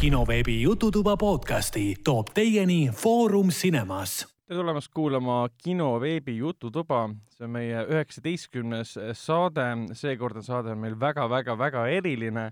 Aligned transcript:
kinoveebi 0.00 0.62
Jututuba 0.62 1.16
podcasti 1.16 1.94
toob 2.04 2.30
teieni 2.34 2.88
Foorum 2.92 3.48
Cinemas. 3.48 4.28
tere 4.48 4.56
tulemast 4.56 4.88
kuulama 4.94 5.48
kino 5.64 6.00
veebi 6.00 6.38
Jututuba, 6.38 7.02
see 7.28 7.44
on 7.44 7.50
meie 7.52 7.82
üheksateistkümnes 7.84 8.94
saade, 9.12 9.66
seekordne 9.92 10.42
saade 10.42 10.72
on 10.72 10.80
meil 10.80 10.96
väga-väga-väga 11.00 11.84
eriline. 11.98 12.50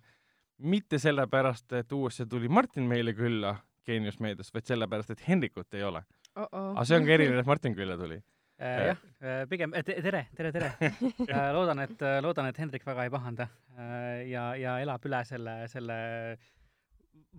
mitte 0.58 0.98
sellepärast, 0.98 1.72
et 1.72 1.92
uuesti 1.92 2.26
tuli 2.26 2.48
Martin 2.48 2.82
meile 2.82 3.14
külla 3.14 3.56
Geenius 3.86 4.20
meediast, 4.20 4.52
vaid 4.54 4.66
sellepärast, 4.66 5.10
et 5.10 5.28
Henrikut 5.28 5.74
ei 5.74 5.82
ole. 5.82 6.02
oh 6.36 6.42
-oh. 6.52 6.76
aga 6.76 6.84
see 6.84 6.96
on 6.96 7.06
ka 7.06 7.12
eriline, 7.12 7.40
et 7.40 7.46
Martin 7.46 7.74
külla 7.74 7.96
tuli. 7.96 8.20
Äh, 8.58 8.86
jah, 8.86 8.96
pigem 9.48 9.70
tere, 9.86 10.26
tere, 10.36 10.52
tere. 10.52 10.72
loodan, 11.56 11.78
et, 11.78 12.00
loodan, 12.22 12.46
et 12.46 12.58
Hendrik 12.58 12.86
väga 12.86 13.04
ei 13.04 13.10
pahanda 13.10 13.46
ja, 14.26 14.56
ja 14.56 14.80
elab 14.80 15.04
üle 15.06 15.24
selle, 15.24 15.68
selle 15.68 15.94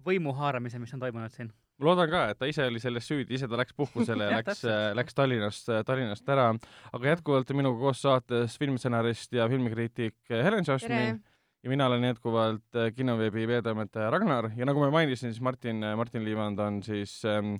võimu 0.05 0.33
haaramise, 0.37 0.79
mis 0.81 0.93
on 0.95 1.01
toimunud 1.03 1.33
siin. 1.33 1.51
ma 1.79 1.89
loodan 1.89 2.11
ka, 2.11 2.23
et 2.33 2.39
ta 2.39 2.49
ise 2.49 2.65
oli 2.67 2.81
selles 2.83 3.07
süüdi, 3.07 3.35
ise 3.37 3.47
ta 3.47 3.59
läks 3.59 3.75
puhkusele 3.77 4.25
ja 4.29 4.39
läks, 4.39 4.63
läks 4.99 5.17
Tallinnast, 5.17 5.73
Tallinnast 5.87 6.29
ära, 6.29 6.51
aga 6.93 7.11
jätkuvalt 7.13 7.51
minuga 7.57 7.79
koos 7.79 8.01
saates 8.03 8.57
filmistsenarist 8.59 9.33
ja 9.37 9.47
filmikriitik 9.51 10.17
Helen 10.29 10.67
Šašmin 10.67 11.21
ja 11.63 11.69
mina 11.69 11.87
olen 11.87 12.03
jätkuvalt 12.03 12.79
kinoveebi 12.95 13.47
veetoimetaja 13.47 14.09
Ragnar. 14.13 14.51
Ja 14.55 14.67
nagu 14.67 14.79
ma 14.79 14.91
mainisin, 14.91 15.33
siis 15.33 15.41
Martin, 15.43 15.83
Martin 15.95 16.23
Liivand 16.25 16.59
on 16.59 16.83
siis 16.83 17.19
ähm, 17.27 17.57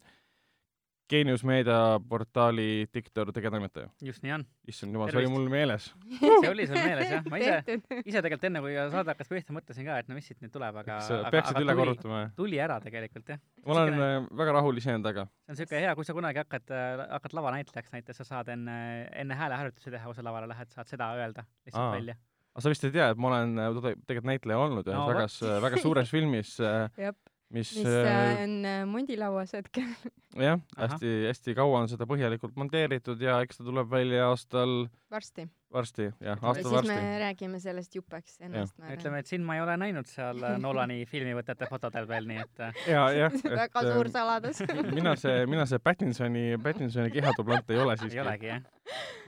Geenius 1.10 1.44
Meedia 1.48 2.00
portaali 2.10 2.88
diktor, 2.94 3.32
tegevtoimetaja. 3.34 3.90
just 4.06 4.24
nii 4.26 4.34
on. 4.36 4.46
issand 4.70 4.94
jumal, 4.94 5.10
see 5.10 5.22
oli 5.24 5.32
mul 5.34 5.48
meeles 5.52 5.90
see 6.20 6.52
oli 6.52 6.68
sul 6.70 6.78
meeles 6.78 7.10
jah, 7.14 7.26
ma 7.32 7.40
ise, 7.42 7.78
ise 8.04 8.22
tegelikult 8.22 8.48
enne 8.50 8.62
kui 8.66 8.76
saade 8.78 9.14
hakkas 9.14 9.32
pihta, 9.32 9.56
mõtlesin 9.56 9.88
ka, 9.88 9.98
et 10.04 10.12
no 10.12 10.18
mis 10.18 10.30
siit 10.30 10.40
nüüd 10.44 10.54
tuleb, 10.54 10.78
aga 10.84 11.00
aga, 11.02 11.34
peaksid 11.34 11.58
aga 11.58 11.66
üle 11.66 11.76
tuli, 11.76 11.82
korrutama, 11.82 12.22
jah? 12.22 12.32
tuli 12.38 12.62
ära 12.62 12.80
tegelikult 12.84 13.34
jah. 13.34 13.42
ma 13.66 13.76
olen 13.76 13.94
Sükene, 13.94 14.10
väga 14.44 14.56
rahul 14.60 14.82
iseendaga. 14.84 15.28
see 15.30 15.54
on 15.54 15.58
niisugune 15.58 15.84
hea, 15.86 15.96
kui 15.98 16.10
sa 16.10 16.18
kunagi 16.20 16.44
hakkad, 16.44 16.76
hakkad 17.18 17.38
lavanäitlejaks 17.40 17.96
näiteks, 17.98 18.22
sa 18.22 18.30
saad 18.34 18.54
enne, 18.54 18.80
enne 19.24 19.40
hääleharjutusi 19.40 19.96
teha, 19.96 20.06
kui 20.10 20.20
sa 20.20 20.26
lavale 20.30 20.50
lähed, 20.52 20.74
saad 20.76 20.92
seda 20.92 21.10
öelda 21.18 21.48
lihtsalt 21.66 21.86
Aa. 21.88 21.96
välja 21.98 22.20
aga 22.50 22.66
sa 22.66 22.72
vist 22.74 22.86
ei 22.88 22.94
tea, 22.94 23.10
et 23.14 23.20
ma 23.22 23.30
olen 23.32 23.58
tegelikult 23.80 24.28
näitleja 24.28 24.60
olnud 24.60 24.88
ühes 24.90 24.98
no, 24.98 25.10
väga, 25.10 25.28
väga 25.64 25.82
suures 25.84 26.10
filmis 26.12 26.56
mis, 27.50 27.72
mis 27.78 27.86
äh, 27.88 28.44
on 28.44 28.66
äh, 28.66 28.82
mondilauas 28.86 29.54
hetkel. 29.54 29.88
jah, 30.48 30.60
hästi-hästi 30.78 31.56
kaua 31.58 31.84
on 31.84 31.90
seda 31.92 32.06
põhjalikult 32.10 32.58
monteeritud 32.60 33.22
ja 33.24 33.40
eks 33.46 33.60
ta 33.60 33.66
tuleb 33.66 33.90
välja 33.90 34.28
aastal 34.30 34.84
varsti. 35.12 35.48
varsti, 35.74 36.10
jah, 36.22 36.38
aastal 36.38 36.68
siis 36.68 36.76
varsti. 36.76 36.98
me 36.98 37.20
räägime 37.24 37.62
sellest 37.64 37.96
jupeks 37.98 38.38
ennast. 38.46 38.76
ütleme, 38.94 39.24
et 39.24 39.32
sind 39.32 39.48
ma 39.48 39.58
ei 39.58 39.64
ole 39.64 39.78
näinud 39.82 40.10
seal 40.10 40.44
äh, 40.46 40.58
Nolani 40.62 41.02
filmivõtete 41.12 41.70
fotodel 41.72 42.10
veel, 42.10 42.30
nii 42.30 42.44
et 42.44 42.66
ja, 42.92 43.08
jah. 43.24 43.40
väga 43.64 43.86
suur 43.88 44.12
saladus 44.14 44.62
mina 44.92 45.16
see, 45.20 45.46
mina 45.50 45.66
see 45.70 45.82
Pattinsoni, 45.82 46.46
Pattinsoni 46.64 47.14
kehatublant 47.16 47.74
ei 47.74 47.82
ole 47.82 47.98
siiski. 47.98 48.20
ei 48.20 48.26
olegi, 48.26 48.54
jah? 48.54 48.70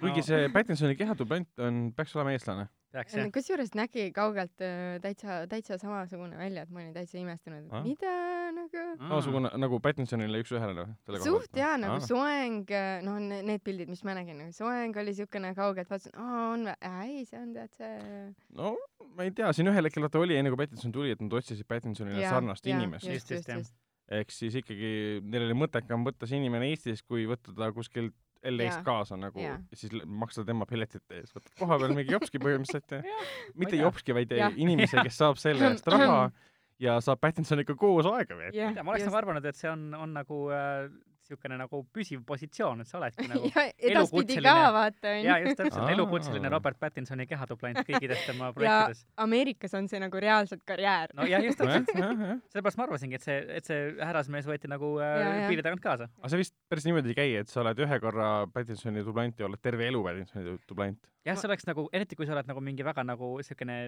kuigi 0.03 0.21
no. 0.21 0.27
see 0.29 0.53
Pattinsoni 0.53 0.99
kehatublant 0.99 1.65
on, 1.65 1.87
peaks 1.97 2.15
olema 2.19 2.37
eestlane 2.37 2.69
peaks 2.91 3.15
jah. 3.15 3.29
kusjuures 3.33 3.73
nägi 3.77 4.07
kaugelt 4.15 4.63
äh, 4.65 4.97
täitsa, 5.03 5.41
täitsa 5.51 5.77
samasugune 5.81 6.37
välja, 6.39 6.65
et 6.65 6.73
ma 6.73 6.81
olin 6.83 6.93
täitsa 6.95 7.19
imestunud, 7.21 7.65
et 7.67 7.75
ah. 7.77 7.85
mida 7.85 8.13
nagu. 8.55 8.85
samasugune 9.01 9.51
nagu 9.61 9.79
Pattinsonile 9.83 10.41
üks-ühele 10.43 10.85
või? 10.85 11.21
suht 11.23 11.57
jaa, 11.57 11.75
nagu 11.81 11.99
ah. 11.99 12.05
soeng, 12.05 12.65
äh, 12.75 13.01
noh, 13.05 13.19
need 13.21 13.63
pildid, 13.65 13.91
mis 13.91 14.03
ma 14.07 14.15
nägin, 14.17 14.39
nagu 14.43 14.55
soeng 14.55 14.97
oli 15.03 15.15
siukene 15.17 15.53
kaugelt, 15.57 15.91
vaatasin, 15.91 16.17
aa, 16.19 16.41
on 16.53 16.67
või, 16.71 16.95
ei, 17.07 17.23
see 17.29 17.41
on 17.41 17.53
tead 17.57 17.77
see. 17.79 18.25
no 18.57 18.75
ma 19.15 19.27
ei 19.27 19.35
tea, 19.35 19.51
siin 19.55 19.71
ühel 19.71 19.87
hetkel 19.87 20.05
vaata 20.05 20.21
oli, 20.21 20.37
enne 20.39 20.51
kui 20.53 20.59
Pattinson 20.63 20.93
tuli, 20.95 21.13
et 21.15 21.23
nad 21.23 21.39
otsisid 21.39 21.67
Pattinsonile 21.69 22.25
sarnast 22.27 22.67
ja, 22.67 22.77
inimest. 22.77 23.07
just, 23.07 23.31
just, 23.35 23.49
just. 23.51 23.77
ehk 24.11 24.33
siis 24.33 24.57
ikkagi 24.59 25.21
neil 25.23 25.47
oli 25.47 25.57
mõttekam 25.63 26.05
võtta 26.07 26.29
see 26.29 26.41
inimene 26.41 26.71
Eestis, 26.71 27.03
kui 27.05 27.27
võtta 27.29 27.55
ta 27.57 27.71
kuskilt 27.75 28.15
LA-st 28.49 28.85
kaasa 28.85 29.17
nagu 29.19 29.41
ja 29.41 29.57
siis 29.73 29.93
maksta 30.05 30.45
tema 30.47 30.65
piletite 30.69 31.19
eest. 31.21 31.35
võtad 31.35 31.53
koha 31.59 31.77
peal 31.81 31.93
mingi 31.97 32.15
jopski 32.15 32.41
põhimõtteliselt 32.41 32.95
ja 32.97 33.19
mitte 33.59 33.77
jopski, 33.79 34.15
vaid 34.17 34.33
ja. 34.37 34.49
inimese, 34.55 35.01
kes 35.05 35.19
saab 35.21 35.41
selle 35.41 35.73
eest 35.73 35.87
raha 35.91 36.23
ja 36.85 36.97
saab 37.03 37.21
Pattinsoniga 37.21 37.75
koos 37.77 38.09
aega 38.09 38.37
veeta. 38.39 38.83
ma 38.83 38.95
oleks 38.95 39.07
nagu 39.07 39.21
arvanud, 39.21 39.45
et 39.45 39.59
see 39.59 39.69
on, 39.71 39.91
on 39.97 40.15
nagu 40.17 40.43
äh, 40.55 40.89
niisugune 41.31 41.57
nagu 41.59 41.81
püsiv 41.93 42.23
positsioon, 42.27 42.81
et 42.83 42.89
sa 42.89 42.99
oledki 42.99 43.27
nagu 43.29 43.49
ja 43.53 43.65
edaspidi 43.89 44.37
ka 44.43 44.55
vaata 44.75 45.13
onju. 45.15 45.27
jaa, 45.27 45.37
just 45.45 45.59
täpselt, 45.61 45.89
elukutseline 45.95 46.51
Robert 46.51 46.79
Pattinsoni 46.79 47.27
kehatuplant 47.29 47.81
kõikides 47.87 48.25
tema 48.27 48.51
projektides. 48.55 49.03
ja 49.05 49.25
Ameerikas 49.25 49.75
on 49.79 49.87
see 49.91 50.01
nagu 50.03 50.21
reaalselt 50.23 50.63
karjäär. 50.67 51.15
no 51.17 51.27
jah, 51.29 51.43
just 51.45 51.61
täpselt 51.61 51.91
sellepärast 51.95 52.79
ma 52.79 52.87
arvasingi, 52.87 53.19
et 53.19 53.25
see, 53.25 53.37
et 53.57 53.67
see 53.67 53.81
härrasmees 54.01 54.49
võeti 54.49 54.71
nagu 54.71 54.93
äh, 55.03 55.47
piiri 55.51 55.65
tagant 55.65 55.83
kaasa. 55.83 56.09
aga 56.21 56.33
see 56.33 56.43
vist 56.43 56.57
päris 56.71 56.87
niimoodi 56.87 57.13
ei 57.13 57.19
käi, 57.21 57.29
et 57.43 57.51
sa 57.51 57.63
oled 57.63 57.85
ühe 57.85 58.01
korra 58.03 58.31
Pattinsoni 58.53 59.05
dublant 59.05 59.39
ja 59.39 59.47
oled 59.49 59.61
terve 59.63 59.87
elu 59.89 60.03
Pattinsoni 60.05 60.57
dublant. 60.69 60.99
jah, 61.27 61.37
see 61.37 61.49
oleks 61.49 61.67
nagu, 61.69 61.87
eriti 61.95 62.19
kui 62.19 62.29
sa 62.29 62.35
oled 62.37 62.49
nagu 62.51 62.63
mingi 62.63 62.85
väga 62.87 63.05
nagu 63.07 63.35
niisugune 63.39 63.81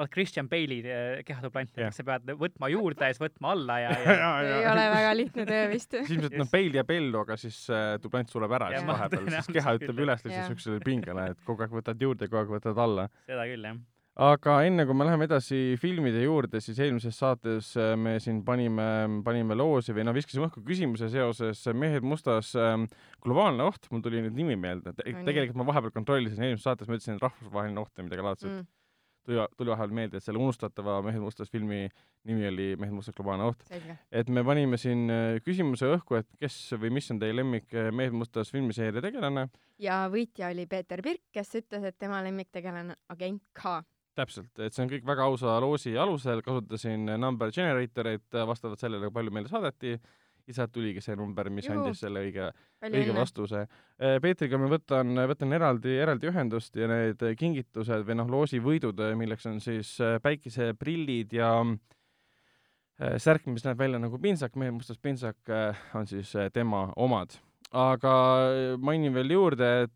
oled 0.00 0.10
Christian 0.14 0.48
Bale'i 0.50 0.80
eh, 0.82 1.22
kehatuplant 1.26 1.78
yeah., 1.78 1.94
sa 1.94 2.04
pead 2.06 2.34
võtma 2.40 2.70
juurde 2.74 3.08
ja 3.08 3.14
siis 3.14 3.22
võtma 3.22 3.54
alla 3.54 3.78
ja, 3.84 3.94
ja... 4.06 4.18
ja, 4.18 4.32
ja. 4.48 4.58
ei 4.58 4.68
ole 4.72 4.84
väga 4.96 5.14
lihtne 5.20 5.48
töö 5.50 5.64
vist. 5.72 5.96
siis 5.96 6.12
ilmselt 6.18 6.38
noh, 6.40 6.50
Bale 6.52 6.80
jääb 6.80 6.94
ellu, 6.98 7.24
aga 7.24 7.38
siis 7.40 7.62
äh, 7.72 7.94
dublant 8.02 8.30
sureb 8.34 8.58
ära 8.58 8.74
siis 8.74 8.86
vahepeal, 8.90 9.32
siis 9.38 9.50
keha 9.58 9.78
ütleb 9.80 10.04
üles 10.06 10.26
lihtsalt 10.26 10.52
siuksele 10.52 10.84
pingele, 10.84 11.32
et 11.34 11.42
kogu 11.48 11.66
aeg 11.66 11.74
võtad 11.80 12.06
juurde, 12.08 12.30
kogu 12.30 12.44
aeg 12.44 12.54
võtad 12.58 12.86
alla. 12.86 13.10
seda 13.28 13.50
küll, 13.50 13.68
jah 13.70 13.82
aga 14.14 14.60
enne 14.62 14.84
kui 14.86 14.94
me 14.94 15.06
läheme 15.08 15.26
edasi 15.26 15.56
filmide 15.82 16.20
juurde, 16.22 16.60
siis 16.62 16.78
eelmises 16.78 17.16
saates 17.18 17.72
äh, 17.80 17.94
me 17.98 18.12
siin 18.22 18.44
panime, 18.46 18.86
panime 19.26 19.56
loosi 19.58 19.94
või 19.96 20.04
noh, 20.06 20.14
viskasime 20.14 20.46
õhku 20.46 20.62
küsimuse 20.66 21.08
seoses 21.10 21.64
Mehed 21.74 22.06
mustas 22.06 22.52
ähm, 22.54 22.86
globaalne 23.24 23.66
oht, 23.66 23.90
mul 23.90 24.04
tuli 24.04 24.22
nüüd 24.22 24.38
nimi 24.38 24.54
meelde, 24.54 24.94
tegelikult 25.02 25.58
ma 25.58 25.66
vahepeal 25.72 25.96
kontrollisin, 25.96 26.46
eelmises 26.46 26.68
saates 26.68 26.90
ma 26.90 26.98
ütlesin 26.98 27.18
rahvusvaheline 27.22 27.82
oht 27.82 27.90
või 27.98 28.06
midagi 28.06 28.26
laadset 28.28 28.52
mm 28.52 28.72
tuli, 29.24 29.40
tuli 29.56 29.72
vahepeal 29.72 29.94
meelde, 29.98 30.18
et 30.20 30.24
selle 30.24 30.40
unustatava 30.42 31.00
Mehed 31.04 31.22
mustas 31.22 31.50
filmi 31.52 31.86
nimi 32.28 32.46
oli 32.48 32.68
Mehed 32.80 32.94
mustas 32.94 33.16
globaalne 33.16 33.48
oht. 33.50 33.64
et 34.12 34.28
me 34.28 34.44
panime 34.44 34.78
siin 34.80 35.08
äh, 35.12 35.38
küsimuse 35.44 35.88
õhku, 35.96 36.18
et 36.20 36.28
kes 36.40 36.58
või 36.80 36.92
mis 36.98 37.10
on 37.12 37.20
teie 37.22 37.36
lemmik 37.36 37.72
äh, 37.74 37.90
Mehed 37.92 38.16
mustas 38.16 38.52
filmiseeria 38.54 39.02
tegelane. 39.04 39.48
ja 39.78 40.04
võitja 40.12 40.50
oli 40.52 40.66
Peeter 40.70 41.02
Pirk, 41.02 41.26
kes 41.32 41.54
ütles, 41.60 41.84
et 41.84 41.98
tema 41.98 42.22
lemmiktegelane 42.24 42.96
agent 43.14 43.42
K. 43.52 43.80
Täpselt, 44.14 44.52
et 44.62 44.74
see 44.74 44.84
on 44.84 44.90
kõik 44.92 45.06
väga 45.06 45.24
ausa 45.26 45.56
loosi 45.62 45.96
alusel, 45.98 46.42
kasutasin 46.46 47.08
number 47.18 47.50
generatorit 47.52 48.36
äh, 48.38 48.46
vastavalt 48.46 48.80
sellele, 48.80 49.10
palju 49.14 49.34
meile 49.34 49.50
saadeti 49.50 49.96
ja 50.48 50.56
sealt 50.58 50.72
tuligi 50.74 51.02
see 51.04 51.16
number, 51.18 51.48
mis 51.52 51.68
Juhu. 51.68 51.80
andis 51.80 52.02
selle 52.04 52.22
õige, 52.26 52.50
õige 52.84 53.14
vastuse. 53.16 53.64
Äh, 53.96 54.18
Peetriga 54.22 54.60
ma 54.60 54.68
võtan, 54.72 55.14
võtan 55.30 55.56
eraldi, 55.56 55.96
eraldi 56.04 56.30
ühendust 56.30 56.76
ja 56.76 56.88
need 56.90 57.24
kingitused 57.40 58.04
või 58.08 58.18
noh, 58.20 58.30
loosivõidud, 58.36 59.00
milleks 59.20 59.48
on 59.50 59.60
siis 59.64 59.94
äh, 60.04 60.18
päikeseprillid 60.24 61.32
ja 61.38 61.50
äh, 61.64 63.16
särk, 63.22 63.48
mis 63.50 63.64
näeb 63.66 63.80
välja 63.80 64.00
nagu 64.02 64.20
pintsak, 64.20 64.56
mehe 64.60 64.74
mustas 64.74 65.00
pintsak, 65.00 65.40
on 65.96 66.08
siis 66.10 66.34
tema 66.52 66.86
omad. 66.96 67.38
aga 67.74 68.14
mainin 68.78 69.14
veel 69.14 69.32
juurde, 69.34 69.70
et 69.86 69.94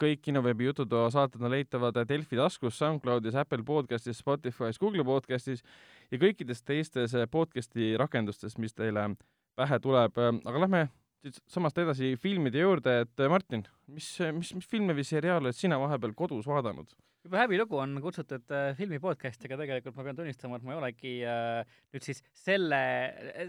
kõik 0.00 0.22
kinoveebi 0.24 0.66
Jututoa 0.66 1.10
saated 1.14 1.42
on 1.42 1.52
leitavad 1.52 1.98
Delfi 2.08 2.38
taskus, 2.38 2.78
SoundCloudis, 2.80 3.36
Apple 3.38 3.62
podcastis, 3.66 4.18
Spotify's, 4.18 4.80
Google 4.82 5.04
podcastis 5.06 5.62
ja 6.10 6.18
kõikides 6.18 6.62
teistes 6.66 7.14
eh, 7.14 7.26
podcast'i 7.30 7.94
rakendustes, 8.00 8.58
mis 8.58 8.74
teile 8.74 9.08
pähe 9.56 9.78
tuleb, 9.80 10.18
aga 10.18 10.62
lähme 10.64 10.86
siit 11.22 11.40
samast 11.50 11.78
edasi 11.78 12.14
filmide 12.20 12.62
juurde, 12.62 13.00
et 13.06 13.22
eh, 13.22 13.30
Martin, 13.30 13.66
mis, 13.92 14.08
mis, 14.34 14.54
mis 14.58 14.70
filme 14.70 14.96
või 14.96 15.04
seriaale 15.06 15.48
oled 15.48 15.58
sina 15.58 15.78
vahepeal 15.80 16.14
kodus 16.18 16.48
vaadanud? 16.50 16.94
juba 17.26 17.40
häbilugu 17.42 17.78
on 17.82 17.96
kutsutud 18.02 18.52
äh, 18.54 18.68
filmi 18.78 19.00
podcast'i, 19.02 19.48
aga 19.48 19.58
tegelikult 19.62 19.96
ma 19.98 20.04
pean 20.06 20.18
tunnistama, 20.20 20.58
et 20.58 20.66
ma 20.66 20.74
ei 20.74 20.78
olegi 20.78 21.14
äh, 21.26 21.78
nüüd 21.94 22.06
siis 22.06 22.22
selle, 22.38 22.78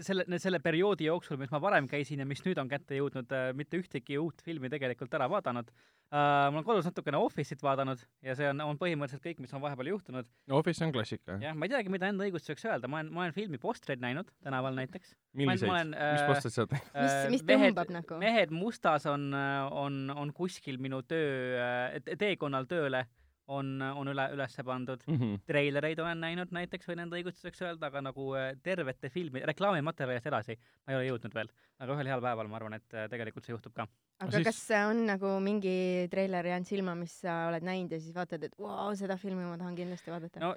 selle, 0.04 0.40
selle 0.42 0.60
perioodi 0.64 1.06
jooksul, 1.06 1.38
mis 1.40 1.52
ma 1.54 1.60
varem 1.62 1.86
käisin 1.90 2.22
ja 2.22 2.26
mis 2.28 2.42
nüüd 2.46 2.58
on 2.58 2.70
kätte 2.70 2.98
jõudnud 2.98 3.30
äh,, 3.34 3.52
mitte 3.58 3.78
ühtegi 3.78 4.18
uut 4.18 4.42
filmi 4.44 4.70
tegelikult 4.72 5.14
ära 5.14 5.28
vaadanud 5.30 5.70
äh, 5.70 6.18
ma 6.18 6.56
olen 6.56 6.66
kodus 6.66 6.88
natukene 6.88 7.20
Office'it 7.22 7.62
vaadanud 7.62 8.02
ja 8.26 8.34
see 8.38 8.50
on, 8.50 8.64
on 8.66 8.80
põhimõtteliselt 8.80 9.24
kõik, 9.24 9.42
mis 9.44 9.54
on 9.54 9.62
vahepeal 9.62 9.92
juhtunud. 9.92 10.30
Office 10.58 10.84
on 10.86 10.94
klassika. 10.94 11.38
jah, 11.42 11.54
ma 11.54 11.68
ei 11.68 11.74
teagi, 11.76 11.94
mida 11.94 12.10
enda 12.10 12.26
õigustuseks 12.26 12.66
öelda, 12.70 12.90
ma 12.90 13.02
olen, 13.02 13.12
ma 13.14 13.26
olen 13.26 13.36
filmi 13.36 13.62
postreid 13.62 14.02
näinud 14.02 14.34
tänaval 14.42 14.74
näiteks. 14.78 15.14
milliseid? 15.38 15.94
mis 15.94 16.26
postreid 16.32 16.56
sa 16.56 16.64
oled 16.64 16.74
näinud? 16.74 16.98
mis, 16.98 17.18
mis 17.36 17.46
tõmbab 17.52 17.94
nagu? 17.94 18.20
mehed 18.26 18.54
mustas 18.54 19.06
on, 19.10 19.30
on, 19.70 20.02
on 20.16 20.27
kuskil 20.36 20.78
minu 20.82 21.02
töö, 21.02 22.00
teekonnal 22.18 22.68
tööle 22.70 23.06
on, 23.48 23.70
on 23.82 24.10
üle, 24.12 24.24
üles 24.34 24.56
pandud 24.64 25.02
mm. 25.06 25.16
-hmm. 25.16 25.40
treilereid 25.48 26.00
olen 26.02 26.20
näinud 26.20 26.52
näiteks, 26.54 26.88
võin 26.88 27.02
enda 27.04 27.16
õigustuseks 27.16 27.62
öelda, 27.64 27.88
aga 27.88 28.02
nagu 28.04 28.28
äh, 28.36 28.50
tervete 28.62 29.08
filmi, 29.12 29.42
reklaamimaterjalist 29.48 30.28
edasi 30.28 30.58
ma 30.58 30.92
ei 30.92 30.98
ole 30.98 31.08
jõudnud 31.08 31.34
veel. 31.34 31.50
aga 31.78 31.94
ühel 31.94 32.10
heal 32.12 32.22
päeval 32.24 32.50
ma 32.50 32.60
arvan, 32.60 32.76
et 32.78 32.94
äh, 32.94 33.08
tegelikult 33.10 33.48
see 33.48 33.54
juhtub 33.54 33.74
ka. 33.74 33.88
aga 34.20 34.36
siis... 34.36 34.48
kas 34.50 34.60
on 34.82 35.04
nagu 35.08 35.32
mingi 35.44 36.08
treiler 36.12 36.52
jäänud 36.52 36.68
silma, 36.68 36.94
mis 36.98 37.20
sa 37.24 37.40
oled 37.48 37.64
näinud 37.64 37.92
ja 37.92 38.00
siis 38.00 38.14
vaatad, 38.14 38.44
et 38.44 38.58
vau 38.58 38.68
wow,, 38.68 38.94
seda 38.98 39.16
filmi 39.16 39.44
ma 39.44 39.56
tahan 39.56 39.76
kindlasti 39.78 40.12
vaadata? 40.12 40.44
no 40.44 40.54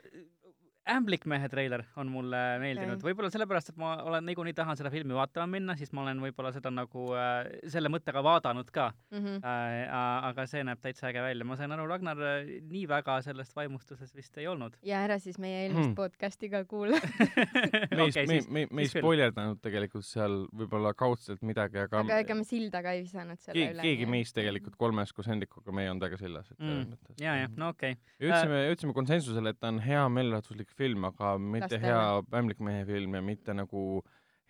ämblikmehe 0.90 1.46
treiler 1.50 1.84
on 2.02 2.10
mulle 2.10 2.40
meeldinud 2.62 2.98
Okei. 2.98 3.12
võib-olla 3.12 3.30
sellepärast, 3.34 3.70
et 3.70 3.78
ma 3.78 3.92
olen 4.08 4.26
niikuinii 4.26 4.54
tahan 4.58 4.78
seda 4.80 4.90
filmi 4.90 5.14
vaatama 5.14 5.46
minna, 5.48 5.76
siis 5.78 5.92
ma 5.94 6.02
olen 6.02 6.20
võib-olla 6.24 6.50
seda 6.56 6.72
nagu 6.74 7.04
äh, 7.14 7.52
selle 7.70 7.90
mõttega 7.94 8.24
vaadanud 8.26 8.72
ka 8.74 8.92
Mhm. 9.12 9.42
äh,. 9.46 10.28
aga 10.32 10.46
see 10.48 10.64
näeb 10.64 10.80
täitsa 10.82 11.10
äge 11.12 11.22
välja, 11.22 11.46
ma 11.46 11.56
sain 11.60 11.72
aru, 11.72 11.86
Ragnar 11.88 12.18
äh, 12.18 12.50
nii 12.72 12.88
väga 12.90 13.20
sellest 13.22 13.56
vaimustuses 13.56 14.16
vist 14.16 14.38
ei 14.38 14.48
olnud. 14.48 14.76
ja 14.84 15.04
ära 15.06 15.20
siis 15.20 15.38
meie 15.38 15.68
eelmist 15.68 15.92
Hmm. 15.92 15.96
podcast'i 15.96 16.50
ka 16.50 16.64
kuula. 16.66 16.98
me 17.92 18.04
ei 18.04 18.10
okei, 18.10 18.26
me, 18.28 18.40
me, 18.50 18.66
me 18.72 18.82
ei 18.86 18.88
spoilerdanud 18.92 19.62
tegelikult 19.62 20.06
seal 20.06 20.48
võib-olla 20.54 20.94
kaudselt 20.98 21.42
midagi, 21.46 21.78
aga, 21.86 22.00
aga 22.06 22.20
ega 22.26 22.36
me 22.36 22.44
silda 22.48 22.82
ka 22.84 22.92
ei 22.98 23.04
visanud 23.06 23.40
selle 23.40 23.58
keegi, 23.60 23.74
üle. 23.76 23.82
keegi 23.86 24.06
meist 24.10 24.36
tegelikult 24.36 24.76
kolmes 24.82 25.14
koos 25.14 25.28
Hendrikuga, 25.32 25.72
me 25.72 25.86
ei 25.86 25.90
olnud 25.94 26.06
väga 26.10 26.18
sillas, 26.22 26.50
et 26.52 26.58
selles 26.58 26.86
Mm. 26.88 26.94
mõttes. 26.96 27.22
ja, 27.22 27.36
ja 27.44 27.48
no 27.56 27.70
okei 27.70 27.92
okay.. 27.94 28.28
jõudsime, 28.28 28.62
jõudsime 28.72 28.94
konsensusele, 28.98 29.50
et 29.54 29.60
ta 29.60 29.68
on 29.70 29.80
hea 29.84 30.04
meelelahutuslik 30.10 30.71
film, 30.78 31.06
aga 31.12 31.36
mitte 31.42 31.68
Lastele. 31.68 31.86
hea 31.88 32.40
ämblikmehe 32.42 32.86
film 32.88 33.18
ja 33.18 33.22
mitte 33.26 33.56
nagu 33.58 33.84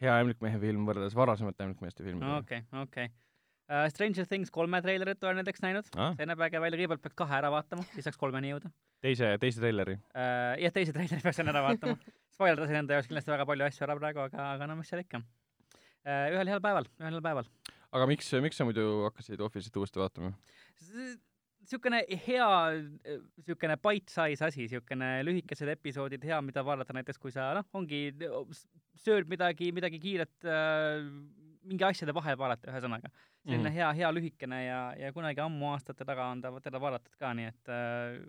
hea 0.02 0.14
ämblikmehe 0.22 0.62
film 0.62 0.88
võrreldes 0.90 1.18
varasemate 1.18 1.68
ämblikmeeste 1.68 2.06
filmidega 2.06 2.40
okei, 2.42 2.64
okei. 2.84 3.12
Stranger 3.94 4.28
Things 4.28 4.52
kolme 4.52 4.82
treilerit 4.84 5.22
olen 5.24 5.38
näiteks 5.40 5.62
näinud, 5.64 5.92
ah,. 5.96 6.16
see 6.18 6.28
näeb 6.28 6.42
äge 6.44 6.60
välja, 6.60 6.80
kõigepealt 6.82 7.04
peaks 7.06 7.18
kahe 7.22 7.38
ära 7.38 7.52
vaatama, 7.54 7.86
siis 7.94 8.04
saaks 8.08 8.20
kolmeni 8.20 8.52
jõuda. 8.52 8.72
teise, 9.06 9.30
teise 9.40 9.64
treileri. 9.64 9.96
jah, 10.60 10.74
teise 10.76 10.96
treileri 10.96 11.24
peaks 11.24 11.40
ära 11.46 11.64
vaatama. 11.64 11.96
spoilerdasin 12.36 12.82
enda 12.82 12.98
jaoks 12.98 13.08
kindlasti 13.12 13.32
väga 13.32 13.48
palju 13.48 13.68
asju 13.68 13.88
ära 13.88 13.96
praegu, 14.00 14.26
aga, 14.26 14.50
aga 14.58 14.68
no 14.68 14.76
mis 14.80 14.92
seal 14.92 15.06
ikka. 15.06 15.22
ühel 16.04 16.52
heal 16.52 16.64
päeval, 16.64 16.90
ühel 17.00 17.16
heal 17.16 17.26
päeval. 17.30 17.52
aga 17.92 18.10
miks, 18.12 18.34
miks 18.44 18.60
sa 18.60 18.68
muidu 18.68 18.88
hakkasid 19.08 19.44
Office'it 19.48 19.80
uuesti 19.80 20.04
vaatama? 20.04 20.34
Niisugune 21.62 22.02
hea 22.26 22.48
niisugune 22.82 23.78
bite-size 23.82 24.46
asi, 24.48 24.66
niisugune 24.66 25.12
lühikesed 25.28 25.72
episoodid, 25.76 26.24
hea, 26.28 26.40
mida 26.46 26.64
vaadata 26.66 26.96
näiteks, 26.98 27.20
kui 27.22 27.34
sa 27.34 27.52
noh, 27.58 27.68
ongi, 27.78 28.10
sööd 29.02 29.30
midagi, 29.32 29.72
midagi 29.76 30.02
kiiret 30.02 30.48
äh, 30.50 31.06
mingi 31.68 31.86
asjade 31.86 32.16
vahel 32.18 32.38
vaadata, 32.40 32.72
ühesõnaga. 32.72 33.12
selline 33.46 33.70
Mhm. 33.70 33.78
hea, 33.78 33.90
hea 34.02 34.12
lühikene 34.14 34.64
ja, 34.66 34.80
ja 34.98 35.14
kunagi 35.14 35.42
ammu 35.42 35.72
aastate 35.74 36.06
taga 36.06 36.30
on 36.34 36.42
ta, 36.44 36.52
teda 36.62 36.82
vaadatud 36.82 37.16
ka, 37.18 37.34
nii 37.38 37.50
et 37.50 37.72
äh, 37.74 38.20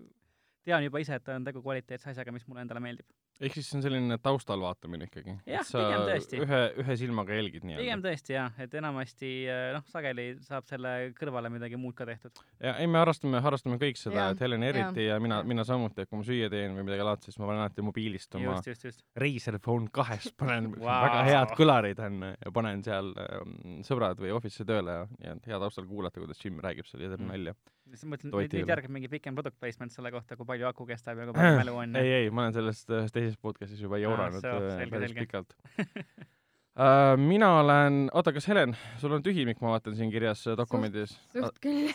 tean 0.64 0.84
juba 0.84 1.02
ise, 1.02 1.18
et 1.18 1.28
on 1.32 1.44
tegu 1.44 1.62
kvaliteetse 1.64 2.12
asjaga, 2.12 2.32
mis 2.32 2.46
mulle 2.48 2.64
endale 2.64 2.80
meeldib. 2.84 3.08
Ehk 3.40 3.56
siis 3.56 3.68
see 3.70 3.78
on 3.78 3.84
selline 3.86 4.18
taustal 4.22 4.60
vaatamine 4.62 5.06
ikkagi? 5.08 5.34
Jah, 5.48 5.64
pigem 5.64 6.04
tõesti. 6.10 6.40
ühe, 6.44 6.60
ühe 6.82 6.96
silmaga 7.00 7.38
jälgid 7.38 7.64
pigem 7.64 7.78
nii-öelda. 7.78 8.02
tõesti 8.08 8.36
jah, 8.36 8.60
et 8.62 8.76
enamasti 8.78 9.30
äh, 9.48 9.62
noh, 9.76 9.86
sageli 9.90 10.26
saab 10.44 10.68
selle 10.68 10.92
kõrvale 11.18 11.50
midagi 11.54 11.80
muud 11.80 11.96
ka 11.98 12.06
tehtud. 12.06 12.42
ja 12.60 12.76
ei, 12.82 12.90
me 12.90 13.00
harrastame, 13.00 13.40
harrastame 13.42 13.80
kõik 13.80 13.98
seda 14.00 14.20
Jaa, 14.20 14.36
et 14.36 14.44
Helen 14.44 14.66
eriti 14.68 15.06
ja, 15.08 15.16
ja 15.16 15.22
mina 15.22 15.40
jaa., 15.40 15.48
mina 15.54 15.64
samuti, 15.64 16.04
et 16.04 16.12
kui 16.12 16.20
ma 16.20 16.28
süüa 16.28 16.50
teen 16.52 16.76
või 16.76 16.86
midagi 16.90 17.08
laadset, 17.08 17.30
siis 17.32 17.40
ma 17.40 17.48
panen 17.48 17.64
alati 17.64 17.86
mobiilist 17.88 18.38
oma 18.38 18.58
just, 18.58 18.70
just, 18.74 18.84
just. 18.90 19.04
Razer 19.16 19.58
Phone 19.64 19.88
kahest 19.92 20.36
panen 20.36 20.72
wow. 20.76 21.02
väga 21.08 21.24
head 21.30 21.56
kõlarid 21.56 22.04
on 22.04 22.20
ja 22.36 22.52
panen 22.54 22.84
seal 22.84 23.12
ähm, 23.24 23.58
sõbrad 23.88 24.20
või 24.20 24.34
Office'i 24.36 24.68
tööle 24.68 25.00
ja, 25.00 25.08
ja 25.24 25.36
hea 25.48 25.62
taustal 25.64 25.88
kuulata, 25.88 26.20
kuidas 26.20 26.44
Jim 26.44 26.60
räägib 26.62 26.86
seal 26.90 27.06
ja 27.06 27.14
teeb 27.14 27.22
Mm. 27.22 27.30
nalja. 27.30 27.54
siis 27.54 27.81
ma 27.92 28.14
mõtlen, 28.14 28.32
nüüd, 28.32 28.58
nüüd 28.58 28.74
järgneb 28.74 28.94
mingi 28.98 29.10
pikem 29.12 29.38
product 29.38 29.58
placement 29.60 29.94
selle 29.94 30.12
kohta, 30.14 30.38
kui 30.38 30.48
palju 30.48 30.68
aku 30.70 30.88
kestab 30.88 31.20
ja 31.20 31.28
kui 31.28 31.36
palju 31.36 31.62
mälu 31.62 31.78
on 31.84 31.98
ei, 32.00 32.12
ei, 32.22 32.30
ma 32.34 32.46
olen 32.46 32.56
sellest 32.56 32.92
ühes 32.92 33.14
teises 33.14 33.40
podcast'is 33.42 33.82
juba 33.84 34.00
jauranud 34.02 34.46
äh, 34.48 34.86
päris 34.92 35.16
pikalt 35.18 35.56
uh. 35.76 35.90
mina 37.20 37.48
olen, 37.60 38.06
oota, 38.16 38.32
kas 38.32 38.46
Helen, 38.48 38.72
sul 39.00 39.12
on 39.12 39.24
tühimik, 39.24 39.58
ma 39.60 39.74
vaatan 39.74 39.96
siin 39.96 40.08
kirjas 40.12 40.46
äh, 40.48 40.56
dokumendis. 40.56 41.12
suht 41.34 41.58
küll. 41.60 41.90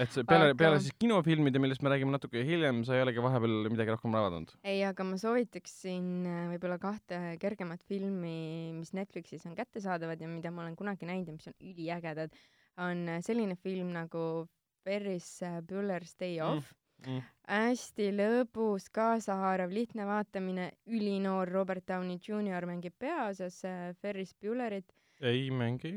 et 0.00 0.14
see 0.14 0.24
peale 0.24 0.48
aga-, 0.50 0.58
peale 0.62 0.78
siis 0.80 0.96
kinofilmide, 0.96 1.60
millest 1.60 1.84
me 1.84 1.92
räägime 1.92 2.14
natuke 2.14 2.40
hiljem, 2.48 2.80
sa 2.88 2.96
ei 2.96 3.04
olegi 3.04 3.20
vahepeal 3.24 3.68
midagi 3.68 3.92
rohkem 3.92 4.16
vaadanud? 4.16 4.54
ei, 4.64 4.80
aga 4.88 5.04
ma 5.04 5.20
soovitaksin 5.20 6.08
äh, 6.24 6.40
võib-olla 6.54 6.80
kahte 6.80 7.20
kergemat 7.42 7.84
filmi, 7.84 8.72
mis 8.78 8.94
Netflixis 8.96 9.44
on 9.50 9.58
kättesaadavad 9.58 10.24
ja 10.24 10.32
mida 10.32 10.54
ma 10.54 10.64
olen 10.64 10.80
kunagi 10.80 11.08
näinud 11.08 11.28
ja 11.28 11.36
mis 11.36 11.52
on 11.52 11.58
üliägedad, 11.60 12.32
on 12.80 13.04
äh, 13.18 13.20
selline 13.26 13.58
film 13.60 13.92
nagu 13.92 14.46
Ferris 14.84 15.42
äh, 15.42 15.60
Bueller's 15.62 16.14
Day 16.18 16.38
Mm, 16.38 16.56
Off 16.58 16.72
mm.. 17.06 17.20
hästi 17.48 18.08
lõbus, 18.14 18.88
kaasahaarav, 18.94 19.72
lihtne 19.74 20.06
vaatamine, 20.08 20.70
ülinoor 20.86 21.50
Robert 21.50 21.86
Downey 21.88 22.18
Jr 22.22 22.66
mängib 22.68 22.96
peaosas 23.02 23.62
äh, 23.68 23.92
Ferris 24.02 24.34
Buellerit, 24.40 24.92
ei 25.22 25.50
mängi. 25.50 25.94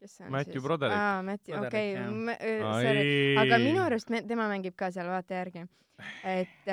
kes 0.00 0.16
see 0.16 0.26
on 0.26 0.32
Matthew 0.34 0.58
siis? 0.58 0.64
Broderick. 0.64 0.98
aa, 0.98 1.22
Matthew, 1.22 1.58
okei 1.58 1.94
okay,, 1.98 2.58
sorry, 2.60 3.14
aga 3.44 3.58
minu 3.62 3.84
arust 3.84 4.10
me, 4.10 4.22
tema 4.26 4.48
mängib 4.50 4.76
ka 4.78 4.90
seal, 4.94 5.10
vaata 5.12 5.40
järgi. 5.40 5.66
et, 6.26 6.70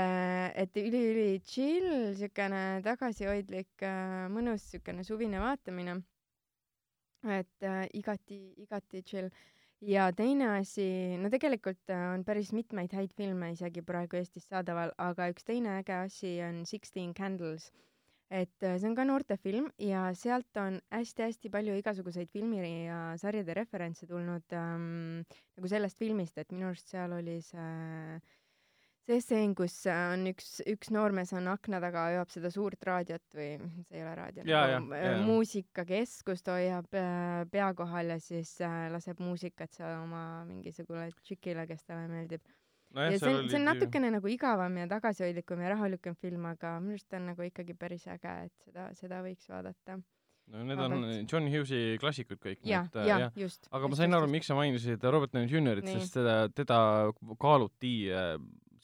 et 0.64 0.80
üli-üli 0.82 1.42
chill, 1.46 2.16
siukene 2.18 2.80
tagasihoidlik, 2.86 3.84
mõnus 4.34 4.66
siukene 4.72 5.06
suvine 5.06 5.42
vaatamine. 5.44 6.00
et 7.28 7.68
äh, 7.68 7.86
igati, 8.00 8.42
igati 8.64 9.04
chill. 9.04 9.30
Ja 9.82 10.10
teine 10.16 10.50
asi, 10.58 10.86
no 11.22 11.30
tegelikult 11.32 11.92
äh, 11.92 12.08
on 12.14 12.24
päris 12.28 12.52
mitmeid 12.56 12.94
häid 12.96 13.14
filme 13.18 13.54
isegi 13.56 13.84
praegu 13.86 14.20
Eestis 14.20 14.50
saadaval, 14.50 14.92
aga 15.00 15.30
üks 15.34 15.48
teine 15.48 15.78
äge 15.80 15.96
asi 15.96 16.34
on 16.46 16.66
Sixteen 16.70 17.14
Candles. 17.14 17.72
et 18.30 18.62
äh, 18.62 18.76
see 18.78 18.86
on 18.86 18.94
ka 18.94 19.04
noortefilm 19.08 19.72
ja 19.82 20.04
sealt 20.14 20.58
on 20.62 20.76
hästi-hästi 20.94 21.50
palju 21.50 21.80
igasuguseid 21.80 22.30
filmi 22.30 22.60
ja 22.86 23.16
sarjade 23.18 23.56
referentse 23.58 24.06
tulnud 24.06 24.54
ähm, 24.54 25.24
nagu 25.58 25.72
sellest 25.72 25.98
filmist, 25.98 26.38
et 26.38 26.52
minu 26.54 26.68
arust 26.70 26.92
seal 26.94 27.16
oli 27.18 27.40
see 27.42 28.20
see 29.08 29.22
stseen, 29.24 29.56
kus 29.58 29.76
äh, 29.90 30.14
on 30.14 30.28
üks, 30.30 30.60
üks 30.70 30.92
noormees 30.94 31.32
on 31.38 31.50
akna 31.52 31.80
taga, 31.84 32.08
hoiab 32.12 32.32
seda 32.34 32.52
suurt 32.54 32.84
raadiot 32.86 33.38
või 33.38 33.50
see 33.88 33.98
ei 33.98 34.06
ole 34.06 34.14
raadio, 34.20 34.46
nagu 34.46 35.26
muusikakeskust 35.30 36.52
hoiab 36.52 37.00
äh, 37.00 37.44
pea 37.52 37.72
kohal 37.78 38.16
ja 38.16 38.20
siis 38.24 38.56
äh, 38.66 38.88
laseb 38.94 39.22
muusikat 39.24 39.74
seal 39.78 39.98
oma 40.04 40.44
mingisugune 40.50 41.10
tšikile, 41.24 41.68
kes 41.70 41.88
talle 41.88 42.06
meeldib. 42.12 42.46
nojah, 42.94 43.16
ja 43.16 43.24
see 43.24 43.34
on, 43.34 43.50
see 43.50 43.60
on 43.62 43.68
natukene 43.72 44.14
nagu 44.20 44.32
igavam 44.32 44.78
ja 44.82 44.88
tagasihoidlikum 44.92 45.66
ja 45.66 45.74
rahulikum 45.76 46.16
film, 46.20 46.48
aga 46.52 46.78
minu 46.84 47.00
arust 47.00 47.18
on 47.18 47.30
nagu 47.34 47.50
ikkagi 47.50 47.76
päris 47.78 48.08
äge, 48.10 48.38
et 48.50 48.70
seda, 48.70 48.88
seda 48.98 49.26
võiks 49.26 49.50
vaadata. 49.50 50.00
no 50.50 50.64
need 50.66 50.82
on 50.82 50.96
vabalt. 50.98 51.26
John 51.32 51.50
Hughes'i 51.50 51.98
klassikud 52.02 52.42
kõik. 52.46 52.62
ja, 52.66 52.86
ja 52.94 53.32
just. 53.38 53.70
aga 53.74 53.90
ma 53.90 53.98
sain 53.98 54.14
aru, 54.14 54.30
miks 54.30 54.50
sa 54.50 54.58
mainisid 54.58 55.02
Robert 55.06 55.34
Downey 55.34 55.50
Jr.-it, 55.50 55.90
sest 55.98 56.18
teda, 56.18 56.40
teda 56.54 56.80
kaaluti 57.42 57.94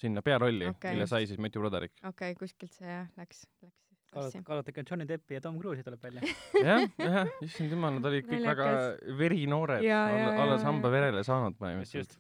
sinna 0.01 0.21
pearolli 0.25 0.69
okay., 0.69 0.93
mille 0.95 1.07
sai 1.09 1.27
siis 1.29 1.39
Matthew 1.41 1.63
Broderick. 1.63 1.97
okei 2.01 2.31
okay,, 2.31 2.39
kuskilt 2.39 2.73
see 2.75 2.87
jah 2.89 3.07
läks, 3.19 3.45
läks 3.61 4.69
ikka 4.71 4.83
Johnny 4.89 5.07
Deppi 5.07 5.37
ja 5.37 5.41
Tom 5.41 5.57
Cruise'i 5.59 5.83
tuleb 5.83 6.03
välja. 6.03 6.21
jah, 6.67 6.85
jah, 6.99 7.31
issand 7.43 7.73
jumal, 7.73 7.97
nad 7.97 8.07
olid 8.11 8.27
kõik 8.27 8.45
väga 8.45 8.67
Naljakas. 8.69 9.17
verinoored, 9.19 9.83
jaa, 9.85 10.05
jaa, 10.19 10.37
alles 10.45 10.63
hamba 10.67 10.91
verele 10.93 11.23
saanud 11.27 11.57
põhimõtteliselt. 11.59 12.17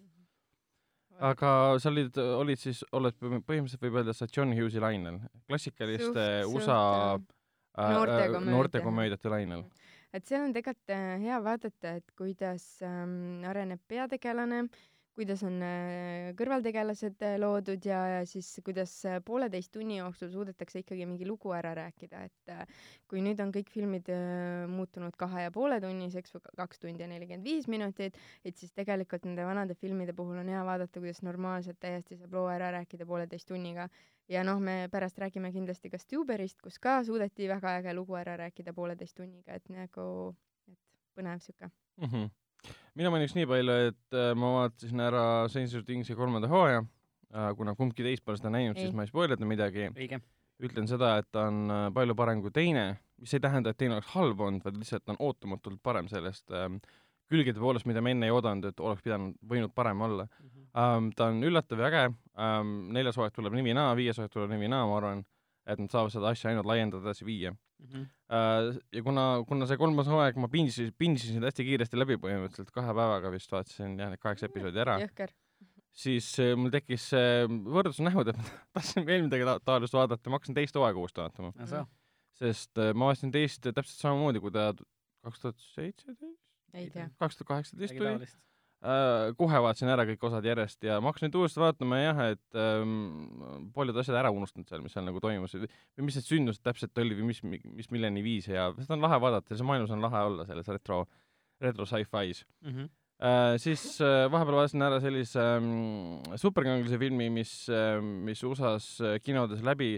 aga 1.31 1.51
sa 1.79 1.91
olid, 1.93 2.19
olid 2.41 2.61
siis, 2.61 2.83
oled 2.95 3.15
põhimõtteliselt 3.21 3.87
võib 3.87 4.01
öelda, 4.01 4.11
et 4.11 4.19
sa 4.19 4.27
oled 4.27 4.37
John 4.39 4.55
Hughes'i 4.57 4.83
lainel, 4.83 5.21
klassikaliste 5.47 6.27
Suht- 6.43 6.55
USA 6.57 6.79
suht, 7.15 7.29
äh, 7.77 7.93
Noortekomöödia. 7.95 8.55
noortekomöödiate 8.57 9.31
lainel. 9.31 9.63
et 10.15 10.27
seal 10.27 10.45
on 10.47 10.53
tegelikult 10.55 10.91
äh, 10.95 11.15
hea 11.23 11.39
vaadata, 11.43 11.95
et 11.99 12.11
kuidas 12.17 12.67
ähm, 12.83 13.43
areneb 13.47 13.81
peategelane, 13.87 14.65
kuidas 15.15 15.41
on 15.47 15.61
äh, 15.63 16.33
kõrvaltegelased 16.39 17.23
äh, 17.23 17.35
loodud 17.39 17.85
ja, 17.87 17.99
ja 18.11 18.23
siis 18.27 18.49
kuidas 18.65 18.91
äh, 19.07 19.21
pooleteist 19.25 19.71
tunni 19.73 19.99
jooksul 20.01 20.31
suudetakse 20.33 20.81
ikkagi 20.81 21.07
mingi 21.07 21.27
lugu 21.27 21.53
ära 21.55 21.71
rääkida, 21.77 22.25
et 22.27 22.53
kui 23.09 23.23
nüüd 23.23 23.39
on 23.43 23.53
kõik 23.55 23.71
filmid 23.71 24.09
muutunud 24.71 25.15
kahe 25.19 25.47
ja 25.47 25.53
poole 25.55 25.79
tunniseks 25.83 26.35
või 26.35 26.43
ka- 26.45 26.55
kaks 26.63 26.83
tundi 26.83 27.05
ja 27.05 27.09
nelikümmend 27.11 27.47
viis 27.47 27.69
minutit, 27.71 28.19
et 28.43 28.59
siis 28.59 28.75
tegelikult 28.75 29.25
nende 29.27 29.47
vanade 29.47 29.77
filmide 29.79 30.15
puhul 30.15 30.41
on 30.43 30.51
hea 30.51 30.63
vaadata, 30.67 30.99
kuidas 30.99 31.23
normaalselt 31.25 31.79
täiesti 31.79 32.19
saab 32.19 32.35
loo 32.35 32.49
ära 32.51 32.73
rääkida 32.75 33.07
pooleteist 33.07 33.47
tunniga. 33.47 33.89
ja 34.27 34.41
noh, 34.43 34.59
me 34.59 34.87
pärast 34.91 35.19
räägime 35.21 35.51
kindlasti 35.53 35.89
ka 35.89 35.97
Stuberist, 36.01 36.61
kus 36.61 36.79
ka 36.81 37.03
suudeti 37.05 37.47
väga 37.47 37.77
äge 37.79 37.93
lugu 37.93 38.17
ära 38.17 38.35
rääkida 38.41 38.73
pooleteist 38.73 39.15
tunniga, 39.15 39.53
et 39.53 39.69
nagu, 39.69 40.35
et 40.67 40.81
põnev 41.15 41.39
sihuke. 41.39 41.69
mm. 42.01 42.09
-hmm. 42.09 42.44
Mina 42.99 43.11
mainiks 43.13 43.35
nii 43.35 43.47
palju, 43.49 43.77
et 43.91 44.17
äh, 44.17 44.31
ma 44.37 44.51
vaatasin 44.59 45.03
ära 45.03 45.23
Stranger 45.51 45.83
Thingsi 45.87 46.15
kolmanda 46.17 46.49
hooaja 46.51 46.81
äh,, 46.81 47.51
kuna 47.57 47.75
kumbki 47.77 48.05
teist 48.05 48.25
pole 48.25 48.39
seda 48.39 48.53
näinud, 48.55 48.79
siis 48.79 48.95
ma 48.95 49.05
ei 49.05 49.11
spoilerda 49.11 49.47
midagi. 49.49 49.89
õige. 49.93 50.21
ütlen 50.63 50.87
seda, 50.87 51.17
et 51.19 51.27
ta 51.35 51.49
on 51.49 51.65
äh, 51.67 51.87
palju 51.95 52.15
parem 52.15 52.43
kui 52.43 52.53
teine, 52.55 52.85
mis 53.19 53.33
ei 53.35 53.43
tähenda, 53.43 53.71
et 53.71 53.79
teine 53.79 53.97
oleks 53.97 54.13
halb 54.15 54.45
olnud, 54.47 54.63
vaid 54.63 54.79
lihtsalt 54.79 55.11
on 55.11 55.19
ootamatult 55.27 55.81
parem 55.83 56.07
sellest 56.11 56.51
ähm, 56.55 56.79
külgede 57.31 57.59
poolest, 57.59 57.87
mida 57.89 58.03
me 58.05 58.13
enne 58.15 58.29
ei 58.29 58.35
oodanud, 58.35 58.69
et 58.69 58.79
oleks 58.79 59.03
pidanud, 59.03 59.35
võinud 59.49 59.75
parem 59.75 60.01
olla 60.07 60.27
um,. 60.29 61.11
ta 61.15 61.31
on 61.31 61.43
üllatav 61.43 61.83
ja 61.83 61.91
äge 61.91 62.07
um,, 62.11 62.75
neljas 62.95 63.19
hooaeg 63.19 63.35
tuleb 63.35 63.57
nii 63.57 63.69
või 63.69 63.77
naa, 63.81 63.95
viies 63.99 64.19
hooaeg 64.21 64.33
tuleb 64.33 64.53
nii 64.53 64.63
või 64.63 64.71
naa, 64.71 64.87
ma 64.87 64.99
arvan, 65.01 65.25
et 65.65 65.81
nad 65.81 65.91
saavad 65.91 66.13
seda 66.15 66.31
asja 66.31 66.51
ainult 66.53 66.69
laiendada, 66.69 67.03
edasi 67.03 67.27
viia 67.27 67.55
Mhm. 67.83 68.05
uh,. 68.31 68.75
ja 68.95 69.01
kuna, 69.05 69.23
kuna 69.47 69.67
see 69.69 69.77
kolmas 69.77 70.07
hooaeg, 70.11 70.37
ma 70.41 70.47
pindisin, 70.51 70.93
pindisin 70.97 71.37
seda 71.39 71.49
hästi 71.51 71.65
kiiresti 71.67 71.99
läbi 71.99 72.15
põhimõtteliselt, 72.23 72.71
kahe 72.75 72.93
päevaga 72.95 73.31
vist 73.33 73.51
vaatasin 73.51 73.97
jah, 73.99 74.13
need 74.13 74.21
kaheksa 74.23 74.47
episoodi 74.49 74.81
ära, 74.85 74.95
siis 75.95 76.29
äh, 76.43 76.53
mul 76.59 76.71
tekkis 76.73 77.09
see 77.13 77.45
võrdlusnähud, 77.47 78.31
et 78.33 78.39
ma 78.39 78.47
tahtsin 78.79 79.05
veel 79.07 79.27
midagi 79.27 79.45
ta 79.47 79.57
taolist 79.63 79.95
vaadata, 79.95 80.29
ma 80.31 80.39
hakkasin 80.39 80.57
teist 80.57 80.75
hooaega 80.79 80.99
uuesti 81.03 81.21
vaatama. 81.23 81.51
sest 82.39 82.77
äh, 82.81 82.91
ma 82.95 83.11
vaatasin 83.11 83.31
teist 83.35 83.63
täpselt 83.67 83.99
samamoodi, 84.01 84.41
kui 84.43 84.51
ta 84.55 84.71
kaks 85.25 85.39
tuhat 85.43 85.61
seitseteist? 85.73 86.41
kaks 87.19 87.37
tuhat 87.39 87.47
kaheksateist 87.53 87.95
tuli. 87.95 88.27
Uh, 88.85 89.31
kohe 89.39 89.57
vaatasin 89.65 89.89
ära 89.89 90.03
kõik 90.05 90.21
osad 90.27 90.45
järjest 90.45 90.83
ja 90.85 90.99
ma 91.01 91.09
hakkasin 91.09 91.31
nüüd 91.31 91.37
uuesti 91.39 91.61
vaatama 91.61 91.97
jah, 91.97 92.19
et 92.35 92.57
um, 92.61 93.69
paljud 93.73 93.97
asjad 93.97 94.19
ära 94.19 94.29
unustanud 94.35 94.69
seal, 94.69 94.83
mis 94.85 94.93
seal 94.93 95.07
nagu 95.07 95.21
toimus 95.23 95.55
või 95.57 96.05
mis 96.05 96.19
need 96.19 96.27
sündmused 96.27 96.61
täpselt 96.61 97.01
olid 97.01 97.17
või 97.17 97.31
mis, 97.31 97.39
mis 97.65 97.89
milleni 97.95 98.21
viis 98.21 98.45
ja 98.51 98.67
seda 98.77 98.93
on 98.93 99.01
lahe 99.07 99.17
vaadata 99.23 99.55
ja 99.55 99.57
see 99.57 99.65
maailmas 99.65 99.93
on 99.95 100.05
lahe 100.05 100.21
olla 100.27 100.45
selles 100.45 100.69
retro, 100.69 100.99
retro 101.65 101.87
sci-fi's 101.89 102.43
mm. 102.61 102.75
-hmm. 102.75 102.93
Uh, 103.15 103.53
siis 103.63 103.79
uh, 104.03 104.25
vahepeal 104.27 104.57
vaatasin 104.59 104.81
ära 104.83 104.99
sellise 104.99 105.43
um, 105.55 106.19
superkangelase 106.35 106.99
filmi, 106.99 107.29
mis 107.31 107.53
uh,, 107.71 108.03
mis 108.03 108.43
USA-s 108.43 108.99
kinodes 109.23 109.63
läbi 109.63 109.93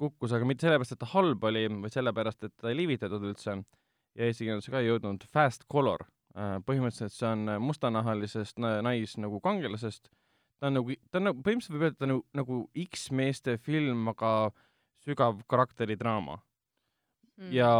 kukkus, 0.00 0.34
aga 0.36 0.44
mitte 0.44 0.68
sellepärast, 0.68 0.92
et 0.92 1.00
ta 1.00 1.08
halb 1.14 1.44
oli, 1.50 1.66
vaid 1.82 1.96
sellepärast, 1.96 2.44
et 2.44 2.54
ta 2.60 2.70
ei 2.70 2.76
liivitatud 2.82 3.24
üldse 3.32 3.56
ja 3.56 4.28
eesti 4.28 4.48
keelde 4.48 4.72
ka 4.72 4.80
ei 4.80 4.90
jõudnud, 4.90 5.24
Fast 5.32 5.66
Color. 5.72 6.04
Äh, 6.04 6.19
põhimõtteliselt 6.34 7.14
see 7.14 7.28
on 7.28 7.48
mustanahalisest 7.64 8.60
nais 8.62 9.16
nagu 9.18 9.40
kangelasest, 9.42 10.10
ta 10.60 10.68
on 10.68 10.78
nagu, 10.78 10.94
ta 11.10 11.18
on 11.18 11.30
nagu, 11.30 11.42
põhimõtteliselt 11.42 11.76
võib 11.76 11.86
öelda, 11.86 11.96
et 11.96 11.98
ta 11.98 12.06
on 12.06 12.12
nagu, 12.12 12.24
nagu 12.40 12.86
X-meeste 12.86 13.56
film, 13.64 14.06
aga 14.12 14.32
sügav 15.04 15.42
karakteridraama. 15.50 16.38
Mm.. 17.40 17.52
ja 17.56 17.70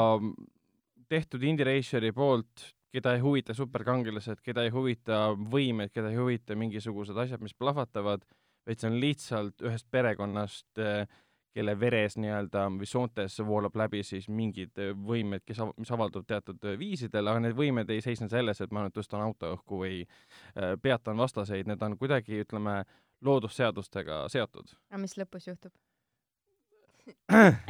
tehtud 1.12 1.42
Indie 1.44 1.66
Raceri 1.68 2.14
poolt, 2.16 2.70
keda 2.90 3.12
ei 3.14 3.20
huvita 3.22 3.54
superkangelased, 3.54 4.40
keda 4.42 4.64
ei 4.64 4.72
huvita 4.74 5.26
võimed, 5.36 5.92
keda 5.92 6.10
ei 6.10 6.18
huvita 6.18 6.56
mingisugused 6.58 7.18
asjad, 7.20 7.42
mis 7.44 7.54
plahvatavad, 7.58 8.24
vaid 8.66 8.80
see 8.80 8.88
on 8.88 8.96
lihtsalt 9.02 9.66
ühest 9.66 9.86
perekonnast 9.92 10.80
äh, 10.80 11.04
kelle 11.54 11.74
veres 11.80 12.16
nii-öelda 12.20 12.66
või 12.76 12.86
soontes 12.86 13.38
voolab 13.46 13.76
läbi 13.78 14.02
siis 14.06 14.28
mingid 14.30 14.78
äh, 14.78 14.92
võimed, 14.94 15.42
kes, 15.46 15.62
mis 15.80 15.90
avalduvad 15.90 16.28
teatud 16.30 16.66
äh, 16.68 16.78
viisidel, 16.78 17.30
aga 17.30 17.44
need 17.46 17.56
võimed 17.58 17.90
ei 17.90 18.02
seisne 18.04 18.30
selles, 18.30 18.60
et 18.62 18.74
ma 18.74 18.84
nüüd 18.84 18.94
tõstan 18.96 19.24
auto 19.24 19.54
õhku 19.56 19.82
või 19.82 20.02
äh, 20.04 20.76
peatan 20.82 21.18
vastaseid, 21.20 21.70
need 21.70 21.82
on 21.82 21.96
kuidagi, 21.98 22.44
ütleme, 22.44 22.82
loodusseadustega 23.26 24.22
seotud. 24.32 24.76
aga 24.90 25.02
mis 25.02 25.16
lõpus 25.18 25.50
juhtub 25.50 25.74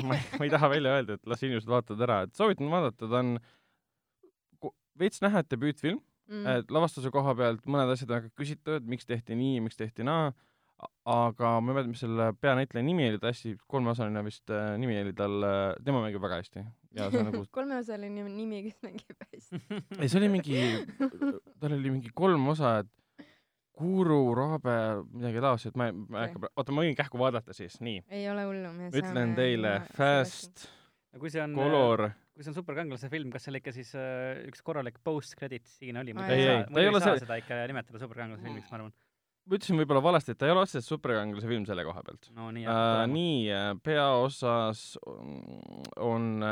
ma, 0.07 0.19
ma 0.39 0.45
ei 0.45 0.53
taha 0.53 0.69
välja 0.71 0.99
öelda, 0.99 1.17
et 1.17 1.33
las 1.33 1.43
inimesed 1.47 1.71
vaatavad 1.71 2.05
ära, 2.07 2.21
et 2.27 2.37
soovitan 2.37 2.71
vaadata, 2.73 3.09
ta 3.09 3.23
on 3.23 3.35
veits 5.01 5.23
näha, 5.25 5.41
et 5.41 5.51
debüütfilm 5.53 6.01
mm., 6.29 6.47
et 6.59 6.73
lavastuse 6.75 7.13
koha 7.15 7.35
pealt 7.39 7.67
mõned 7.71 7.95
asjad 7.95 8.11
on 8.11 8.21
väga 8.21 8.33
küsitavad, 8.39 8.89
miks 8.91 9.09
tehti 9.09 9.39
nii, 9.39 9.61
miks 9.65 9.81
tehti 9.81 10.07
naa 10.07 10.31
aga 11.11 11.53
ma 11.61 11.73
ei 11.73 11.77
mäleta, 11.77 11.91
mis 11.91 12.03
selle 12.05 12.31
peanäitleja 12.41 12.85
nimi 12.87 13.09
oli, 13.11 13.19
ta 13.21 13.31
hästi 13.33 13.57
kolmeosaline 13.71 14.23
vist 14.27 14.53
äh, 14.55 14.75
nimi 14.81 14.97
oli 15.01 15.13
tal 15.17 15.37
äh,, 15.47 15.75
tema 15.85 16.03
mängib 16.05 16.23
väga 16.23 16.41
hästi. 16.41 16.65
ja 16.97 17.11
see 17.11 17.21
on 17.21 17.29
nagu 17.31 17.43
kolmeosaline 17.59 18.25
nimi, 18.29 18.63
kes 18.69 18.79
mängib 18.87 19.27
hästi 19.27 19.61
ei, 19.99 20.09
see 20.09 20.21
oli 20.23 20.31
mingi, 20.33 20.63
tal 21.61 21.77
oli 21.77 21.93
mingi 21.99 22.15
kolm 22.15 22.49
osa, 22.55 22.81
et 22.85 22.91
Guru, 23.81 24.35
Raabe, 24.37 24.73
midagi 25.09 25.41
taolist, 25.41 25.71
et 25.71 25.77
ma, 25.81 25.87
ma 25.89 26.27
ei 26.27 26.29
hakka, 26.29 26.51
oota, 26.53 26.73
ma 26.77 26.83
võin 26.85 26.97
kähku 26.99 27.21
vaadata 27.21 27.57
siis, 27.57 27.79
nii. 27.81 28.03
ei 28.13 28.27
ole 28.29 28.45
hullu, 28.49 28.73
me 28.77 28.91
saame 28.91 29.01
ütlen 29.01 29.37
teile, 29.39 29.77
Fast, 29.97 30.67
no 31.15 31.23
kui 31.23 31.33
see 31.33 31.41
on 31.45 31.57
Color 31.57 32.11
äh, 32.11 32.19
kui 32.41 32.45
see 32.47 32.55
on 32.55 32.57
superkangelase 32.57 33.11
film, 33.13 33.29
kas 33.35 33.45
seal 33.45 33.59
ikka 33.59 33.73
siis 33.77 33.91
äh, 33.99 34.39
üks 34.49 34.63
korralik 34.65 34.97
post-credit 35.05 35.67
siin 35.69 36.01
oli? 36.01 36.15
ei, 36.25 36.45
ei, 36.47 36.63
ta 36.69 36.81
ei 36.81 36.89
ole 36.89 37.01
see. 37.05 37.19
seda 37.25 37.37
ikka 37.41 37.59
nimetada 37.69 38.01
superkangelase 38.01 38.47
filmiks, 38.47 38.71
ma 38.73 38.79
arvan 38.79 38.95
ma 39.51 39.59
ütlesin 39.59 39.81
võib-olla 39.81 40.03
valesti, 40.05 40.35
et 40.35 40.39
ta 40.39 40.47
ei 40.47 40.55
ole 40.55 40.63
otseselt 40.63 40.87
superkangelase 40.87 41.51
film 41.51 41.67
selle 41.67 41.85
koha 41.89 42.05
pealt 42.07 42.31
no,. 42.37 42.53
nii, 42.55 42.69
äh, 42.71 43.03
nii, 43.11 43.41
äh, 43.51 43.73
peaosas 43.83 44.85
on 45.99 46.45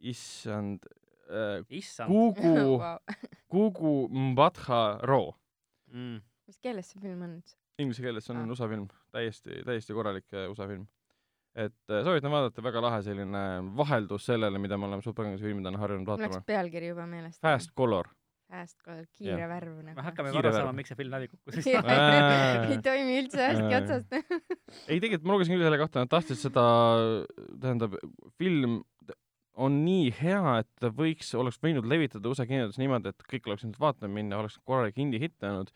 issand 0.00 0.88
äh, 1.28 1.60
issand 1.68 2.08
Gugu 2.08 2.80
Gugu 3.52 3.94
Mbadha 4.30 4.82
Ro 5.04 5.22
mm.. 5.92 6.22
mis 6.48 6.60
keeles 6.62 6.92
see 6.92 7.02
film 7.02 7.24
on 7.26 7.38
üldse? 7.38 7.58
Inglise 7.78 8.02
keeles, 8.02 8.24
see 8.26 8.34
on 8.34 8.42
ah. 8.42 8.50
USA 8.50 8.66
film, 8.70 8.88
täiesti, 9.14 9.60
täiesti 9.66 9.94
korralik 9.94 10.26
äh, 10.34 10.48
USA 10.50 10.66
film. 10.70 10.86
et 11.54 11.90
äh, 11.90 12.02
soovitan 12.06 12.32
vaadata, 12.32 12.62
väga 12.64 12.82
lahe 12.82 13.02
selline 13.06 13.42
vaheldus 13.76 14.26
sellele, 14.30 14.58
mida 14.62 14.78
me 14.78 14.88
oleme 14.88 15.04
superkangelase 15.04 15.46
filmidena 15.46 15.80
harjunud 15.84 16.08
vaatama. 16.08 16.32
mul 16.32 16.40
läks 16.40 16.48
pealkiri 16.48 16.94
juba 16.94 17.06
meelest. 17.10 17.42
Fast 17.44 17.74
Color 17.76 18.10
Call, 18.48 19.02
kiire 19.12 19.42
ja. 19.42 19.46
värv 19.50 19.74
nagu. 19.84 19.94
me 19.98 20.04
hakkame 20.06 20.30
aru 20.32 20.52
saama, 20.54 20.72
miks 20.76 20.88
see 20.88 20.96
film 20.96 21.12
läbi 21.12 21.26
kukkus. 21.28 21.66
Ei 21.68 22.78
toimi 22.84 23.18
üldse 23.20 23.42
hästi 23.44 23.74
otsast. 23.76 24.14
Ei, 24.88 25.02
tegelikult 25.02 25.26
ma 25.28 25.36
lugesin 25.36 25.52
küll 25.52 25.66
selle 25.66 25.80
kohta, 25.80 26.04
nad 26.04 26.12
tahtsid 26.14 26.40
seda, 26.40 26.64
tähendab, 27.60 27.98
film 28.40 28.80
on 29.58 29.82
nii 29.82 30.14
hea, 30.20 30.54
et 30.62 30.88
võiks, 30.96 31.34
oleks 31.36 31.60
võinud 31.60 31.84
levitada 31.90 32.30
USA 32.30 32.46
kinodes 32.48 32.80
niimoodi, 32.80 33.12
et 33.12 33.28
kõik 33.34 33.50
oleks 33.50 33.66
nüüd 33.66 33.76
vaatama 33.82 34.16
minna, 34.16 34.40
oleks 34.40 34.56
korralik 34.64 34.96
indie 35.02 35.20
hitt 35.20 35.44
olnud, 35.44 35.74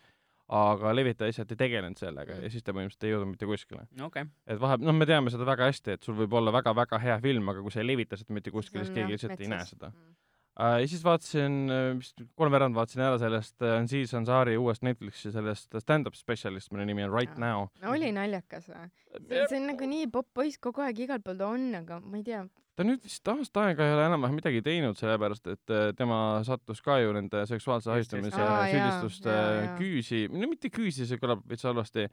aga 0.53 0.95
levitaja 0.95 1.29
lihtsalt 1.29 1.53
ei 1.53 1.59
tegelenud 1.59 1.99
sellega 1.99 2.39
ja 2.41 2.49
siis 2.51 2.65
ta 2.65 2.73
põhimõtteliselt 2.73 3.05
ei 3.05 3.13
jõudnud 3.13 3.33
mitte 3.35 3.47
kuskile. 3.49 3.85
Okay.. 4.07 4.27
et 4.49 4.59
vahepeal, 4.59 4.89
noh, 4.89 4.97
me 4.97 5.07
teame 5.09 5.33
seda 5.33 5.45
väga 5.47 5.69
hästi, 5.69 5.97
et 5.97 6.09
sul 6.09 6.17
võib 6.17 6.35
olla 6.39 6.53
väga-väga 6.55 6.99
hea 7.05 7.21
film, 7.23 7.53
aga 7.53 7.63
kui 7.63 7.75
sa 7.75 7.83
ei 7.83 7.89
levita 7.91 8.19
seda 8.19 8.35
mitte 8.37 8.53
kuskile, 8.55 8.87
siis 8.87 8.95
keegi 8.97 9.17
lihtsalt 9.17 9.43
ei 9.43 9.51
näe 9.53 9.69
seda. 9.69 9.93
Mm 9.93 10.13
ja 10.59 10.87
siis 10.87 11.03
vaatasin, 11.05 11.59
äh, 11.71 11.85
vist 11.97 12.19
kolmveerand 12.37 12.77
vaatasin 12.77 13.03
ära 13.07 13.19
sellest 13.21 13.63
äh, 13.65 13.79
Aziz 13.81 14.13
Ansari 14.17 14.57
uuest 14.59 14.83
Netflixi 14.85 15.31
sellest 15.33 15.73
stand-up 15.81 16.17
spetsialist, 16.17 16.71
mille 16.73 16.85
nimi 16.89 17.05
on 17.05 17.13
Right 17.13 17.39
Now. 17.41 17.69
no 17.81 17.93
oli 17.93 18.11
naljakas 18.13 18.69
või? 18.69 18.89
see, 19.29 19.59
on 19.59 19.71
nagu 19.71 19.87
nii 19.89 20.09
popp-poiss, 20.13 20.61
kogu 20.61 20.83
aeg 20.85 21.05
igal 21.07 21.23
pool 21.25 21.39
ta 21.39 21.49
on, 21.49 21.71
aga 21.81 21.99
ma 22.03 22.19
ei 22.19 22.27
tea. 22.27 22.43
ta 22.77 22.85
nüüd 22.85 23.01
vist 23.05 23.33
aasta 23.33 23.67
aega 23.69 23.87
ei 23.87 23.95
ole 23.95 24.05
enam-vähem 24.11 24.37
midagi 24.41 24.61
teinud, 24.65 24.97
sellepärast 24.99 25.49
et 25.55 25.73
tema 25.97 26.19
sattus 26.45 26.81
ka 26.85 26.99
ju 27.01 27.15
nende 27.17 27.45
seksuaalse 27.49 27.93
ahistamise 27.93 28.37
süüdistuste 28.37 29.39
küüsi, 29.81 30.27
no 30.29 30.49
mitte 30.51 30.69
küüsi, 30.73 31.09
see 31.09 31.21
kõlab 31.21 31.41
veits 31.49 31.65
halvasti, 31.65 32.05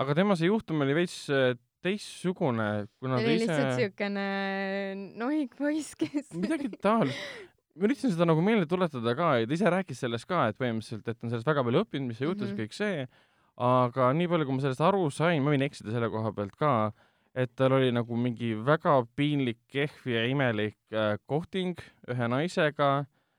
aga 0.00 0.16
tema 0.16 0.36
see 0.40 0.48
juhtum 0.48 0.84
oli 0.84 0.96
veits 1.02 1.26
teistsugune, 1.82 2.86
kuna 3.02 3.18
ta 3.18 3.26
ise... 3.26 3.38
lihtsalt 3.42 3.80
siukene 3.80 4.26
nohik 5.18 5.56
poiss, 5.58 5.96
kes 5.98 6.30
midagi 6.38 6.70
taolist 6.80 7.48
ma 7.76 7.88
üritasin 7.88 8.12
seda 8.12 8.28
nagu 8.28 8.42
meelde 8.44 8.66
tuletada 8.68 9.14
ka 9.16 9.34
ja 9.40 9.48
ta 9.48 9.56
ise 9.56 9.70
rääkis 9.72 10.02
sellest 10.04 10.28
ka, 10.28 10.48
et 10.50 10.58
põhimõtteliselt, 10.60 11.06
et 11.08 11.22
on 11.24 11.32
sellest 11.32 11.48
väga 11.48 11.64
palju 11.66 11.84
õppinud, 11.86 12.10
mis 12.10 12.20
see 12.20 12.28
juhtus 12.28 12.50
mm, 12.50 12.56
-hmm. 12.56 12.66
kõik 12.66 12.76
see, 12.76 13.06
aga 13.68 14.10
nii 14.16 14.28
palju, 14.32 14.48
kui 14.48 14.58
ma 14.58 14.66
sellest 14.66 14.84
aru 14.88 15.06
sain, 15.12 15.40
ma 15.44 15.54
võin 15.54 15.64
eksida 15.68 15.94
selle 15.94 16.10
koha 16.12 16.34
pealt 16.36 16.58
ka, 16.60 16.74
et 17.32 17.54
tal 17.56 17.78
oli 17.78 17.88
nagu 17.94 18.18
mingi 18.18 18.52
väga 18.60 18.98
piinlik, 19.16 19.62
kehv 19.72 20.12
ja 20.12 20.26
imelik 20.28 20.76
äh, 20.92 21.16
kohting 21.26 21.80
ühe 22.12 22.28
naisega. 22.28 22.92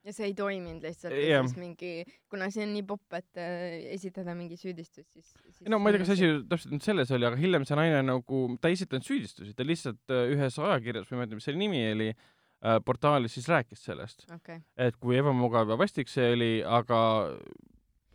Ja 0.03 0.11
see 0.11 0.25
ei 0.31 0.33
toiminud 0.35 0.83
lihtsalt 0.83 1.13
ja 1.15 1.39
siis 1.45 1.55
mingi, 1.55 1.91
kuna 2.27 2.49
see 2.51 2.65
on 2.65 2.73
nii 2.73 2.83
popp, 2.89 3.05
et 3.15 3.39
äh, 3.39 3.93
esitada 3.93 4.33
mingi 4.35 4.57
süüdistus, 4.59 5.05
siis, 5.13 5.29
siis 5.45 5.69
no 5.69 5.77
ma 5.79 5.91
ei 5.91 5.95
tea, 5.95 6.03
kas 6.03 6.15
asi 6.17 6.31
täpselt 6.49 6.73
nüüd 6.73 6.83
selles 6.83 7.13
oli, 7.13 7.29
aga 7.29 7.39
hiljem 7.39 7.69
see 7.69 7.77
naine 7.79 8.01
nagu, 8.09 8.41
ta 8.59 8.71
ei 8.71 8.75
esitanud 8.75 9.05
süüdistusi, 9.07 9.53
ta 9.55 9.63
lihtsalt 9.63 10.11
äh, 10.11 10.33
ühes 10.33 10.57
ajakirjas, 10.59 11.07
ma 11.07 11.15
ei 11.15 11.21
mäleta, 11.21 11.39
mis 11.39 11.47
selle 11.47 11.61
nimi 11.61 11.85
oli, 11.93 12.09
äh, 12.11 12.42
portaalis 12.85 13.33
siis 13.37 13.47
rääkis 13.51 13.85
sellest 13.85 14.27
okay.. 14.31 14.61
et 14.77 14.95
kui 15.01 15.17
ebamugav 15.19 15.69
ja 15.73 15.77
vastik 15.77 16.11
see 16.11 16.29
oli, 16.35 16.51
aga 16.63 16.99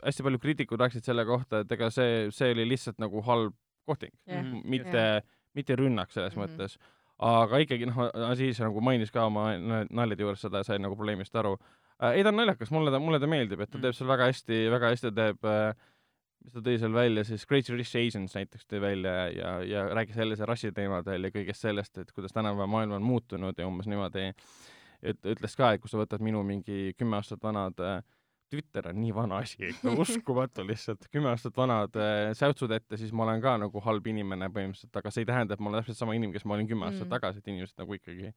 hästi 0.04 0.24
palju 0.26 0.38
kriitikud 0.42 0.80
rääkisid 0.80 1.08
selle 1.08 1.24
kohta, 1.28 1.64
et 1.64 1.72
ega 1.74 1.90
see, 1.92 2.28
see 2.34 2.52
oli 2.54 2.68
lihtsalt 2.68 3.00
nagu 3.02 3.22
halb 3.26 3.56
kohting 3.88 4.14
yeah., 4.28 4.46
mitte 4.64 4.96
yeah., 4.96 5.26
mitte 5.56 5.76
rünnak 5.76 6.12
selles 6.12 6.36
mm 6.36 6.42
-hmm. 6.42 6.56
mõttes. 6.56 6.78
aga 7.18 7.58
ikkagi 7.58 7.86
noh, 7.86 7.98
Aziz 8.30 8.60
nagu 8.60 8.80
mainis 8.80 9.10
ka 9.10 9.24
oma 9.26 9.50
naljade 9.90 10.22
juures 10.22 10.40
seda 10.40 10.62
ja 10.62 10.64
sai 10.64 10.78
nagu 10.78 10.96
probleemist 10.96 11.36
aru 11.36 11.56
äh,. 12.02 12.12
ei, 12.14 12.22
ta 12.22 12.28
on 12.28 12.36
naljakas, 12.36 12.70
mulle 12.70 12.90
ta, 12.90 12.98
mulle 12.98 13.20
ta 13.20 13.26
meeldib, 13.26 13.60
et 13.60 13.70
ta 13.70 13.78
mm 13.78 13.82
teeb 13.82 13.94
seal 13.94 14.08
väga 14.08 14.28
hästi, 14.30 14.58
väga 14.70 14.92
hästi 14.92 15.12
teeb 15.14 15.44
äh, 15.44 15.74
mis 16.44 16.54
ta 16.54 16.62
tõi 16.64 16.78
seal 16.80 16.94
välja, 16.94 17.24
siis 17.26 17.46
Great 17.48 17.68
Rich 17.72 17.96
Asians 17.98 18.36
näiteks 18.36 18.68
tõi 18.70 18.80
välja 18.82 19.14
ja, 19.34 19.54
ja 19.66 19.86
rääkis 19.96 20.18
jälle 20.18 20.36
see 20.38 20.48
rassiteemadel 20.48 21.28
ja 21.28 21.32
kõigest 21.34 21.64
sellest, 21.66 21.98
et 22.00 22.12
kuidas 22.16 22.34
tänapäeva 22.36 22.68
maailm 22.70 22.96
on 22.98 23.06
muutunud 23.06 23.58
ja 23.58 23.66
umbes 23.68 23.88
niimoodi, 23.90 24.28
et 25.02 25.32
ütles 25.34 25.58
ka, 25.58 25.72
et 25.74 25.82
kui 25.82 25.90
sa 25.90 26.00
võtad 26.00 26.22
minu 26.24 26.44
mingi 26.46 26.94
kümme 26.98 27.18
aastat 27.20 27.42
vanad 27.44 27.82
äh, 27.84 28.00
Twitter 28.48 28.86
on 28.88 28.96
nii 29.02 29.14
vana 29.14 29.42
asi 29.44 29.68
ikka, 29.68 29.92
uskumatu 30.04 30.64
lihtsalt, 30.66 31.08
kümme 31.12 31.32
aastat 31.32 31.56
vanad 31.58 31.96
äh, 32.00 32.30
säutsud 32.38 32.72
ette, 32.76 33.00
siis 33.00 33.12
ma 33.12 33.26
olen 33.26 33.42
ka 33.44 33.56
nagu 33.64 33.82
halb 33.84 34.06
inimene 34.08 34.50
põhimõtteliselt, 34.54 34.94
aga 35.00 35.12
see 35.12 35.26
ei 35.26 35.32
tähenda, 35.32 35.56
et 35.56 35.64
ma 35.64 35.72
olen 35.72 35.82
täpselt 35.82 36.00
sama 36.00 36.16
inimene, 36.16 36.38
kes 36.38 36.48
ma 36.48 36.56
olin 36.56 36.70
kümme 36.70 36.86
mm. 36.86 36.94
aastat 36.94 37.12
tagasi, 37.12 37.42
et 37.42 37.52
inimesed 37.52 37.82
nagu 37.82 37.98
ikkagi 37.98 38.32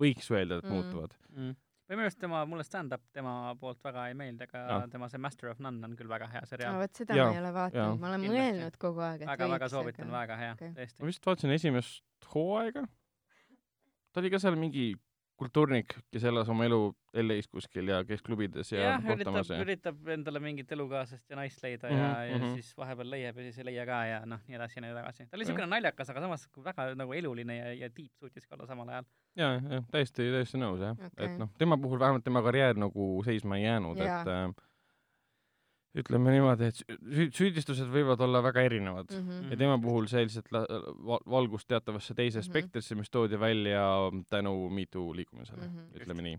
võiks 0.00 0.28
öelda, 0.34 0.60
et 0.60 0.68
mm. 0.68 0.74
muutuvad 0.74 1.16
mm 1.30 1.54
või 1.88 1.98
minu 1.98 2.06
arust 2.08 2.20
tema, 2.20 2.42
mulle 2.48 2.64
stand-up 2.66 3.02
tema 3.14 3.32
poolt 3.60 3.80
väga 3.84 4.08
ei 4.10 4.16
meeldi, 4.18 4.46
aga 4.48 4.62
ja. 4.64 4.80
tema 4.92 5.08
see 5.12 5.20
Master 5.20 5.50
of 5.52 5.60
None 5.64 5.84
on 5.84 5.96
küll 5.98 6.10
väga 6.10 6.28
hea 6.32 6.44
seriaal. 6.48 6.78
vot 6.80 7.00
seda 7.00 7.18
ja. 7.18 7.28
ma 7.28 7.36
ei 7.36 7.40
ole 7.42 7.54
vaadanud, 7.56 8.00
ma 8.00 8.10
olen 8.10 8.26
Kindlasti. 8.26 8.44
mõelnud 8.44 8.78
kogu 8.86 9.04
aeg, 9.04 9.24
et 9.24 9.32
väga, 9.32 9.48
väga 9.54 9.70
soovitan 9.72 10.06
aga..., 10.08 10.18
väga 10.18 10.38
hea 10.40 10.52
okay., 10.56 10.74
tõesti. 10.78 11.00
ma 11.02 11.10
vist 11.10 11.28
vaatasin 11.28 11.56
esimest 11.58 12.30
hooaega. 12.34 12.86
ta 14.12 14.22
oli 14.22 14.32
ka 14.32 14.40
seal 14.42 14.56
mingi 14.60 14.86
kultuurnik, 15.38 15.96
kes 16.12 16.24
elas 16.30 16.48
oma 16.52 16.66
elu 16.68 16.78
LA-s 17.18 17.48
kuskil 17.50 17.88
ja 17.90 18.00
käis 18.06 18.22
klubides 18.22 18.70
ja 18.72 18.82
jah, 18.84 19.02
kohtamas 19.02 19.48
üritab, 19.48 19.56
ja 19.56 19.66
üritab 19.66 20.10
endale 20.14 20.42
mingit 20.42 20.70
elukaaslast 20.76 21.30
ja 21.30 21.38
naist 21.38 21.62
leida 21.64 21.90
ja, 21.90 22.10
ja 22.28 22.36
mhm. 22.38 22.54
siis 22.54 22.70
vahepeal 22.78 23.10
leiab 23.10 23.40
ja 23.40 23.46
siis 23.48 23.58
ei 23.62 23.68
leia 23.70 23.86
ka 23.88 24.00
ja 24.08 24.20
noh, 24.30 24.42
nii 24.46 24.58
edasi 24.58 24.78
ja 24.78 24.84
nii 24.84 24.92
edasi. 24.94 25.26
ta 25.26 25.38
oli 25.38 25.46
niisugune 25.46 25.68
naljakas, 25.70 26.12
aga 26.14 26.24
samas 26.26 26.46
väga 26.68 26.86
nagu 26.98 27.16
eluline 27.18 27.58
ja, 27.58 27.72
ja 27.84 27.90
deep 27.90 28.12
suutis 28.20 28.46
ka 28.46 28.58
olla 28.58 28.68
samal 28.70 28.94
ajal. 28.94 29.08
ja, 29.40 29.50
ja 29.58 29.82
täiesti, 29.90 30.28
täiesti 30.36 30.62
nõus 30.62 30.84
jah 30.84 30.94
Okei. 30.94 31.26
et 31.26 31.36
noh, 31.42 31.50
tema 31.58 31.78
puhul 31.82 32.02
vähemalt 32.02 32.26
tema 32.26 32.42
karjäär 32.46 32.78
nagu 32.78 33.10
seisma 33.26 33.58
ei 33.58 33.66
jäänud, 33.66 33.98
et 33.98 34.30
äh, 34.30 34.46
ütleme 35.94 36.32
niimoodi, 36.34 36.70
et 36.72 36.80
sü- 36.82 37.28
süüdistused 37.34 37.90
võivad 37.92 38.22
olla 38.24 38.40
väga 38.42 38.64
erinevad 38.66 39.12
mm. 39.14 39.28
-hmm. 39.28 39.50
ja 39.52 39.56
tema 39.60 39.76
puhul 39.78 40.08
see 40.10 40.24
lihtsalt 40.26 40.50
valgus 41.30 41.66
teatavasse 41.66 42.14
teise 42.14 42.40
Mhm. 42.40 42.48
spektrisse, 42.48 42.94
mis 42.98 43.10
toodi 43.10 43.38
välja 43.40 43.84
tänu 44.30 44.70
Me 44.70 44.86
Too 44.90 45.14
liikumisele 45.14 45.62
mm. 45.68 45.76
-hmm. 45.76 46.02
ütleme 46.02 46.22
nii. 46.22 46.38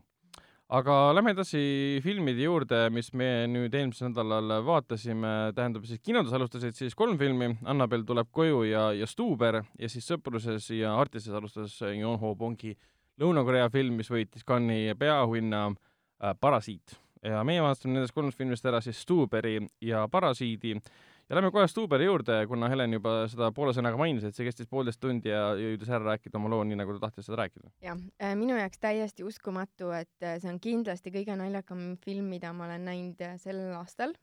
aga 0.70 1.14
lähme 1.16 1.32
edasi 1.32 2.00
filmide 2.04 2.42
juurde, 2.44 2.90
mis 2.90 3.14
me 3.14 3.46
nüüd 3.48 3.74
eelmisel 3.74 4.10
nädalal 4.10 4.66
vaatasime, 4.66 5.54
tähendab 5.56 5.86
siis 5.86 6.00
kinodes 6.02 6.34
alustasid 6.34 6.74
siis 6.76 6.96
kolm 6.96 7.18
filmi, 7.18 7.56
Annabel 7.64 8.04
tuleb 8.04 8.28
koju 8.32 8.64
ja, 8.64 8.92
ja 8.94 9.06
Stuuber 9.08 9.64
ja 9.80 9.90
siis 9.90 10.12
Sõpruses 10.12 10.74
ja 10.74 10.96
Artises 11.00 11.34
alustas 11.34 11.82
Yon 11.82 12.20
Ho 12.20 12.36
Bongi 12.36 12.76
Lõuna-Korea 13.22 13.70
film, 13.72 13.96
mis 13.96 14.10
võitis 14.12 14.44
Cannes'i 14.44 14.96
peaauhinna 15.00 15.68
äh, 15.68 16.34
Parasiit 16.40 17.00
ja 17.26 17.42
meie 17.48 17.64
vaatasime 17.64 17.98
nendest 17.98 18.16
kolmest 18.16 18.40
filmist 18.40 18.66
ära 18.70 18.82
siis 18.84 19.02
Stuuberi 19.02 19.58
ja 19.84 20.06
Parasiidi. 20.12 20.76
Ja 21.26 21.40
lähme 21.40 21.50
kohe 21.50 21.66
Stuberi 21.68 22.06
juurde, 22.06 22.38
kuna 22.48 22.68
Helen 22.70 22.94
juba 22.94 23.16
seda 23.32 23.50
poole 23.56 23.74
sõnaga 23.74 23.98
mainis, 23.98 24.28
et 24.28 24.38
see 24.38 24.46
kestis 24.46 24.70
poolteist 24.70 25.02
tundi 25.02 25.32
ja 25.32 25.56
jõudis 25.58 25.90
ära 25.90 26.12
rääkida 26.12 26.38
oma 26.38 26.52
loo 26.54 26.62
nii, 26.68 26.78
nagu 26.78 26.94
ta 26.94 27.08
tahtis 27.08 27.26
seda 27.26 27.40
rääkida. 27.42 27.72
jah, 27.82 28.04
minu 28.38 28.60
jaoks 28.60 28.82
täiesti 28.84 29.26
uskumatu, 29.26 29.90
et 29.98 30.26
äh, 30.28 30.38
see 30.44 30.52
on 30.54 30.60
kindlasti 30.62 31.14
kõige 31.16 31.38
naljakam 31.40 31.96
film, 32.06 32.30
mida 32.30 32.54
ma 32.54 32.68
olen 32.68 32.86
näinud 32.92 33.26
äh, 33.26 33.40
sellel 33.42 33.74
aastal. 33.80 34.14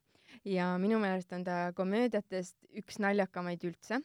Ja 0.48 0.70
minu 0.80 1.00
meelest 1.02 1.34
on 1.34 1.42
ta 1.44 1.72
komöödiatest 1.76 2.56
üks 2.78 3.02
naljakamaid 3.02 3.66
üldse. 3.66 3.98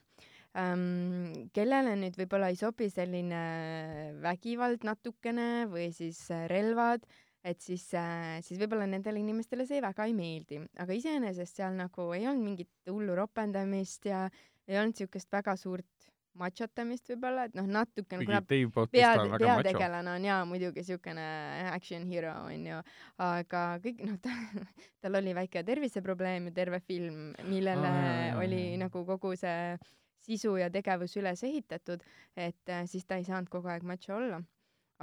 Ähm, 0.58 1.48
kellele 1.54 1.94
nüüd 2.02 2.18
võib-olla 2.18 2.50
ei 2.50 2.58
sobi 2.58 2.90
selline 2.90 3.44
vägivald 4.24 4.82
natukene 4.88 5.68
või 5.70 5.92
siis 5.94 6.24
äh, 6.34 6.48
relvad, 6.50 7.06
et 7.48 7.64
siis 7.64 7.86
äh,, 7.96 8.38
siis 8.46 8.60
võib-olla 8.62 8.88
nendele 8.90 9.22
inimestele 9.22 9.68
see 9.70 9.82
väga 9.84 10.08
ei 10.10 10.16
meeldi, 10.18 10.62
aga 10.84 10.98
iseenesest 10.98 11.62
seal 11.62 11.78
nagu 11.80 12.12
ei 12.18 12.28
olnud 12.28 12.44
mingit 12.44 12.92
hullu 12.92 13.16
ropendamist 13.18 14.10
ja 14.10 14.26
ei 14.68 14.80
olnud 14.82 15.00
siukest 15.00 15.32
väga 15.32 15.56
suurt 15.60 15.88
machotamist 16.38 17.10
võib-olla, 17.10 17.48
et 17.48 17.56
noh, 17.58 17.68
natukene 17.78 18.26
kuna 18.26 18.42
pead, 18.46 18.70
on 18.78 19.38
peategelane 19.42 20.12
on 20.14 20.28
jaa 20.28 20.40
muidugi 20.50 20.84
siukene 20.86 21.26
action 21.72 22.06
hero 22.12 22.34
onju, 22.46 22.82
aga 23.26 23.64
kõik 23.84 24.04
noh, 24.06 24.20
ta, 24.22 24.34
tal 25.04 25.20
oli 25.22 25.34
väike 25.38 25.64
terviseprobleem 25.68 26.52
ja 26.52 26.58
terve 26.60 26.82
film, 26.86 27.32
millele 27.50 27.94
Aa, 27.94 28.36
oli 28.44 28.62
nagu 28.82 29.06
kogu 29.08 29.34
see 29.40 29.78
sisu 30.28 30.58
ja 30.60 30.70
tegevus 30.74 31.16
üles 31.20 31.42
ehitatud, 31.48 32.04
et 32.36 32.74
äh, 32.74 32.86
siis 32.90 33.08
ta 33.08 33.18
ei 33.18 33.26
saanud 33.28 33.50
kogu 33.50 33.72
aeg 33.72 33.86
macho 33.88 34.16
olla 34.18 34.42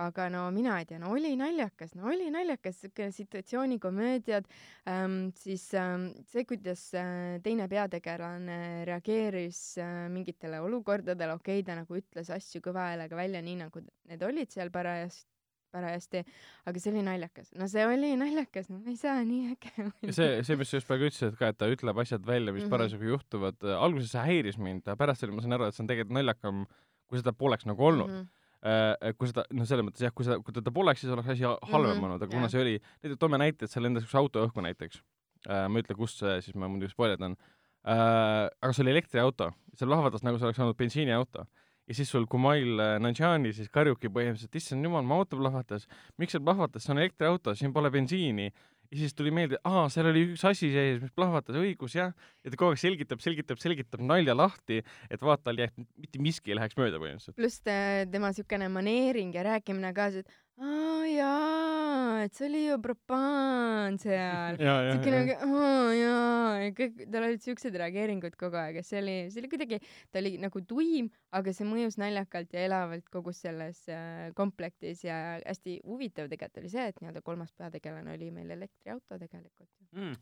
aga 0.00 0.28
no 0.32 0.44
mina 0.54 0.78
ei 0.80 0.88
tea, 0.88 0.98
no 0.98 1.12
oli 1.14 1.34
naljakas, 1.38 1.94
no 1.94 2.08
oli 2.10 2.30
naljakas, 2.34 2.80
siuke 2.82 3.10
situatsioonikomöödiad 3.14 4.48
ähm,, 4.90 5.28
siis 5.38 5.68
ähm, 5.78 6.08
see, 6.30 6.44
kuidas 6.48 6.88
äh, 6.98 7.38
teine 7.44 7.68
peategelane 7.70 8.84
reageeris 8.88 9.60
äh, 9.78 10.08
mingitele 10.10 10.60
olukordadele, 10.64 11.38
okei 11.38 11.60
okay,, 11.60 11.68
ta 11.68 11.78
nagu 11.78 12.00
ütles 12.00 12.32
asju 12.34 12.62
kõva 12.64 12.90
häälega 12.90 13.18
välja, 13.18 13.42
nii 13.44 13.60
nagu 13.62 13.84
need 14.10 14.26
olid 14.26 14.50
seal 14.54 14.74
parajasti 14.74 15.30
parajasti, 15.74 16.22
aga 16.70 16.78
see 16.78 16.92
oli 16.92 17.02
naljakas, 17.02 17.48
no 17.58 17.66
see 17.70 17.82
oli 17.88 18.12
naljakas, 18.18 18.68
no 18.70 18.78
ma 18.78 18.92
ei 18.92 18.98
saa 19.00 19.16
nii 19.26 19.54
äge 19.56 19.72
ja 20.06 20.14
see, 20.14 20.28
see, 20.46 20.58
mis 20.60 20.70
sa 20.70 20.78
just 20.78 20.86
praegu 20.90 21.08
ütlesid 21.08 21.34
ka, 21.40 21.50
et 21.50 21.58
ta 21.58 21.66
ütleb 21.70 21.98
asjad 22.02 22.22
välja, 22.26 22.52
mis 22.52 22.62
mm. 22.62 22.68
-hmm. 22.68 22.74
parasjagu 22.76 23.10
juhtuvad, 23.10 23.58
alguses 23.74 24.14
see 24.14 24.22
häiris 24.28 24.58
mind, 24.62 24.86
pärast 25.00 25.26
ma 25.34 25.42
sain 25.42 25.58
aru, 25.58 25.66
et 25.66 25.76
see 25.76 25.82
on 25.82 25.90
tegelikult 25.90 26.18
naljakam, 26.18 26.62
kui 27.10 27.18
seda 27.18 27.34
poleks 27.34 27.66
nagu 27.66 27.90
olnud 27.90 28.10
mm. 28.10 28.22
-hmm. 28.22 28.43
-hmm. 28.64 29.16
kui 29.18 29.28
seda, 29.28 29.44
noh, 29.52 29.66
selles 29.68 29.84
mõttes 29.84 30.00
jah, 30.06 30.12
kui 30.14 30.24
seda, 30.24 30.38
kui 30.42 30.52
teda 30.56 30.70
poleks, 30.72 31.00
siis 31.04 31.12
oleks 31.12 31.28
asi 31.28 31.44
halvem 31.44 31.96
Mhm, 31.96 32.04
olnud, 32.04 32.22
aga 32.22 32.30
jah. 32.30 32.38
kuna 32.38 32.48
see 32.48 32.60
oli, 32.62 32.78
näiteks 33.02 33.18
toome 33.20 33.38
näite, 33.38 33.64
et 33.64 33.70
seal 33.70 33.84
lendas 33.84 34.04
üks 34.04 34.14
auto 34.14 34.46
õhku 34.46 34.62
näiteks. 34.64 35.02
ma 35.46 35.76
ei 35.76 35.82
ütle, 35.84 35.94
kust 35.94 36.18
see, 36.18 36.40
siis 36.40 36.54
ma 36.56 36.68
muidugi 36.68 36.90
spoilerdan. 36.94 37.36
aga 37.84 38.72
see 38.72 38.82
oli 38.82 38.94
elektriauto, 38.96 39.50
see 39.76 39.86
plahvatas 39.86 40.22
nagu 40.24 40.38
see 40.38 40.46
oleks 40.48 40.58
olnud 40.58 40.76
bensiiniauto 40.76 41.44
ja 41.88 41.94
siis 41.94 42.08
sul 42.10 42.24
Kumail 42.30 42.80
äh, 42.80 42.94
Nanjiani 43.02 43.52
siis 43.52 43.68
karjubki 43.72 44.08
põhimõtteliselt, 44.08 44.56
issand 44.56 44.86
jumal, 44.86 45.04
mu 45.04 45.18
auto 45.20 45.36
plahvatas, 45.36 45.86
miks 46.20 46.32
see 46.32 46.40
plahvatas, 46.40 46.84
see 46.86 46.94
on 46.94 47.02
elektriauto, 47.02 47.54
siin 47.58 47.74
pole 47.76 47.90
bensiini. 47.92 48.50
Ja 48.94 49.00
siis 49.02 49.14
tuli 49.18 49.32
meelde, 49.34 49.58
aa, 49.66 49.88
seal 49.92 50.06
oli 50.10 50.22
üks 50.30 50.44
asi 50.46 50.70
sees, 50.72 51.00
mis 51.02 51.12
plahvatas, 51.16 51.58
õigus 51.58 51.96
jah, 51.98 52.12
ja 52.44 52.52
ta 52.52 52.58
kogu 52.60 52.74
aeg 52.74 52.82
selgitab, 52.82 53.22
selgitab, 53.24 53.58
selgitab 53.62 54.04
nalja 54.06 54.36
lahti, 54.38 54.80
et 55.10 55.24
vaata, 55.24 55.48
tal 55.50 55.58
jääb 55.64 55.74
mitte 55.80 56.22
miski 56.22 56.54
ei 56.54 56.58
läheks 56.60 56.78
mööda 56.78 57.00
põhimõtteliselt. 57.02 57.36
pluss 57.40 57.62
te- 57.66 58.06
tema 58.12 58.30
siukene 58.36 58.70
maneering 58.72 59.34
ja 59.34 59.42
rääkimine 59.50 59.90
ka, 59.96 60.10
et 60.22 60.30
aa 60.62 61.06
jaa, 61.10 62.24
et 62.24 62.36
see 62.36 62.46
oli 62.46 62.60
ju 62.68 62.76
propaan 62.82 63.96
seal. 64.02 64.58
siukene 64.58 65.34
aa 65.34 65.94
jaa, 65.98 66.50
ja 66.62 66.74
kõik, 66.78 67.00
tal 67.10 67.26
olid 67.26 67.42
siuksed 67.42 67.78
reageeringud 67.82 68.36
kogu 68.40 68.60
aeg 68.60 68.78
ja 68.78 68.84
see 68.86 69.00
oli, 69.02 69.16
see 69.34 69.42
oli 69.42 69.50
kuidagi, 69.52 69.80
ta 70.14 70.22
oli 70.22 70.36
nagu 70.42 70.62
tuim, 70.68 71.10
aga 71.34 71.54
see 71.56 71.66
mõjus 71.68 71.98
naljakalt 72.00 72.54
ja 72.54 72.66
elavalt 72.68 73.10
kogu 73.12 73.34
selles 73.34 73.82
äh, 73.90 74.28
komplektis 74.38 75.02
ja 75.06 75.40
hästi 75.40 75.80
huvitav 75.88 76.30
tegelikult 76.30 76.62
oli 76.62 76.70
see, 76.72 76.86
et 76.92 77.02
nii-öelda 77.02 77.24
kolmas 77.26 77.50
peategelane 77.58 78.14
oli 78.14 78.30
meil 78.34 78.54
elektriauto 78.54 79.18
tegelikult. 79.18 79.70
mm.. 79.96 80.14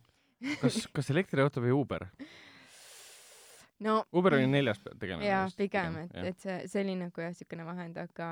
kas, 0.64 0.86
kas 0.96 1.12
elektriauto 1.12 1.64
või 1.64 1.76
Uber? 1.76 2.08
no 3.82 4.02
Uber 4.16 4.38
oli 4.38 4.46
neljas 4.48 4.80
pe- 4.80 4.94
tegelane. 4.98 5.26
jaa, 5.26 5.46
pigem, 5.56 5.96
et, 6.06 6.20
et 6.32 6.40
see, 6.40 6.60
see 6.70 6.84
oli 6.86 6.96
nagu 7.04 7.24
jah, 7.24 7.34
siukene 7.36 7.66
vahend, 7.66 7.98
aga 8.00 8.28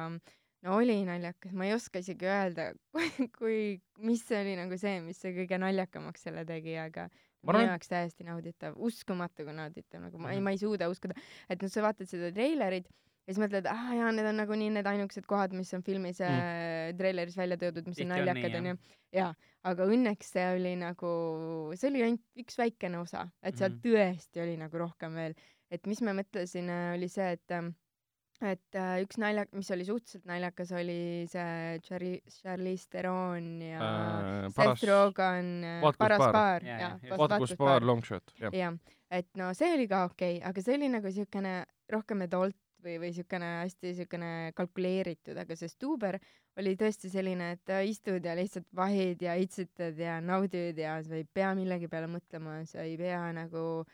no 0.63 0.77
oli 0.77 0.99
naljakas, 1.09 1.53
ma 1.57 1.65
ei 1.67 1.75
oska 1.75 2.03
isegi 2.03 2.27
öelda, 2.29 2.71
kui, 3.39 3.81
mis 4.05 4.25
oli 4.37 4.57
nagu 4.59 4.77
see, 4.81 5.01
mis 5.05 5.21
see 5.23 5.33
kõige 5.37 5.59
naljakamaks 5.63 6.27
selle 6.29 6.45
tegi, 6.49 6.75
aga 6.81 7.09
minu 7.43 7.55
arvan, 7.57 7.69
jaoks 7.73 7.89
täiesti 7.89 8.27
nauditav, 8.29 8.75
uskumatu 8.77 9.47
kui 9.47 9.55
nauditav, 9.57 10.03
nagu 10.05 10.19
ma 10.21 10.33
ei, 10.35 10.37
Mhm. 10.41 10.45
ma 10.45 10.51
ei 10.57 10.59
suuda 10.61 10.89
uskuda, 10.93 11.15
et 11.49 11.63
noh, 11.63 11.69
sa 11.73 11.81
vaatad 11.87 12.09
seda 12.11 12.29
treilerit 12.37 12.89
ja 13.27 13.33
siis 13.35 13.39
mõtled, 13.41 13.67
aa 13.71 13.95
jaa, 13.95 14.11
need 14.13 14.27
on 14.27 14.37
nagunii 14.43 14.71
need 14.75 14.87
ainukesed 14.91 15.25
kohad, 15.29 15.53
mis 15.57 15.73
on 15.77 15.83
filmis 15.87 16.21
Mm. 16.21 16.41
äh, 16.41 16.93
treileris 16.99 17.37
välja 17.39 17.57
toodud, 17.61 17.87
mis 17.89 17.97
on 18.01 18.09
Tihti 18.09 18.21
on 18.21 18.27
naljakad 18.27 18.55
onju. 18.61 18.77
jaa, 19.17 19.35
aga 19.65 19.87
õnneks 19.87 20.33
see 20.37 20.47
oli 20.57 20.75
nagu, 20.77 21.11
see 21.77 21.89
oli 21.91 22.03
ainult 22.03 22.25
üks 22.45 22.59
väikene 22.61 22.99
osa, 23.01 23.29
et 23.43 23.57
seal 23.57 23.71
Mhm. 23.71 23.81
tõesti 23.87 24.43
oli 24.43 24.57
nagu 24.61 24.77
rohkem 24.79 25.15
veel 25.15 25.35
et 25.71 25.87
mis 25.87 26.01
ma 26.03 26.11
mõtlesin, 26.13 26.67
oli 26.97 27.07
see, 27.09 27.33
et 27.33 27.51
ähm, 27.55 27.69
et 28.41 28.79
äh, 28.79 29.03
üks 29.05 29.19
nalja, 29.21 29.45
mis 29.53 29.69
oli 29.75 29.85
suhteliselt 29.85 30.25
naljakas, 30.31 30.73
oli 30.73 31.27
see 31.29 31.81
Charli-, 31.85 32.23
Charlize 32.33 32.89
Theron 32.93 33.51
ja 33.65 33.91
Äh, 33.91 34.49
Seth 34.49 34.57
paras, 34.57 34.83
Rogen, 34.83 35.53
kus 35.83 36.01
Paras 36.01 36.25
paar. 36.33 36.65
jah 36.65 36.81
jah,, 36.81 37.19
vaata 37.19 37.39
kus 37.43 37.55
paar 37.59 37.87
long 37.87 38.03
shot, 38.05 38.33
jah. 38.41 38.55
jah, 38.55 38.77
et 39.11 39.29
no 39.39 39.53
see 39.57 39.71
oli 39.75 39.87
ka 39.91 40.05
okei 40.09 40.39
okay,, 40.39 40.49
aga 40.49 40.65
see 40.65 40.77
oli 40.79 40.91
nagu 40.93 41.13
siukene 41.15 41.55
rohkem 41.91 42.27
adult 42.27 42.59
või, 42.85 42.97
või 43.03 43.13
siukene 43.17 43.49
hästi 43.61 43.95
siukene 44.01 44.31
kalkuleeritud, 44.57 45.37
aga 45.43 45.57
see 45.59 45.71
Stuber 45.71 46.19
oli 46.61 46.75
tõesti 46.81 47.11
selline, 47.13 47.53
et 47.57 47.73
äh, 47.73 47.87
istud 47.91 48.25
ja 48.25 48.37
lihtsalt 48.39 48.69
vahid 48.77 49.23
ja 49.25 49.37
itsitad 49.41 49.99
ja 50.01 50.19
naudid 50.25 50.79
ja 50.81 50.99
sa 51.05 51.19
ei 51.19 51.27
pea 51.29 51.53
millegi 51.59 51.91
peale 51.93 52.11
mõtlema, 52.11 52.61
sa 52.69 52.85
ei 52.87 52.97
pea 53.01 53.23
nagu 53.37 53.85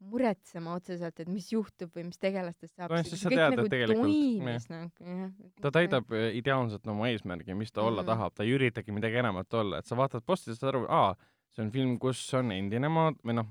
muretsema 0.00 0.74
otseselt, 0.78 1.18
et 1.20 1.28
mis 1.28 1.48
juhtub 1.52 1.90
või 1.96 2.04
mis 2.06 2.18
tegelastest 2.22 2.76
saab. 2.76 2.92
Nojah, 2.92 3.04
sest 3.08 3.22
sa 3.24 3.30
tead, 3.32 3.58
et 3.58 3.70
tegelikult- 3.72 4.04
toimis 4.06 4.68
nagu 4.70 5.32
ta 5.60 5.70
täidab 5.74 6.12
äh, 6.14 6.28
ideaalselt 6.38 6.86
oma 6.86 7.08
eesmärgi, 7.10 7.54
mis 7.58 7.72
ta 7.72 7.82
olla 7.82 8.02
Mhm. 8.02 8.06
tahab, 8.12 8.34
ta 8.34 8.44
ei 8.46 8.54
üritagi 8.54 8.92
midagi 8.94 9.18
enamat 9.18 9.54
olla, 9.54 9.78
et 9.78 9.86
sa 9.86 9.96
vaatad 9.96 10.22
posti 10.24 10.50
ja 10.50 10.54
saad 10.54 10.74
aru, 10.74 10.84
aa, 10.88 11.14
see 11.50 11.64
on 11.64 11.70
film, 11.74 11.98
kus 11.98 12.22
on 12.34 12.52
endine 12.52 12.88
maad-, 12.88 13.18
või 13.26 13.34
noh, 13.40 13.48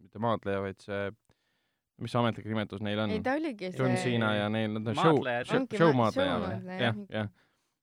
mitte 0.00 0.18
maadleja, 0.22 0.60
vaid 0.62 0.78
see, 0.80 1.10
mis 1.98 2.12
see 2.12 2.20
ametlik 2.20 2.46
nimetus 2.46 2.80
neil 2.80 2.98
on 3.02 3.10
ei, 3.10 3.20
ta 3.20 3.34
oligi 3.34 3.72
John 3.76 3.96
see 3.96 4.12
Cena 4.14 4.34
ja 4.36 4.48
neil, 4.48 4.70
nad 4.78 4.86
on 4.86 4.94
show, 4.94 5.18
show, 5.76 5.92
maadleja 5.92 6.38
või 6.38 6.78
jah 6.78 6.94
jah., 7.10 7.28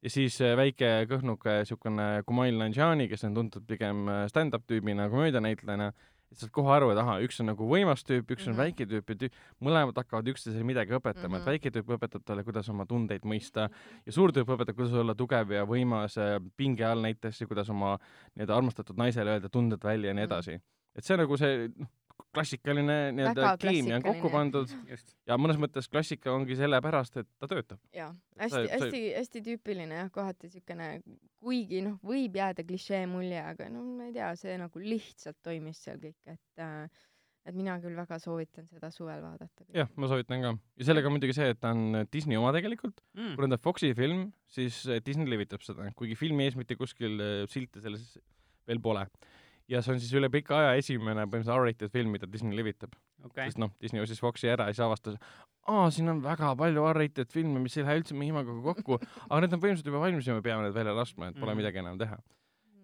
ja 0.05 0.09
siis 0.13 0.39
äh, 0.41 0.55
väike 0.55 1.07
kõhnuke 1.09 1.65
siukene 1.67 2.21
Kumail 2.25 2.55
Nanjiani, 2.61 3.09
kes 3.09 3.23
on 3.25 3.33
tuntud 3.35 3.65
pigem 3.67 4.07
äh, 4.07 4.27
stand-up 4.29 4.63
tüübina, 4.69 5.09
komöödianäitlejana, 5.09 5.91
et 6.35 6.43
saad 6.43 6.51
kohe 6.55 6.71
aru, 6.75 6.89
et 6.91 6.99
ahah, 6.99 7.21
üks 7.23 7.39
on 7.39 7.47
nagu 7.47 7.67
võimas 7.69 8.03
tüüp, 8.03 8.27
üks 8.35 8.45
on 8.49 8.53
Mhm. 8.53 8.59
väike 8.61 8.85
tüüp 8.91 9.09
ja 9.09 9.15
tüüp, 9.15 9.31
mõlemad 9.63 9.95
hakkavad 9.95 10.27
üksteisele 10.33 10.63
midagi 10.67 10.91
õpetama, 10.91 11.39
et 11.39 11.45
Mhm. 11.45 11.49
väike 11.49 11.71
tüüp 11.71 11.87
õpetab 11.95 12.23
talle, 12.25 12.43
kuidas 12.43 12.69
oma 12.69 12.85
tundeid 12.85 13.23
mõista 13.23 13.69
ja 14.05 14.11
suur 14.11 14.31
tüüp 14.35 14.45
õpetab, 14.51 14.75
kuidas 14.75 14.93
olla 14.93 15.15
tugev 15.15 15.51
ja 15.51 15.65
võimas 15.65 16.17
äh, 16.19 16.39
pinge 16.57 16.83
all 16.83 17.01
näiteks 17.01 17.41
ja 17.41 17.47
kuidas 17.47 17.69
oma 17.69 17.97
nii-öelda 18.37 18.55
armastatud 18.57 18.97
naisele 18.97 19.39
öelda 19.39 19.49
tunded 19.49 19.79
välja 19.81 20.07
ja 20.09 20.13
nii 20.13 20.25
Mhm. 20.25 20.31
edasi. 20.33 20.59
et 20.95 21.03
see 21.03 21.17
nagu 21.17 21.35
see, 21.37 21.67
noh, 21.77 21.87
klassikaline 22.35 22.97
nii-öelda 23.15 23.53
keemia 23.61 23.97
on 23.99 24.05
kokku 24.05 24.29
pandud 24.33 24.73
just. 24.91 25.15
ja 25.27 25.37
mõnes 25.41 25.57
mõttes 25.61 25.87
klassika 25.91 26.33
ongi 26.35 26.57
sellepärast, 26.59 27.17
et 27.23 27.29
ta 27.39 27.47
töötab. 27.51 27.79
jaa, 27.95 28.11
Sa- 28.11 28.43
hästi, 28.45 28.61
sa- 28.67 28.75
hästi, 28.83 29.01
hästi 29.21 29.43
tüüpiline 29.49 30.01
jah, 30.03 30.11
kohati 30.13 30.51
siukene, 30.53 30.91
kuigi 31.41 31.81
noh, 31.85 31.97
võib 32.05 32.35
jääda 32.39 32.63
klišee 32.67 33.03
mulje, 33.09 33.41
aga 33.41 33.69
no 33.73 33.83
ma 33.97 34.07
ei 34.11 34.15
tea, 34.15 34.29
see 34.39 34.55
nagu 34.61 34.79
lihtsalt 34.83 35.37
toimis 35.45 35.81
seal 35.87 35.99
kõik, 36.03 36.17
et 36.35 36.63
äh, 36.63 37.03
et 37.45 37.53
mina 37.53 37.75
küll 37.77 37.93
väga 37.93 38.17
soovitan 38.17 38.65
seda 38.65 38.87
suvel 38.89 39.19
vaadata. 39.21 39.67
jah, 39.75 39.85
ma 40.01 40.07
soovitan 40.09 40.41
ka. 40.41 40.53
ja 40.81 40.85
sellega 40.87 41.05
on 41.11 41.13
muidugi 41.13 41.35
see, 41.37 41.51
et 41.53 41.59
ta 41.61 41.69
on 41.75 41.99
Disney 42.11 42.39
oma 42.41 42.49
tegelikult, 42.55 43.03
Mm. 43.13 43.35
kuna 43.37 43.51
ta 43.51 43.59
on 43.59 43.63
Foxi 43.67 43.91
film, 43.93 44.23
siis 44.49 44.79
eh, 44.89 44.97
Disney 45.05 45.29
levitab 45.29 45.61
seda, 45.61 45.85
kuigi 45.95 46.15
filmi 46.17 46.47
ees 46.49 46.55
mitte 46.57 46.73
kuskil 46.75 47.19
eh, 47.21 47.43
silte 47.47 47.81
selles 47.85 48.15
veel 48.65 48.81
pole. 48.81 49.05
Ja 49.71 49.81
see 49.81 49.93
on 49.95 49.99
siis 49.99 50.13
üle 50.17 50.29
pika 50.33 50.57
aja 50.59 50.75
esimene 50.81 51.25
põhimõtteliselt 51.25 51.57
R-rated 51.57 51.91
film, 51.93 52.11
mida 52.15 52.27
Disney 52.29 52.55
levitab 52.57 52.93
okay., 53.25 53.47
sest 53.49 53.57
noh, 53.61 53.71
Disney 53.81 54.01
ostis 54.03 54.19
Foxi 54.21 54.47
ära 54.51 54.67
ja 54.69 54.73
siis 54.77 54.83
avastas, 54.85 55.15
aa, 55.67 55.87
siin 55.91 56.09
on 56.13 56.21
väga 56.23 56.51
palju 56.59 56.83
R-rated 56.91 57.31
filme, 57.33 57.59
mis 57.63 57.77
ei 57.77 57.83
lähe 57.87 57.99
üldse 58.01 58.13
meie 58.17 58.29
imagoga 58.33 58.73
kokku, 58.73 58.99
aga 59.29 59.41
need 59.45 59.55
on 59.57 59.61
põhimõtteliselt 59.63 59.89
juba 59.91 60.03
valmis 60.05 60.27
ja 60.29 60.35
me 60.37 60.45
peame 60.45 60.67
need 60.67 60.75
välja 60.77 60.93
laskma, 60.97 61.31
et 61.31 61.39
pole 61.39 61.51
Mhm. 61.55 61.61
midagi 61.63 61.81
enam 61.81 61.97
teha. 62.01 62.19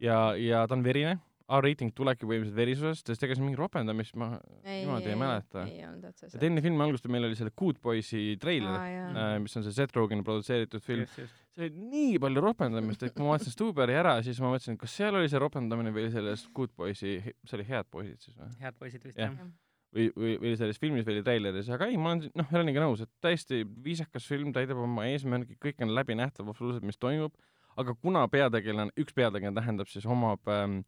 ja, 0.02 0.22
ja 0.36 0.66
ta 0.68 0.74
on 0.78 0.84
verine, 0.84 1.20
R-rating 1.58 1.92
tulebki 1.96 2.28
põhimõtteliselt 2.28 2.58
verisusest, 2.58 3.10
sest 3.12 3.24
ega 3.26 3.36
siin 3.36 3.46
mingit 3.48 3.60
ropendamist 3.60 4.16
ma 4.20 4.30
ei, 4.64 4.84
niimoodi 4.84 5.12
ei 5.12 5.18
mäleta. 5.20 5.64
ei 5.68 5.84
olnud 5.88 6.24
et 6.28 6.46
enne 6.48 6.64
filmi 6.64 6.86
algust 6.86 7.08
meil 7.12 7.28
oli 7.28 7.38
selle 7.40 7.54
Good 7.58 7.82
Boys'i 7.84 8.38
treiler 8.42 8.78
äh,, 8.78 9.34
mis 9.44 9.58
on 9.60 9.66
see 9.66 9.76
Seth 9.76 9.98
Rogeni 9.98 10.26
produtseeritud 10.28 10.84
film, 10.86 11.04
just, 11.06 11.20
just. 11.24 11.42
see 11.58 11.68
oli 11.68 11.90
nii 11.92 12.22
palju 12.24 12.46
ropendamist, 12.46 13.04
et 13.08 13.16
kui 13.18 13.26
ma 13.26 13.36
vaatasin 13.36 13.56
Stuberi 13.56 13.98
ära, 14.00 14.16
siis 14.26 14.40
ma 14.44 14.54
mõtlesin, 14.54 14.78
et 14.78 14.84
kas 14.86 14.96
seal 15.02 15.18
oli 15.20 15.32
see 15.32 15.42
ropendamine 15.42 15.94
või 15.96 16.08
selles 16.14 16.48
Good 16.56 16.76
Boys'i, 16.78 17.18
see 17.20 17.60
oli 17.60 17.68
Head 17.68 17.92
poisid 17.92 18.24
siis 18.24 18.38
või? 18.40 18.54
head 18.62 18.80
poisid 18.80 19.06
vist 19.10 19.20
Jah. 19.20 19.36
jah. 19.36 19.52
või, 19.98 20.08
või, 20.16 20.36
või 20.46 20.56
selles 20.60 20.80
filmis 20.80 21.08
või 21.08 21.18
oli 21.18 21.26
treileris, 21.28 21.72
aga 21.76 21.92
ei, 21.92 22.00
ma 22.00 22.14
olen 22.16 22.28
noh, 22.40 22.48
Heleniga 22.54 22.86
nõus, 22.86 23.04
et 23.04 23.12
täiesti 23.24 23.66
viisakas 23.84 24.28
film, 24.30 24.54
täidab 24.56 24.80
oma 24.84 25.10
eesmärgi, 25.12 25.60
kõik 25.62 25.84
on 25.84 25.92
läbinähtav 25.98 26.48
absoluutselt, 26.54 26.88
mis 26.88 27.00
toimub, 27.02 27.36
aga 27.80 27.96
kuna 28.00 28.26
peategelane, 28.32 28.94
üks 29.00 29.16
peategelane 29.16 29.58
tähendab 29.58 29.92
siis 29.92 30.08
omab 30.10 30.48
ähm, 30.52 30.82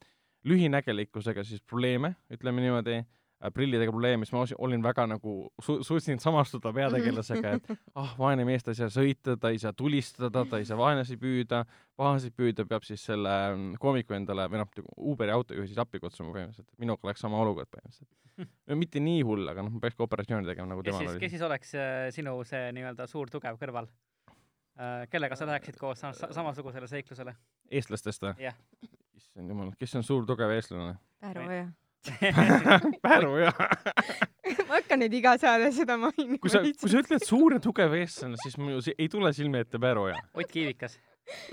lühinägelikkusega 0.47 1.43
siis 1.47 1.61
probleeme, 1.61 2.13
ütleme 2.33 2.63
niimoodi 2.63 2.97
äh, 2.99 3.51
prillidega 3.53 3.91
probleeme, 3.91 4.25
siis 4.27 4.33
ma 4.35 4.43
olin 4.65 4.83
väga 4.83 5.05
nagu 5.13 5.33
su-, 5.63 5.79
suutsin 5.83 6.19
samastuda 6.23 6.73
peategelasega, 6.75 7.53
et 7.57 7.71
ah, 7.99 8.13
vaene 8.19 8.45
mees, 8.47 8.63
ta 8.63 8.73
ei 8.73 8.79
saa 8.79 8.91
sõita, 8.93 9.35
ta 9.39 9.51
ei 9.53 9.59
saa 9.61 9.73
tulistada, 9.77 10.45
ta 10.49 10.59
ei 10.61 10.67
saa 10.69 10.79
vaenlasi 10.79 11.17
püüda, 11.21 11.63
pahasid 11.99 12.35
püüda, 12.37 12.67
peab 12.69 12.87
siis 12.87 13.03
selle 13.09 13.33
mm, 13.53 13.79
koomiku 13.83 14.17
endale 14.17 14.47
või 14.51 14.63
noh, 14.63 14.71
Uberi 15.13 15.35
autojuhi 15.35 15.71
siis 15.71 15.81
appi 15.83 16.01
kutsuma 16.03 16.31
põhimõtteliselt, 16.35 16.69
minuga 16.83 17.09
oleks 17.09 17.23
sama 17.25 17.41
olukord 17.43 17.71
põhimõtteliselt. 17.73 18.11
no 18.69 18.79
mitte 18.79 19.03
nii 19.03 19.21
hull, 19.27 19.45
aga 19.51 19.65
noh, 19.65 19.75
ma 19.75 19.83
peaks 19.83 19.99
ka 19.99 20.07
operatsiooni 20.07 20.47
tegema 20.49 20.71
nagu 20.71 20.83
temal 20.85 21.03
siis, 21.03 21.11
kes 21.19 21.27
oli. 21.27 21.35
siis 21.35 21.45
oleks 21.49 21.75
äh, 21.77 22.07
sinu 22.15 22.39
see 22.47 22.71
nii-öelda 22.79 23.07
suur 23.11 23.31
tugev 23.33 23.59
kõrval? 23.61 23.91
kellega 25.13 25.35
sa 25.37 25.45
läheksid 25.45 25.75
koos 25.77 25.99
sa- 26.01 26.15
sa- 26.17 26.31
samasugusele 26.33 26.87
seiklusele? 26.89 27.35
eestlastest 27.69 28.23
või? 28.25 28.31
jah. 28.41 28.55
Issand 29.17 29.49
jumal, 29.49 29.71
kes 29.79 29.95
on 29.99 30.03
suur 30.07 30.25
tugev 30.29 30.51
eestlane? 30.57 30.97
Päru 31.23 31.47
jah. 31.51 31.71
Päru 33.03 33.37
jah. 33.39 33.55
ma 34.67 34.75
hakkan 34.75 34.99
nüüd 35.03 35.13
iga 35.15 35.37
saade 35.39 35.69
seda 35.75 35.95
mainima. 36.01 36.35
kui 36.43 36.51
sa, 36.51 36.59
kui 36.63 36.91
sa 36.91 36.99
ütled 36.99 37.23
suur 37.27 37.55
ja 37.55 37.61
tugev 37.63 37.95
eestlane, 37.99 38.35
siis 38.43 38.57
mul 38.59 38.81
ei 38.97 39.07
tule 39.11 39.31
silme 39.35 39.61
ette 39.63 39.79
Päru 39.81 40.09
jah. 40.11 40.19
Ott 40.35 40.51
Kiivikas. 40.51 40.97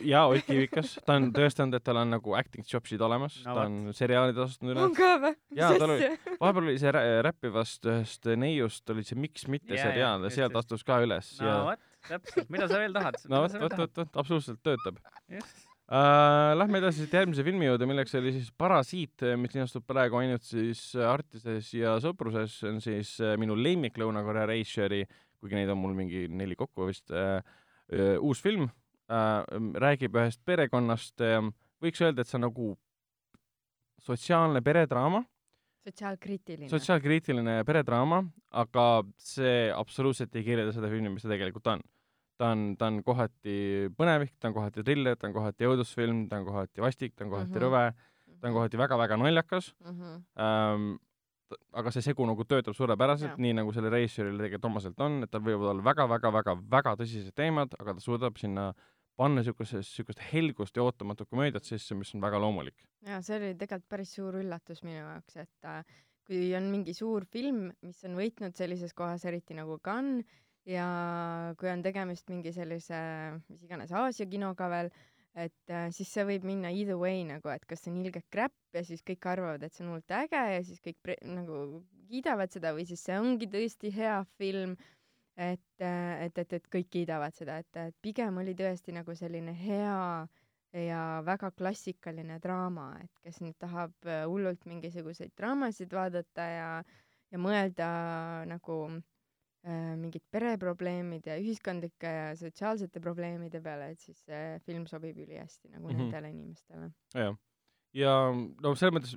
ja 0.03 0.25
Ott 0.27 0.43
Kivikas, 0.49 0.97
ta 1.07 1.15
on 1.21 1.29
tõestanud, 1.37 1.77
et 1.79 1.85
tal 1.87 2.01
on 2.03 2.11
nagu 2.11 2.35
acting 2.35 2.67
jobsid 2.67 2.99
olemas 3.07 3.37
No 3.45 3.55
ta 3.55 3.69
on 3.69 3.93
seriaalid 3.95 4.41
astunud 4.43 4.75
üle 4.75 4.83
on. 4.89 4.97
ka 4.99 5.13
või? 5.23 5.31
Jaa, 5.55 5.71
tal 5.79 5.95
oli- 5.95 6.11
vahepeal 6.41 6.65
oli 6.67 6.75
see 6.83 6.91
rä- 6.99 7.05
räppivast 7.29 7.87
ühest 7.87 8.27
neiust 8.43 8.91
oli 8.91 9.07
see 9.07 9.21
Miks 9.23 9.47
mitte 9.47 9.77
Jaa, 9.77 9.85
jaa, 9.85 9.93
seriaal 9.93 10.27
ja 10.27 10.33
sealt 10.41 10.59
astus 10.59 10.83
ka 10.83 10.99
üles 11.07 11.31
no 11.39 11.47
ja 11.47 11.61
vot, 11.71 11.87
täpselt, 12.11 12.51
mida 12.51 12.67
sa 12.67 12.83
veel 12.83 12.99
tahad? 12.99 13.21
no 13.31 13.45
vot, 13.47 13.55
vot, 13.63 13.79
vot, 13.85 13.95
vot 14.03 14.19
absoluutselt 14.25 14.59
töötab 14.67 14.99
just, 15.31 15.70
uh,. 15.91 16.53
Lähme 16.61 16.81
edasi 16.81 17.05
siit 17.05 17.15
järgmise 17.19 17.45
filmi 17.47 17.67
juurde, 17.67 17.89
milleks 17.91 18.15
oli 18.19 18.35
siis 18.35 18.51
Parasiit, 18.59 19.25
mis 19.41 19.57
linastub 19.57 19.87
praegu 19.89 20.21
ainult 20.21 20.45
siis 20.47 20.83
Artises 20.95 21.73
ja 21.75 21.97
Sõpruses, 22.03 22.61
see 22.61 22.71
on 22.71 22.79
siis 22.85 23.17
uh, 23.23 23.35
minu 23.41 23.57
lemmik 23.59 23.99
Lõuna-Korea 24.01 24.47
reisijari, 24.51 25.03
kuigi 25.41 25.59
neid 25.59 25.73
on 25.73 25.81
mul 25.83 25.97
mingi 25.99 26.27
neli 26.29 26.59
kokku 26.59 26.91
vist 26.91 27.11
uh,, 27.15 27.41
uh, 27.95 28.15
uus 28.23 28.43
film 28.45 28.69
uh,, 28.69 29.43
räägib 29.83 30.19
ühest 30.21 30.43
perekonnast 30.47 31.27
uh,, 31.27 31.51
võiks 31.83 32.03
öelda, 32.05 32.23
et 32.23 32.31
see 32.31 32.39
on 32.39 32.47
nagu 32.49 32.71
sotsiaalne 34.01 34.63
peredraama, 34.65 35.23
sotsiaalkriitiline. 35.87 36.69
sotsiaalkriitiline 36.71 37.61
peredraama, 37.69 38.23
aga 38.63 38.87
see 39.21 39.71
absoluutselt 39.75 40.35
ei 40.37 40.47
kirjelda 40.47 40.75
seda 40.77 40.91
filmi, 40.93 41.13
mis 41.13 41.25
ta 41.25 41.33
tegelikult 41.33 41.75
on. 41.75 41.85
Ta 42.41 42.51
on, 42.55 42.63
ta 42.81 42.87
on 42.89 43.03
kohati 43.05 43.55
põnevik, 43.99 44.33
ta 44.41 44.49
on 44.49 44.55
kohati 44.57 44.85
triller, 44.87 45.17
ta 45.21 45.29
on 45.29 45.35
kohati 45.37 45.69
õudusfilm, 45.69 46.23
ta 46.31 46.39
on 46.41 46.47
kohati 46.49 46.81
vastik, 46.81 47.13
ta 47.17 47.27
on 47.27 47.31
kohati 47.35 47.51
Mhm. 47.51 47.59
mm 47.59 47.61
-hmm. 47.61 47.69
rõve, 47.69 48.39
ta 48.41 48.49
on 48.49 48.55
kohati 48.57 48.79
väga-väga 48.81 49.17
naljakas 49.21 49.75
Mhm. 49.85 50.25
ähm,. 50.41 50.91
aga 51.75 51.91
see 51.91 52.03
segu 52.03 52.23
nagu 52.27 52.45
töötab 52.45 52.75
suurepäraselt 52.79 53.31
Jaa., 53.35 53.43
nii 53.43 53.53
nagu 53.59 53.73
sellel 53.75 53.91
reisijal 53.91 54.37
tegelikult 54.39 54.65
omaselt 54.71 55.01
on, 55.01 55.23
et 55.25 55.31
tal 55.31 55.41
võivad 55.43 55.71
olla 55.73 55.83
väga-väga-väga-väga 55.83 56.93
tõsised 57.01 57.33
teemad, 57.35 57.75
aga 57.81 57.95
ta 57.95 58.01
suudab 58.01 58.37
sinna 58.39 58.73
panna 59.19 59.43
siukest, 59.43 59.83
siukest 59.83 60.21
helgust 60.33 60.77
ja 60.77 60.83
ootamatut 60.85 61.29
komöödiat 61.29 61.65
sisse, 61.65 61.95
mis 61.95 62.15
on 62.15 62.21
väga 62.21 62.39
loomulik. 62.39 62.87
ja 63.03 63.21
see 63.21 63.37
oli 63.37 63.55
tegelikult 63.55 63.89
päris 63.89 64.15
suur 64.15 64.35
üllatus 64.35 64.83
minu 64.85 64.97
jaoks, 65.03 65.37
et 65.37 65.65
äh, 65.65 65.83
kui 66.25 66.55
on 66.55 66.71
mingi 66.71 66.95
suur 66.95 67.25
film, 67.27 67.73
mis 67.83 68.05
on 68.05 68.15
võitnud 68.15 68.55
sellises 68.55 68.95
kohas, 68.95 69.25
eriti 69.25 69.55
nagu 69.55 69.79
Cannes 69.83 70.25
ja 70.69 71.55
kui 71.59 71.71
on 71.71 71.83
tegemist 71.83 72.29
mingi 72.29 72.53
sellise 72.53 72.99
mis 73.49 73.65
iganes 73.65 73.93
Aasia 73.97 74.29
kinoga 74.29 74.69
veel, 74.73 74.91
et 75.39 75.73
äh, 75.73 75.89
siis 75.95 76.11
see 76.13 76.27
võib 76.27 76.45
minna 76.49 76.73
either 76.75 76.99
way 77.01 77.23
nagu, 77.25 77.49
et 77.53 77.65
kas 77.69 77.85
see 77.85 77.93
on 77.93 78.01
ilge 78.03 78.23
crap 78.33 78.55
ja 78.75 78.83
siis 78.85 79.03
kõik 79.07 79.27
arvavad, 79.31 79.63
et 79.63 79.75
see 79.75 79.85
on 79.85 79.95
hullult 79.95 80.17
äge 80.21 80.41
ja 80.55 80.63
siis 80.67 80.83
kõik 80.85 80.99
pre- 81.03 81.21
nagu 81.25 81.83
kiidavad 82.11 82.53
seda 82.53 82.75
või 82.77 82.87
siis 82.89 83.05
see 83.07 83.19
ongi 83.21 83.49
tõesti 83.51 83.93
hea 83.95 84.19
film 84.41 84.77
et, 85.41 85.63
et, 85.81 86.39
et, 86.43 86.53
et 86.59 86.69
kõik 86.73 86.91
kiidavad 86.93 87.35
seda, 87.37 87.61
et, 87.63 87.77
et 87.79 87.97
pigem 88.03 88.43
oli 88.43 88.57
tõesti 88.59 88.93
nagu 88.93 89.15
selline 89.17 89.55
hea 89.57 90.01
ja 90.77 91.05
väga 91.27 91.51
klassikaline 91.57 92.37
draama, 92.43 92.93
et 93.03 93.25
kes 93.25 93.41
nüüd 93.43 93.57
tahab 93.59 93.95
äh, 94.07 94.27
hullult 94.29 94.67
mingisuguseid 94.71 95.33
draamasid 95.39 95.95
vaadata 95.95 96.47
ja, 96.51 96.69
ja 97.31 97.41
mõelda 97.43 97.89
nagu 98.51 98.77
äh, 98.91 99.01
mingid 99.69 100.23
pereprobleemide, 100.33 101.35
ühiskondlike 101.43 102.09
ja 102.09 102.31
sotsiaalsete 102.39 103.03
probleemide 103.05 103.61
peale, 103.61 103.91
et 103.93 104.01
siis 104.01 104.23
see 104.25 104.57
film 104.65 104.87
sobib 104.89 105.19
ülihästi 105.21 105.69
nagu 105.69 105.85
mm. 105.85 105.91
-hmm. 105.91 105.99
nendele 105.99 106.31
inimestele. 106.31 106.91
jah, 107.15 107.37
ja 107.93 108.15
no 108.33 108.75
selles 108.75 108.95
mõttes 108.97 109.17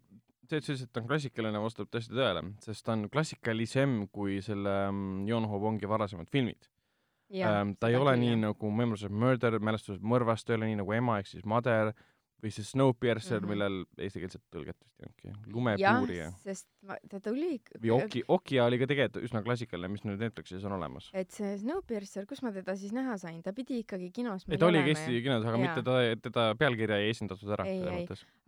see, 0.50 0.60
et 0.60 0.66
sa 0.66 0.74
ütlesid, 0.74 0.88
et 0.88 0.94
ta 0.94 1.02
on 1.02 1.08
klassikaline, 1.08 1.64
vastab 1.64 1.90
tõesti 1.92 2.16
tõele, 2.16 2.44
sest 2.64 2.86
ta 2.86 2.96
on 2.98 3.08
klassikalisem 3.10 4.08
kui 4.12 4.42
selle 4.46 4.76
mm, 4.92 5.26
Jon 5.30 5.48
Ho 5.50 5.60
Wongi 5.64 5.90
varasemad 5.90 6.30
filmid. 6.32 6.70
Ähm, 7.34 7.74
ta 7.80 7.90
ei 7.90 7.96
ole 7.98 8.14
nii 8.20 8.36
nagu 8.44 8.70
Memories 8.70 9.08
of 9.08 9.14
Murder, 9.16 9.58
mälestused 9.64 10.04
mõrvast, 10.06 10.50
ei 10.50 10.60
ole 10.60 10.70
nii 10.70 10.82
nagu 10.84 10.94
Ema 10.94 11.18
ehk 11.22 11.32
siis 11.32 11.46
Mother 11.50 11.94
või 12.44 12.52
siis 12.52 12.72
Snowpiercer 12.74 13.40
mm. 13.40 13.44
-hmm. 13.44 13.52
millel 13.54 14.06
eestikeelset 14.06 14.42
tõlget 14.52 14.78
vist 14.84 15.00
ei 15.00 15.08
olnudki, 15.08 15.52
lumepuurija., 15.54 16.30
sest 16.44 16.68
ma, 16.88 16.98
ta 17.10 17.20
tuli 17.24 17.56
või 17.80 17.94
Oki, 17.96 18.24
Okia 18.36 18.66
oli 18.68 18.80
ka 18.82 18.88
tegelikult 18.90 19.28
üsna 19.28 19.44
klassikaline, 19.46 19.92
mis 19.94 20.04
nüüd 20.08 20.20
Netflixis 20.24 20.66
on 20.68 20.76
olemas. 20.78 21.10
et 21.14 21.32
see 21.32 21.54
Snowpiercer, 21.62 22.28
kus 22.30 22.44
ma 22.44 22.52
teda 22.56 22.76
siis 22.80 22.94
näha 22.96 23.16
sain, 23.22 23.40
ta 23.46 23.54
pidi 23.56 23.80
ikkagi 23.84 24.12
kinos 24.16 24.48
ei, 24.50 24.60
ta 24.60 24.68
oligi. 24.68 24.94
Eesti 24.94 25.24
kinos, 25.24 25.46
aga 25.46 25.56
Jaa. 25.56 25.64
mitte 25.64 25.86
ta, 25.88 25.98
teda 26.28 26.48
pealkirja 26.60 27.00
ei 27.02 27.14
esindatud 27.14 27.56
ära 27.56 27.68
Ei, 27.70 27.80
ei. 28.04 28.08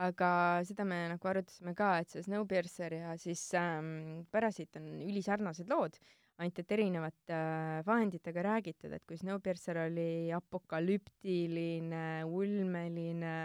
aga 0.10 0.30
seda 0.68 0.86
me 0.88 1.02
nagu 1.16 1.32
arutasime 1.32 1.76
ka, 1.78 1.96
et 2.04 2.12
see 2.12 2.26
Snowpiercer 2.26 3.00
ja 3.00 3.16
siis 3.22 3.48
ähm, 3.60 4.26
Parasiit 4.32 4.76
on 4.82 4.92
ülisarnased 5.08 5.72
lood, 5.72 5.98
ainult 6.40 6.62
et 6.62 6.74
erinevate 6.76 7.36
äh, 7.36 7.84
vahenditega 7.88 8.44
räägitud, 8.50 8.94
et 8.96 9.04
kui 9.08 9.20
Snowpiercer 9.20 9.80
oli 9.86 10.32
apokalüptiline, 10.36 12.06
ulmeline 12.28 13.36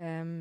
ähm,, 0.00 0.32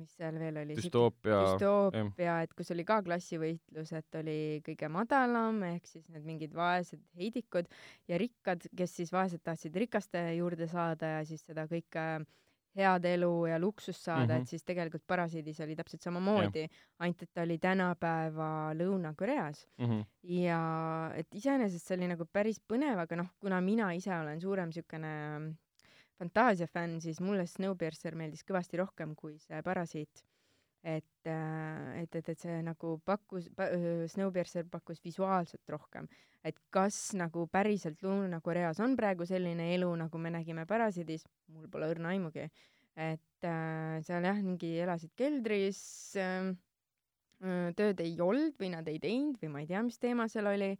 mis 0.00 0.14
seal 0.16 0.38
veel 0.40 0.62
oli? 0.62 0.76
düstoopia, 0.78 1.42
düstoopia, 1.44 2.38
et 2.46 2.54
kus 2.56 2.72
oli 2.74 2.86
ka 2.88 3.00
klassivõitlus, 3.04 3.92
et 3.98 4.20
oli 4.22 4.38
kõige 4.66 4.90
madalam 4.92 5.60
ehk 5.74 5.90
siis 5.90 6.06
need 6.08 6.24
mingid 6.28 6.56
vaesed 6.56 7.02
heidikud 7.20 7.68
ja 8.10 8.20
rikkad, 8.20 8.64
kes 8.76 8.96
siis 9.02 9.12
vaesed 9.14 9.44
tahtsid 9.44 9.76
rikaste 9.84 10.24
juurde 10.38 10.70
saada 10.72 11.18
ja 11.18 11.26
siis 11.28 11.44
seda 11.44 11.68
kõike 11.70 12.06
head 12.76 13.04
elu 13.04 13.46
ja 13.46 13.58
luksust 13.58 14.00
saada 14.04 14.20
mm, 14.20 14.26
Mhm. 14.28 14.32
-hmm. 14.38 14.42
et 14.42 14.48
siis 14.48 14.64
tegelikult 14.64 15.02
Parasiidis 15.06 15.60
oli 15.60 15.76
täpselt 15.76 16.00
samamoodi, 16.02 16.66
ainult 16.98 17.22
et 17.22 17.30
ta 17.34 17.42
oli 17.42 17.58
tänapäeva 17.58 18.72
Lõuna-Koreas 18.74 19.66
Mhm. 19.78 20.00
ja 20.22 21.12
et 21.14 21.26
iseenesest 21.34 21.86
see 21.86 21.96
oli 21.96 22.08
nagu 22.08 22.24
päris 22.32 22.60
põnev, 22.72 22.98
aga 22.98 23.16
noh, 23.16 23.26
kuna 23.40 23.60
mina 23.60 23.92
ise 23.92 24.10
olen 24.18 24.40
suurem 24.40 24.72
siukene 24.72 25.54
fantaasiafänn, 26.18 27.00
siis 27.00 27.20
mulle 27.20 27.46
Snowpiercer 27.46 28.14
meeldis 28.14 28.44
kõvasti 28.44 28.78
rohkem 28.78 29.14
kui 29.16 29.38
see 29.38 29.62
Parasiit. 29.62 30.24
Et 30.82 31.30
äh, 31.30 32.02
et, 32.02 32.14
et, 32.18 32.28
et 32.28 32.40
see 32.40 32.58
nagu 32.66 32.96
pakkus 33.06 33.48
pa,, 33.56 33.68
Snowpiercer 34.10 34.66
pakkus 34.70 35.02
visuaalselt 35.04 35.70
rohkem, 35.70 36.08
et 36.44 36.58
kas 36.74 37.12
nagu 37.18 37.46
päriselt 37.52 38.02
Lõuna-Koreas 38.04 38.82
on 38.82 38.96
praegu 38.98 39.26
selline 39.28 39.72
elu, 39.76 39.90
nagu 40.00 40.22
me 40.22 40.32
nägime 40.34 40.66
Parasiidis, 40.68 41.26
mul 41.54 41.68
pole 41.72 41.90
õrna 41.92 42.14
aimugi, 42.14 42.48
et 42.98 43.46
äh, 43.48 44.00
seal 44.06 44.26
jah, 44.28 44.42
mingi 44.42 44.74
elasid 44.82 45.14
keldris 45.18 45.82
äh,, 46.20 46.52
tööd 47.74 47.98
ei 48.04 48.12
olnud 48.22 48.54
või 48.60 48.68
nad 48.70 48.86
ei 48.86 49.00
teinud 49.02 49.40
või 49.42 49.48
ma 49.50 49.62
ei 49.62 49.70
tea, 49.70 49.80
mis 49.82 49.98
teema 49.98 50.28
seal 50.30 50.46
oli 50.46 50.76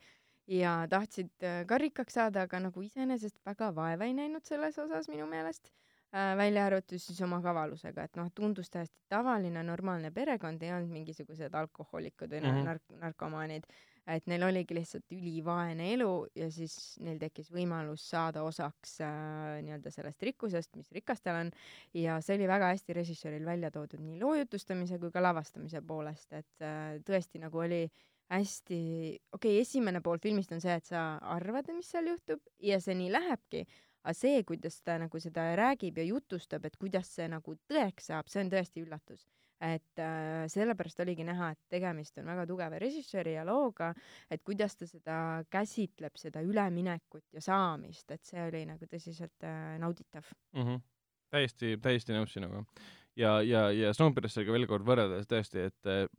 ja 0.51 0.83
tahtsid 0.91 1.47
äh, 1.47 1.63
ka 1.67 1.79
rikkaks 1.79 2.19
saada, 2.19 2.47
aga 2.47 2.61
nagu 2.69 2.83
iseenesest 2.83 3.41
väga 3.47 3.73
vaeva 3.75 4.07
ei 4.07 4.15
näinud 4.15 4.47
selles 4.47 4.79
osas 4.79 5.09
minu 5.11 5.27
meelest. 5.31 5.71
äh,, 5.71 5.92
välja 6.13 6.67
arvatud 6.67 7.01
siis 7.01 7.21
oma 7.25 7.39
kavalusega, 7.45 8.05
et 8.05 8.19
noh, 8.21 8.29
tundus 8.35 8.69
täiesti 8.71 8.99
tavaline 9.09 9.63
normaalne 9.65 10.11
perekond, 10.13 10.63
ei 10.63 10.75
olnud 10.75 10.93
mingisugused 10.93 11.55
alkohoolikud 11.55 12.31
või 12.35 12.43
mm 12.43 12.51
-hmm. 12.51 12.69
nark-, 12.69 12.99
narkomaanid, 13.01 13.65
et 14.07 14.27
neil 14.27 14.43
oligi 14.43 14.75
lihtsalt 14.75 15.15
ülivaene 15.15 15.93
elu 15.95 16.11
ja 16.37 16.51
siis 16.51 16.99
neil 17.01 17.19
tekkis 17.19 17.49
võimalus 17.55 18.05
saada 18.11 18.43
osaks 18.43 19.01
äh, 19.01 19.63
nii-öelda 19.65 19.91
sellest 19.91 20.23
rikkusest, 20.23 20.77
mis 20.77 20.93
rikastel 20.93 21.39
on, 21.47 21.51
ja 21.95 22.21
see 22.21 22.37
oli 22.37 22.49
väga 22.49 22.75
hästi 22.75 22.93
režissööril 22.93 23.45
välja 23.47 23.71
toodud 23.71 24.01
nii 24.01 24.21
loojutustamise 24.21 24.99
kui 24.99 25.11
ka 25.11 25.23
lavastamise 25.23 25.81
poolest, 25.81 26.33
et 26.33 26.67
äh, 26.67 26.99
tõesti 27.07 27.41
nagu 27.41 27.59
oli 27.59 27.85
äh, 27.85 28.11
hästi, 28.33 28.81
okei 29.33 29.57
okay,, 29.57 29.61
esimene 29.61 30.01
pool 30.05 30.21
filmist 30.23 30.53
on 30.55 30.61
see, 30.63 30.75
et 30.79 30.89
sa 30.89 31.17
arvad, 31.35 31.69
mis 31.77 31.91
seal 31.93 32.09
juhtub 32.13 32.41
ja 32.65 32.79
see 32.83 32.97
nii 32.99 33.11
lähebki, 33.13 33.65
aga 34.03 34.15
see, 34.17 34.43
kuidas 34.47 34.81
ta 34.85 34.97
nagu 35.01 35.21
seda 35.23 35.45
räägib 35.59 36.01
ja 36.01 36.07
jutustab, 36.09 36.67
et 36.67 36.77
kuidas 36.81 37.11
see 37.17 37.29
nagu 37.31 37.55
tõeks 37.71 38.11
saab, 38.11 38.31
see 38.31 38.43
on 38.45 38.51
tõesti 38.53 38.85
üllatus. 38.85 39.27
et 39.63 40.01
äh, 40.03 40.43
sellepärast 40.51 40.99
oligi 41.05 41.23
näha, 41.23 41.53
et 41.55 41.61
tegemist 41.71 42.17
on 42.19 42.27
väga 42.27 42.47
tugeva 42.51 42.81
režissööri 42.83 43.37
ja 43.37 43.45
looga, 43.47 43.93
et 44.27 44.43
kuidas 44.43 44.75
ta 44.75 44.89
seda 44.91 45.19
käsitleb, 45.51 46.17
seda 46.19 46.43
üleminekut 46.43 47.23
ja 47.31 47.41
saamist, 47.41 48.11
et 48.11 48.25
see 48.27 48.43
oli 48.43 48.65
nagu 48.67 48.89
tõsiselt 48.91 49.47
äh, 49.47 49.79
nauditav 49.79 50.27
mm. 50.57 50.65
-hmm. 50.65 50.83
täiesti, 51.31 51.77
täiesti 51.79 52.13
nõus 52.13 52.35
sinuga. 52.35 52.65
ja, 53.17 53.41
ja, 53.43 53.71
ja 53.71 53.95
Snowpierceriga 53.95 54.53
veel 54.53 54.67
kord 54.67 54.87
võrreldes 54.89 55.31
tõesti, 55.31 55.71
et 55.71 56.11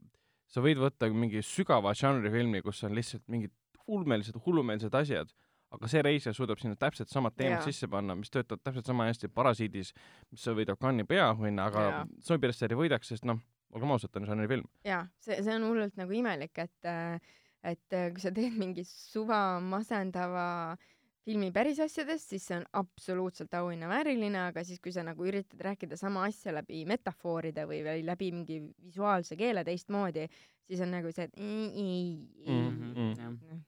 sa 0.48 0.62
võid 0.62 0.80
võtta 0.80 1.10
mingi 1.12 1.41
sügava 1.43 1.93
žanrifilmi, 1.93 2.62
kus 2.62 2.84
on 2.88 2.96
lihtsalt 2.96 3.28
mingid 3.28 3.52
ulmelised, 3.88 4.38
hullumeelsed 4.46 4.93
asjad, 4.96 5.32
aga 5.73 5.89
see 5.91 6.03
reisija 6.05 6.33
suudab 6.38 6.62
sinna 6.62 6.77
täpselt 6.79 7.12
samad 7.12 7.36
teemad 7.38 7.65
sisse 7.65 7.89
panna, 7.91 8.15
mis 8.19 8.31
töötavad 8.33 8.63
täpselt 8.63 8.89
sama 8.89 9.09
hästi. 9.09 9.31
Parasiidis, 9.33 9.93
mis 10.31 10.47
võidab 10.59 10.81
Cannes'i 10.81 11.09
peaauhinna, 11.09 11.67
aga 11.71 12.05
Zombieresser 12.23 12.73
ei 12.73 12.79
võidaks, 12.79 13.13
sest 13.13 13.27
noh, 13.29 13.41
olgem 13.73 13.93
ausad, 13.95 14.13
ta 14.13 14.21
on 14.21 14.29
žanrifilm. 14.29 14.69
jaa, 14.86 15.05
see, 15.23 15.39
see 15.41 15.55
on 15.55 15.69
hullult 15.69 15.97
nagu 15.99 16.19
imelik, 16.19 16.57
et 16.62 16.91
et 17.63 17.95
kui 18.12 18.19
sa 18.19 18.29
teed 18.36 18.57
mingi 18.59 18.83
suva 18.83 19.38
masendava 19.63 20.47
äh, 20.73 20.89
filmi 21.23 21.49
päris 21.55 21.79
asjadest, 21.83 22.33
siis 22.33 22.45
see 22.47 22.57
on 22.59 22.65
absoluutselt 22.79 23.53
auhinnavääriline, 23.57 24.39
aga 24.49 24.63
siis, 24.67 24.81
kui 24.83 24.93
sa 24.95 25.05
nagu 25.07 25.27
üritad 25.27 25.62
rääkida 25.63 25.97
sama 25.99 26.25
asja 26.27 26.53
läbi 26.55 26.83
metafooride 26.89 27.67
või, 27.69 27.79
või 27.86 28.03
läbi 28.05 28.31
mingi 28.36 28.59
visuaalse 28.83 29.38
keele 29.39 29.63
teistmoodi, 29.67 30.27
siis 30.67 30.83
on 30.83 30.91
nagu 30.97 31.13
see, 31.15 31.29
et 31.29 31.39
ei, 31.39 31.69
ei, 31.83 32.01
ei 32.47 33.62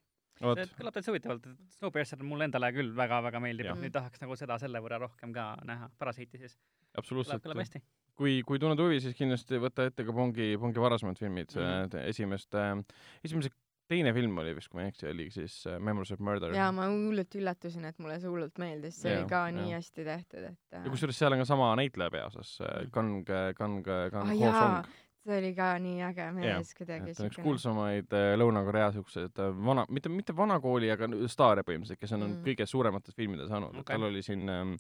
kõlab 0.54 0.96
täitsa 0.96 1.12
huvitavalt, 1.12 1.50
et 1.52 1.76
Snowpiercer 1.80 2.24
mulle 2.24 2.50
endale 2.50 2.72
küll 2.76 2.94
väga-väga 2.96 3.42
meeldib, 3.44 3.72
et 3.74 3.84
nüüd 3.84 3.96
tahaks 3.96 4.24
nagu 4.24 4.38
seda 4.40 4.60
selle 4.62 4.82
võrra 4.84 5.02
rohkem 5.02 5.34
ka 5.36 5.52
näha, 5.68 5.90
Parasiiti 6.00 6.42
siis. 6.42 6.58
absoluutselt. 6.98 7.44
kõlab 7.44 7.64
hästi. 7.64 7.84
kui, 8.16 8.40
kui 8.48 8.62
tunned 8.62 8.80
huvi, 8.80 9.02
siis 9.04 9.18
kindlasti 9.18 9.60
võta 9.62 9.90
ette 9.90 10.08
ka 10.08 10.16
Pongi, 10.16 10.54
Pongi 10.62 10.84
varasemad 10.84 11.20
filmid 11.20 11.56
mm, 11.56 11.62
-hmm. 11.90 12.10
esimest 12.14 12.56
äh,, 12.56 12.76
esimese 13.24 13.52
teine 13.88 14.14
film 14.14 14.38
oli 14.42 14.54
vist, 14.58 14.70
kui 14.72 14.80
ma 14.80 14.86
ei 14.86 14.92
eksi, 14.92 15.08
oli 15.12 15.28
siis 15.34 15.56
uh, 15.70 15.78
Memories 15.84 16.12
of 16.16 16.22
Murder. 16.26 16.54
jaa, 16.58 16.72
ma 16.76 16.88
hullult 16.90 17.38
üllatusin, 17.38 17.86
et 17.90 18.00
mulle 18.02 18.18
see 18.22 18.32
hullult 18.32 18.62
meeldis, 18.62 18.98
see 19.02 19.12
ja, 19.12 19.20
oli 19.22 19.30
ka 19.30 19.42
ja. 19.46 19.56
nii 19.56 19.76
hästi 19.76 20.06
tehtud, 20.08 20.48
et 20.50 20.78
uh... 20.78 20.82
ja 20.82 20.94
kusjuures 20.94 21.20
seal 21.22 21.36
on 21.36 21.44
ka 21.44 21.48
sama 21.50 21.72
näitleja 21.80 22.14
peaosas, 22.14 22.56
Kang, 22.96 23.22
Kang, 23.58 23.82
Kang 23.86 24.24
ah, 24.24 24.34
Ho 24.34 24.54
Song. 24.56 24.94
See 25.26 25.40
oli 25.42 25.54
ka 25.58 25.72
nii 25.82 26.04
äge 26.10 26.28
mees 26.36 26.76
kuidagi. 26.78 27.16
ta 27.16 27.26
on 27.26 27.32
üks 27.32 27.42
kuulsamaid 27.42 28.14
uh, 28.14 28.28
Lõuna-Korea 28.42 28.92
siukseid 29.00 29.42
uh, 29.42 29.56
vana, 29.70 29.88
mitte, 29.90 30.12
mitte 30.14 30.36
vanakooli, 30.38 30.92
aga 30.94 31.10
staare 31.32 31.66
põhimõtteliselt, 31.66 32.02
kes 32.02 32.16
on 32.18 32.28
mm. 32.28 32.46
kõige 32.46 32.70
suuremates 32.70 33.18
filmides 33.18 33.50
saanud 33.52 33.74
okay., 33.74 33.82
et 33.82 33.92
tal 33.96 34.10
oli 34.10 34.24
siin 34.26 34.46
um, 34.46 34.76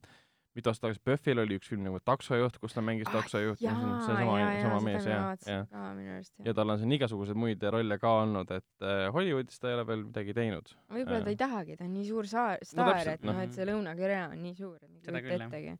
mitu 0.55 0.71
aastat 0.71 0.87
tagasi 0.87 1.01
Buffil 1.03 1.41
oli 1.41 1.57
üks 1.59 1.69
film 1.71 1.83
nagu 1.85 1.99
Taksojuht, 2.07 2.57
kus 2.63 2.75
ta 2.75 2.83
mängis 2.85 3.09
ah, 3.09 3.17
taksojuhti, 3.17 3.65
seesama, 3.65 4.37
sama 4.61 4.79
mees, 4.85 5.07
jah, 5.09 5.33
jah. 5.43 6.29
ja 6.47 6.53
tal 6.55 6.71
on 6.71 6.79
siin 6.79 6.95
igasuguseid 6.95 7.39
muid 7.39 7.65
rolle 7.75 7.97
ka 7.99 8.13
olnud, 8.21 8.53
et 8.55 8.85
äh, 8.87 9.07
Hollywoodis 9.15 9.59
ta 9.59 9.71
ei 9.71 9.77
ole 9.79 9.85
veel 9.89 10.05
midagi 10.07 10.37
teinud. 10.37 10.71
võib-olla 10.95 11.21
ta 11.27 11.33
ei 11.33 11.41
tahagi, 11.41 11.77
ta 11.79 11.87
on 11.87 11.93
nii 11.97 12.07
suur 12.07 12.31
saar, 12.31 12.63
staar 12.63 12.93
no,, 12.95 13.17
et 13.17 13.27
noh, 13.27 13.43
et 13.43 13.57
see 13.57 13.67
Lõuna-Korea 13.67 14.29
on 14.31 14.41
nii 14.45 14.55
suur, 14.55 14.79
et 14.79 15.11
ei 15.11 15.25
kujuta 15.27 15.49
ettegi. 15.49 15.77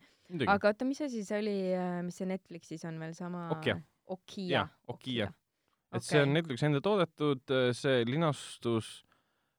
aga 0.58 0.74
oota, 0.74 0.90
mis 0.92 1.04
asi 1.08 1.24
see 1.24 1.44
oli, 1.46 1.58
äh, 1.72 2.00
mis 2.04 2.20
see 2.20 2.32
Netflixis 2.34 2.88
on 2.90 3.00
veel 3.00 3.16
sama? 3.16 3.48
Okia. 4.08 4.68
Okia. 4.88 4.94
Okia. 4.94 5.32
et 5.96 6.02
okay. 6.02 6.08
see 6.10 6.22
on 6.22 6.34
Netflixi 6.36 6.66
enda 6.68 6.82
toodetud, 6.84 7.44
äh, 7.54 7.70
see 7.78 8.04
linastus 8.10 9.06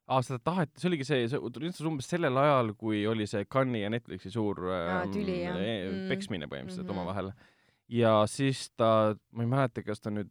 aa, 0.06 0.22
seda 0.22 0.38
taheti, 0.42 0.80
see 0.80 0.90
oligi 0.90 1.06
see, 1.08 1.26
see 1.30 1.40
üldse 1.40 1.86
umbes 1.88 2.08
sellel 2.10 2.38
ajal, 2.40 2.72
kui 2.78 3.02
oli 3.10 3.26
see 3.30 3.46
Cannes'i 3.50 3.82
ja 3.82 3.90
Netflixi 3.92 4.30
suur 4.34 4.62
ähm, 4.70 5.12
tüli, 5.14 5.40
jah. 5.42 5.58
E 5.58 5.76
mm. 5.88 6.08
peksmine 6.12 6.48
põhimõtteliselt 6.50 6.86
mm 6.86 6.92
-hmm. 6.92 7.06
omavahel. 7.06 7.32
ja 7.88 8.12
siis 8.30 8.68
ta, 8.76 9.16
ma 9.32 9.46
ei 9.46 9.50
mäleta, 9.50 9.82
kas 9.86 10.02
ta 10.02 10.10
nüüd 10.14 10.30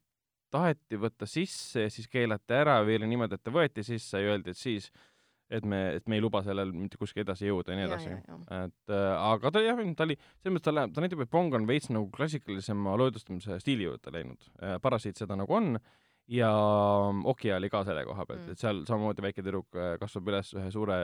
taheti 0.52 1.00
võtta 1.00 1.28
sisse 1.28 1.88
ja 1.88 1.92
siis 1.92 2.08
keelati 2.08 2.56
ära 2.56 2.80
või 2.86 3.00
oli 3.00 3.12
niimoodi, 3.12 3.36
et 3.36 3.44
ta 3.44 3.52
võeti 3.52 3.84
sisse 3.84 4.22
ja 4.22 4.32
öeldi, 4.32 4.56
et 4.56 4.60
siis, 4.60 4.92
et 5.54 5.66
me, 5.66 5.80
et 6.00 6.08
me 6.10 6.18
ei 6.18 6.24
luba 6.24 6.42
sellel 6.46 6.72
mitte 6.74 6.98
kuskile 6.98 7.26
edasi 7.26 7.50
jõuda 7.50 7.74
ja 7.74 7.78
nii 7.80 7.86
edasi. 7.86 8.16
et 8.58 8.94
äh, 8.94 9.12
aga 9.14 9.52
ta 9.54 9.62
jah, 9.62 9.82
ta 9.98 10.08
oli, 10.08 10.18
selles 10.42 10.56
mõttes 10.56 10.70
ta 10.70 10.74
läheb, 10.74 10.96
ta 10.96 11.04
näitab, 11.04 11.22
et 11.26 11.32
Pong 11.32 11.54
on 11.58 11.68
veits 11.70 11.92
nagu 11.94 12.10
klassikalisema 12.16 12.96
loedustamise 12.98 13.60
stiili 13.62 13.86
juurde 13.86 14.14
läinud 14.16 14.50
äh,. 14.62 14.80
Parasiit 14.82 15.22
seda 15.22 15.38
nagu 15.38 15.54
on 15.54 15.76
ja 16.32 16.52
Okia 17.30 17.60
oli 17.60 17.70
ka 17.70 17.84
selle 17.86 18.06
koha 18.08 18.26
pealt 18.26 18.46
mm., 18.46 18.56
et 18.56 18.62
seal 18.64 18.82
samamoodi 18.90 19.26
väike 19.26 19.46
tüdruk 19.46 19.78
äh, 19.78 19.96
kasvab 20.02 20.34
üles 20.34 20.54
ühe 20.58 20.72
suure 20.74 20.98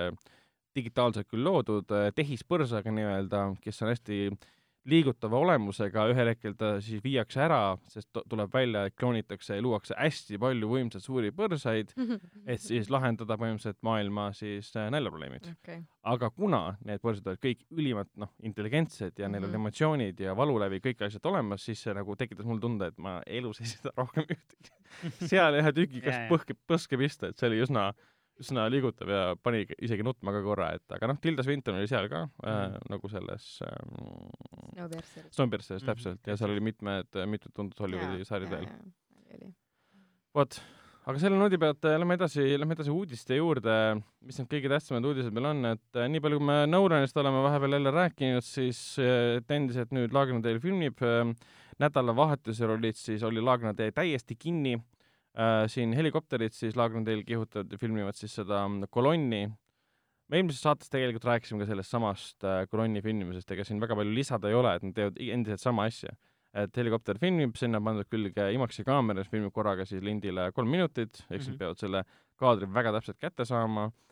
digitaalselt 0.76 1.30
küll 1.30 1.46
loodud 1.46 1.94
äh, 1.94 2.10
tehispõrsaga 2.16 2.94
nii-öelda, 2.96 3.46
kes 3.62 3.84
on 3.86 3.94
hästi 3.94 4.24
liigutava 4.90 5.38
olemusega, 5.38 6.08
ühel 6.10 6.32
hetkel 6.32 6.56
ta 6.58 6.72
siis 6.82 7.04
viiakse 7.04 7.44
ära, 7.44 7.60
sest 7.92 8.10
tuleb 8.30 8.54
välja, 8.54 8.88
et 8.90 8.96
kloonitakse 8.98 9.58
ja 9.58 9.62
luuakse 9.64 9.96
hästi 9.98 10.40
palju 10.42 10.70
võimsaid 10.72 11.06
suuri 11.06 11.32
põrsaid, 11.36 11.94
et 12.50 12.64
siis 12.64 12.90
lahendada 12.94 13.38
põhimõtteliselt 13.38 13.82
maailma 13.86 14.32
siis 14.38 14.72
äh, 14.76 14.90
näljaprobleemid 14.94 15.52
okay. 15.52 15.84
aga 16.10 16.32
kuna 16.34 16.64
need 16.88 17.04
põrsad 17.04 17.30
olid 17.30 17.44
kõik 17.46 17.66
ülimalt 17.78 18.12
noh, 18.18 18.34
intelligentsed 18.42 19.20
ja 19.22 19.30
neil 19.30 19.44
mm 19.44 19.46
-hmm. 19.46 19.56
on 19.56 19.62
emotsioonid 19.62 20.20
ja 20.20 20.36
valulävi, 20.38 20.82
kõik 20.82 21.06
asjad 21.06 21.26
olemas, 21.30 21.66
siis 21.66 21.82
see 21.82 21.94
nagu 21.94 22.16
tekitas 22.16 22.46
mulle 22.46 22.62
tunde, 22.62 22.88
et 22.88 22.98
ma 22.98 23.22
elus 23.26 23.62
ei 23.62 23.70
seda 23.76 23.94
rohkem 23.98 24.26
ühtegi 24.30 24.82
seal 25.30 25.58
ühe 25.60 25.74
tüki 25.76 26.02
käest 26.04 26.28
põhke, 26.32 26.56
põske 26.68 27.00
pista, 27.00 27.32
et 27.32 27.40
see 27.40 27.50
oli 27.50 27.62
üsna, 27.64 27.92
üsna 28.42 28.66
liigutav 28.72 29.12
ja 29.12 29.22
pani 29.44 29.64
isegi 29.84 30.06
nutma 30.06 30.34
ka 30.36 30.42
korra, 30.46 30.72
et 30.78 30.96
aga 30.96 31.12
noh, 31.12 31.20
Tilda 31.22 31.46
Swinton 31.46 31.78
oli 31.80 31.90
seal 31.90 32.10
ka 32.12 32.26
mm. 32.26 32.50
äh, 32.52 32.76
nagu 32.92 33.12
selles 33.12 33.48
ähm, 33.68 34.30
Snowpierceris 35.34 35.86
täpselt 35.86 36.20
mm 36.20 36.24
-hmm. 36.24 36.30
ja 36.32 36.38
seal 36.38 36.54
oli 36.54 36.64
mitmed, 36.72 37.10
mitmed 37.26 37.54
tuntud 37.56 37.80
Hollywoodi 37.84 38.26
sarjad 38.26 38.52
veel. 38.52 38.70
vot, 40.36 40.62
aga 41.06 41.20
selle 41.20 41.38
noodi 41.38 41.60
pealt 41.62 41.86
äh, 41.86 41.98
lähme 42.00 42.18
edasi, 42.18 42.46
lähme 42.60 42.78
edasi 42.78 42.94
uudiste 42.94 43.36
juurde, 43.36 43.76
mis 44.22 44.40
need 44.40 44.50
kõige 44.54 44.72
tähtsamad 44.72 45.06
uudised 45.06 45.34
meil 45.34 45.50
on, 45.52 45.66
et 45.74 46.00
äh, 46.00 46.08
nii 46.08 46.24
palju, 46.24 46.40
kui 46.40 46.48
me 46.48 46.60
Nolanist 46.70 47.18
oleme 47.18 47.44
vahepeal 47.44 47.78
jälle 47.78 47.92
rääkinud, 47.98 48.46
siis 48.46 49.00
äh, 49.00 49.38
et 49.42 49.52
endiselt 49.52 49.92
nüüd 49.92 50.14
Laagna 50.14 50.42
teel 50.42 50.60
filmib 50.64 51.02
äh, 51.04 51.36
nädalavahetusel 51.82 52.78
olid 52.78 52.98
siis, 52.98 53.24
oli 53.24 53.42
Laagna 53.42 53.74
tee 53.74 53.92
täiesti 53.92 54.38
kinni 54.40 54.78
siin 55.72 55.94
helikopterid 55.96 56.52
siis 56.52 56.76
Laagna 56.76 57.06
teel 57.08 57.22
kihutavad 57.24 57.72
ja 57.72 57.78
filmivad 57.80 58.18
siis 58.18 58.34
seda 58.36 58.66
mm, 58.68 58.90
kolonni. 58.92 59.46
me 60.28 60.40
eelmises 60.40 60.64
saates 60.64 60.92
tegelikult 60.92 61.28
rääkisime 61.28 61.64
ka 61.64 61.70
sellest 61.70 61.92
samast 61.92 62.44
äh, 62.48 62.66
kolonni 62.72 63.02
filmimisest, 63.04 63.52
ega 63.52 63.64
siin 63.68 63.80
väga 63.80 63.96
palju 63.96 64.16
lisada 64.16 64.52
ei 64.52 64.56
ole, 64.60 64.76
et 64.76 64.84
nad 64.84 64.96
teevad 64.96 65.22
endiselt 65.24 65.64
sama 65.64 65.88
asja. 65.88 66.12
et 66.52 66.76
helikopter 66.76 67.16
filmib, 67.20 67.56
sinna 67.56 67.80
on 67.80 67.88
pandud 67.88 68.10
külge 68.12 68.50
IMAX-i 68.58 68.84
kaamera, 68.84 69.24
mis 69.24 69.32
filmib 69.32 69.54
korraga 69.56 69.86
siis 69.88 70.04
lindile 70.04 70.50
kolm 70.52 70.68
minutit, 70.68 71.24
ehk 71.30 71.40
siis 71.40 71.48
mm 71.48 71.54
-hmm. 71.54 71.60
peavad 71.60 71.80
selle 71.80 72.04
kaadri 72.36 72.68
väga 72.74 72.92
täpselt 72.98 73.20
kätte 73.20 73.46
saama 73.46 73.88
Äh, 73.88 74.11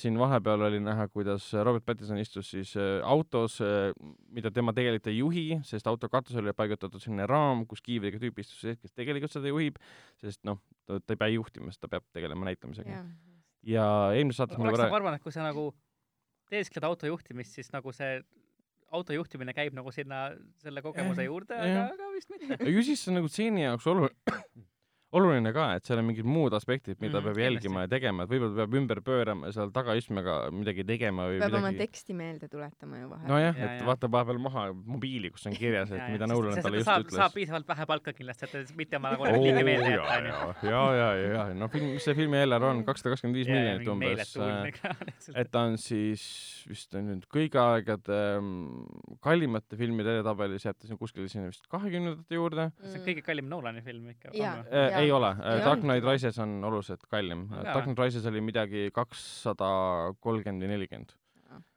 siin 0.00 0.18
vahepeal 0.18 0.62
oli 0.66 0.80
näha, 0.82 1.06
kuidas 1.08 1.46
Robert 1.66 1.84
Pattinson 1.86 2.18
istus 2.20 2.50
siis 2.52 2.74
äh, 2.76 3.00
autos, 3.02 3.56
äh, 3.64 3.90
mida 4.34 4.50
tema 4.54 4.74
tegelikult 4.76 5.08
ei 5.10 5.18
juhi, 5.18 5.44
sest 5.66 5.88
auto 5.90 6.08
katusele 6.12 6.50
oli 6.50 6.56
paigutatud 6.56 7.02
selline 7.02 7.26
raam, 7.30 7.64
kus 7.70 7.82
kiivriga 7.84 8.20
tüüp 8.22 8.42
istus 8.42 8.60
sees, 8.60 8.78
kes 8.80 8.94
tegelikult 8.94 9.32
seda 9.34 9.50
juhib, 9.50 9.80
sest 10.20 10.42
noh, 10.48 10.60
ta 10.86 11.00
ei 11.00 11.20
pea 11.20 11.32
juhtima, 11.34 11.72
sest 11.72 11.84
ta 11.84 11.90
peab 11.92 12.06
tegelema 12.14 12.50
näitamisega. 12.50 13.02
ja 13.64 13.86
eelmises 14.14 14.42
saates 14.42 14.60
oleks 14.60 14.78
nagu 14.84 15.00
arvan, 15.00 15.16
et 15.18 15.24
kui 15.24 15.34
sa 15.34 15.46
nagu 15.46 15.70
teeskled 16.52 16.84
auto 16.86 17.08
juhtimist, 17.08 17.56
siis 17.56 17.72
nagu 17.72 17.92
see 17.96 18.18
auto 18.94 19.16
juhtimine 19.16 19.54
käib 19.56 19.74
nagu 19.76 19.90
sinna 19.94 20.28
selle 20.62 20.82
kogemuse 20.84 21.26
juurde, 21.26 21.56
aga, 21.58 21.88
aga 21.94 22.12
vist 22.14 22.30
mitte. 22.30 22.58
ju 22.62 22.84
siis 22.86 23.02
see 23.02 23.12
on 23.12 23.20
nagu 23.22 23.32
stseeni 23.32 23.64
jaoks 23.66 23.88
oluline, 23.90 24.14
oluline 25.14 25.52
ka, 25.54 25.66
et 25.78 25.86
seal 25.86 26.00
on 26.02 26.06
mingid 26.08 26.26
muud 26.26 26.54
aspektid, 26.58 26.98
mida 27.00 27.20
Mhm, 27.20 27.28
peab 27.28 27.38
jälgima 27.38 27.84
ja 27.84 27.88
tegema, 27.92 28.24
et 28.26 28.30
võib-olla 28.32 28.56
peab 28.60 28.74
ümber 28.80 29.00
pöörama 29.06 29.46
ja 29.50 29.52
seal 29.58 29.70
tagaistmega 29.74 30.36
midagi 30.52 30.84
tegema 30.88 31.28
või 31.30 31.38
peab 31.42 31.54
oma 31.58 31.70
midagi. 31.70 31.86
teksti 31.86 32.16
meelde 32.18 32.48
tuletama 32.50 32.98
ju 33.02 33.08
vahel. 33.12 33.28
nojah, 33.30 33.54
Ja, 33.54 33.64
et 33.74 33.80
ja. 33.80 33.86
vaata 33.86 34.10
vahepeal 34.10 34.38
maha 34.42 34.64
mobiili, 34.74 35.30
kus 35.30 35.46
on 35.46 35.54
kirjas, 35.54 35.92
et 35.94 36.02
mida 36.10 36.26
Nolan 36.26 36.58
talle 36.62 36.80
just 36.82 36.88
saab, 36.90 37.04
ütles 37.06 37.18
saab. 37.20 37.32
piisavalt 37.34 37.68
vähe 37.68 37.86
palka 37.86 38.12
kindlasti, 38.12 38.48
et 38.54 38.74
mitte 38.76 38.96
oma 38.96 39.10
nagu 39.14 39.22
oo 39.22 39.30
repliike 39.32 39.64
meelde 39.64 39.90
ja, 39.90 40.02
jätta, 40.02 40.18
onju. 40.18 40.70
ja, 40.70 40.82
ja, 40.98 41.08
ja, 41.14 41.28
ja, 41.34 41.54
no 41.54 41.68
film, 41.68 41.92
mis 41.94 42.04
see 42.04 42.14
filmi 42.18 42.36
eelarve 42.42 42.66
on, 42.72 42.84
kakssada 42.84 43.14
kakskümmend 43.14 43.36
viis 43.38 43.48
miljonit 43.48 43.88
umbes. 43.94 44.34
et 45.40 45.50
ta 45.52 45.62
on 45.68 45.76
siis 45.80 46.24
vist 46.68 46.94
on 46.98 47.06
nüüd 47.12 47.24
kõigi 47.32 47.58
aegade 47.60 48.18
mm, 48.40 49.18
kallimate 49.24 49.76
filmide 49.78 50.16
edetabelis 50.18 50.64
jääb 50.66 50.78
ta 50.80 50.88
siin 50.88 50.98
kuskile 51.00 51.28
sinna 51.30 51.50
vist 51.50 51.66
kahekümnendate 51.72 52.34
juurde. 52.38 52.68
see 52.82 52.98
on 53.00 53.06
kõige 53.06 53.22
kallim 53.26 53.48
Nolani 53.50 53.82
film 53.84 54.08
ikka. 54.14 54.32
Jaa. 54.34 54.56
Äh, 55.04 55.08
ei 55.08 55.12
ole 55.12 55.30
Ei, 55.44 55.60
Dark. 55.64 55.80
Knight 55.84 56.04
Rises 56.08 56.38
on 56.42 56.56
oluliselt 56.64 57.04
kallim. 57.12 57.46
Aga- 57.52 57.72
Dark 57.74 57.84
Knight 57.90 58.00
Rises 58.02 58.26
oli 58.30 58.40
midagi 58.44 58.88
kakssada 58.96 59.68
kolmkümmend 60.24 60.64
või 60.66 60.72
nelikümmend 60.74 61.14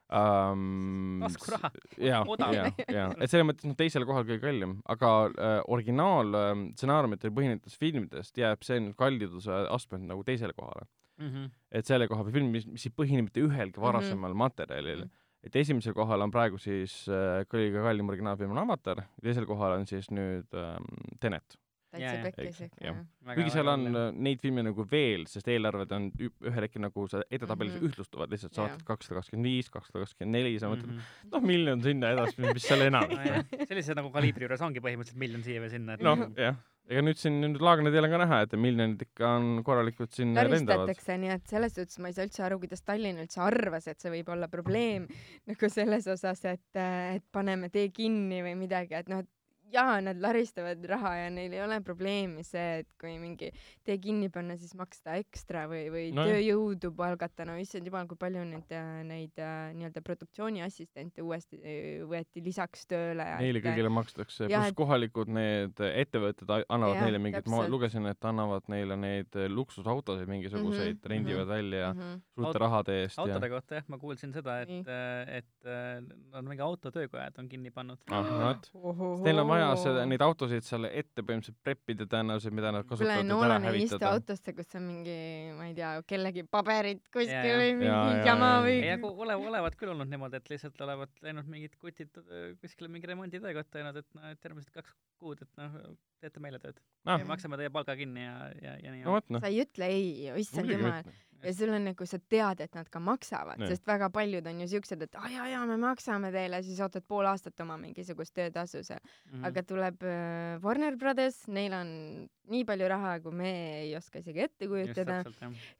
um,. 0.07 1.19
Taskuraha. 1.25 1.71
ja, 1.99 2.21
Odav. 2.27 2.53
ja, 2.55 2.67
ja, 2.87 3.07
et 3.19 3.31
selles 3.31 3.47
mõttes 3.49 3.67
noh, 3.67 3.75
teisel 3.79 4.05
kohal 4.07 4.23
kõige 4.27 4.39
kallim, 4.45 4.77
aga 4.87 5.09
äh, 5.35 5.57
originaal 5.73 6.31
äh, 6.37 6.53
stsenaariumitel 6.77 7.33
põhinevatest 7.35 7.79
filmidest 7.81 8.39
jääb 8.39 8.63
see 8.67 8.79
nüüd 8.83 8.95
kalliduse 8.99 9.51
astmelt 9.73 10.07
nagu 10.07 10.23
teisele 10.27 10.55
kohale. 10.57 10.87
Mhm. 11.17 11.47
et 11.73 11.87
selle 11.89 12.05
koha 12.07 12.21
peal 12.27 12.35
film, 12.35 12.51
mis, 12.53 12.67
mis 12.69 12.83
ei 12.85 12.91
põhine 12.93 13.23
mitte 13.25 13.41
ühelgi 13.41 13.81
varasemal 13.81 14.35
materjalil 14.37 14.99
Mhm. 15.07 15.13
et 15.49 15.55
esimesel 15.63 15.95
kohal 15.97 16.21
on 16.21 16.29
praegu 16.31 16.59
siis 16.61 17.07
äh, 17.09 17.41
kõige 17.49 17.81
kallim 17.81 18.07
originaalfilm 18.13 18.51
on 18.53 18.59
Avatar, 18.63 19.01
teisel 19.23 19.47
kohal 19.49 19.79
on 19.79 19.85
siis 19.89 20.11
nüüd 20.13 20.45
ähm, 20.53 20.85
Tenet. 21.19 21.57
Täitsa 21.97 22.29
pekkis 22.29 22.61
ikka 22.67 22.85
jah. 22.85 22.95
jah. 23.25 23.35
kuigi 23.35 23.53
seal 23.55 23.67
on 23.73 23.87
äh, 23.91 24.07
neid 24.27 24.39
filme 24.43 24.63
nagu 24.63 24.85
veel, 24.91 25.25
sest 25.27 25.47
eelarved 25.51 25.91
on 25.97 26.07
ühel 26.19 26.61
hetkel 26.67 26.81
nagu 26.85 27.07
sa 27.11 27.23
edetabelis 27.31 27.73
mm 27.73 27.77
Mhm. 27.77 27.85
-hmm. 27.85 27.91
ühtlustuvad 27.91 28.31
lihtsalt, 28.31 28.53
sa 28.53 28.61
vaatad 28.67 28.83
kakssada 28.87 29.19
kakskümmend 29.19 29.45
viis, 29.51 29.69
kakssada 29.69 29.99
kakskümmend 30.05 30.31
neli, 30.37 30.55
sa 30.59 30.67
mõtled, 30.71 30.87
Mhm. 30.93 31.29
noh, 31.33 31.41
miljon 31.41 31.81
sinna 31.83 32.11
edasi, 32.15 32.41
mis 32.53 32.63
seal 32.63 32.81
enam. 32.87 33.09
nojah, 33.09 33.43
sellise 33.67 33.93
nagu 33.95 34.09
kaliibri 34.11 34.45
juures 34.47 34.61
ongi 34.61 34.79
põhimõtteliselt 34.79 35.17
miljon 35.19 35.43
siia 35.43 35.61
või 35.61 35.69
sinna, 35.69 35.93
et 35.93 36.01
noh, 36.01 36.27
jah, 36.37 36.55
ega 36.89 37.01
nüüd 37.03 37.17
siin 37.19 37.41
nüüd 37.41 37.59
Laagna 37.59 37.91
teel 37.91 38.05
on 38.07 38.11
ka 38.11 38.17
näha, 38.21 38.41
et 38.45 38.51
miljonid 38.55 39.01
ikka 39.01 39.27
on 39.37 39.63
korralikult 39.63 40.11
siin 40.15 40.33
lendavad. 40.33 40.87
nii 41.19 41.29
et 41.33 41.47
selles 41.47 41.73
suhtes 41.75 41.99
ma 41.99 42.07
ei 42.07 42.13
saa 42.13 42.25
üldse 42.25 42.43
aru, 42.45 42.59
kuidas 42.59 42.81
Tallinn 42.81 43.19
üldse 43.19 43.41
arvas, 43.43 43.87
et 43.87 43.99
see 43.99 44.09
võib 44.11 44.29
olla 44.31 44.47
probleem 44.47 45.07
nagu 45.47 45.69
selles 45.69 46.07
osas, 46.07 46.45
et, 46.45 46.61
et 46.75 47.23
paneme 47.31 47.69
tee 47.69 47.89
kinni 47.89 48.41
või 48.41 48.55
midagi, 48.55 48.93
et 48.95 49.09
noh, 49.09 49.19
et 49.19 49.29
jaa, 49.73 49.97
nad 50.01 50.19
laristavad 50.21 50.83
raha 50.87 51.11
ja 51.15 51.29
neil 51.33 51.53
ei 51.53 51.61
ole 51.63 51.79
probleemi 51.83 52.43
see, 52.43 52.79
et 52.83 52.87
kui 52.99 53.17
mingi 53.19 53.49
tee 53.83 53.97
kinni 53.99 54.29
panna, 54.33 54.55
siis 54.57 54.73
maksta 54.79 55.15
ekstra 55.19 55.65
või, 55.71 55.87
või 55.91 56.05
no 56.15 56.23
tööjõudu 56.27 56.91
palgata, 56.95 57.45
no 57.45 57.57
issand 57.59 57.85
jumal, 57.89 58.07
kui 58.07 58.17
palju 58.21 58.43
neid, 58.47 58.71
neid 59.09 59.41
äh, 59.43 59.73
nii-öelda 59.75 60.01
produktsiooniassistente 60.05 61.21
uuesti 61.25 61.59
äh, 61.59 62.05
võeti 62.07 62.43
lisaks 62.45 62.85
tööle 62.87 63.25
ja 63.27 63.37
Neile 63.41 63.59
et- 63.59 63.65
kõigile 63.67 63.89
makstakse, 63.91 64.47
pluss 64.47 64.69
et- 64.71 64.77
kohalikud 64.77 65.27
need 65.33 65.81
ettevõtted 65.87 66.53
annavad 66.69 66.95
Jah, 66.95 67.03
neile 67.07 67.19
mingid, 67.19 67.47
ma 67.51 67.65
lugesin, 67.67 68.05
et 68.07 68.25
annavad 68.31 68.67
neile 68.71 68.95
neid 68.97 69.35
luksusautosid 69.51 70.27
mingisuguseid 70.31 70.97
Mhm, 71.01 71.09
rendivad 71.11 71.47
välja 71.47 71.93
Mhm. 71.93 72.21
suurte 72.35 72.51
Aut- 72.53 72.61
rahade 72.61 73.01
eest 73.03 73.17
ja 73.17 73.23
autode 73.23 73.49
kohta 73.49 73.75
jah, 73.81 73.83
ma 73.87 73.97
kuulsin 73.97 74.33
seda, 74.33 74.61
et 74.61 74.87
et 75.37 75.65
äh, 75.65 75.99
nad 76.31 76.43
mingi 76.45 76.61
autotöökojad 76.61 77.37
on 77.39 77.49
kinni 77.49 77.71
pannud. 77.71 77.97
ah, 78.11 78.23
no 78.23 78.45
vot, 78.47 78.65
sest 78.71 79.23
neil 79.25 79.39
on 79.39 79.47
vaja 79.47 79.56
seda, 79.81 80.05
neid 80.09 80.23
autosid 80.25 80.65
seal 80.67 80.87
ette 80.89 81.23
põhimõtteliselt 81.23 81.59
preppida 81.65 82.07
tõenäoliselt, 82.09 82.55
mida 82.57 82.71
nad 82.75 82.87
kasutavad, 82.87 83.13
et 83.13 83.23
ära 83.23 83.27
Nolan 83.29 83.67
ei 83.71 83.83
istu 83.83 83.97
hävitada. 83.97 84.13
autosse, 84.15 84.55
kus 84.57 84.79
on 84.79 84.85
mingi, 84.87 85.17
ma 85.57 85.69
ei 85.69 85.75
tea, 85.77 85.91
kellegi 86.09 86.45
paberid 86.57 87.03
kuskil 87.07 87.33
Jaa, 87.33 87.45
jaa. 87.51 87.61
või 87.63 87.73
mingi 87.81 87.91
Jaa, 87.91 88.17
jaa, 88.17 88.27
jama 88.31 88.51
jaa, 88.53 88.65
või 88.67 88.75
ei, 88.77 88.91
aga 88.97 89.13
ole, 89.27 89.39
olevat 89.51 89.79
küll 89.79 89.93
olnud 89.93 90.11
niimoodi, 90.11 90.41
et 90.41 90.53
lihtsalt 90.53 90.85
olevat 90.87 91.23
läinud 91.25 91.49
mingid 91.51 91.77
kutid 91.81 92.21
äh, 92.23 92.51
kuskile 92.61 92.91
mingi 92.93 93.09
remonditöö 93.09 93.55
kohta 93.57 93.79
teinud, 93.79 94.03
et 94.03 94.19
noh, 94.19 94.29
et 94.33 94.49
järgmised 94.49 94.73
kaks 94.75 94.95
kuud, 95.21 95.41
et 95.41 95.61
noh, 95.61 95.81
teete 96.21 96.43
meile 96.43 96.61
tööd 96.63 96.81
Ah. 97.07 97.15
ah.. 97.15 97.23
maksame 97.27 97.57
teie 97.59 97.71
palga 97.71 97.95
kinni 97.95 98.25
ja, 98.25 98.35
ja, 98.59 98.75
ja 98.83 98.91
nii 98.91 99.05
no 99.05 99.15
vot 99.15 99.29
noh 99.31 99.43
sa, 99.43 99.47
ei 99.47 99.61
ütle 99.63 99.87
ei, 99.87 100.07
issand 100.41 100.71
jumal. 100.73 101.07
Ja 101.43 101.53
sul 101.53 101.71
on 101.73 101.85
nagu, 101.89 102.07
sa 102.09 102.19
tead, 102.19 102.61
et 102.65 102.77
nad 102.77 102.89
ka 102.91 103.01
maksavad, 103.03 103.59
Nii. 103.61 103.69
sest 103.71 103.87
väga 103.87 104.09
paljud 104.13 104.47
on 104.49 104.61
ju 104.63 104.67
siuksed, 104.73 105.03
et 105.05 105.17
aa 105.19 105.29
jaa, 105.31 105.47
jaa, 105.51 105.65
me 105.69 105.77
maksame 105.81 106.31
teile, 106.33 106.61
siis 106.65 106.79
ootad 106.83 107.05
pool 107.07 107.27
aastat 107.29 107.59
oma 107.65 107.77
mingisugust 107.81 108.33
töötasu 108.37 108.83
seal. 108.87 109.03
mm.. 109.31 109.45
aga 109.49 109.63
tuleb 109.67 110.07
äh, 110.07 110.57
Warner 110.63 110.97
Brothers, 110.99 111.43
neil 111.53 111.75
on 111.77 111.93
nii 112.47 112.63
palju 112.67 112.89
raha, 112.89 113.17
kui 113.23 113.35
me 113.35 113.53
ei 113.83 113.93
oska 113.97 114.21
isegi 114.23 114.45
ette 114.45 114.69
kujutada 114.71 115.21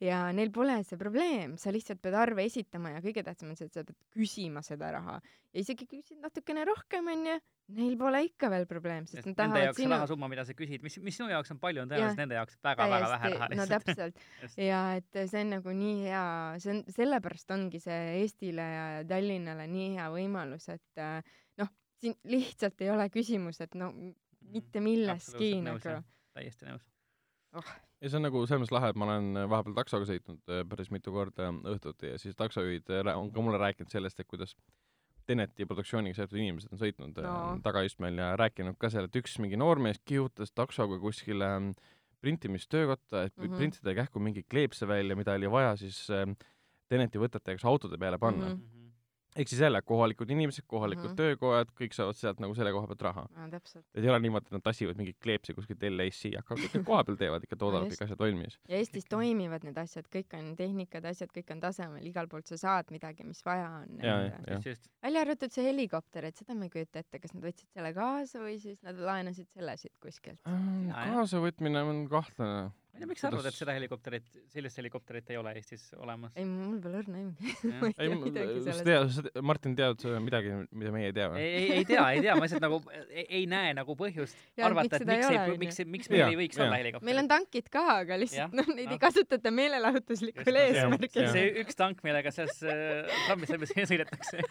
ja 0.04 0.26
neil 0.36 0.52
pole 0.56 0.82
see 0.88 1.00
probleem, 1.00 1.58
sa 1.62 1.74
lihtsalt 1.74 2.02
pead 2.04 2.18
arve 2.18 2.48
esitama 2.48 2.96
ja 2.96 3.04
kõige 3.04 3.24
tähtsam 3.26 3.54
on 3.54 3.60
see, 3.60 3.70
et 3.70 3.78
sa 3.78 3.86
pead 3.88 3.98
küsima 4.16 4.64
seda 4.66 4.92
raha 4.98 5.20
ja 5.22 5.64
isegi 5.64 5.88
küsid 5.90 6.22
natukene 6.22 6.66
rohkem, 6.68 7.08
onju, 7.14 7.38
neil 7.76 7.96
pole 8.00 8.22
ikka 8.28 8.50
veel 8.52 8.66
probleem, 8.70 9.06
sest 9.10 9.26
nad 9.26 9.34
nende 9.34 9.38
tahavad 9.42 9.66
jaoks 9.66 9.78
see 9.78 9.84
sinu 9.84 9.96
rahasumma, 9.96 10.30
mida 10.32 10.46
sa 10.48 10.56
küsid, 10.56 10.84
mis, 10.86 10.96
mis 11.04 11.18
sinu 11.20 11.28
jaoks 11.32 11.52
on 11.52 11.60
palju, 11.64 11.84
on 11.84 11.90
tõenäoliselt 11.92 12.22
nende 12.22 12.38
jaoks 12.38 12.60
väga-väga 12.64 13.10
vähe 13.14 13.32
raha. 13.34 13.50
No 13.52 13.66
lihtsalt. 13.66 13.74
täpselt. 13.88 14.22
Just. 14.44 14.62
ja 14.62 14.84
et 15.00 15.20
see 15.34 15.42
on 15.44 15.52
nagu 15.58 15.74
nii 15.82 15.98
hea, 16.06 16.28
see 16.64 16.76
on, 16.76 16.80
sellepärast 16.96 17.52
ongi 17.58 17.82
see 17.84 17.98
Eestile 18.22 18.68
ja 18.72 18.86
Tallinnale 19.10 19.68
nii 19.72 19.90
hea 19.98 20.08
võimalus, 20.14 20.70
et 20.74 21.04
äh, 21.04 21.36
noh, 21.60 21.74
siin 22.00 22.16
lihtsalt 22.32 22.86
ei 22.86 22.94
ole 22.94 23.10
küsimus, 23.14 23.60
et 23.66 23.76
no 23.76 23.92
m- 23.92 24.16
mitte 24.54 24.84
milleski 24.84 25.58
nõus, 25.60 25.84
nagu. 25.84 26.08
Täiesti 26.38 26.70
nõus. 26.70 26.88
ja 27.58 28.10
see 28.10 28.20
on 28.20 28.28
nagu 28.30 28.46
selles 28.48 28.64
mõttes 28.64 28.76
lahe, 28.78 28.94
et 28.94 29.00
ma 29.00 29.10
olen 29.10 29.44
vahepeal 29.52 29.76
taksoga 29.82 30.08
sõitnud 30.08 30.56
äh, 30.56 30.64
päris 30.72 30.92
mitu 30.94 31.12
korda 31.12 31.52
õhtuti 31.74 32.16
ja 32.16 32.22
siis 32.22 32.38
taksojuhid 32.40 32.96
äh, 32.96 33.12
on 33.18 33.32
ka 33.34 33.44
mulle 33.44 33.60
rääkinud 33.60 33.92
sellest, 33.92 34.24
et 34.24 34.30
kuidas 34.30 34.56
Teneti 35.28 35.66
produktsiooniga 35.68 36.16
seotud 36.16 36.40
inimesed 36.40 36.72
on 36.72 36.80
sõitnud 36.80 37.20
no. 37.20 37.28
No. 37.28 37.60
tagaistmel 37.66 38.20
ja 38.22 38.32
rääkinud 38.40 38.78
ka 38.80 38.90
seal, 38.94 39.10
et 39.10 39.20
üks 39.20 39.38
mingi 39.44 39.60
noormees 39.60 40.00
kihutas 40.08 40.54
taksoga 40.56 41.00
kuskile 41.04 41.50
ähm, 41.58 41.72
printimistöökotta, 42.24 43.28
et 43.28 43.36
mm. 43.36 43.44
-hmm. 43.44 43.58
printida 43.58 43.96
kähku 43.96 44.20
mingi 44.24 44.44
kleepse 44.44 44.88
välja, 44.88 45.16
mida 45.16 45.36
oli 45.36 45.52
vaja 45.52 45.76
siis 45.76 46.08
äh, 46.10 46.26
Teneti 46.88 47.20
võtete 47.20 47.52
jaoks 47.52 47.66
autode 47.68 47.98
peale 48.00 48.18
panna 48.18 48.50
mm. 48.50 48.54
-hmm. 48.56 48.77
Ehk 49.38 49.52
siis 49.52 49.62
jälle 49.62 49.82
kohalikud 49.82 50.30
inimesed, 50.34 50.66
kohalikud 50.68 51.04
mm. 51.04 51.12
-hmm. 51.12 51.16
töökojad, 51.16 51.72
kõik 51.82 51.96
saavad 51.96 52.18
sealt 52.18 52.42
nagu 52.44 52.56
selle 52.58 52.72
koha 52.76 52.88
pealt 52.92 53.04
raha. 53.08 53.26
no, 53.36 53.50
täpselt. 53.52 53.86
et 53.94 54.04
ei 54.04 54.10
ole 54.10 54.20
niimoodi, 54.20 54.50
et 54.50 54.58
nad 54.58 54.66
tassivad 54.66 54.98
mingeid 55.00 55.20
kleepsi 55.24 55.54
kuskilt 55.58 55.84
LA-sse, 55.90 56.34
aga 56.40 56.58
kõik 56.64 56.86
kohapeal 56.90 57.20
teevad 57.22 57.46
ikka, 57.48 57.60
toodavad 57.64 57.88
just. 57.88 57.96
kõik 57.96 58.08
asjad 58.08 58.24
valmis. 58.24 58.60
ja 58.70 58.82
Eestis 58.82 59.06
toimivad 59.10 59.68
need 59.68 59.78
asjad, 59.78 60.10
kõik 60.14 60.38
on 60.40 60.54
tehnikad, 60.60 61.06
asjad, 61.12 61.32
kõik 61.36 61.54
on 61.56 61.64
tasemel, 61.64 62.06
igalt 62.10 62.32
poolt 62.34 62.50
sa 62.50 62.58
saad 62.64 62.92
midagi, 62.96 63.28
mis 63.28 63.44
vaja 63.46 63.70
on. 63.84 64.02
välja 65.04 65.22
arvatud 65.22 65.54
see 65.54 65.68
helikopter, 65.70 66.26
et 66.32 66.38
seda 66.38 66.58
ma 66.58 66.68
ei 66.68 66.74
kujuta 66.74 67.04
ette, 67.04 67.22
kas 67.22 67.36
nad 67.36 67.46
võtsid 67.46 67.70
selle 67.74 67.94
kaasa 67.94 68.42
või 68.44 68.58
siis 68.62 68.82
nad 68.86 69.00
laenasid 69.00 69.50
selle 69.54 69.78
siit 69.78 69.96
kuskilt. 70.04 70.42
Jah. 70.46 71.14
kaasavõtmine 71.14 71.84
on 71.84 72.04
kahtlane. 72.12 72.70
Ma 72.98 73.04
ei 73.04 73.04
tea, 73.04 73.10
miks 73.12 73.22
sa 73.22 73.30
arvad, 73.30 73.48
et 73.50 73.58
seda 73.58 73.74
helikopterit, 73.78 74.28
sellist 74.54 74.80
helikopterit 74.82 75.30
ei 75.34 75.38
ole 75.38 75.54
Eestis 75.58 75.84
olemas? 75.98 76.34
ei, 76.36 76.46
mul 76.50 76.80
pole 76.82 77.02
õrna 77.04 77.20
aimugi. 77.22 77.54
Ma 77.78 77.90
ei 77.92 77.96
tea, 77.98 78.18
midagi 78.24 78.56
sa 78.58 78.66
sellest. 78.66 78.88
tead, 78.88 79.12
sa 79.14 79.26
tead, 79.28 79.44
Martin, 79.46 79.76
tead 79.78 80.02
sa 80.02 80.22
midagi, 80.24 80.54
mida 80.72 80.94
meie 80.96 81.12
ei 81.12 81.16
tea 81.16 81.28
või? 81.32 81.44
ei, 81.44 81.68
ei, 81.78 81.86
tea, 81.88 82.06
ei 82.16 82.24
tea, 82.26 82.36
ma 82.38 82.48
lihtsalt 82.48 82.66
nagu 82.66 82.80
ei, 83.08 83.26
ei 83.40 83.44
näe 83.50 83.76
nagu 83.78 83.98
põhjust 84.00 84.38
Jaa, 84.58 84.70
arvata, 84.70 84.88
miks 84.88 85.04
et 85.04 85.12
miks 85.12 85.28
ei, 85.30 85.38
ole, 85.38 85.60
miks, 85.62 85.80
miks 85.98 86.12
meil 86.14 86.24
Jaa, 86.24 86.32
ei 86.34 86.40
võiks 86.42 86.58
jaa. 86.58 86.66
olla 86.66 86.82
helikopterit. 86.82 87.10
meil 87.12 87.22
on 87.22 87.32
tankid 87.34 87.70
ka, 87.74 87.86
aga 88.02 88.20
lihtsalt 88.24 88.58
noh, 88.58 88.72
neid 88.80 88.96
ei 88.96 89.02
kasutata 89.02 89.54
meelelahutuslikul 89.62 90.62
eesmärgil 90.64 91.30
see 91.36 91.54
üks 91.64 91.78
tank, 91.78 92.02
millega 92.08 92.34
selles 92.34 92.64
äh, 92.66 93.22
trammis 93.28 93.54
läbi 93.54 93.70
sõidetakse. 93.92 94.42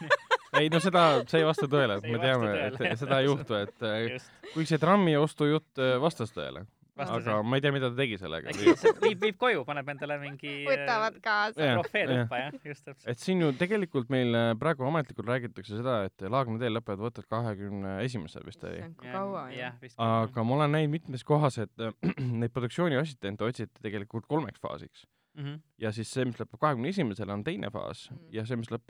ei 0.61 0.70
no 0.72 0.80
seda, 0.85 1.06
see 1.30 1.42
ei 1.42 1.48
vasta 1.48 1.68
tõele, 1.70 1.98
me 2.06 2.22
teame, 2.22 2.54
et 2.70 3.00
seda 3.00 3.20
ei 3.22 3.28
juhtu, 3.30 3.59
et 3.66 3.87
äh, 3.87 3.98
just. 4.14 4.32
kui 4.54 4.68
see 4.68 4.80
trammi 4.82 5.16
ostujutt 5.18 5.82
äh, 5.82 5.96
vastas 6.02 6.32
tõele, 6.37 6.66
aga 6.96 7.37
ma 7.44 7.59
ei 7.59 7.64
tea, 7.64 7.72
mida 7.74 7.90
ta 7.92 7.98
tegi 7.98 8.18
sellega. 8.20 8.52
viib, 9.04 9.20
viib 9.22 9.38
koju, 9.40 9.64
paneb 9.68 9.88
endale 9.92 10.18
mingi 10.22 10.54
võtavad 10.68 11.18
kaasa. 11.24 11.70
Trofee 11.74 12.04
jah. 12.04 12.22
tuppa, 12.22 12.40
jah, 12.44 12.56
just 12.70 12.87
täpselt. 12.87 13.09
et 13.12 13.22
siin 13.22 13.42
ju 13.44 13.50
tegelikult 13.59 14.12
meil 14.12 14.35
äh, 14.38 14.52
praegu 14.61 14.87
ametlikult 14.88 15.28
räägitakse 15.32 15.80
seda, 15.80 15.98
et 16.09 16.26
Laagna 16.32 16.61
teel 16.62 16.76
lõpevad 16.78 17.04
võtted 17.09 17.28
kahekümne 17.30 17.98
esimesel 18.06 18.46
vist 18.48 18.64
oli. 18.64 18.82
kaua 19.02 19.48
jah, 19.54 19.76
aga 19.98 20.46
ma 20.46 20.59
olen 20.61 20.76
näinud 20.78 20.97
mitmes 20.97 21.26
kohas, 21.26 21.61
et 21.66 21.84
äh, 21.84 21.92
neid 22.40 22.55
produktsiooniassistente 22.57 23.44
otsiti 23.44 23.84
tegelikult 23.84 24.26
kolmeks 24.30 24.62
faasiks 24.62 25.05
Mhm. 25.36 25.59
ja 25.84 25.90
siis 25.92 26.09
see, 26.09 26.24
mis 26.24 26.38
lõpeb 26.40 26.57
kahekümne 26.57 26.88
esimesel, 26.88 27.28
on 27.28 27.42
teine 27.44 27.68
faas 27.68 28.07
Mm. 28.11 28.20
ja 28.32 28.44
see, 28.49 28.57
mis 28.57 28.70
lõpeb 28.72 28.88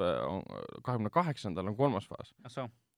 kahekümne 0.86 1.10
kaheksandal, 1.10 1.66
on 1.66 1.74
kolmas 1.76 2.06
faas. 2.06 2.30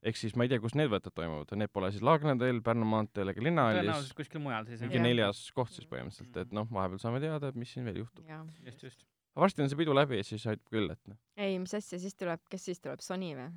Ehk 0.06 0.18
siis 0.18 0.34
ma 0.38 0.46
ei 0.46 0.52
tea, 0.52 0.60
kus 0.62 0.76
need 0.78 0.90
võtted 0.92 1.14
toimuvad, 1.16 1.54
need 1.58 1.72
pole 1.74 1.90
siis 1.94 2.04
Laagna 2.06 2.34
teel, 2.40 2.60
Pärnu 2.64 2.88
maanteel 2.88 3.32
ega 3.32 3.44
linnahallis. 3.44 3.82
Tõenäoliselt, 3.82 4.18
kuskil 4.20 4.42
mujal 4.44 4.68
siis 4.68 4.82
mingi 4.84 5.02
neljas 5.02 5.40
koht 5.56 5.74
siis 5.74 5.88
põhimõtteliselt, 5.90 6.36
et 6.44 6.54
noh, 6.54 6.68
vahepeal 6.70 7.02
saame 7.02 7.22
teada, 7.24 7.50
et 7.50 7.58
mis 7.58 7.72
siin 7.74 7.88
veel 7.88 8.02
juhtub. 8.04 8.28
just, 8.66 8.84
just. 8.86 9.08
varsti 9.38 9.64
on 9.64 9.72
see 9.72 9.80
pidu 9.80 9.96
läbi 9.96 10.20
ja 10.20 10.28
siis 10.28 10.46
aitab 10.46 10.70
küll, 10.74 10.92
et 10.94 11.10
noh, 11.10 11.18
ei, 11.40 11.58
mis 11.62 11.74
asja, 11.78 12.00
siis 12.02 12.16
tuleb, 12.18 12.44
kes 12.52 12.70
siis 12.70 12.84
tuleb, 12.84 13.02
Sony 13.04 13.34
või? 13.38 13.50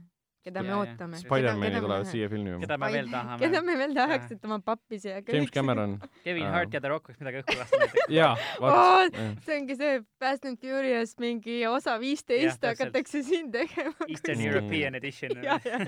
Keda 0.45 0.63
me 0.65 0.73
jaa. 0.73 0.79
ootame. 0.81 1.19
Spider-man'i 1.21 1.81
tulevad 1.83 2.09
siia 2.09 2.29
filmima. 2.31 2.59
keda 2.63 2.77
me 2.81 2.91
veel 2.95 3.11
tahame 3.11 3.41
keda. 3.45 3.61
me 3.67 3.77
veel 3.81 3.95
tahaks, 3.97 4.33
et 4.35 4.49
oma 4.49 4.59
pappi 4.65 4.99
siia 5.03 5.21
James. 5.21 5.53
Cameron. 5.57 5.97
Kevin. 6.25 6.49
Hart 6.55 6.73
ja 6.77 6.81
The 6.83 6.93
Rock 6.93 7.11
võiks 7.11 7.21
midagi 7.23 7.41
õhku 7.43 7.57
lasta 7.59 7.81
näiteks. 7.83 8.11
jaa, 8.17 8.33
vaat. 8.63 9.21
see 9.45 9.59
ongi 9.61 9.79
see 9.79 10.03
Fast 10.21 10.49
and 10.49 10.61
Furious 10.61 11.15
mingi 11.21 11.61
osa 11.69 11.97
viisteist 12.01 12.69
hakatakse 12.71 13.23
siin 13.27 13.51
tegema. 13.53 13.95
Eastern. 14.07 14.45
European 14.51 14.97
Edition. 14.97 15.37
ja, 15.45 15.59
ja, 15.65 15.85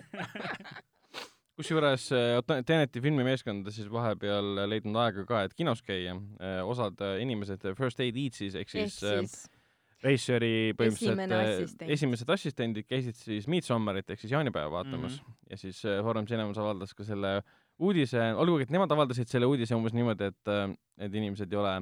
kusjuures 1.58 2.08
äh, 2.12 2.64
Teneti 2.66 3.02
filmimeeskond 3.02 3.68
on 3.68 3.74
siis 3.74 3.90
vahepeal 3.92 4.64
leidnud 4.70 4.98
aega 5.04 5.26
ka, 5.30 5.44
et 5.48 5.54
kinos 5.58 5.84
käia. 5.86 6.16
osad 6.66 7.02
äh, 7.02 7.20
inimesed 7.22 7.66
First 7.78 8.02
Aid 8.04 8.18
Eatsis 8.18 8.56
ehk 8.56 8.68
ehk 8.68 8.74
siis 8.74 9.04
äh, 9.04 9.20
siis 9.22 9.50
režissööri 10.04 10.54
põhimõtteliselt 10.78 11.34
äh, 11.34 11.44
assistent. 11.48 11.92
esimesed 11.96 12.32
assistendid 12.36 12.88
käisid 12.90 13.18
siis 13.18 13.48
Midsommarit 13.52 14.10
ehk 14.14 14.24
siis 14.24 14.34
jaanipäeva 14.36 14.72
vaatamas 14.72 15.20
mm 15.20 15.26
-hmm. 15.26 15.38
ja 15.50 15.58
siis 15.58 15.84
äh, 15.86 16.02
Foorum 16.04 16.28
Cinemas 16.30 16.58
avaldas 16.58 16.94
ka 16.94 17.04
selle 17.08 17.42
uudise, 17.80 18.22
olgugi 18.38 18.68
et 18.68 18.74
nemad 18.74 18.92
avaldasid 18.92 19.28
selle 19.28 19.50
uudise 19.50 19.76
umbes 19.76 19.94
niimoodi, 19.94 20.32
et 20.34 20.52
äh, 20.52 20.76
et 20.98 21.16
inimesed 21.16 21.52
ei 21.52 21.58
ole 21.60 21.76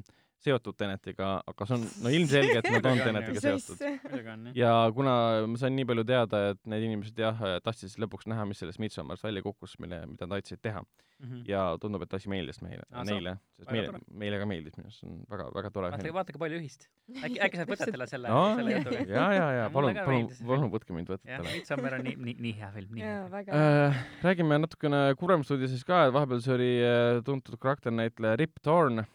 seotud 0.45 0.77
Tenetiga, 0.79 1.31
aga 1.47 1.67
see 1.69 1.77
on 1.77 1.85
no 2.05 2.13
ilmselge, 2.17 2.57
et 2.61 2.69
nad 2.73 2.89
on 2.91 3.03
Tenetiga 3.05 3.43
seotud. 3.45 4.55
ja 4.57 4.73
kuna 4.95 5.13
ma 5.47 5.61
sain 5.61 5.75
nii 5.77 5.87
palju 5.91 6.07
teada, 6.07 6.43
et 6.55 6.61
need 6.73 6.87
inimesed 6.89 7.21
jah, 7.21 7.45
tahtsid 7.65 7.91
siis 7.91 8.01
lõpuks 8.01 8.29
näha, 8.31 8.47
mis 8.49 8.61
sellest 8.63 8.81
Midsommarist 8.83 9.27
välja 9.27 9.45
kukkus, 9.45 9.77
mille, 9.83 10.03
mida 10.09 10.27
nad 10.27 10.39
aitasid 10.39 10.61
teha 10.63 10.83
Mhm. 11.21 11.41
ja 11.45 11.61
tundub, 11.81 12.01
et 12.01 12.13
asi 12.17 12.29
meeldis 12.31 12.57
meile 12.65 12.81
Ah,, 12.89 13.03
neile, 13.05 13.35
sest 13.59 13.69
meile 13.69 13.99
meile 14.23 14.39
ka 14.41 14.47
meeldis 14.49 14.73
minu 14.77 14.87
arust, 14.89 15.03
see 15.03 15.09
on 15.09 15.19
väga, 15.29 15.45
väga 15.53 15.69
tore 15.75 15.89
vaadake, 15.91 16.07
film. 16.07 16.15
vaadake 16.17 16.41
palju 16.41 16.57
ühist. 16.57 16.87
äkki, 17.11 17.37
äkki 17.45 17.59
saab 17.59 17.73
võtetele 17.75 18.07
selle, 18.09 18.31
no 18.33 18.41
selle 18.57 18.73
jutuga. 18.73 19.03
ja, 19.17 19.25
ja, 19.37 19.45
ja 19.59 19.67
palun, 19.75 19.99
palun 20.01 20.31
palun 20.39 20.73
võtke 20.73 20.97
mind 20.97 21.11
jah, 21.11 21.19
võtetele. 21.19 21.53
Midsommar 21.59 21.97
on 21.99 22.05
nii, 22.07 22.15
nii, 22.25 22.35
nii 22.47 22.55
hea 22.57 22.71
film, 22.73 22.97
nii 22.97 23.05
hea 23.05 23.59
äh,. 23.59 24.01
räägime 24.25 24.57
natukene 24.65 25.03
kurvemast 25.21 25.53
uudisest 25.53 25.85
ka, 25.85 26.07
et 26.09 26.15
vahepeal 26.17 26.41
see 26.41 26.55
oli 26.57 26.71
äh, 26.89 27.21
tuntud 27.27 27.59
karakternäitleja 27.61 28.41
Rip 28.41 28.57
Torn 28.65 29.05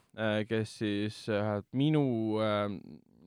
kes 0.48 0.78
siis 0.80 1.16
äh, 1.28 1.58
minu 1.76 2.06
äh, 2.40 2.70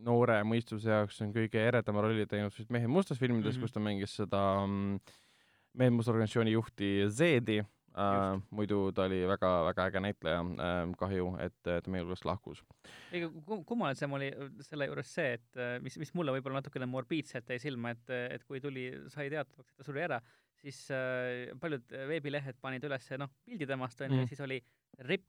noore 0.05 0.39
mõistuse 0.47 0.91
jaoks 0.91 1.19
on 1.25 1.33
kõige 1.35 1.61
eredama 1.61 2.03
rolli 2.05 2.27
teinud 2.29 2.53
siis 2.55 2.69
Mehe 2.73 2.87
mustas 2.89 3.19
filmides 3.19 3.55
mm. 3.55 3.57
-hmm. 3.57 3.67
kus 3.67 3.75
ta 3.75 3.83
mängis 3.83 4.15
seda 4.21 4.43
mm, 4.65 5.17
Mehe 5.79 5.93
musta 5.93 6.11
organisatsiooni 6.11 6.55
juhti 6.55 6.89
Zedi 7.13 7.59
äh, 7.59 8.33
Just.. 8.33 8.51
muidu 8.51 8.79
ta 8.95 9.05
oli 9.05 9.21
väga-väga 9.27 9.85
äge 9.85 10.01
näitleja 10.01 10.39
äh,, 10.41 10.81
kahju, 10.97 11.29
et 11.39 11.67
äh, 11.67 11.81
ta 11.83 11.91
meie 11.91 12.03
hulgast 12.03 12.25
lahkus. 12.25 12.63
kum- 13.45 13.65
kummalisem 13.65 14.13
oli 14.13 14.31
selle 14.65 14.89
juures 14.89 15.13
see, 15.13 15.33
et 15.33 15.57
äh, 15.57 15.77
mis, 15.81 15.97
mis 15.97 16.13
mulle 16.13 16.33
võib-olla 16.35 16.61
natukene 16.61 16.85
morbiidselt 16.89 17.49
jäi 17.49 17.59
silma, 17.59 17.91
et, 17.91 18.09
et 18.09 18.43
kui 18.43 18.61
tuli, 18.61 18.91
sai 19.07 19.29
teatavaks, 19.29 19.71
et 19.71 19.77
ta 19.77 19.83
suri 19.87 20.05
ära, 20.07 20.21
siis 20.61 20.87
äh, 20.91 21.51
paljud 21.59 21.97
veebilehed 22.11 22.57
panid 22.61 22.83
üles 22.89 23.11
noh, 23.19 23.29
pildi 23.45 23.67
temast 23.67 24.01
onju 24.01 24.23
mm., 24.23 24.31
siis 24.31 24.41
oli 24.41 24.61
Rip, 25.05 25.27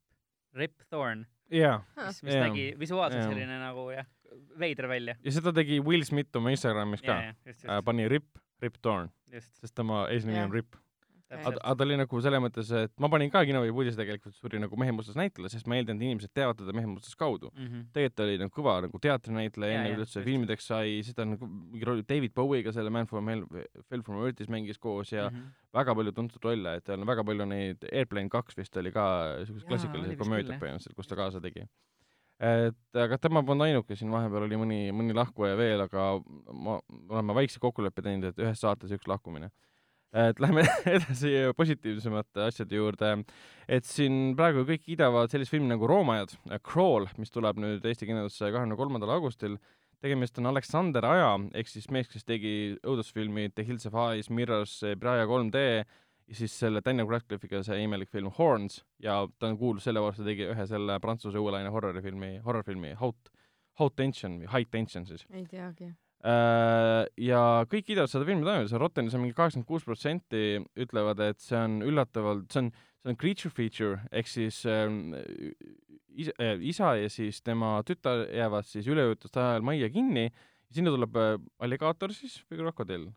Rip 0.55 0.82
Thorn, 0.90 1.24
jaa, 1.51 1.80
mis, 2.07 2.22
mis 2.22 2.34
Jaa. 2.34 2.46
nägi 2.48 2.64
visuaalselt 2.78 3.22
Jaa. 3.22 3.30
selline 3.30 3.59
nagu 3.62 3.88
jah, 3.94 4.07
veider 4.59 4.88
välja. 4.88 5.14
ja 5.24 5.32
seda 5.32 5.53
tegi 5.53 5.80
Will 5.80 6.03
Smith 6.05 6.36
oma 6.36 6.51
Instagramis 6.51 7.03
ka. 7.03 7.18
just, 7.46 7.64
Äh, 7.64 7.82
pani 7.84 8.09
Rip, 8.09 8.26
Rip 8.62 8.76
just, 9.32 9.55
sest 9.61 9.74
tema 9.74 10.07
eesnimi 10.11 10.36
Jah. 10.38 10.44
on 10.44 10.53
Rip. 10.53 10.76
Aga 11.31 11.74
ta 11.78 11.85
oli 11.87 11.95
nagu 11.95 12.20
selles 12.24 12.43
mõttes, 12.43 12.70
et 12.74 12.93
ma 12.99 13.09
panin 13.12 13.31
ka 13.31 13.45
kinoveebi 13.47 13.70
uudise 13.70 13.99
tegelikult, 13.99 14.35
suri 14.35 14.59
nagu 14.59 14.78
Mehe 14.81 14.91
mustas 14.95 15.14
näitleja, 15.18 15.53
sest 15.53 15.68
ma 15.70 15.76
eeldan, 15.78 16.01
et 16.01 16.09
inimesed 16.09 16.33
teavad 16.35 16.59
teda 16.59 16.74
Mehe 16.74 16.89
mustas 16.91 17.14
kaudu. 17.18 17.53
Mhm. 17.55 17.85
tegelikult 17.95 18.16
ta 18.18 18.24
oli 18.24 18.39
nagu 18.41 18.55
kõva 18.57 18.74
nagu 18.87 19.01
teatrinäitleja, 19.07 19.76
enne 19.78 19.93
kui 19.93 20.03
üldse 20.03 20.18
just. 20.18 20.26
filmideks 20.26 20.66
sai, 20.72 20.97
siis 21.07 21.14
ta 21.14 21.26
nagu 21.28 21.47
mingi 21.47 21.87
roll, 21.87 22.03
David 22.09 22.35
Bowie'ga 22.35 22.74
selle 22.74 22.91
Man 22.91 23.07
from 23.07 23.31
Hell, 23.31 23.47
Fell 23.87 24.03
from 24.03 24.24
Earth'is 24.24 24.51
mängis 24.51 24.83
koos 24.83 25.12
ja 25.12 25.28
mm. 25.28 25.37
-hmm. 25.37 25.55
väga 25.78 25.95
palju 25.95 26.12
tuntud 26.18 26.45
rolle, 26.45 26.74
et 26.74 26.85
tal 26.85 27.01
on 27.01 27.07
väga 27.07 27.24
palju 27.24 27.47
neid, 27.47 27.87
Airplane 27.93 28.28
kaks 28.28 28.59
vist 28.59 28.76
oli 28.76 28.91
ka 28.91 29.07
komöödiad 29.47 29.87
küll, 29.95 30.11
jah. 30.11 30.61
põhimõtteliselt, 30.61 30.97
kus 30.97 31.07
ta 31.07 31.16
kaasa 31.16 31.41
tegi. 31.41 31.68
et 32.41 32.97
aga 32.97 33.18
tema 33.18 33.43
polnud 33.43 33.68
ainuke, 33.68 33.95
siin 33.95 34.11
vahepeal 34.11 34.49
oli 34.49 34.57
mõni, 34.57 34.78
mõni 34.91 35.14
lahkuja 35.14 35.57
veel, 35.57 35.81
aga 35.81 36.20
ma, 36.53 36.81
oleme 37.09 37.35
väikse 37.35 37.61
kokkuleppe 37.61 38.03
teinud, 38.03 38.24
et 38.24 38.39
ühes 38.39 38.61
saates 38.61 38.91
üks 38.91 39.07
lahkumine. 39.07 39.51
Et 40.12 40.40
lähme 40.42 40.64
edasi 40.96 41.32
positiivsemate 41.56 42.46
asjade 42.48 42.76
juurde. 42.76 43.12
et 43.68 43.86
siin 43.86 44.34
praegu 44.38 44.64
kõik 44.66 44.82
kiidavad 44.88 45.30
sellist 45.30 45.54
filmi 45.54 45.70
nagu 45.70 45.86
Roomajad, 45.86 46.34
Crawl, 46.66 47.06
mis 47.18 47.30
tuleb 47.30 47.61
nüüd 47.62 47.86
Eesti 47.86 48.08
kinosse 48.08 48.50
kahekümne 48.50 48.78
kolmandal 48.78 49.14
augustil. 49.14 49.58
tegemist 50.00 50.38
on 50.38 50.46
Aleksander 50.46 51.04
Aja 51.04 51.32
ehk 51.54 51.68
siis 51.68 51.90
mees, 51.90 52.08
kes 52.08 52.24
tegi 52.24 52.76
õudusfilmi 52.82 53.50
The 53.54 53.64
Hills 53.64 53.86
of 53.86 53.94
Eyes, 53.94 54.30
Mirrors, 54.30 54.80
Praia 54.98 55.26
3D 55.26 55.84
ja 56.30 56.34
siis 56.34 56.58
selle 56.58 56.82
Daniel 56.84 57.08
Radcliffe'iga 57.11 57.62
see 57.66 57.82
imelik 57.84 58.11
film 58.11 58.30
Horns 58.38 58.80
ja 59.02 59.22
ta 59.38 59.50
on 59.50 59.58
kuulus 59.58 59.86
selle 59.86 60.02
poolest, 60.02 60.22
ta 60.22 60.26
tegi 60.26 60.46
ühe 60.50 60.66
selle 60.66 60.98
prantsuse 61.02 61.38
uue 61.38 61.54
laine 61.54 61.70
horrorifilmi, 61.74 62.38
horrorfilmi 62.46 62.94
Haute, 63.00 63.30
Haute 63.78 64.02
Tension 64.02 64.38
või 64.42 64.50
High 64.50 64.70
Tension 64.70 65.06
siis. 65.06 65.26
ei 65.30 65.46
teagi. 65.50 65.92
Ja 66.20 67.42
kõik 67.70 67.86
kiidavad 67.86 68.10
seda 68.12 68.26
filmi 68.28 68.44
toimida, 68.44 68.68
see 68.68 68.80
Rottenis 68.80 69.14
on 69.16 69.22
mingi 69.24 69.36
kaheksakümmend 69.38 69.68
kuus 69.68 69.86
protsenti 69.88 70.60
ütlevad, 70.76 71.22
et 71.24 71.40
see 71.40 71.56
on 71.56 71.78
üllatavalt, 71.86 72.50
see 72.52 72.66
on, 72.66 72.68
see 73.00 73.12
on 73.14 73.16
creature 73.20 73.52
feature 73.56 74.02
ehk 74.12 74.28
siis 74.28 74.58
ähm, 74.68 75.14
isa, 76.12 76.34
äh, 76.42 76.60
isa 76.60 76.94
ja 77.00 77.08
siis 77.12 77.40
tema 77.42 77.78
tütar 77.86 78.26
jäävad 78.28 78.68
siis 78.68 78.88
üleujutuste 78.90 79.40
ajal 79.40 79.64
majja 79.64 79.90
kinni 79.92 80.26
ja 80.28 80.76
sinna 80.76 80.92
tuleb 80.94 81.16
äh, 81.16 81.32
alligaator 81.58 82.14
siis 82.14 82.40
või 82.50 82.62
krokodill. 82.62 83.08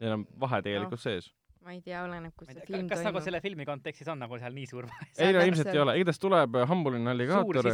Neil 0.00 0.18
on 0.18 0.26
vahe 0.40 0.60
tegelikult 0.64 1.00
sees. 1.00 1.30
Ma 1.66 1.74
ei 1.74 1.82
tea, 1.82 2.00
oleneb, 2.06 2.32
kus 2.38 2.48
see 2.52 2.60
tea, 2.60 2.66
film 2.68 2.88
kas 2.90 3.02
nagu 3.02 3.16
toimub. 3.16 3.26
selle 3.26 3.40
filmi 3.44 3.66
kontekstis 3.68 4.10
on 4.12 4.20
nagu 4.22 4.38
seal 4.38 4.54
nii 4.54 4.66
suur 4.70 4.86
vahe? 4.86 5.08
ei 5.18 5.34
no 5.34 5.42
ilmselt 5.42 5.72
ei 5.72 5.82
ole, 5.82 5.96
igatahes 6.00 6.22
tuleb 6.22 6.58
äh, 6.60 6.68
hambuline 6.70 7.04
suur 7.04 7.14
alligaator, 7.16 7.70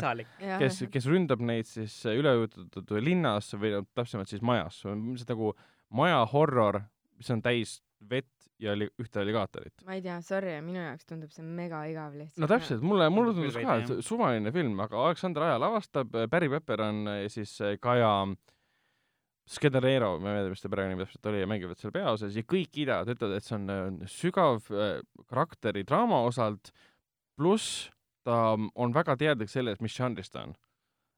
kes, 0.65 0.83
kes 0.95 1.09
ründab 1.13 1.45
neid 1.53 1.69
siis 1.69 1.99
äh, 2.09 2.17
üleujutatud 2.21 2.95
linnas 3.05 3.53
või 3.61 3.77
täpsemalt 3.93 4.33
siis 4.33 4.45
majas, 4.45 4.81
see 4.83 4.93
on 4.95 5.05
nagu 5.29 5.53
maja 5.93 6.23
horror, 6.33 6.81
mis 7.21 7.29
on 7.35 7.45
täis 7.45 7.81
vett 8.09 8.31
ja 8.63 8.75
li- 8.79 8.91
ühte 9.01 9.21
alligaatorit. 9.23 9.85
ma 9.87 9.97
ei 9.99 10.03
tea, 10.05 10.17
sorry, 10.25 10.55
minu 10.65 10.81
jaoks 10.81 11.07
tundub 11.09 11.33
see 11.35 11.45
mega 11.45 11.83
igav 11.91 12.17
lihtsalt. 12.17 12.43
no 12.45 12.49
täpselt, 12.51 12.85
mulle, 12.87 13.09
mulle 13.13 13.35
tundus 13.37 13.59
ka, 13.59 13.77
et 13.83 13.93
suvaline 14.07 14.53
film, 14.55 14.81
aga 14.85 15.05
Aleksander 15.09 15.49
Aja 15.49 15.61
lavastab, 15.63 16.17
Barry 16.31 16.51
Pepper 16.53 16.87
on 16.89 17.05
äh, 17.11 17.25
siis 17.33 17.55
äh, 17.61 17.77
Kaja 17.83 18.13
Skedarero, 19.51 20.15
ma 20.23 20.37
ei 20.37 20.45
tea, 20.45 20.53
mis 20.53 20.63
ta 20.63 20.71
perekonnimi 20.71 21.03
täpselt 21.03 21.27
oli, 21.27 21.47
mängivad 21.51 21.81
seal 21.81 21.93
peaosas 21.95 22.37
ja 22.39 22.45
kõik 22.47 22.71
kiidavad, 22.77 23.11
ütlevad, 23.11 23.41
et 23.41 23.47
see 23.47 23.57
on 23.59 23.97
sügav 24.11 24.69
äh, 24.71 25.01
karakteri 25.27 25.83
draama 25.89 26.21
osalt, 26.29 26.71
pluss 27.35 27.89
ta 28.23 28.55
on 28.55 28.95
väga 28.95 29.17
teadlik 29.19 29.51
sellest, 29.51 29.83
mis 29.83 29.97
žanris 29.97 30.31
ta 30.31 30.47
on. 30.47 30.55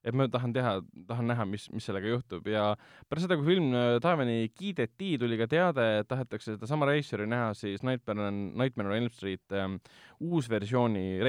et 0.04 0.12
ma 0.12 0.26
tahan 0.28 0.52
teha, 0.52 0.72
tahan 1.08 1.30
näha, 1.30 1.46
mis, 1.48 1.62
mis 1.72 1.86
sellega 1.88 2.10
juhtub 2.10 2.44
ja 2.48 2.74
pärast 3.08 3.24
seda, 3.24 3.38
kui 3.40 3.54
film 3.54 3.70
äh, 3.76 3.94
taevani 4.04 4.50
kiideti, 4.52 5.14
tuli 5.20 5.38
ka 5.40 5.46
teade, 5.48 5.86
et 6.00 6.08
tahetakse 6.08 6.56
sedasama 6.56 6.88
reisijari 6.90 7.28
näha 7.28 7.54
siis 7.56 7.84
Nightmare 7.84 8.28
on, 8.28 8.42
Nightmare 8.60 8.92
on 8.92 8.98
Elm 8.98 9.12
Street 9.12 9.56
ähm, 9.56 9.78
uusversiooni 10.20 11.20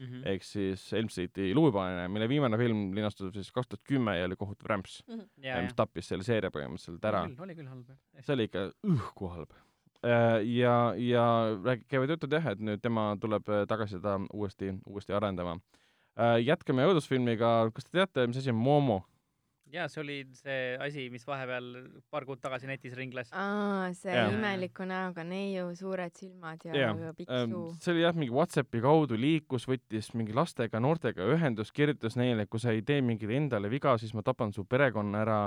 reisijärina 0.00 0.20
Mhm. 0.20 0.26
ehk 0.26 0.42
siis 0.42 0.92
Elm 0.92 1.08
Streeti 1.08 1.54
luupanemine, 1.54 2.08
mille 2.08 2.28
viimane 2.28 2.56
film 2.58 2.94
linastus 2.94 3.32
siis 3.34 3.50
kaks 3.52 3.68
tuhat 3.68 3.82
kümme 3.84 4.16
ja 4.18 4.24
oli 4.24 4.36
kohutav 4.36 4.66
rämps, 4.70 5.02
ja, 5.42 5.60
mis 5.62 5.74
tappis 5.74 6.08
selle 6.08 6.22
seeria 6.24 6.50
põhimõtteliselt 6.50 7.04
ära. 7.04 7.26
oli 7.42 7.54
küll 7.54 7.68
halb 7.68 7.86
see 8.20 8.32
oli 8.34 8.44
ikka 8.48 8.72
õhku 8.86 9.28
halb. 9.34 9.50
ja, 10.44 10.94
ja 10.96 11.24
räägi- 11.62 11.84
käivad 11.88 12.08
jutud 12.08 12.32
jah, 12.32 12.46
et 12.46 12.58
nüüd 12.58 12.80
tema 12.80 13.16
tuleb 13.20 13.48
äh, 13.48 13.66
tagasi 13.68 13.98
seda 13.98 14.18
uuesti, 14.32 14.72
uuesti 14.86 15.12
arendama. 15.12 15.58
jätkame 16.42 16.84
õudusfilmiga, 16.88 17.70
kas 17.72 17.84
te 17.84 17.90
teate, 17.98 18.26
mis 18.26 18.36
asi 18.36 18.50
on 18.50 18.56
Momo? 18.56 19.04
Ja 19.72 19.86
see 19.90 20.02
oli 20.02 20.18
see 20.38 20.76
asi, 20.82 21.06
mis 21.12 21.24
vahepeal 21.28 21.68
paar 22.12 22.26
kuud 22.28 22.40
tagasi 22.42 22.68
netis 22.70 22.94
ringles. 22.98 23.32
aa, 23.32 23.90
see 23.96 24.14
Jaa. 24.14 24.28
imeliku 24.34 24.86
näoga 24.88 25.24
neiu, 25.26 25.70
suured 25.78 26.14
silmad 26.18 26.64
ja, 26.66 26.76
ja 26.76 27.14
pikk 27.16 27.30
Ähm, 27.30 27.54
suu. 27.54 27.74
see 27.80 27.94
oli 27.94 28.04
jah, 28.04 28.16
mingi 28.16 28.34
Whatsappi 28.34 28.82
kaudu 28.84 29.18
liikus, 29.20 29.66
võttis 29.70 30.12
mingi 30.18 30.36
lastega, 30.36 30.80
noortega 30.82 31.26
ühendust, 31.34 31.74
kirjutas 31.76 32.18
neile, 32.20 32.46
kui 32.50 32.62
sa 32.62 32.74
ei 32.74 32.82
tee 32.86 33.00
mingile 33.04 33.38
endale 33.38 33.70
viga, 33.72 33.96
siis 33.98 34.14
ma 34.16 34.24
tapan 34.26 34.54
su 34.56 34.64
perekonna 34.64 35.26
ära. 35.26 35.42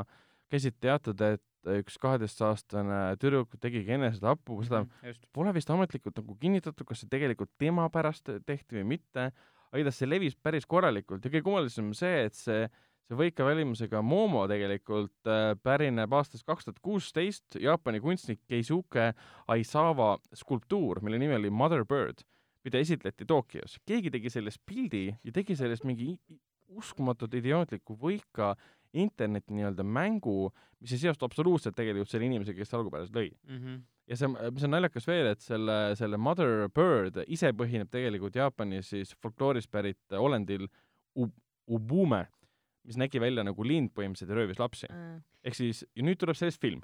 käisid 0.53 0.75
teatud, 0.83 1.17
et 1.25 1.41
üks 1.79 1.95
kaheteistaastane 1.97 3.15
tüdruk 3.21 3.55
tegigi 3.61 3.95
enesetapu, 3.95 4.59
seda 4.67 4.83
just. 5.01 5.25
pole 5.33 5.53
vist 5.55 5.71
ametlikult 5.73 6.19
nagu 6.19 6.35
kinnitatud, 6.37 6.85
kas 6.85 7.01
see 7.01 7.09
tegelikult 7.09 7.49
tema 7.57 7.87
pärast 7.89 8.29
tehti 8.45 8.77
või 8.77 8.83
mitte, 8.95 9.31
aga 9.71 9.81
igatahes 9.81 10.01
see 10.03 10.09
levis 10.09 10.35
päris 10.35 10.67
korralikult 10.69 11.23
ja 11.25 11.31
kõige 11.31 11.45
kummalisem 11.47 11.89
on 11.89 11.97
see, 11.97 12.25
et 12.27 12.37
see, 12.37 12.67
see 13.09 13.19
võika 13.19 13.45
välimusega 13.47 14.01
Momo 14.05 14.45
tegelikult 14.49 15.29
äh, 15.29 15.53
pärineb 15.63 16.13
aastast 16.15 16.45
kaks 16.47 16.67
tuhat 16.67 16.79
kuusteist, 16.83 17.57
Jaapani 17.59 18.01
kunstnik 18.03 18.41
Keisuke 18.47 19.11
Aisawa 19.51 20.15
skulptuur, 20.37 21.03
mille 21.03 21.19
nimi 21.21 21.35
oli 21.37 21.51
Mother 21.51 21.85
Bird, 21.85 22.23
mida 22.63 22.79
esitleti 22.79 23.27
Tokyos. 23.27 23.79
keegi 23.85 24.11
tegi 24.13 24.31
sellest 24.31 24.61
pildi 24.65 25.09
ja 25.11 25.35
tegi 25.35 25.55
sellest 25.59 25.83
mingi 25.87 26.15
uskumatult 26.73 27.33
idiootliku 27.37 27.97
võika 27.99 28.53
interneti 28.93 29.55
nii-öelda 29.57 29.83
mängu, 29.83 30.51
mis 30.81 30.93
ei 30.93 31.01
seostu 31.01 31.25
absoluutselt 31.25 31.75
tegelikult 31.75 32.11
selle 32.11 32.27
inimesega, 32.29 32.61
kes 32.61 32.75
algupäraselt 32.77 33.17
lõi 33.17 33.29
mm. 33.31 33.57
-hmm. 33.57 33.81
ja 34.09 34.17
see, 34.19 34.29
mis 34.53 34.67
on 34.67 34.73
naljakas 34.75 35.07
veel, 35.09 35.31
et 35.33 35.41
selle, 35.41 35.77
selle 35.99 36.17
Mother 36.17 36.69
Bird 36.69 37.23
ise 37.27 37.51
põhineb 37.57 37.89
tegelikult 37.93 38.37
Jaapanis 38.37 38.93
siis 38.93 39.15
folkloorist 39.21 39.71
pärit 39.71 40.17
olendil 40.17 40.67
ub, 41.15 41.33
ubume, 41.67 42.27
mis 42.87 42.99
nägi 42.99 43.21
välja 43.23 43.45
nagu 43.45 43.65
lind 43.67 43.93
põhimõtteliselt 43.95 44.33
ja 44.33 44.39
röövis 44.39 44.59
lapsi. 44.59 44.89
ehk 45.43 45.55
siis, 45.55 45.83
ja 45.95 46.03
nüüd 46.03 46.19
tuleb 46.19 46.39
sellest 46.39 46.61
film. 46.61 46.83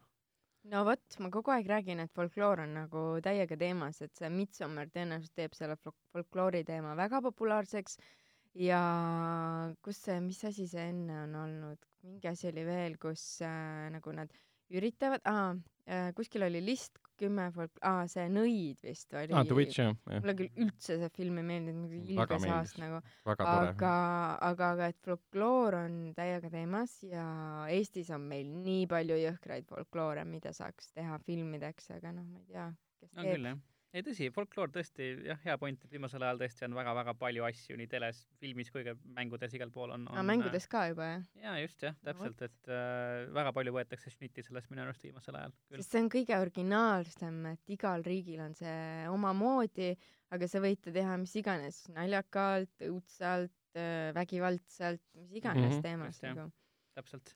No 0.70 0.84
vot, 0.86 1.16
ma 1.24 1.30
kogu 1.34 1.54
aeg 1.54 1.68
räägin, 1.70 2.02
et 2.04 2.12
folkloor 2.14 2.66
on 2.66 2.74
nagu 2.76 3.04
täiega 3.24 3.56
teemas, 3.58 4.02
et 4.04 4.16
see 4.18 4.30
Midsommar 4.30 4.90
tõenäoliselt 4.92 5.36
teeb 5.40 5.56
selle 5.58 5.78
folkloori 6.14 6.66
teema 6.68 6.96
väga 7.00 7.22
populaarseks. 7.26 7.98
Ja 8.60 8.82
kus 9.86 10.02
see, 10.04 10.20
mis 10.26 10.42
asi 10.44 10.66
see 10.68 10.90
enne 10.92 11.24
on 11.24 11.36
olnud, 11.38 11.90
mingi 12.04 12.28
asi 12.28 12.50
oli 12.50 12.66
veel, 12.68 12.98
kus 13.02 13.24
äh, 13.46 13.88
nagu 13.94 14.14
nad 14.18 14.34
üritavad, 14.74 15.24
aa 15.30 15.54
kuskil 16.18 16.46
oli 16.46 16.62
list 16.64 17.00
kümme 17.20 17.50
folk-, 17.56 17.80
aa, 17.86 18.06
see 18.12 18.28
Nõid 18.32 18.84
vist 18.86 19.14
oli. 19.18 19.34
aa, 19.34 19.44
The 19.48 19.58
Witch, 19.58 19.80
jah. 19.82 19.96
mulle 20.10 20.36
küll 20.40 20.64
üldse 20.66 21.00
see 21.02 21.12
film 21.16 21.40
ei 21.42 21.48
meeldinud, 21.50 21.90
nagu 21.90 22.14
ilge 22.16 22.40
saast 22.46 22.80
nagu. 22.82 23.02
aga, 23.26 23.48
aga, 23.54 23.94
aga, 24.52 24.70
aga 24.76 24.92
et 24.94 25.00
folkloor 25.06 25.80
on 25.82 25.98
täiega 26.18 26.52
teemas 26.54 26.96
ja 27.08 27.26
Eestis 27.74 28.12
on 28.16 28.28
meil 28.32 28.52
nii 28.64 28.86
palju 28.92 29.18
jõhkraid 29.24 29.68
folkloore, 29.70 30.24
mida 30.30 30.54
saaks 30.56 30.94
teha 30.96 31.20
filmideks, 31.26 31.92
aga 31.98 32.14
noh, 32.16 32.30
ma 32.30 32.44
ei 32.44 32.48
tea, 32.54 32.70
kes 33.02 33.18
on 33.18 33.24
teeb. 33.24 33.36
küll, 33.36 33.52
jah 33.54 33.60
ei 33.96 34.04
tõsi, 34.06 34.28
folkloor 34.34 34.72
tõesti 34.74 35.08
jah, 35.26 35.40
hea 35.44 35.56
point, 35.62 35.82
et 35.84 35.94
viimasel 35.94 36.24
ajal 36.26 36.42
tõesti 36.42 36.66
on 36.68 36.76
väga-väga 36.78 37.16
palju 37.20 37.46
asju 37.48 37.78
nii 37.80 37.90
teles, 37.90 38.22
filmis 38.42 38.70
kui 38.74 38.84
ka 38.86 38.94
mängudes 39.18 39.56
igal 39.58 39.72
pool 39.74 39.94
on, 39.96 40.06
on. 40.12 40.22
mängudes 40.28 40.70
ka 40.72 40.86
juba 40.92 41.08
jah? 41.08 41.26
jaa, 41.46 41.56
just 41.64 41.86
jah, 41.88 41.98
täpselt, 42.06 42.44
et 42.46 42.72
äh, 42.72 43.26
väga 43.36 43.54
palju 43.58 43.74
võetakse 43.80 44.14
šnitti 44.14 44.46
sellest 44.46 44.70
minu 44.74 44.86
arust 44.86 45.08
viimasel 45.08 45.40
ajal. 45.42 45.58
sest 45.80 45.96
see 45.96 46.04
on 46.04 46.12
kõige 46.14 46.40
originaalsem, 46.46 47.42
et 47.56 47.76
igal 47.78 48.06
riigil 48.06 48.46
on 48.46 48.56
see 48.58 49.10
omamoodi, 49.10 49.92
aga 50.36 50.52
sa 50.52 50.62
võid 50.64 50.86
teha 50.86 51.18
mis 51.22 51.36
iganes, 51.42 51.84
naljakalt, 51.96 52.88
õudsalt, 52.92 53.58
äh, 53.74 54.10
vägivaldselt, 54.18 55.06
mis 55.18 55.38
iganes 55.42 55.66
mm 55.66 55.78
-hmm, 55.78 55.86
teemas 55.90 56.24
nagu. 56.28 56.50
täpselt 57.00 57.36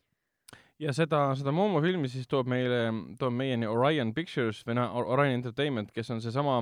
ja 0.82 0.93
seda, 0.95 1.26
seda 1.38 1.53
Momo 1.55 1.82
filmi 1.84 2.09
siis 2.11 2.28
toob 2.30 2.49
meile, 2.49 2.86
toob 3.19 3.36
meieni 3.36 3.69
Orion 3.69 4.13
Pictures 4.13 4.63
või 4.67 4.78
noh, 4.80 4.95
Orion 5.03 5.38
Entertainment, 5.39 5.91
kes 5.93 6.09
on 6.13 6.21
seesama, 6.24 6.61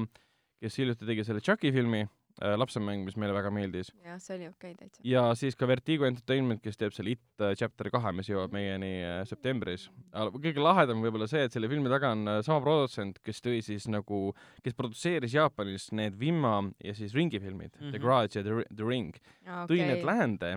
kes 0.62 0.78
hiljuti 0.82 1.08
tegi 1.08 1.26
selle 1.28 1.44
Chucky 1.44 1.72
filmi 1.74 2.04
lapsemäng, 2.40 3.04
mis 3.06 3.18
meile 3.20 3.34
väga 3.36 3.52
meeldis. 3.54 3.92
jah, 4.06 4.20
see 4.22 4.38
oli 4.38 4.48
okei 4.50 4.74
okay, 4.74 4.88
täitsa. 4.88 5.02
ja 5.08 5.24
siis 5.38 5.58
ka 5.60 5.68
Vertigo 5.70 6.06
Entertainment, 6.08 6.62
kes 6.64 6.80
teeb 6.80 6.96
selle 6.96 7.16
It 7.16 7.44
äh, 7.44 7.54
chapter 7.60 7.90
kahe, 7.94 8.14
mis 8.16 8.30
jõuab 8.30 8.54
meieni 8.56 8.92
äh, 9.04 9.20
septembris. 9.30 9.90
kõige 10.14 10.64
lahedam 10.64 11.04
võib-olla 11.04 11.28
see, 11.30 11.44
et 11.48 11.56
selle 11.56 11.70
filmi 11.72 11.92
taga 11.92 12.14
on 12.16 12.28
äh, 12.28 12.40
sama 12.46 12.64
produtsent, 12.64 13.20
kes 13.26 13.44
tõi 13.44 13.62
siis 13.66 13.88
nagu, 13.92 14.24
kes 14.64 14.78
produtseeris 14.78 15.36
Jaapanis 15.36 15.90
need 15.98 16.18
Vimma 16.20 16.58
ja 16.84 16.96
siis 16.98 17.16
Ringi 17.18 17.40
filmid 17.40 17.76
mm, 17.76 17.80
-hmm. 17.80 17.92
The 17.92 18.00
mhm. 18.00 18.06
Grudge 18.06 18.40
ja 18.40 18.44
The, 18.48 18.66
The 18.76 18.88
Ring 18.88 19.16
okay.. 19.16 19.68
tõi 19.70 19.80
need 19.86 20.06
läände, 20.08 20.52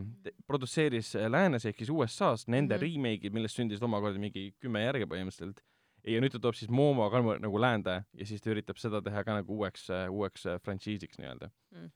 produtseeris 0.46 1.14
äh, 1.16 1.30
läänes 1.30 1.66
ehk 1.66 1.78
siis 1.78 1.90
USA-s 1.90 2.48
nende 2.48 2.76
mm 2.76 2.80
-hmm. 2.80 2.94
remake'id, 2.94 3.32
millest 3.32 3.56
sündis 3.56 3.82
omakorda 3.82 4.18
mingi 4.18 4.52
kümme 4.60 4.84
järge 4.84 5.06
põhimõtteliselt 5.06 5.62
ja 6.08 6.22
nüüd 6.22 6.34
ta 6.34 6.40
toob 6.42 6.56
siis 6.58 6.70
Momo 6.72 7.06
ka 7.12 7.20
nagu 7.22 7.60
läände 7.60 8.00
ja 8.12 8.28
siis 8.28 8.42
ta 8.44 8.52
üritab 8.52 8.80
seda 8.80 9.00
teha 9.04 9.24
ka 9.24 9.38
nagu 9.38 9.58
uueks, 9.58 9.88
uueks 10.12 10.46
frantsiisiks 10.64 11.20
nii-öelda 11.20 11.50
mm.. 11.74 11.90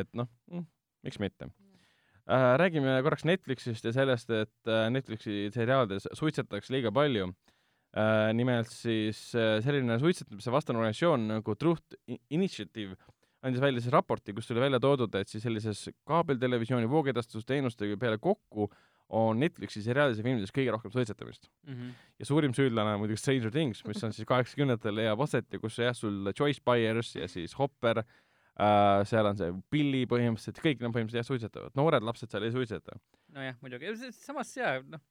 et 0.00 0.10
noh 0.16 0.28
mm,, 0.52 0.66
miks 1.06 1.20
mitte 1.22 1.48
äh,. 1.48 2.54
räägime 2.60 2.98
korraks 3.06 3.26
Netflixist 3.28 3.86
ja 3.88 3.94
sellest, 3.96 4.30
et 4.30 4.70
äh, 4.70 4.86
Netflixi 4.92 5.48
seriaalides 5.54 6.10
suitsetatakse 6.12 6.74
liiga 6.76 6.92
palju 6.94 7.30
äh,. 7.30 8.30
nimelt 8.36 8.72
siis 8.72 9.26
äh, 9.38 9.58
selline 9.64 9.98
suitsetamise 10.02 10.54
vastane 10.54 10.82
organisatsioon 10.82 11.28
nagu 11.36 11.56
Truth 11.56 11.98
Initiative 12.30 12.98
andis 13.44 13.60
välja 13.60 13.82
siis 13.84 13.92
raporti, 13.92 14.32
kus 14.32 14.46
tuli 14.48 14.62
välja 14.62 14.78
toodud, 14.80 15.12
et 15.20 15.28
siis 15.28 15.42
sellises 15.44 15.90
kaabeltelevisiooni 16.08 16.88
voogedastusteenustega 16.88 17.98
peale 18.00 18.16
kokku 18.16 18.70
äh, 18.70 18.78
on 19.08 19.38
Netflixi 19.40 19.82
seriaalides 19.84 20.20
ja 20.20 20.26
filmides 20.26 20.52
kõige 20.54 20.72
rohkem 20.72 20.92
suitsetamist 20.94 21.48
mm. 21.66 21.74
-hmm. 21.74 21.90
ja 22.18 22.28
suurim 22.28 22.54
süüdlane 22.56 22.94
on 22.94 23.02
muidugi 23.02 23.20
Stranger 23.20 23.52
Things, 23.52 23.84
mis 23.84 24.04
on 24.04 24.12
siis 24.12 24.26
kaheksakümnendatel 24.28 24.96
leiab 24.96 25.20
aset 25.20 25.52
ja 25.52 25.60
kus 25.60 25.78
jah, 25.78 25.94
sul 25.96 26.32
Joyce 26.38 26.62
Byers 26.64 27.14
ja 27.16 27.28
siis 27.28 27.58
Hopper 27.58 28.00
äh,, 28.00 29.04
seal 29.04 29.26
on 29.26 29.36
see 29.36 29.52
Billy 29.70 30.04
põhimõtteliselt, 30.10 30.62
kõik 30.64 30.80
nad 30.80 30.94
põhimõtteliselt 30.94 31.20
jah, 31.20 31.28
suitsetavad, 31.28 31.76
noored 31.76 32.02
lapsed 32.02 32.30
seal 32.30 32.48
ei 32.48 32.54
suitseta. 32.54 32.98
nojah, 33.34 33.60
muidugi, 33.60 33.92
samas 34.16 34.56
jaa, 34.56 34.80
noh, 34.88 35.04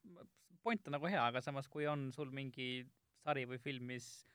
point 0.62 0.86
on 0.88 0.98
nagu 0.98 1.06
hea, 1.06 1.22
aga 1.22 1.40
samas 1.44 1.68
kui 1.68 1.86
on 1.86 2.10
sul 2.12 2.30
mingi 2.34 2.84
sari 3.24 3.44
või 3.48 3.60
film, 3.62 3.86
mis 3.94 4.26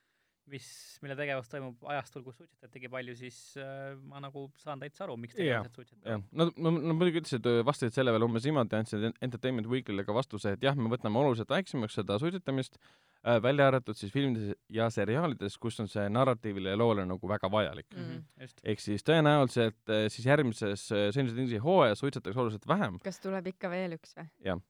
mis, 0.51 0.67
mille 1.03 1.15
tegevus 1.19 1.49
toimub 1.51 1.83
ajastul, 1.93 2.23
kus 2.25 2.39
suitsetatigi 2.39 2.89
palju, 2.91 3.15
siis 3.19 3.37
äh, 3.61 3.93
ma 4.09 4.21
nagu 4.23 4.47
saan 4.61 4.81
täitsa 4.81 5.05
aru, 5.05 5.17
miks 5.21 5.37
tegelased 5.37 5.75
suitsetavad. 5.77 6.25
no, 6.31 6.49
no, 6.55 6.73
no 6.75 6.95
muidugi 6.97 7.23
ütlesid, 7.23 7.49
vastasid 7.67 7.97
selle 7.97 8.13
veel 8.15 8.25
umbes 8.27 8.47
niimoodi, 8.47 8.79
andsid 8.79 9.05
Entertainment 9.25 9.69
Weekly'le 9.71 10.05
ka 10.07 10.15
vastuse, 10.15 10.55
et 10.57 10.65
jah, 10.65 10.77
me 10.77 10.91
võtame 10.91 11.21
oluliselt 11.21 11.51
väiksemaks 11.53 11.99
seda 12.01 12.19
suitsetamist 12.21 12.79
äh,, 12.79 13.37
välja 13.43 13.69
arvatud 13.71 13.99
siis 13.99 14.13
filmides 14.13 14.55
ja 14.73 14.89
seriaalides, 14.93 15.59
kus 15.61 15.79
on 15.83 15.91
see 15.91 16.07
narratiivile 16.13 16.73
ja 16.75 16.79
loole 16.79 17.05
nagu 17.09 17.29
väga 17.29 17.51
vajalik 17.51 17.87
mm. 17.95 18.09
-hmm. 18.09 18.57
ehk 18.73 18.83
siis 18.83 19.05
tõenäoliselt 19.05 19.93
äh, 19.93 20.07
siis 20.09 20.25
järgmises 20.25 20.89
äh, 20.91 21.09
Stranger 21.13 21.37
Thingsi 21.37 21.61
hooajas 21.63 22.03
suitsetatakse 22.03 22.39
oluliselt 22.39 22.67
vähem. 22.67 22.99
kas 23.03 23.19
tuleb 23.23 23.47
ikka 23.53 23.69
veel 23.69 23.97
üks 23.99 24.17
või? 24.17 24.29
jah 24.45 24.67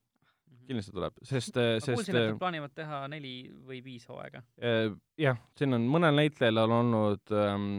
kindlasti 0.70 0.93
tuleb, 0.93 1.17
sest, 1.26 1.57
sest 1.57 1.89
kuulsin, 1.89 2.15
et 2.15 2.28
nad 2.30 2.39
plaanivad 2.41 2.74
teha 2.78 3.01
neli 3.11 3.34
või 3.65 3.82
viis 3.86 4.05
hooaega. 4.09 4.41
Äh, 4.61 4.91
jah, 5.20 5.39
siin 5.57 5.74
on 5.78 5.88
mõnel 5.89 6.15
näitlejal 6.20 6.61
on 6.65 6.76
olnud 6.80 7.34
ähm, 7.36 7.70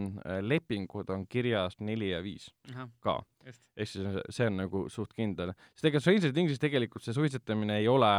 lepingud 0.47 1.11
on 1.15 1.27
kirjas 1.31 1.79
neli 1.81 2.11
ja 2.11 2.21
viis 2.25 2.49
Aha, 2.73 2.89
ka. 3.05 3.21
ehk 3.47 3.61
siis 3.89 4.21
see 4.35 4.49
on 4.51 4.59
nagu 4.65 4.85
suht 4.93 5.15
kindel. 5.17 5.55
sest 5.75 5.91
ega 5.91 6.03
Stranger 6.03 6.35
Thingsis 6.35 6.63
tegelikult 6.63 7.07
see 7.07 7.17
suitsetamine 7.17 7.79
ei 7.81 7.89
ole 7.91 8.11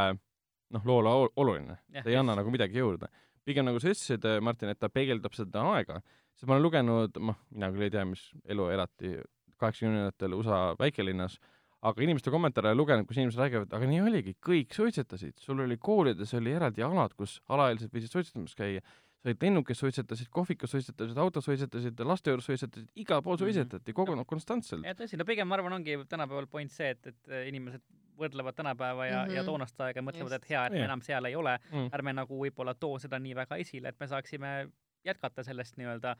noh, 0.72 0.88
loole 0.88 1.14
oluline, 1.36 1.78
ta 1.98 2.08
ei 2.08 2.18
anna 2.20 2.38
nagu 2.40 2.52
midagi 2.54 2.80
juurde. 2.80 3.12
pigem 3.46 3.66
nagu 3.66 3.80
sa 3.82 3.92
ütlesid, 3.92 4.26
Martin, 4.42 4.70
et 4.72 4.80
ta 4.80 4.90
peegeldab 4.90 5.34
seda 5.36 5.64
aega, 5.74 6.00
sest 6.36 6.48
ma 6.48 6.56
olen 6.56 6.66
lugenud, 6.68 7.18
noh, 7.20 7.40
mina 7.52 7.72
küll 7.74 7.88
ei 7.88 7.94
tea, 7.94 8.06
mis 8.06 8.28
elu 8.46 8.70
elati 8.76 9.16
kaheksakümnendatel 9.62 10.38
USA 10.38 10.62
väikelinnas 10.80 11.38
aga 11.82 12.04
inimeste 12.06 12.34
kommentaare 12.34 12.74
lugenud, 12.78 13.08
kus 13.10 13.18
inimesed 13.18 13.42
räägivad, 13.42 13.72
aga 13.74 13.88
nii 13.90 14.02
oligi, 14.06 14.36
kõik 14.50 14.76
suitsetasid, 14.76 15.40
sul 15.42 15.64
oli 15.64 15.78
koolides 15.82 16.34
oli 16.38 16.54
eraldi 16.54 16.84
alad, 16.86 17.16
kus 17.18 17.40
alaealised 17.50 17.94
võisid 17.94 18.14
suitsetamas 18.14 18.54
käia, 18.58 18.84
sa 19.22 19.30
olid 19.30 19.46
lennukis 19.46 19.82
suitsetasid, 19.82 20.30
kohvikus 20.34 20.74
suitsetasid, 20.76 21.18
autos 21.22 21.46
suitsetasid, 21.46 22.04
laste 22.06 22.34
juures 22.34 22.46
suitsetasid, 22.50 22.90
igal 23.02 23.24
pool 23.26 23.38
mhm. 23.38 23.48
suitsetati 23.48 23.98
kogu 23.98 24.18
no, 24.18 24.26
konstantselt. 24.30 24.86
ja 24.86 24.94
tõsi, 24.98 25.18
no 25.18 25.26
pigem 25.30 25.50
ma 25.50 25.58
arvan, 25.58 25.80
ongi 25.80 25.98
tänapäeval 26.10 26.50
point 26.52 26.74
see, 26.74 26.94
et, 26.94 27.14
et 27.14 27.34
inimesed 27.50 27.84
võrdlevad 28.22 28.54
tänapäeva 28.54 29.06
ja 29.06 29.22
mm, 29.22 29.30
-hmm. 29.30 29.36
ja 29.36 29.44
toonast 29.44 29.82
aega 29.82 29.98
ja 29.98 30.06
mõtlevad, 30.06 30.36
et 30.38 30.50
hea, 30.50 30.66
et 30.66 30.78
me 30.78 30.84
enam 30.86 31.02
seal 31.02 31.26
ei 31.26 31.36
ole 31.36 31.58
mm., 31.72 31.90
ärme 31.98 32.14
nagu 32.14 32.38
võib-olla 32.44 32.76
too 32.78 33.00
seda 33.00 33.20
nii 33.20 33.36
väga 33.36 33.58
esile, 33.64 33.90
et 33.90 34.00
me 34.00 34.08
saaksime 34.08 34.70
jätkata 35.06 35.44
sellest 35.44 35.78
nii-öelda 35.78 36.16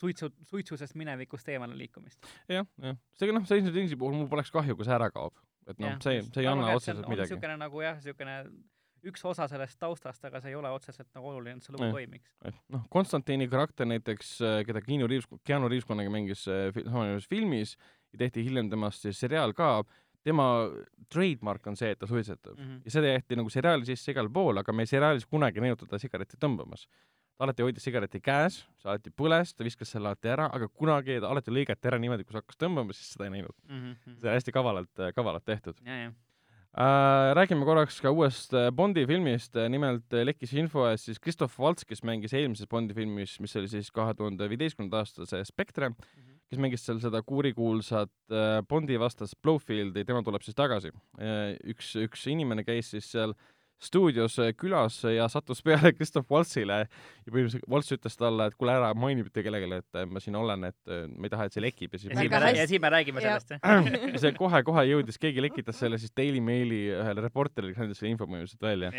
suitsu, 0.00 0.30
suitsusest 0.50 0.94
minevikust 1.00 1.48
eemale 1.54 1.76
liikumist 1.78 2.20
ja,. 2.48 2.60
jah, 2.60 2.68
jah. 2.82 3.00
seega 3.18 3.36
noh, 3.36 3.46
Stranger 3.48 3.74
Thingsi 3.74 3.98
puhul 4.00 4.16
mul 4.18 4.30
poleks 4.30 4.52
kahju, 4.54 4.76
kui 4.78 4.86
see 4.86 4.96
ära 4.96 5.10
kaob. 5.14 5.34
et 5.68 5.80
noh, 5.82 5.98
see, 6.04 6.22
see 6.30 6.44
ei 6.44 6.50
anna 6.50 6.74
otseselt 6.74 7.08
midagi. 7.08 7.30
niisugune 7.32 7.58
nagu 7.60 7.84
jah, 7.84 8.00
niisugune 8.00 8.38
üks 9.04 9.24
osa 9.28 9.46
sellest 9.50 9.76
taustast, 9.80 10.22
aga 10.24 10.40
see 10.40 10.54
ei 10.54 10.56
ole 10.58 10.70
otseselt 10.72 11.10
nagu 11.16 11.28
oluline, 11.28 11.60
et 11.60 11.66
see 11.66 11.74
lugu 11.74 11.90
toimiks. 11.92 12.30
noh, 12.72 12.86
Konstantini 12.92 13.48
karakter 13.52 13.88
näiteks, 13.88 14.36
äh, 14.40 14.60
keda 14.68 14.80
Keanu 14.84 15.08
Reaves, 15.10 15.28
Keanu 15.44 15.68
Reaves 15.72 15.88
kunagi 15.88 16.12
mängis 16.12 16.46
äh, 16.48 16.70
samanimes 16.80 17.28
filmis 17.30 17.76
ja 18.12 18.24
tehti 18.24 18.44
hiljem 18.46 18.70
temast 18.72 19.04
siis 19.04 19.20
seriaal 19.20 19.52
ka, 19.56 19.76
tema 20.24 20.46
trademark 21.12 21.66
on 21.68 21.76
see, 21.76 21.90
et 21.92 22.00
ta 22.00 22.08
suitsetab 22.08 22.56
mm. 22.56 22.64
-hmm. 22.64 22.80
ja 22.84 22.94
seda 22.96 23.12
jäeti 23.12 23.36
nagu 23.36 23.50
seriaali 23.52 23.84
sisse 23.84 24.14
igal 24.14 24.30
pool, 24.32 24.56
aga 24.62 24.72
me 24.72 24.86
seriaalis 24.88 25.26
kunagi 25.26 25.60
ei 25.60 25.68
näinud 25.68 25.84
teda 25.84 26.00
sigareti 26.00 26.40
tõmbamas 26.40 26.88
ta 27.34 27.46
alati 27.46 27.64
hoidis 27.66 27.86
sigareti 27.86 28.20
käes, 28.22 28.60
see 28.78 28.90
alati 28.90 29.10
põles, 29.10 29.54
ta 29.54 29.66
viskas 29.66 29.90
selle 29.94 30.10
alati 30.10 30.30
ära, 30.30 30.46
aga 30.54 30.68
kunagi 30.68 31.18
ta 31.22 31.32
alati 31.34 31.54
lõigati 31.54 31.90
ära 31.90 31.98
niimoodi, 32.02 32.26
kui 32.26 32.36
sa 32.36 32.42
hakkas 32.42 32.60
tõmbama, 32.60 32.94
siis 32.96 33.14
seda 33.14 33.28
ei 33.28 33.34
näinud 33.38 33.56
mm. 33.68 33.80
-hmm. 33.80 34.20
see 34.20 34.28
on 34.30 34.38
hästi 34.38 34.54
kavalalt, 34.54 35.04
kavalalt 35.16 35.44
tehtud. 35.44 35.80
Äh, 36.74 37.30
räägime 37.38 37.62
korraks 37.62 38.00
ka 38.02 38.10
uuest 38.10 38.54
äh, 38.58 38.72
Bondi 38.74 39.04
filmist, 39.06 39.54
nimelt 39.70 40.10
äh, 40.10 40.24
lekkis 40.26 40.56
info, 40.58 40.88
et 40.90 40.98
siis 40.98 41.20
Christoph 41.22 41.54
Waltz, 41.62 41.84
kes 41.86 42.02
mängis 42.02 42.34
eelmises 42.34 42.66
Bondi 42.66 42.96
filmis, 42.96 43.36
mis 43.38 43.54
oli 43.60 43.70
siis 43.70 43.92
kahe 43.94 44.14
tuhande 44.18 44.48
viieteistkümnenda 44.50 45.04
aasta 45.04 45.22
see 45.22 45.44
Spectre 45.46 45.92
mm, 45.92 45.94
-hmm. 45.94 46.40
kes 46.50 46.58
mängis 46.58 46.86
seal 46.86 46.98
seda 46.98 47.22
kuurikuulsat 47.22 48.10
äh, 48.32 48.58
Bondi 48.66 48.98
vastast 48.98 49.38
Blowfieldi, 49.42 50.04
tema 50.04 50.22
tuleb 50.26 50.42
siis 50.42 50.58
tagasi 50.58 50.90
äh,. 51.20 51.54
üks, 51.62 51.94
üks 51.94 52.26
inimene 52.26 52.66
käis 52.66 52.90
siis 52.90 53.06
seal 53.06 53.36
stuudios 53.84 54.38
äh, 54.42 54.52
külas 54.56 54.98
ja 55.08 55.28
sattus 55.28 55.62
peale 55.64 55.92
Christoph 55.96 56.30
Waltzile 56.32 56.80
ja 56.84 56.88
põhimõtteliselt 57.28 57.68
Waltz 57.70 57.92
ütles 57.96 58.18
talle, 58.18 58.48
et 58.50 58.56
kuule 58.58 58.74
ära 58.78 58.90
maini 58.98 59.24
mitte 59.26 59.44
kellelegi, 59.44 59.80
et 59.82 60.00
äh, 60.00 60.08
ma 60.10 60.22
siin 60.22 60.38
olen, 60.40 60.68
et 60.70 60.90
äh, 60.92 61.04
ma 61.10 61.28
ei 61.28 61.34
taha, 61.34 61.48
et 61.48 61.56
see 61.56 61.64
lekib 61.64 61.94
ja 61.94 62.02
siis 62.02 62.12
ja 62.14 62.18
me, 62.18 62.52
ja 62.58 62.66
siin 62.70 62.82
me 62.84 62.92
räägime 62.94 63.24
sellest, 63.24 63.56
ja 64.14 64.20
see 64.22 64.34
kohe-kohe 64.38 64.86
jõudis, 64.90 65.20
keegi 65.20 65.44
lekitas 65.44 65.80
selle 65.82 66.00
siis 66.02 66.14
Daily 66.16 66.42
Maili 66.44 66.84
ühele 66.96 67.24
reporterile, 67.24 67.74
kes 67.74 67.86
andis 67.86 68.02
selle 68.02 68.14
info 68.14 68.28
põhimõtteliselt 68.28 68.68
välja. 68.68 68.92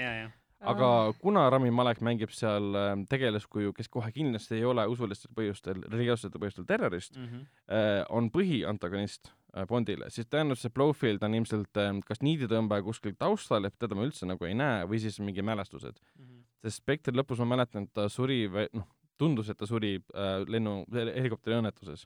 aga 0.65 0.89
kuna 1.21 1.45
Rami 1.53 1.69
Malek 1.75 1.99
mängib 2.05 2.31
seal 2.33 2.73
tegelaskuju, 3.11 3.73
kes 3.75 3.89
kohe 3.91 4.11
kindlasti 4.15 4.59
ei 4.59 4.65
ole 4.65 4.85
usulistel 4.89 5.33
põhjustel, 5.35 5.83
religioossetel 5.91 6.41
põhjustel 6.41 6.65
terrorist 6.69 7.17
mm, 7.19 7.25
-hmm. 7.27 8.05
on 8.09 8.31
põhiantagonist 8.33 9.29
Bondile, 9.69 10.09
siis 10.11 10.27
tõenäoliselt 10.27 10.67
see 10.67 10.75
Blowfield 10.75 11.23
on 11.23 11.37
ilmselt 11.37 11.79
ähm, 11.79 12.01
kas 12.05 12.19
niiditõmbaja 12.25 12.83
kuskil 12.83 13.15
taustal, 13.19 13.67
et 13.69 13.77
teda 13.79 13.95
me 13.95 14.07
üldse 14.07 14.27
nagu 14.27 14.47
ei 14.47 14.57
näe, 14.57 14.83
või 14.89 14.99
siis 15.03 15.21
mingi 15.23 15.45
mälestused 15.45 16.01
mm. 16.01 16.25
-hmm. 16.25 16.43
sest 16.65 16.83
Spectri 16.83 17.15
lõpus 17.15 17.39
ma 17.43 17.53
mäletan, 17.55 17.87
et 17.87 17.93
ta 17.95 18.09
suri 18.11 18.45
või 18.51 18.67
noh, 18.75 18.89
tundus, 19.17 19.49
et 19.49 19.57
ta 19.57 19.67
suri 19.69 19.95
äh, 19.95 20.43
lennu, 20.51 20.81
helikopteri 20.91 21.61
õnnetuses, 21.61 22.03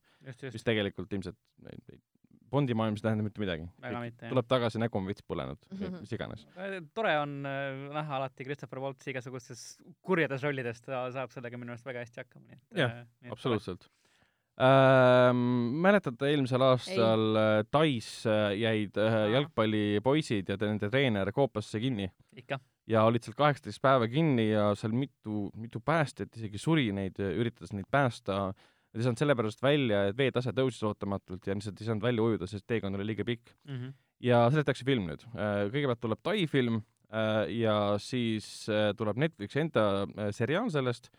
mis 0.53 0.67
tegelikult 0.67 1.13
ilmselt 1.17 1.39
Bondi 2.49 2.73
maailmas 2.73 3.03
ei 3.03 3.05
tähenda 3.05 3.23
mitte 3.23 3.41
midagi. 3.41 3.67
tuleb 4.23 4.47
tagasi, 4.49 4.79
nägu 4.81 4.97
on 4.97 5.05
veits 5.05 5.21
põlenud 5.21 5.59
mm, 5.69 5.77
-hmm. 5.77 5.99
mis 6.01 6.13
iganes. 6.13 6.47
Äh, 6.57 6.79
tore 6.93 7.13
on 7.19 7.45
äh, 7.45 7.93
näha 7.93 8.17
alati 8.17 8.43
Christopher 8.43 8.79
Waltzi 8.79 9.11
igasugustes 9.13 9.77
kurjades 10.01 10.43
rollides, 10.43 10.81
ta 10.81 11.05
saab 11.13 11.31
sellega 11.31 11.57
minu 11.57 11.75
arust 11.75 11.85
väga 11.85 12.05
hästi 12.05 12.23
hakkama, 12.23 12.47
nii 12.47 12.57
et 12.57 12.83
jah 12.83 12.99
äh,, 13.01 13.31
absoluutselt 13.31 13.89
ähm,. 14.63 15.43
mäletate, 15.83 16.31
eelmisel 16.33 16.63
aastal 16.65 17.29
ei. 17.29 17.43
Äh, 17.43 17.61
Tais 17.71 18.09
äh, 18.27 18.55
jäid 18.59 18.97
äh, 18.99 19.19
jalgpallipoisid 19.33 20.51
ja 20.51 20.57
nende 20.61 20.89
treener 20.91 21.31
koopasse 21.35 21.79
kinni? 21.79 22.09
ikka. 22.39 22.59
ja 22.89 23.05
olid 23.07 23.25
seal 23.25 23.37
kaheksateist 23.39 23.81
päeva 23.83 24.09
kinni 24.11 24.49
ja 24.49 24.69
seal 24.79 24.95
mitu, 24.95 25.47
mitu 25.59 25.81
päästjat 25.85 26.35
isegi 26.35 26.61
suri 26.61 26.89
neid, 26.95 27.19
üritades 27.19 27.73
neid 27.75 27.87
päästa. 27.91 28.49
Nad 28.89 29.01
ei 29.01 29.05
saanud 29.05 29.21
sellepärast 29.21 29.59
välja, 29.61 30.07
et 30.09 30.17
veetase 30.17 30.49
tõusis 30.57 30.81
ootamatult 30.87 31.45
ja 31.45 31.53
lihtsalt 31.53 31.77
ei 31.77 31.89
saanud 31.91 32.05
välja 32.07 32.23
ujuda, 32.25 32.47
sest 32.49 32.65
teekond 32.67 32.97
oli 32.97 33.11
liiga 33.11 33.25
pikk 33.27 33.51
mm. 33.67 33.75
-hmm. 33.75 33.91
ja 34.25 34.47
sellest 34.49 34.71
tehakse 34.71 34.87
film 34.87 35.05
nüüd. 35.11 35.27
kõigepealt 35.35 36.01
tuleb 36.01 36.23
Tai 36.25 36.47
film 36.47 36.81
ja 37.53 37.75
siis 37.97 38.67
tuleb 38.97 39.17
Netflixi 39.17 39.61
enda 39.61 39.85
seriaal 40.33 40.69
sellest 40.73 41.09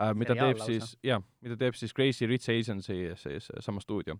äh,, 0.00 0.14
mida 0.14 0.36
teeb 0.36 0.60
lausa. 0.60 0.66
siis, 0.70 0.96
jah, 1.04 1.22
mida 1.44 1.58
teeb 1.60 1.78
siis 1.78 1.94
Crazy 1.96 2.26
Rich 2.26 2.50
Asiansi 2.52 2.98
siis 3.20 3.50
sama 3.60 3.82
stuudio 3.84 4.18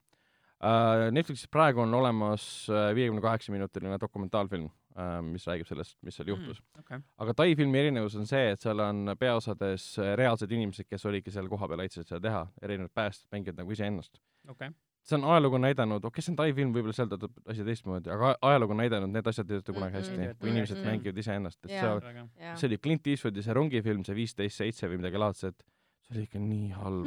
äh,. 0.61 1.11
Netflixis 1.13 1.51
praegu 1.53 1.85
on 1.85 1.95
olemas 1.95 2.67
äh, 2.71 2.91
viiekümne 2.97 3.25
kaheksa 3.25 3.53
minutiline 3.53 3.99
dokumentaalfilm 4.01 4.69
äh,, 4.69 5.21
mis 5.27 5.47
räägib 5.47 5.69
sellest, 5.69 5.99
mis 6.03 6.19
seal 6.19 6.33
juhtus 6.35 6.61
mm,. 6.63 6.81
Okay. 6.85 7.05
aga 7.19 7.35
Tai 7.35 7.49
filmi 7.57 7.83
erinevus 7.83 8.17
on 8.17 8.27
see, 8.27 8.51
et 8.55 8.63
seal 8.63 8.81
on 8.85 9.15
peaosades 9.19 9.93
äh, 9.99 10.15
reaalsed 10.19 10.53
inimesed, 10.53 10.89
kes 10.89 11.07
olidki 11.07 11.35
seal 11.35 11.49
kohapeal, 11.53 11.85
aitasid 11.85 12.09
seda 12.09 12.23
teha, 12.29 12.45
erinevad 12.63 12.95
päästjad 12.95 13.33
mängivad 13.37 13.65
nagu 13.65 13.77
iseennast 13.77 14.21
okay 14.49 14.73
see 15.07 15.17
on 15.19 15.27
ajalugu 15.31 15.59
näidanud, 15.63 16.05
okei 16.05 16.09
okay,, 16.09 16.25
see 16.25 16.33
on 16.33 16.39
Tai 16.41 16.49
film, 16.57 16.73
võib-olla 16.75 16.97
seal 16.97 17.11
töötab 17.11 17.53
asi 17.53 17.67
teistmoodi, 17.67 18.11
aga 18.13 18.33
ajalugu 18.49 18.75
on 18.75 18.81
näidanud, 18.83 19.13
need 19.15 19.31
asjad 19.31 19.51
ei 19.51 19.61
tööta 19.61 19.75
kunagi 19.77 19.93
mm, 19.93 19.99
hästi 20.01 20.17
mm, 20.17 20.25
-hmm. 20.25 20.41
kui 20.41 20.51
inimesed 20.53 20.77
mm 20.77 20.83
-hmm. 20.83 20.97
mängivad 20.97 21.21
iseennast, 21.23 21.65
et 21.65 21.71
yeah. 21.71 22.01
see, 22.03 22.57
see 22.61 22.69
oli 22.71 22.79
Clint 22.79 23.07
Eastwoodi 23.13 23.43
see 23.43 23.55
rongifilm, 23.55 24.05
see 24.05 24.17
viisteist 24.17 24.63
seitse 24.63 24.91
või 24.91 25.01
midagi 25.03 25.23
laadset, 25.23 25.67
see 26.07 26.17
oli 26.17 26.27
ikka 26.27 26.43
nii 26.43 26.69
halb 26.81 27.07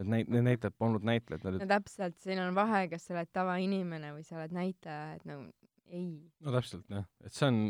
et 0.00 0.06
neid, 0.14 0.28
need 0.28 0.46
näitlejad 0.48 0.76
polnud 0.78 1.06
näitlejad. 1.06 1.60
no 1.60 1.70
täpselt, 1.74 2.18
siin 2.18 2.42
on 2.42 2.54
vahe, 2.54 2.88
kas 2.88 3.06
sa 3.06 3.14
oled 3.14 3.30
tavainimene 3.32 4.14
või 4.16 4.26
sa 4.26 4.40
oled 4.40 4.56
näitleja, 4.56 5.14
et 5.14 5.24
no 5.24 5.44
ei. 5.86 6.08
no 6.40 6.56
täpselt 6.56 6.90
jah, 6.90 7.06
et 7.24 7.32
see 7.32 7.46
on, 7.46 7.62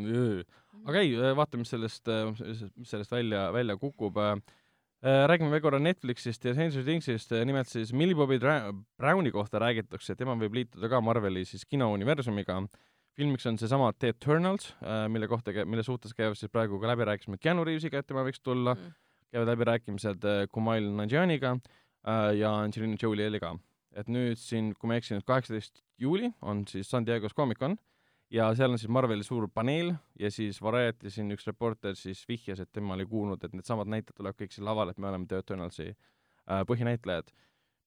aga 0.87 1.05
ei, 1.05 1.13
vaata, 1.37 1.61
mis 1.61 1.77
sellest, 1.77 2.09
mis 2.77 2.91
sellest 2.97 3.13
välja, 3.13 3.51
välja 3.53 3.77
kukub 3.77 4.17
Äh, 4.17 4.60
räägime 5.03 5.49
veel 5.51 5.63
korra 5.65 5.79
Netflixist 5.81 6.45
ja 6.45 6.53
Stranger 6.53 6.85
Thingsist, 6.85 7.33
äh, 7.33 7.45
nimelt 7.49 7.69
siis 7.69 7.93
Millie 7.97 8.15
Bobby 8.15 8.39
Browni 8.99 9.31
kohta 9.33 9.61
räägitakse, 9.63 10.13
et 10.13 10.19
tema 10.21 10.35
võib 10.37 10.59
liituda 10.59 10.91
ka 10.93 11.01
Marveli 11.01 11.45
siis 11.45 11.65
kinouniversumiga. 11.65 12.61
filmiks 13.17 13.47
on 13.47 13.59
seesama 13.59 13.93
The 13.93 14.09
Eternals, 14.09 14.75
äh, 14.83 15.09
mille 15.09 15.29
kohta, 15.29 15.53
mille 15.65 15.83
suhtes 15.83 16.15
käivad 16.15 16.37
siis 16.37 16.51
praegu 16.53 16.79
ka 16.81 16.87
läbirääkimised 16.87 17.41
Keanu 17.41 17.65
Reavesiga, 17.65 17.99
et 17.99 18.07
tema 18.07 18.25
võiks 18.25 18.41
tulla 18.43 18.75
mm., 18.75 18.93
käivad 19.33 19.49
läbirääkimised 19.49 20.25
Kumail 20.53 20.91
Nanjianiga 20.97 21.57
ja 22.35 22.55
Angelina 22.63 22.97
Jolie'ga. 22.97 23.59
et 23.95 24.09
nüüd 24.09 24.39
siin, 24.39 24.75
kui 24.75 24.87
ma 24.89 24.95
ei 24.95 24.99
eksi, 24.99 25.15
nüüd 25.15 25.27
kaheksateist 25.27 25.83
juuli 25.99 26.31
on 26.43 26.67
siis 26.67 26.91
San 26.91 27.07
Diego's 27.07 27.35
Comic-Con 27.35 27.77
ja 28.31 28.49
seal 28.55 28.75
on 28.75 28.79
siis 28.79 28.91
Marveli 28.93 29.25
suur 29.27 29.49
paneel 29.55 29.93
ja 30.19 30.31
siis 30.31 30.63
Variety 30.63 31.11
siin 31.11 31.31
üks 31.35 31.47
reporter 31.49 31.97
siis 31.99 32.23
vihjas, 32.29 32.63
et 32.63 32.73
tema 32.73 32.95
oli 32.95 33.07
kuulnud, 33.07 33.43
et 33.45 33.55
needsamad 33.57 33.91
näitlejad 33.91 34.17
tulevad 34.17 34.41
kõik 34.41 34.55
siin 34.55 34.67
lavale, 34.69 34.95
et 34.95 34.99
me 35.03 35.11
oleme 35.11 35.27
The 35.31 35.43
Eternalsi 35.45 35.89
äh, 35.91 36.63
põhinäitlejad. 36.69 37.33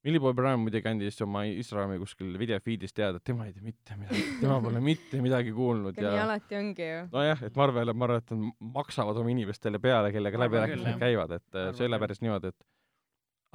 Millie 0.04 0.20
Bobby 0.20 0.42
Brown 0.42 0.60
muidugi 0.60 0.90
andis 0.90 1.22
oma 1.24 1.46
Instagrami 1.48 1.96
kuskil 2.02 2.34
video 2.40 2.58
feed'is 2.60 2.92
teada, 2.92 3.22
et 3.22 3.24
tema 3.24 3.46
ei 3.48 3.54
tea 3.56 3.64
mitte 3.64 3.96
midagi, 3.96 4.24
tema 4.42 4.60
pole 4.66 4.82
mitte 4.90 5.22
midagi 5.24 5.56
kuulnud 5.56 5.96
ja 6.02 6.12
nii 6.12 6.24
alati 6.26 6.60
ongi 6.60 6.90
ju. 6.90 7.02
nojah, 7.14 7.48
et 7.48 7.60
Marvel, 7.60 7.94
ma 7.96 8.10
arvan, 8.10 8.24
et 8.26 8.36
nad 8.36 8.70
maksavad 8.82 9.24
oma 9.24 9.32
inimestele 9.32 9.80
peale, 9.84 10.12
kellega 10.12 10.44
läbirääkimised 10.44 11.00
käivad, 11.06 11.38
et 11.40 11.60
äh, 11.60 11.72
see 11.72 11.88
ei 11.88 11.94
ole 11.94 12.04
päris 12.04 12.20
niimoodi, 12.26 12.52
et 12.52 12.68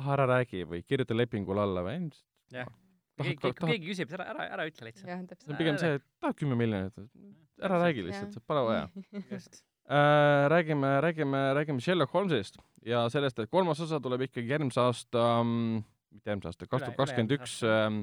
ah, 0.00 0.12
ära 0.16 0.28
räägi 0.32 0.64
või 0.70 0.80
kirjuta 0.88 1.16
lepingule 1.20 1.66
alla 1.68 1.84
või 1.84 2.00
jah 2.56 2.72
keegi, 3.18 3.52
keegi 3.58 3.90
küsib, 3.90 4.12
ära, 4.16 4.28
ära, 4.34 4.46
ära 4.56 4.68
ütle 4.70 4.88
lihtsalt. 4.88 5.10
jah, 5.10 5.24
täpselt. 5.30 5.56
pigem 5.60 5.80
see, 5.80 5.98
et 5.98 6.06
tahad 6.22 6.38
kümme 6.38 6.58
miljonit, 6.58 7.02
ära 7.62 7.80
räägi 7.82 8.06
lihtsalt, 8.06 8.38
pole 8.46 8.64
vaja. 8.68 8.86
just 9.34 9.62
äh,. 9.88 10.48
räägime, 10.48 11.00
räägime, 11.00 11.54
räägime 11.54 11.80
Sherlock 11.80 12.12
Holmesist 12.12 12.58
ja 12.86 13.08
sellest, 13.10 13.38
et 13.38 13.50
kolmas 13.50 13.80
osa 13.80 14.00
tuleb 14.00 14.26
ikkagi 14.28 14.52
järgmise 14.52 14.80
aasta 14.80 15.24
ähm,, 15.40 15.84
mitte 16.12 16.30
järgmise 16.30 16.52
aasta, 16.52 16.66
kaks 16.68 16.84
tuhat 16.84 16.98
kakskümmend 17.00 17.36
üks 17.38 17.58
ähm, 17.66 18.02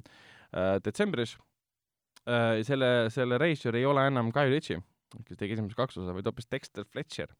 äh, 0.51 0.75
detsembris 0.85 1.37
äh,. 2.25 2.63
selle, 2.67 3.09
selle 3.13 3.37
reisijal 3.41 3.77
ei 3.77 3.85
ole 3.85 4.07
enam 4.09 4.31
Guy 4.35 4.49
Ritchie, 4.53 4.81
kes 5.25 5.37
tegi 5.37 5.57
esimesed 5.57 5.77
kaks 5.77 6.01
osa, 6.01 6.15
vaid 6.15 6.27
hoopis 6.27 6.49
Dexter 6.51 6.87
Fletcher 6.89 7.31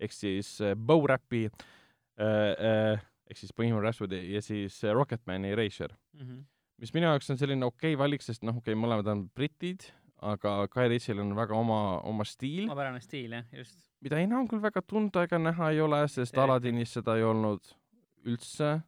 ehk 0.00 0.16
siis 0.16 0.56
äh, 0.64 0.74
Bow 0.74 1.04
Rappi 1.08 1.46
äh, 1.46 2.24
äh, 2.24 2.96
ehk 3.30 3.38
siis 3.38 3.52
Bohemian 3.52 3.84
Rhapsody 3.84 4.22
ja 4.32 4.42
siis 4.42 4.80
Rocketmani 4.82 5.54
reisijal 5.54 5.92
mm. 6.16 6.24
-hmm 6.24 6.40
mis 6.80 6.92
minu 6.96 7.10
jaoks 7.10 7.30
on 7.32 7.40
selline 7.40 7.66
okei 7.66 7.94
okay 7.94 8.00
valik, 8.00 8.24
sest 8.24 8.44
noh, 8.46 8.56
okei 8.60 8.74
okay,, 8.74 8.80
mõlemad 8.80 9.10
on 9.12 9.26
britid, 9.36 9.86
aga 10.32 10.54
Guy 10.72 10.90
Ritchie'l 10.92 11.22
on 11.22 11.34
väga 11.36 11.56
oma, 11.56 11.80
oma 12.08 12.26
stiil. 12.28 12.66
omapärane 12.68 13.02
stiil, 13.04 13.36
jah, 13.38 13.46
just. 13.56 13.78
mida 14.04 14.20
enam 14.20 14.48
küll 14.50 14.62
väga 14.64 14.82
tunda 14.86 15.24
ega 15.28 15.40
näha 15.40 15.72
ei 15.74 15.82
ole, 15.84 16.02
sest 16.12 16.36
ja, 16.36 16.46
Aladinis 16.46 16.96
seda 16.96 17.16
ei 17.20 17.26
olnud 17.26 17.74
üldse 18.28 18.78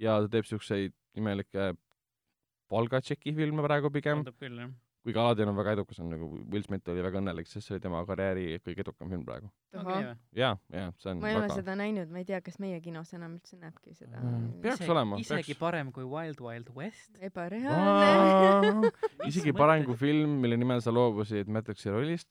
ja 0.00 0.20
ta 0.24 0.30
teeb 0.32 0.48
siukseid 0.48 0.94
imelikke 1.16 1.72
palgatšeki 2.72 3.34
filme 3.36 3.64
praegu 3.64 3.92
pigem. 3.92 4.24
tundub 4.24 4.40
küll, 4.40 4.58
jah 4.64 4.72
kuigi 5.04 5.20
Aladdin 5.20 5.50
on 5.50 5.56
väga 5.58 5.74
edukas, 5.76 5.98
on 6.00 6.08
nagu 6.12 6.26
Will 6.50 6.64
Smith 6.64 6.88
oli 6.88 7.02
väga 7.04 7.20
õnnelik, 7.20 7.48
sest 7.48 7.68
see 7.68 7.76
oli 7.76 7.82
tema 7.84 8.00
karjääri 8.08 8.44
kõige 8.64 8.84
edukam 8.86 9.10
film 9.12 9.24
praegu. 9.26 9.50
jaa, 9.74 10.54
jaa, 10.72 10.88
see 11.02 11.10
on 11.12 11.20
ma 11.20 11.28
ei 11.30 11.36
väga... 11.36 11.42
ole 11.44 11.58
seda 11.60 11.76
näinud, 11.76 12.12
ma 12.14 12.22
ei 12.22 12.28
tea, 12.30 12.40
kas 12.44 12.56
meie 12.62 12.80
kinos 12.84 13.12
enam 13.16 13.36
üldse 13.36 13.58
näebki 13.60 13.92
seda 13.92 14.22
mm,. 14.22 14.48
peaks 14.64 14.80
isegi, 14.80 14.92
olema. 14.96 15.20
isegi 15.20 15.52
peaks... 15.52 15.60
parem 15.60 15.92
kui 15.92 16.08
Wild 16.08 16.40
Wild 16.44 16.72
West. 16.78 17.12
ebareaalne. 17.20 18.92
isegi 19.30 19.52
parem 19.56 19.84
kui 19.88 19.98
film, 20.00 20.38
mille 20.44 20.56
nimel 20.60 20.80
sa 20.84 20.94
loobusid 20.94 21.52
Matrixi 21.52 21.92
rollist. 21.92 22.30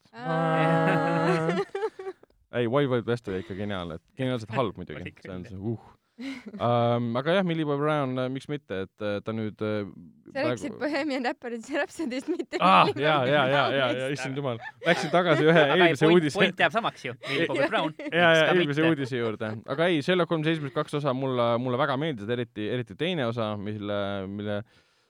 ei, 2.58 2.66
Wild 2.66 2.90
Wild 2.90 3.06
West 3.06 3.30
oli 3.30 3.44
ikka 3.46 3.58
geniaalne, 3.58 4.00
et 4.00 4.18
geniaalselt 4.18 4.56
halb 4.58 4.82
muidugi, 4.82 5.14
see 5.22 5.36
on 5.36 5.46
see 5.46 5.60
uh 5.60 5.92
um, 6.18 7.16
aga 7.18 7.38
jah, 7.38 7.44
Millie 7.46 7.64
Bobby 7.66 7.82
Brown, 7.82 8.18
äh, 8.18 8.28
miks 8.30 8.46
mitte, 8.50 8.84
et 8.86 9.02
äh, 9.02 9.16
ta 9.24 9.34
nüüd 9.34 9.58
äh, 9.64 9.82
sa 10.30 10.44
rääkisid 10.46 10.76
Bohemian 10.78 11.26
Rhapsody'st, 11.26 12.30
mitte 12.30 12.60
ah, 12.62 12.90
ja, 12.94 13.16
ja, 13.26 13.42
ja, 13.50 13.64
ja, 13.74 13.88
ja 13.98 14.08
issand 14.14 14.38
jumal, 14.38 14.60
läksin 14.86 15.10
tagasi 15.14 15.48
ühe 15.48 15.64
eelmise 15.74 16.10
uudise. 16.10 16.38
point 16.38 16.62
jääb 16.64 16.74
samaks 16.74 17.06
ju, 17.08 17.16
Millie 17.26 17.48
Bobby 17.50 17.68
Brown. 17.72 17.96
ja, 18.06 18.30
ja 18.30 18.46
eelmise 18.52 18.86
uudise 18.86 19.18
juurde, 19.18 19.50
aga 19.74 19.90
ei, 19.90 20.04
Sherlock 20.06 20.30
Holmes 20.30 20.52
esimesed 20.54 20.76
kaks 20.76 21.00
osa 21.00 21.14
mulle, 21.16 21.48
mulle 21.62 21.80
väga 21.82 21.98
meeldisid, 22.00 22.30
eriti, 22.36 22.68
eriti 22.76 22.98
teine 23.00 23.26
osa, 23.30 23.52
mille, 23.58 24.00
mille 24.30 24.60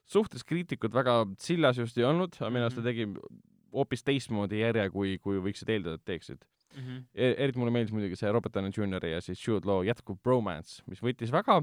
suhtes 0.09 0.45
kriitikud 0.45 0.95
väga 0.95 1.21
sillas 1.41 1.81
just 1.81 2.01
ei 2.01 2.09
olnud, 2.09 2.37
aga 2.41 2.53
minu 2.53 2.69
arust 2.69 2.81
ta 2.81 2.85
mhm. 2.85 2.91
tegi 2.93 3.53
hoopis 3.75 4.05
teistmoodi 4.07 4.61
järje, 4.63 4.89
kui, 4.95 5.19
kui 5.21 5.41
võiksid 5.43 5.73
eeldada, 5.75 6.01
et 6.01 6.09
teeksid 6.09 6.45
mm. 6.75 6.83
-hmm. 6.83 7.03
eriti 7.15 7.59
mulle 7.59 7.73
meeldis 7.75 7.95
muidugi 7.95 8.19
see 8.19 8.33
Robert 8.33 8.55
Downey 8.55 8.73
Jr 8.77 9.07
ja 9.07 9.21
siis 9.21 9.49
Jude 9.49 9.69
Law 9.69 9.85
jätkuv 9.87 10.19
bromance, 10.23 10.83
mis 10.87 11.03
võttis 11.03 11.33
väga 11.33 11.63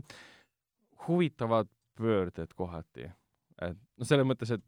huvitavad 1.08 1.70
pöörded 1.98 2.54
kohati. 2.56 3.12
et 3.62 3.78
noh, 3.98 4.08
selles 4.08 4.26
mõttes, 4.26 4.52
et 4.52 4.64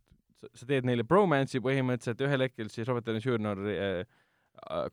sa 0.54 0.66
teed 0.66 0.86
neile 0.86 1.04
bromance'i 1.08 1.62
põhimõtteliselt, 1.64 2.22
ühel 2.22 2.46
hetkel 2.46 2.70
siis 2.70 2.88
Robert 2.88 3.06
Downey 3.06 3.24
Jr 3.24 3.64
äh, 3.74 4.06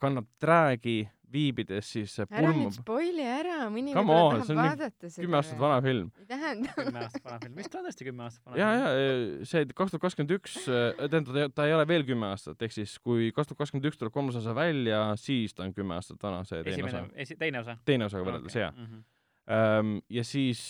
kannab 0.01 0.29
träägi 0.41 1.03
viibides 1.33 1.91
siis 1.95 2.15
ära 2.23 2.29
pulma 2.31 2.53
nüüd 2.57 2.77
spoil'i 2.77 3.27
ära, 3.27 3.59
mõni 3.73 3.95
Come 3.95 4.15
võib-olla 4.15 4.41
on, 4.41 4.47
tahab 4.49 4.61
vaadata 4.61 5.11
seda. 5.11 5.25
kümme 5.25 5.39
aastat 5.41 5.61
vana 5.61 5.79
film. 5.85 6.11
ei 6.21 6.29
tähenda. 6.31 6.75
kümme 6.77 7.03
aastat 7.05 7.25
vana 7.27 7.39
film, 7.45 7.57
vist 7.61 7.77
on 7.79 7.87
tõesti 7.87 8.09
kümme 8.09 8.27
aastat 8.27 8.51
vana 8.51 8.61
ja, 8.61 8.69
ja 8.75 9.47
see 9.53 9.69
kaks 9.71 9.95
tuhat 9.95 10.05
kakskümmend 10.07 10.35
üks, 10.37 10.59
tähendab, 10.67 11.55
ta 11.57 11.69
ei 11.69 11.77
ole 11.77 11.87
veel 11.91 12.07
kümme 12.09 12.31
aastat, 12.31 12.61
ehk 12.67 12.77
siis 12.77 12.97
kui 13.05 13.31
kaks 13.37 13.53
tuhat 13.53 13.63
kakskümmend 13.65 13.91
üks 13.91 14.01
tuleb 14.01 14.15
kolmas 14.15 14.39
osa 14.41 14.55
välja, 14.57 15.03
siis 15.21 15.57
ta 15.57 15.67
on 15.67 15.75
kümme 15.77 15.97
aastat 15.99 16.23
vana, 16.27 16.43
see 16.49 16.63
teine 16.63 16.77
esimene 16.77 17.03
osa., 17.05 17.23
esi-, 17.25 17.39
teine 17.41 17.65
osa. 17.65 17.79
teine 17.89 18.11
osaga 18.11 18.29
võrreldes 18.29 18.55
okay., 18.55 18.67
jaa. 18.67 18.73
-hmm. 18.77 19.99
ja 20.19 20.25
siis, 20.25 20.63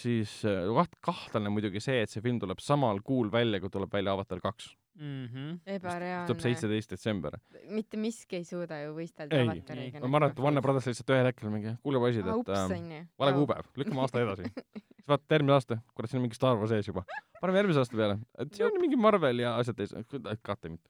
siis 0.00 0.38
äh, 0.48 0.64
kaht-, 0.80 0.98
kahtlane 1.04 1.52
muidugi 1.52 1.82
see, 1.82 2.02
et 2.04 2.12
see 2.12 2.24
film 2.24 2.40
tuleb 2.42 2.62
samal 2.64 3.02
kuul 3.04 3.32
välja, 3.32 3.60
kui 3.60 3.72
tuleb 3.72 3.92
välja 3.92 4.16
Avatar 4.16 4.40
kaks. 4.44 4.74
Mm 4.96 5.26
-hmm. 5.26 5.48
tuleb 5.60 5.76
ebareaalne. 5.76 6.40
seitseteist 6.40 6.90
detsember. 6.90 7.38
mitte 7.68 7.96
miski 7.96 8.36
ei 8.36 8.44
suuda 8.44 8.78
ju 8.80 8.94
võistelda 8.96 9.36
ei, 9.36 9.48
avatariga. 9.48 10.00
ma 10.08 10.16
arvan, 10.16 10.30
et 10.30 10.38
Warner 10.40 10.62
Brothers 10.62 10.86
lihtsalt 10.86 11.12
ühel 11.12 11.28
hetkel 11.28 11.50
mingi, 11.52 11.74
kuulge 11.82 12.00
poisid, 12.00 12.26
et 12.26 12.48
äh, 12.48 13.08
vale 13.18 13.32
kuupäev, 13.36 13.68
lükkame 13.76 14.00
aasta 14.00 14.22
edasi. 14.24 14.52
siis 14.96 15.08
vaata 15.08 15.36
järgmine 15.36 15.52
aasta, 15.52 15.78
kurat, 15.94 16.10
siin 16.10 16.22
on 16.22 16.26
mingi 16.28 16.38
Star 16.38 16.56
Wars 16.56 16.72
ees 16.72 16.88
juba. 16.88 17.04
paneme 17.40 17.60
järgmise 17.60 17.84
aasta 17.84 17.96
peale, 17.96 18.18
et 18.38 18.54
siin 18.54 18.70
on 18.70 18.80
mingi 18.80 18.96
Marvel 18.96 19.44
ja 19.44 19.56
asjad 19.56 19.84
ees, 19.84 19.94
kate 20.42 20.68
mind. 20.68 20.88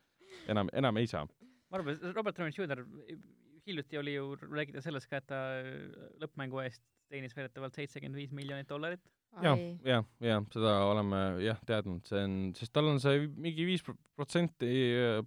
enam, 0.49 0.71
enam 0.73 0.97
ei 1.03 1.07
saa. 1.07 1.27
ma 1.71 1.81
arvan, 1.81 1.95
et 1.95 2.15
Robert 2.15 2.39
Downey 2.39 2.55
Jr 2.55 2.87
hiljuti 3.67 3.99
oli 3.99 4.15
ju 4.15 4.37
räägida 4.37 4.81
sellest 4.81 5.11
ka, 5.11 5.21
et 5.21 5.27
ta 5.27 5.41
lõppmängu 6.23 6.63
eest 6.63 6.83
teenis 7.11 7.35
väidetavalt 7.37 7.75
seitsekümmend 7.75 8.19
viis 8.19 8.33
miljonit 8.35 8.69
dollarit. 8.71 9.03
jah, 9.45 9.63
jah, 9.85 10.05
jah, 10.23 10.45
seda 10.53 10.75
oleme 10.89 11.21
jah 11.45 11.59
teadnud, 11.69 12.05
see 12.09 12.23
on, 12.25 12.37
sest 12.57 12.73
tal 12.77 12.91
on 12.93 13.01
see 13.03 13.27
mingi 13.29 13.67
viis 13.69 13.85
protsenti 14.17 14.71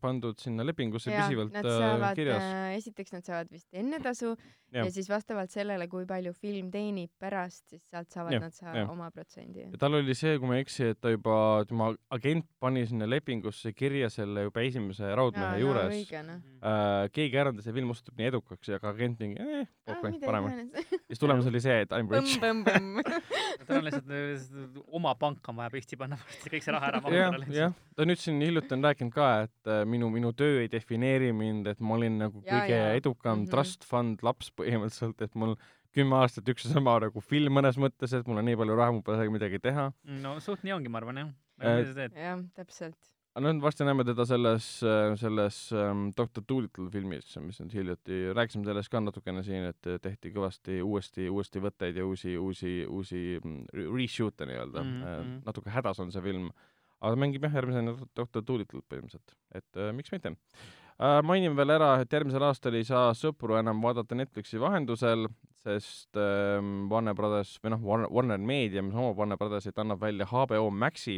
pandud 0.02 0.40
sinna 0.42 0.66
lepingusse 0.66 1.12
jaa, 1.12 1.28
püsivalt 1.28 1.54
nad 1.54 1.68
äh, 1.68 1.78
saavad 1.84 2.18
kirjas. 2.18 2.46
äh,, 2.46 2.72
esiteks 2.80 3.14
nad 3.14 3.28
saavad 3.28 3.52
vist 3.54 3.68
ennetasu 3.84 4.34
ja. 4.74 4.84
Ja 4.86 4.92
siis 4.92 5.10
vastavalt 5.10 5.50
sellele, 5.52 5.88
kui 5.88 6.06
palju 6.06 6.34
film 6.34 6.70
teenib 6.72 7.10
pärast, 7.20 7.64
siis 7.70 7.84
sealt 7.90 8.10
saavad 8.12 8.34
Jah, 8.34 8.42
nad 8.42 8.54
saa- 8.54 8.76
jah. 8.76 8.90
oma 8.90 9.10
protsendi. 9.12 9.60
ja 9.72 9.78
tal 9.82 9.94
oli 10.00 10.14
see, 10.16 10.38
kui 10.40 10.48
ma 10.48 10.56
ei 10.60 10.62
eksi, 10.66 10.90
et 10.94 11.00
ta 11.02 11.10
juba, 11.10 11.66
tema 11.68 11.94
agent 12.12 12.46
pani 12.60 12.86
sinna 12.86 13.06
lepingusse 13.10 13.74
kirja 13.74 14.10
selle 14.10 14.44
juba 14.50 14.62
esimese 14.62 15.10
raudmehe 15.16 15.60
juures. 15.60 15.94
õige 15.96 16.24
noh. 16.28 16.42
äh, 16.62 17.10
keegi 17.12 17.38
ärandas 17.38 17.66
ja 17.66 17.74
film 17.74 17.90
osutub 17.92 18.18
nii 18.18 18.28
edukaks 18.34 18.68
ja 18.70 18.80
ka 18.80 18.90
agent 18.96 19.20
mingi 19.20 19.40
eh,, 19.42 19.68
Ah, 19.90 19.98
okei, 19.98 20.20
paneme. 20.22 20.68
siis 21.08 21.18
tulemus 21.20 21.48
oli 21.50 21.60
see, 21.60 21.80
et 21.82 21.92
I 21.98 22.04
m 22.04 22.10
rich. 22.14 22.38
tal 23.68 23.80
on 23.80 23.86
lihtsalt 23.88 24.10
lihtsalt 24.10 24.78
oma 24.94 25.16
pank 25.20 25.48
on 25.50 25.58
vaja 25.60 25.72
püsti 25.74 25.98
panna 26.00 26.18
kõik 26.46 26.62
see 26.66 26.74
raha 26.76 26.92
ära 26.92 27.02
jah 27.10 27.32
mahutada, 27.32 27.54
jah, 27.58 27.74
ta 27.98 28.06
nüüd 28.08 28.22
siin 28.22 28.38
hiljuti 28.44 28.76
on 28.78 28.86
rääkinud 28.86 29.14
ka, 29.16 29.28
et 29.48 29.72
äh, 29.72 29.82
minu, 29.90 30.10
minu 30.14 30.32
töö 30.38 30.62
ei 30.64 30.70
defineeri 30.72 31.32
mind, 31.36 31.68
et 31.74 31.80
ma 31.82 31.98
olin 31.98 32.20
nagu 32.22 32.44
Jaa, 32.46 32.62
kõige 32.62 32.78
jaa. 32.80 32.94
edukam 33.02 33.40
mm 33.40 33.40
Mhm. 33.40 33.46
-hmm. 33.48 33.52
trust 33.52 33.84
fund 33.86 34.20
laps 34.24 34.52
põhimõtteliselt, 34.60 35.22
et 35.26 35.38
mul 35.40 35.56
kümme 35.96 36.20
aastat 36.22 36.50
üks 36.52 36.68
ja 36.68 36.74
sama 36.76 36.98
nagu 37.02 37.22
film 37.26 37.56
mõnes 37.60 37.80
mõttes, 37.82 38.14
et 38.16 38.28
mul 38.30 38.42
on 38.42 38.50
nii 38.50 38.58
palju 38.60 38.76
raha, 38.78 38.96
mul 38.96 39.06
pole 39.06 39.30
midagi 39.34 39.62
teha. 39.64 39.90
no 40.24 40.36
suht 40.44 40.66
nii 40.66 40.76
ongi, 40.78 40.92
ma 40.92 41.02
arvan 41.02 41.24
jah. 41.24 41.32
Äh, 41.60 41.82
jah, 42.16 42.44
täpselt. 42.56 42.98
aga 43.36 43.44
nüüd 43.46 43.62
varsti 43.64 43.86
näeme 43.88 44.06
teda 44.08 44.26
selles, 44.28 44.68
selles 45.20 45.60
ähm, 45.76 46.10
Doctor 46.18 46.44
Dolittle 46.50 46.88
filmis, 46.94 47.30
mis 47.44 47.60
nüüd 47.62 47.76
hiljuti, 47.76 48.22
rääkisime 48.36 48.68
sellest 48.68 48.92
ka 48.92 49.02
natukene 49.04 49.44
siin, 49.46 49.70
et 49.70 49.92
tehti 50.04 50.34
kõvasti 50.36 50.80
uuesti, 50.86 51.30
uuesti 51.32 51.64
võtteid 51.64 52.00
ja 52.00 52.08
uusi, 52.08 52.36
uusi, 52.38 52.74
uusi 52.88 53.24
mm, 53.38 53.70
re- 53.76 53.88
reshoot'e 53.94 54.50
nii-öelda 54.50 54.84
mm. 54.84 55.00
-hmm. 55.04 55.40
natuke 55.48 55.74
hädas 55.74 56.02
on 56.04 56.12
see 56.16 56.26
film, 56.26 56.50
aga 57.00 57.20
mängib 57.20 57.48
jah, 57.48 57.60
järgmisena 57.62 57.96
Doctor 58.18 58.46
Dolittle 58.46 58.84
põhimõtteliselt, 58.88 59.38
et 59.56 59.82
äh, 59.82 59.94
miks 59.96 60.16
mitte 60.16 60.36
äh,. 61.00 61.22
mainime 61.24 61.56
veel 61.56 61.70
ära, 61.78 61.94
et 62.02 62.12
järgmisel 62.14 62.44
aastal 62.44 62.76
ei 62.80 62.84
saa 62.88 63.14
Sõpru 63.18 63.58
enam 63.60 63.82
vaadata 63.84 64.16
Netflixi 64.16 64.60
vahendusel, 64.62 65.28
sest 65.64 66.16
ähm, 66.20 66.88
Warner 66.92 67.16
Brothers 67.16 67.58
või 67.64 67.74
noh, 67.76 67.82
Warner, 67.84 68.10
Warner 68.12 68.38
Media, 68.40 68.82
mis 68.86 68.96
omab 68.96 69.18
Warner 69.20 69.38
Brothersit, 69.38 69.78
annab 69.82 70.00
välja 70.02 70.26
HBO 70.32 70.70
Maxi, 70.72 71.18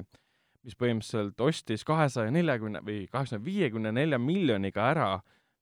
mis 0.66 0.76
põhimõtteliselt 0.78 1.42
ostis 1.42 1.84
kahesaja 1.88 2.32
neljakümne 2.34 2.82
või 2.86 3.04
kahesaja 3.12 3.42
viiekümne 3.46 3.92
nelja 3.94 4.20
miljoniga 4.22 4.88
ära, 4.94 5.12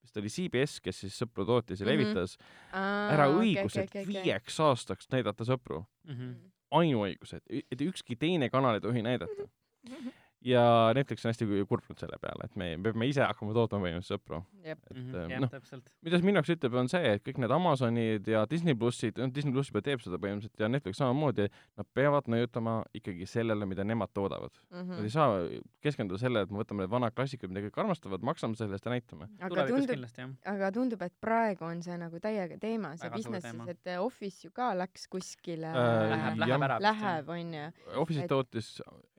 vist 0.03 0.17
oli 0.19 0.31
CBS, 0.31 0.79
kes 0.83 1.01
siis 1.03 1.17
Sõpru 1.21 1.45
tootis 1.47 1.79
ja 1.81 1.85
Mhm. 1.87 1.91
levitas, 1.91 2.37
ära 2.73 3.27
õigused 3.35 3.91
viieks 4.07 4.59
aastaks 4.63 5.07
näidata 5.11 5.43
Sõpru. 5.47 5.85
Mhm. 6.07 6.33
ainuõigused, 6.71 7.41
et 7.49 7.79
ükski 7.81 8.13
teine 8.15 8.47
kanal 8.53 8.75
ei 8.75 8.81
tohi 8.81 9.01
näidata. 9.01 9.47
ja 10.45 10.91
Netflix 10.95 11.25
on 11.25 11.29
hästi 11.33 11.45
kurb 11.67 11.83
selle 11.99 12.17
peale, 12.21 12.45
et 12.47 12.55
me, 12.59 12.69
me 12.77 12.91
peame 12.93 13.07
ise 13.09 13.23
hakkama 13.25 13.53
tootma 13.55 13.79
põhimõtteliselt 13.83 14.19
Sõpru. 14.19 14.39
et 14.63 14.91
äh, 14.93 15.25
jah, 15.33 15.41
noh, 15.43 15.49
täpselt. 15.51 15.89
mida 16.05 16.19
see 16.19 16.25
minu 16.29 16.39
jaoks 16.39 16.53
ütleb, 16.55 16.77
on 16.79 16.89
see, 16.91 17.01
et 17.17 17.23
kõik 17.25 17.41
need 17.43 17.51
Amazonid 17.55 18.29
ja 18.31 18.45
Disney 18.49 18.75
plussid, 18.79 19.19
noh 19.19 19.31
Disney 19.35 19.53
pluss 19.55 19.71
juba 19.73 19.81
teeb 19.85 20.03
seda 20.03 20.19
põhimõtteliselt 20.21 20.63
ja 20.63 20.69
Netflix 20.71 21.01
samamoodi, 21.01 21.49
nad 21.79 21.89
peavad 21.97 22.29
mõjutama 22.31 22.77
ikkagi 22.95 23.27
sellele, 23.29 23.67
mida 23.69 23.83
nemad 23.87 24.13
toodavad 24.15 24.53
mm.. 24.69 24.79
Mhm. 24.79 24.95
Nad 24.99 25.07
ei 25.09 25.13
saa 25.13 25.35
keskenduda 25.83 26.19
sellele, 26.21 26.45
et 26.47 26.51
me 26.53 26.61
võtame 26.63 26.85
need 26.85 26.93
vanad 26.93 27.13
klassikud, 27.17 27.51
mida 27.51 27.65
kõik 27.67 27.81
armastavad, 27.83 28.23
maksame 28.25 28.55
selle 28.59 28.77
eest 28.79 28.87
ja 28.87 28.93
näitame. 28.95 29.27
aga 29.43 29.67
tundub, 29.67 30.07
aga 30.53 30.71
tundub, 30.75 31.01
et 31.05 31.13
praegu 31.21 31.67
on 31.67 31.83
see 31.83 31.97
nagu 31.99 32.19
täiega 32.23 32.57
teema, 32.61 32.95
see 32.97 33.09
Väga 33.09 33.21
suur 33.21 33.33
business 33.35 33.45
teema., 33.49 33.67
et 33.75 33.91
äh, 33.91 33.99
Office 34.03 34.47
ju 34.47 34.51
ka 34.55 34.71
läks 34.77 35.07
kuskile 35.11 35.69
Äh, 35.69 36.09
Läheb, 36.09 36.37
läheb 36.41 36.63
ära. 36.65 36.77
läheb, 36.83 37.29
onju. 37.29 37.65
Office'id 38.01 38.23
Et- 38.25 38.29
tootis 38.31 38.69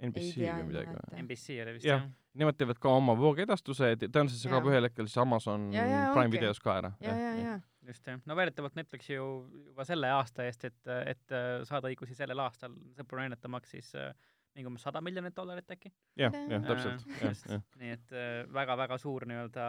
NBC 0.00 0.36
või 0.40 0.66
midagi 0.70 0.94
või? 0.96 1.09
nimeta. 1.10 1.22
NBC 1.26 1.56
oli 1.64 1.76
vist 1.78 1.86
Jah. 1.88 2.00
jah. 2.04 2.10
Nemad 2.40 2.54
teevad 2.60 2.78
ka 2.78 2.92
oma 2.94 3.16
voogedastuse, 3.18 3.94
tõenäoliselt 4.04 4.38
see 4.44 4.50
kaob 4.52 4.68
ühel 4.70 4.86
hetkel 4.86 5.08
siis 5.10 5.18
Amazon 5.18 5.72
Ja, 5.74 5.82
ja, 5.84 6.02
Prime 6.14 6.28
ongi. 6.28 6.36
videos 6.38 6.60
ka 6.62 6.76
ära. 6.78 6.92
ja, 7.02 7.14
ja, 7.18 7.32
ja. 7.42 7.54
just 7.88 8.06
jah, 8.06 8.20
no 8.26 8.36
väidetavalt 8.38 8.76
Netflix 8.78 9.08
ju 9.10 9.24
juba 9.70 9.84
selle 9.88 10.12
aasta 10.14 10.44
eest, 10.46 10.64
et, 10.70 10.92
et 11.10 11.34
äh, 11.34 11.64
saada 11.66 11.90
õigusi 11.90 12.14
sellel 12.14 12.38
aastal 12.44 12.76
sõpru 12.98 13.18
näidatamaks, 13.18 13.70
siis 13.74 13.90
äh, 13.98 14.12
mingi 14.54 14.70
umbes 14.70 14.82
sada 14.86 15.00
miljonit 15.02 15.34
dollarit 15.34 15.70
äkki. 15.74 15.90
jah, 16.18 16.30
jah, 16.50 16.62
täpselt, 16.68 17.02
Äh, 17.50 17.62
nii 17.82 17.96
et 17.96 18.14
väga-väga 18.54 18.98
suur 18.98 19.26
nii-öelda 19.26 19.66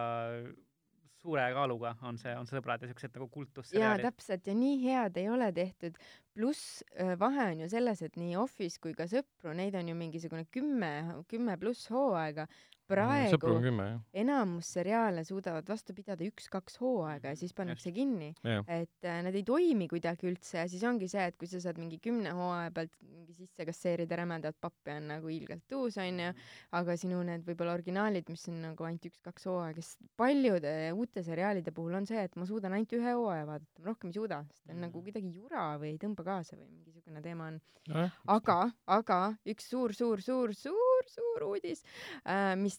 suure 1.22 1.45
kaaluga 1.53 1.93
on 2.07 2.17
see, 2.22 2.34
on 2.38 2.49
sõbrad 2.49 2.82
ja 2.82 2.89
siuksed 2.89 3.13
nagu 3.15 3.28
jaa, 3.28 3.36
kultusseriaalid. 3.36 4.07
täpselt 4.07 4.47
ja 4.49 4.55
nii 4.57 4.80
head 4.86 5.17
ei 5.22 5.30
ole 5.30 5.51
tehtud. 5.55 5.97
pluss 6.34 6.84
vahe 7.19 7.49
on 7.51 7.63
ju 7.65 7.69
selles, 7.69 8.01
et 8.01 8.15
nii 8.15 8.36
Office 8.39 8.80
kui 8.82 8.93
ka 8.97 9.07
Sõpru, 9.11 9.53
neid 9.55 9.76
on 9.76 9.89
ju 9.91 9.95
mingisugune 9.95 10.45
kümme, 10.51 10.91
kümme 11.28 11.57
pluss 11.59 11.89
hooaega. 11.91 12.47
Praegu 12.92 13.54
enamus 14.24 14.72
seriaale 14.78 15.24
suudavad 15.28 15.68
vastu 15.72 15.96
pidada 15.98 16.26
üks-kaks 16.28 16.78
hooaega 16.82 17.34
ja 17.34 17.39
siis 17.39 17.56
pannakse 17.58 17.94
kinni. 17.96 18.32
jah, 18.44 18.66
et 18.68 19.08
äh, 19.08 19.22
nad 19.26 19.36
ei 19.38 19.44
toimi 19.48 19.88
kuidagi 19.92 20.30
üldse 20.30 20.62
ja 20.62 20.68
siis 20.72 20.84
ongi 20.88 21.10
see, 21.12 21.24
et 21.32 21.38
kui 21.39 21.50
sa 21.50 21.62
saad 21.64 21.80
mingi 21.82 22.00
kümne 22.04 22.34
hooaja 22.38 22.72
pealt 22.76 22.94
mingi 23.02 23.36
sisse 23.38 23.66
kasseerida 23.68 24.20
rämedat 24.22 24.58
pappi, 24.62 24.94
on 24.96 25.10
nagu 25.14 25.32
ilgelt 25.32 25.78
uus 25.78 25.98
onju, 26.02 26.32
aga 26.78 26.98
sinu 27.00 27.22
need 27.28 27.46
võib-olla 27.48 27.76
originaalid, 27.80 28.30
mis 28.32 28.48
on 28.52 28.62
nagu 28.68 28.88
ainult 28.88 29.08
üks-kaks 29.12 29.48
hooaega, 29.50 29.86
sest 29.86 30.06
paljude 30.20 30.74
uute 30.96 31.24
seriaalide 31.26 31.74
puhul 31.76 32.00
on 32.02 32.08
see, 32.10 32.22
et 32.28 32.38
ma 32.39 32.48
suudan 32.50 32.76
ainult 32.78 32.96
ühe 32.98 33.16
hooaja 33.18 33.48
vaadata, 33.50 33.82
ma 33.82 33.92
rohkem 33.92 34.12
ei 34.12 34.18
suuda, 34.18 34.42
sest 34.52 34.66
ta 34.68 34.76
on 34.76 34.86
nagu 34.88 35.04
kuidagi 35.04 35.34
jura 35.36 35.68
või 35.82 35.94
ei 35.96 36.02
tõmba 36.02 36.26
kaasa 36.28 36.58
või 36.58 36.70
mingisugune 36.70 37.24
teema 37.26 37.52
on. 37.52 37.62
aga, 38.30 38.58
aga 38.94 39.20
üks 39.50 39.70
suur, 39.72 39.94
suur, 39.98 40.22
suur, 40.22 40.54
suur, 40.58 41.08
suur 41.10 41.48
uudis, 41.50 41.82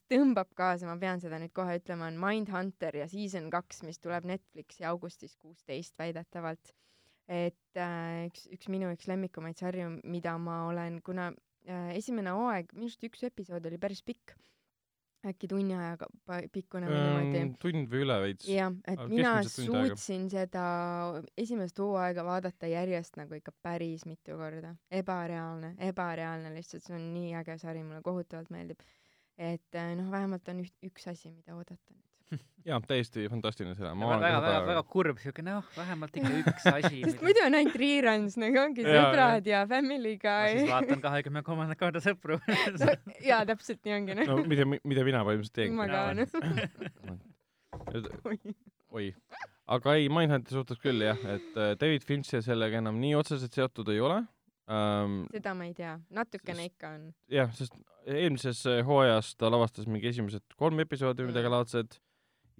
mis 0.09 0.19
tõmbab 0.19 0.53
kaasa, 0.59 0.87
ma 0.89 0.97
pean 1.01 1.21
seda 1.23 1.39
nüüd 1.41 1.53
kohe 1.57 1.79
ütlema, 1.81 2.11
on 2.11 2.21
Mindhunter 2.21 2.97
ja 3.03 3.09
season 3.11 3.51
kaks, 3.53 3.83
mis 3.87 4.01
tuleb 4.03 4.27
Netflixi 4.29 4.87
augustis 4.89 5.37
kuusteist 5.37 5.99
väidetavalt. 5.99 6.75
et 7.29 7.79
äh, 7.79 8.27
üks, 8.27 8.49
üks 8.53 8.69
minu 8.69 8.91
üks 8.93 9.07
lemmikumaid 9.09 9.57
sarju, 9.57 9.89
mida 10.05 10.35
ma 10.43 10.67
olen, 10.69 10.99
kuna 11.07 11.31
äh, 11.69 11.93
esimene 11.97 12.35
hooaeg, 12.35 12.73
minu 12.75 12.91
arust 12.91 13.05
üks 13.07 13.23
episood 13.29 13.67
oli 13.71 13.79
päris 13.81 14.03
pikk, 14.03 14.35
äkki 15.27 15.49
tunni 15.51 15.75
ajaga 15.77 16.09
pikkune 16.53 16.89
või 16.91 16.99
niimoodi 16.99 17.43
tund 17.63 17.91
või 17.93 18.03
üle 18.03 18.17
veits. 18.25 18.49
jah, 18.51 18.73
et 18.83 18.99
aga 18.99 19.07
mina 19.11 19.35
keskmiselt 19.39 19.69
tund 19.69 19.79
aega. 19.79 19.93
suutsin 19.93 20.25
seda 20.33 20.65
esimest 21.39 21.79
hooaega 21.79 22.25
vaadata 22.27 22.71
järjest 22.71 23.19
nagu 23.21 23.39
ikka 23.39 23.55
päris 23.63 24.05
mitu 24.09 24.37
korda. 24.41 24.75
ebareaalne, 24.91 25.77
ebareaalne 25.91 26.51
lihtsalt, 26.57 26.83
see 26.89 26.97
on 26.99 27.07
nii 27.15 27.37
äge 27.39 27.59
sari, 27.63 27.85
mulle 27.87 28.03
kohutavalt 28.03 28.51
meeldib. 28.51 28.83
Et 29.43 29.79
eh, 29.79 29.93
noh, 29.99 30.09
vähemalt 30.13 30.49
on 30.53 30.63
üht, 30.63 30.75
üks 30.87 31.07
asi, 31.11 31.31
mida 31.33 31.57
oodata 31.57 31.83
nüüd. 31.91 32.03
jaa, 32.69 32.79
täiesti 32.89 33.27
fantastiline 33.31 33.75
selle. 33.77 33.93
ma 33.99 34.13
väga, 34.13 34.39
väga, 34.41 34.41
ka 34.45 34.67
väga 34.69 34.83
kurb 34.95 35.19
siuke, 35.23 35.43
noh, 35.47 35.67
vähemalt 35.77 36.17
ikka 36.21 36.33
üks 36.41 36.69
asi. 36.77 37.03
sest 37.05 37.25
muidu 37.25 37.41
on 37.47 37.59
ainult 37.59 37.77
reruns 37.83 38.35
nagu 38.41 38.61
ongi 38.63 38.87
sõbrad 38.87 39.45
ja 39.51 39.59
Family 39.71 40.15
ma 40.23 40.37
siis 40.49 40.71
vaatan 40.71 41.03
kahekümne 41.05 41.43
kolmandat 41.47 41.81
korda 41.81 42.01
sõpru. 42.05 42.39
jaa, 43.31 43.43
täpselt 43.49 43.83
nii 43.87 43.95
ongi 43.99 44.19
no 44.19 44.29
noh. 44.31 44.45
mida, 44.49 44.65
mida 44.71 45.07
mina 45.09 45.25
põhimõtteliselt 45.29 45.57
teengi. 45.59 45.77
ma 45.77 45.87
ka 45.91 46.01
noh. 46.17 46.27
oi, 48.93 49.09
aga 49.77 49.97
ei, 49.99 50.07
Mindhunti 50.13 50.57
suhtes 50.57 50.79
küll 50.83 51.01
jah, 51.05 51.19
et 51.37 51.53
äh, 51.59 51.75
David 51.81 52.07
Fincher 52.07 52.43
sellega 52.45 52.81
enam 52.83 52.97
nii 53.03 53.15
otseselt 53.19 53.53
seotud 53.57 53.89
ei 53.93 54.01
ole 54.05 54.23
ähm,. 54.71 55.25
seda 55.33 55.55
ma 55.59 55.67
ei 55.69 55.75
tea, 55.75 55.97
natukene 56.11 56.63
Sest- 56.63 56.75
ikka 56.75 56.95
on. 56.97 57.11
jah, 57.33 57.51
sest 57.57 57.77
eelmises 58.07 58.65
äh, 58.67 58.81
hooajas 58.87 59.35
ta 59.39 59.51
lavastas 59.51 59.87
mingi 59.91 60.11
esimesed 60.11 60.57
kolm 60.59 60.81
episoodi 60.83 61.25
või 61.25 61.33
midagi 61.33 61.53
laadset 61.53 62.01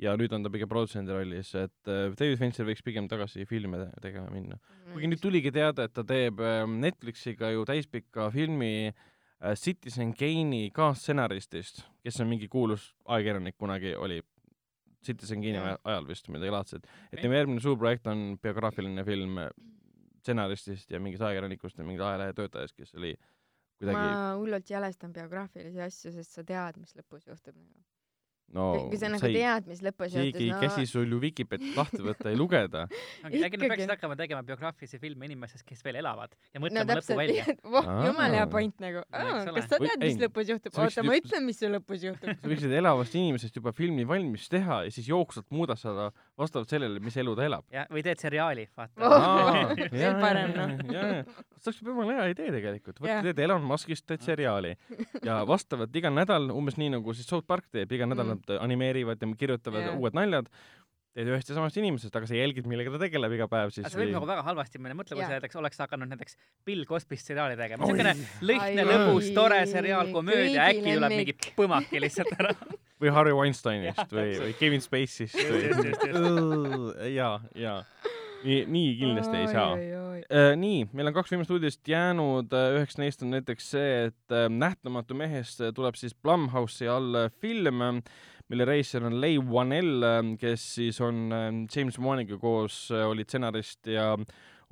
ja 0.01 0.15
nüüd 0.19 0.33
on 0.35 0.45
ta 0.45 0.51
pigem 0.53 0.71
produtsendi 0.71 1.15
rollis, 1.15 1.53
et 1.59 1.91
äh, 1.91 2.11
David 2.19 2.41
Fincher 2.41 2.67
võiks 2.69 2.85
pigem 2.85 3.09
tagasi 3.11 3.47
filme 3.49 3.87
tegema 4.03 4.31
minna. 4.33 4.59
kuigi 4.93 5.11
nüüd 5.11 5.23
tuligi 5.23 5.53
teada, 5.55 5.87
et 5.87 5.95
ta 5.97 6.05
teeb 6.07 6.41
ähm, 6.43 6.79
Netflixiga 6.83 7.53
ju 7.53 7.65
täispika 7.69 8.29
filmi 8.35 8.91
äh, 8.91 9.55
Citizen 9.59 10.15
Kane'i 10.19 10.71
kaasstsenaristist, 10.75 11.85
kes 12.03 12.21
on 12.23 12.31
mingi 12.33 12.49
kuulus 12.53 12.93
ajakirjanik 13.07 13.59
kunagi 13.61 13.95
oli, 13.99 14.23
Citizen 15.05 15.43
Kane'i 15.45 15.77
ajal 15.77 16.09
vist, 16.09 16.31
midagi 16.33 16.55
laadset. 16.55 16.89
et 17.11 17.21
tema 17.21 17.41
järgmine 17.41 17.63
suur 17.63 17.79
projekt 17.79 18.07
on 18.11 18.37
biograafiline 18.43 19.05
film 19.07 19.41
stsenaristist 20.23 20.91
ja 20.95 21.01
mingist 21.03 21.25
ajakirjanikust 21.27 21.79
ja 21.79 21.87
mingist 21.87 22.07
ajalehe 22.09 22.37
töötajast, 22.39 22.77
kes 22.79 22.95
oli 22.99 23.15
kuidagi 23.83 23.99
ma 23.99 24.35
hullult 24.39 24.71
jälestan 24.71 25.13
biograafilisi 25.13 25.83
asju, 25.83 26.15
sest 26.15 26.39
sa 26.39 26.47
tead, 26.47 26.79
mis 26.83 26.95
lõpus 26.99 27.27
juhtub 27.29 27.59
nagu 27.59 27.83
no 28.53 28.67
kui 28.91 28.99
sa 29.01 29.09
nagu 29.13 29.29
tead, 29.33 29.69
mis 29.71 29.81
lõpus 29.85 30.13
keegi 30.13 30.47
ei 30.47 30.51
no... 30.53 30.59
käsi 30.61 30.85
sul 30.89 31.09
ju 31.09 31.19
Vikipeediat 31.23 31.79
lahti 31.79 32.01
võtta 32.05 32.33
ja 32.33 32.39
lugeda 32.39 32.85
äkki 33.25 33.41
nad 33.41 33.65
peaksid 33.65 33.93
hakkama 33.95 34.17
tegema 34.21 34.43
biograafilisi 34.47 35.01
filme 35.03 35.29
inimestest, 35.29 35.65
kes 35.69 35.81
veel 35.87 36.01
elavad 36.03 36.35
ja 36.53 36.63
mõtlema 36.63 36.85
no, 36.89 36.99
lõpu 37.01 37.19
välja. 37.19 37.47
voh, 37.75 37.89
jumala 38.09 38.43
hea 38.43 38.49
point 38.53 38.85
nagu. 38.85 39.05
kas 39.09 39.71
sa 39.71 39.81
tead, 39.81 40.05
mis 40.05 40.21
lõpus 40.21 40.53
juhtub? 40.53 40.77
oota, 40.77 41.07
ma 41.07 41.17
ütlen, 41.19 41.49
mis 41.49 41.61
sul 41.63 41.73
lõpus 41.77 42.05
juhtub. 42.09 42.35
sa 42.43 42.53
võiksid 42.53 42.77
elavast 42.83 43.17
inimesest 43.19 43.57
juba 43.61 43.73
filmi 43.77 44.07
valmis 44.09 44.49
teha 44.53 44.83
ja 44.89 44.95
siis 44.95 45.09
jooksvalt 45.09 45.49
muudad 45.55 45.81
seda 45.81 46.11
vastavalt 46.39 46.73
sellele, 46.73 47.01
mis 47.05 47.17
elu 47.21 47.35
ta 47.37 47.47
elab. 47.47 47.65
jah, 47.73 47.89
või 47.93 48.03
teed 48.07 48.21
seriaali, 48.23 48.67
vaata 48.77 49.09
oh,. 49.09 49.73
veel 49.93 50.19
parem, 50.25 50.55
noh. 50.57 50.75
see 51.59 51.71
oleks 51.71 51.83
jumala 51.85 52.19
hea 52.19 52.29
idee 52.33 52.53
tegelikult. 52.57 53.01
võta, 53.03 53.19
teed 53.29 53.43
Elon 53.47 53.65
Muskist, 53.69 54.07
teed 54.09 54.25
seriaali 54.25 54.75
ja 55.27 55.43
vastavalt 55.49 55.97
iga 56.01 56.13
nädal, 56.13 56.49
umbes 56.55 56.79
nii 56.81 56.95
nagu 56.97 57.17
siis 57.17 57.29
South 57.29 57.49
Park 57.49 57.69
teeb, 57.73 57.93
iga 57.93 58.09
nädal 58.09 58.31
mm. 58.31 58.47
nad 58.47 58.63
animeerivad 58.65 59.21
ja 59.21 59.33
kirjutavad 59.39 59.85
yeah. 59.85 59.99
uued 59.99 60.17
naljad, 60.17 60.49
teed 61.13 61.29
ühest 61.29 61.51
ja 61.53 61.57
samast 61.59 61.77
inimesest, 61.77 62.15
aga 62.17 62.29
sa 62.29 62.39
jälgid, 62.39 62.69
millega 62.71 62.95
ta 62.95 63.03
tegeleb 63.03 63.35
iga 63.37 63.49
päev 63.53 63.75
siis. 63.75 63.85
see 63.93 64.01
võib 64.01 64.15
nagu 64.17 64.29
väga 64.31 64.47
halvasti 64.47 64.81
minna, 64.81 64.97
mõtle, 64.97 65.19
kui 65.19 65.27
sa 65.27 65.35
näiteks 65.37 65.59
oleks 65.61 65.83
hakanud 65.85 66.09
näiteks 66.15 66.39
Bill 66.65 66.89
Cosby'st 66.89 67.29
seriaali 67.29 67.59
tegema, 67.61 67.85
niisugune 67.85 68.17
lihtne, 68.49 68.87
lõbus, 68.89 69.29
tore 69.37 69.61
seriaal, 69.69 70.09
komöödia, 70.15 70.71
äkki 70.71 70.97
tuleb 70.97 71.19
mingi 71.19 71.37
põmaki 71.59 72.01
lihtsalt 72.01 72.33
ära 72.39 72.57
või 73.03 73.13
Harry 73.15 73.35
Weinsteinist 73.37 74.15
või, 74.15 74.33
või 74.47 74.57
Kevin 74.59 74.85
Spacey'st 74.85 75.39
või 75.51 77.13
ja, 77.13 77.35
ja 77.59 77.81
nii, 78.45 78.65
nii 78.71 78.91
kindlasti 78.99 79.39
ei 79.39 79.49
saa. 79.51 79.73
Äh, 80.33 80.53
nii, 80.59 80.87
meil 80.97 81.11
on 81.11 81.17
kaks 81.17 81.33
viimast 81.33 81.53
uudist 81.55 81.89
jäänud, 81.89 82.53
äh, 82.57 82.77
üheks 82.77 82.99
neist 83.01 83.25
on 83.25 83.33
näiteks 83.35 83.71
see, 83.75 83.91
et 84.09 84.35
äh, 84.35 84.49
Nähtamatu 84.53 85.17
mehest 85.19 85.63
tuleb 85.77 85.99
siis 85.99 86.15
Blumhouse'i 86.15 86.91
all 86.91 87.27
film, 87.43 87.83
mille 88.53 88.67
reisijal 88.69 89.09
on 89.09 89.19
Leigh 89.23 89.43
Whannell, 89.49 90.05
kes 90.41 90.65
siis 90.77 91.01
on 91.01 91.31
James 91.73 91.99
Waniga 92.03 92.37
koos, 92.41 92.85
oli 92.93 93.25
stsenarist 93.25 93.89
ja 93.89 94.11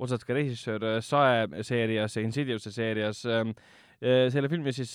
osalt 0.01 0.25
ka 0.27 0.35
režissöör 0.37 1.01
Sae 1.05 1.47
seerias 1.65 2.17
ja 2.17 2.21
Insidiousse 2.25 2.71
seerias. 2.73 3.23
selle 3.23 4.49
filmi 4.49 4.73
siis 4.73 4.93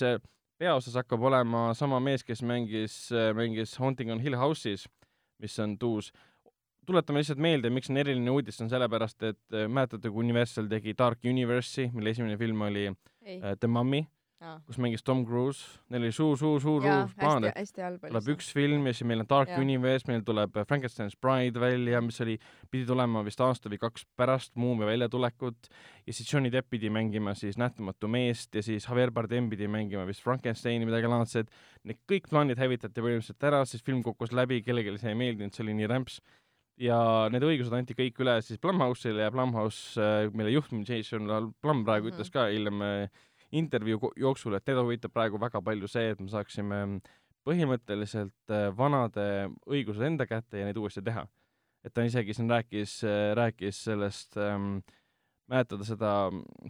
peaosas 0.59 0.95
hakkab 0.97 1.23
olema 1.29 1.69
sama 1.75 2.01
mees, 2.01 2.25
kes 2.25 2.43
mängis, 2.43 2.97
mängis 3.37 3.77
Haunting 3.79 4.13
on 4.13 4.21
Hill 4.21 4.39
House'is, 4.41 4.87
mis 5.43 5.59
on 5.61 5.79
tuus 5.79 6.13
tuletame 6.87 7.21
lihtsalt 7.21 7.41
meelde, 7.43 7.71
miks 7.75 7.91
on 7.91 7.99
eriline 8.01 8.31
uudis, 8.31 8.61
on 8.63 8.71
sellepärast, 8.71 9.23
et 9.27 9.57
mäletate, 9.69 10.11
kui 10.13 10.25
Universal 10.25 10.69
tegi 10.71 10.95
Dark 10.99 11.25
Universe'i, 11.27 11.91
mille 11.95 12.13
esimene 12.15 12.37
film 12.39 12.63
oli 12.69 12.87
Ei. 12.87 13.41
äh, 13.41 13.57
The 13.59 13.69
Mummy, 13.69 14.05
kus 14.67 14.79
mängis 14.83 15.05
Tom 15.07 15.23
Cruise, 15.27 15.81
neil 15.93 16.07
oli 16.07 16.13
suur, 16.15 16.37
suur, 16.39 16.61
suur, 16.63 16.85
suur 16.85 17.13
plaan, 17.19 17.47
et 17.49 17.73
tuleb 17.75 18.31
üks 18.35 18.51
film 18.55 18.87
ja 18.89 18.95
siis 18.95 19.09
meil 19.09 19.23
on 19.25 19.29
Dark 19.31 19.53
ja. 19.53 19.59
Universe, 19.63 20.07
meil 20.11 20.23
tuleb 20.27 20.57
äh, 20.57 20.67
Frankenstein's 20.69 21.17
Bride 21.21 21.61
välja, 21.63 22.01
mis 22.05 22.21
oli, 22.25 22.39
pidi 22.71 22.87
tulema 22.89 23.25
vist 23.27 23.43
aasta 23.45 23.73
või 23.73 23.81
kaks 23.83 24.07
pärast 24.19 24.55
Muumia 24.61 24.89
väljatulekut 24.91 25.71
ja 26.07 26.17
siis 26.17 26.31
Johnny 26.33 26.53
Depp 26.53 26.71
pidi 26.73 26.91
mängima 26.93 27.35
siis 27.39 27.59
Nähtamatu 27.61 28.11
meest 28.13 28.55
ja 28.55 28.65
siis 28.65 28.89
Javier 28.89 29.13
Bardem 29.15 29.51
pidi 29.53 29.69
mängima 29.71 30.07
vist 30.09 30.25
Frankensteini 30.25 30.89
midagi 30.89 31.11
laadset. 31.11 31.53
Need 31.85 32.03
kõik 32.11 32.31
plaanid 32.31 32.59
hävitati 32.61 33.03
põhimõtteliselt 33.05 33.51
ära, 33.51 33.65
siis 33.69 33.85
film 33.87 34.03
kukkus 34.07 34.35
läbi, 34.37 34.63
kellelegi 34.67 34.99
see 35.03 35.15
ei 35.15 35.23
meeldinud, 35.23 35.55
see 35.55 35.67
oli 35.67 35.79
nii 35.81 35.93
rämps 35.93 36.21
ja 36.81 36.99
need 37.33 37.45
õigused 37.45 37.73
anti 37.75 37.97
kõik 37.97 38.21
üle 38.21 38.37
siis 38.45 38.61
Blumhouse'ile 38.61 39.25
ja 39.25 39.33
Blumhouse, 39.33 39.97
äh, 40.01 40.29
mille 40.37 40.53
juht 40.53 40.73
Jason 40.87 41.27
Blum 41.63 41.85
praegu 41.85 42.07
mm 42.07 42.11
-hmm. 42.11 42.15
ütles 42.15 42.31
ka 42.33 42.47
hiljem 42.53 42.83
äh, 42.83 43.09
intervjuu 43.53 44.13
jooksul, 44.19 44.57
et 44.57 44.65
teda 44.67 44.83
huvitab 44.85 45.15
praegu 45.15 45.41
väga 45.41 45.63
palju 45.63 45.89
see, 45.91 46.11
et 46.15 46.21
me 46.21 46.29
saaksime 46.33 46.81
põhimõtteliselt 47.47 48.55
äh, 48.55 48.69
vanade 48.77 49.49
õigused 49.71 50.03
enda 50.07 50.27
kätte 50.27 50.61
ja 50.61 50.67
neid 50.69 50.79
uuesti 50.81 51.05
teha. 51.07 51.27
et 51.87 51.95
ta 51.95 52.03
isegi 52.03 52.35
siin 52.35 52.51
rääkis, 52.51 52.99
rääkis 53.39 53.85
sellest 53.87 54.37
ähm,, 54.43 54.81
mäletada 55.47 55.85
seda 55.87 56.13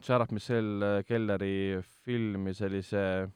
Sarah 0.05 0.29
Michelle 0.31 1.03
Kelleri 1.09 1.81
filmi, 2.05 2.53
see 2.55 2.69
oli 2.69 2.83
see 2.85 3.27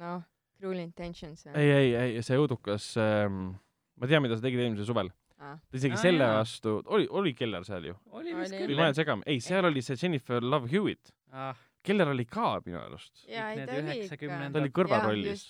noh, 0.00 0.20
Cruel 0.60 0.82
Intentions 0.84 1.46
või? 1.46 1.56
ei, 1.56 1.70
ei, 1.70 1.94
ei, 2.02 2.22
see 2.22 2.36
õudukas 2.36 2.92
ähm,, 3.00 3.54
ma 3.96 4.10
tean, 4.10 4.24
mida 4.26 4.36
sa 4.36 4.44
tegid 4.44 4.66
eelmisel 4.66 4.90
suvel 4.90 5.12
ta 5.44 5.78
isegi 5.78 5.96
ah, 5.96 6.00
selle 6.00 6.24
jah. 6.24 6.38
vastu, 6.38 6.74
oli, 6.94 7.06
oli 7.10 7.34
Keller 7.36 7.64
seal 7.66 7.90
ju? 7.90 7.96
oli 8.16 8.34
vist 8.36 8.54
küll. 8.54 8.70
või 8.70 8.78
ma 8.78 8.88
jään 8.88 8.98
segama, 8.98 9.26
ei, 9.30 9.40
seal 9.44 9.68
oli 9.68 9.82
see 9.84 9.98
Jennifer 10.00 10.44
Love 10.44 10.70
Hewitt 10.72 11.12
ah.. 11.32 11.56
Keller 11.84 12.08
oli 12.14 12.24
ka 12.24 12.54
minu 12.64 12.78
arust. 12.80 13.12
ta 13.28 14.60
oli 14.60 14.72
kõrvalrollis. 14.74 15.44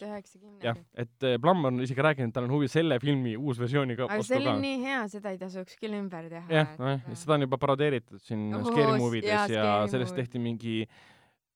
jah, 0.64 0.78
et 0.98 1.26
eh, 1.28 1.38
Blum 1.38 1.70
on 1.70 1.80
isegi 1.84 2.04
rääkinud, 2.04 2.32
et 2.32 2.36
tal 2.36 2.48
on 2.48 2.54
huvi 2.56 2.68
selle 2.70 2.98
filmi 3.02 3.36
uus 3.38 3.60
versiooni 3.62 3.96
ka 3.98 4.08
aga 4.08 4.26
see 4.26 4.40
oli 4.42 4.56
nii 4.64 4.82
hea, 4.82 5.00
seda 5.14 5.34
ei 5.34 5.40
tasuks 5.40 5.78
küll 5.80 5.96
ümber 5.98 6.28
teha. 6.32 6.44
jah, 6.50 6.76
nojah, 6.80 7.08
seda 7.22 7.38
on 7.38 7.46
juba 7.46 7.60
parodeeritud 7.62 8.22
siin 8.22 8.48
oh, 8.58 8.66
Scary 8.66 8.98
Movies 8.98 9.28
ja, 9.30 9.44
ja 9.50 9.66
sellest 9.90 10.18
tehti 10.18 10.42
mingi 10.42 10.80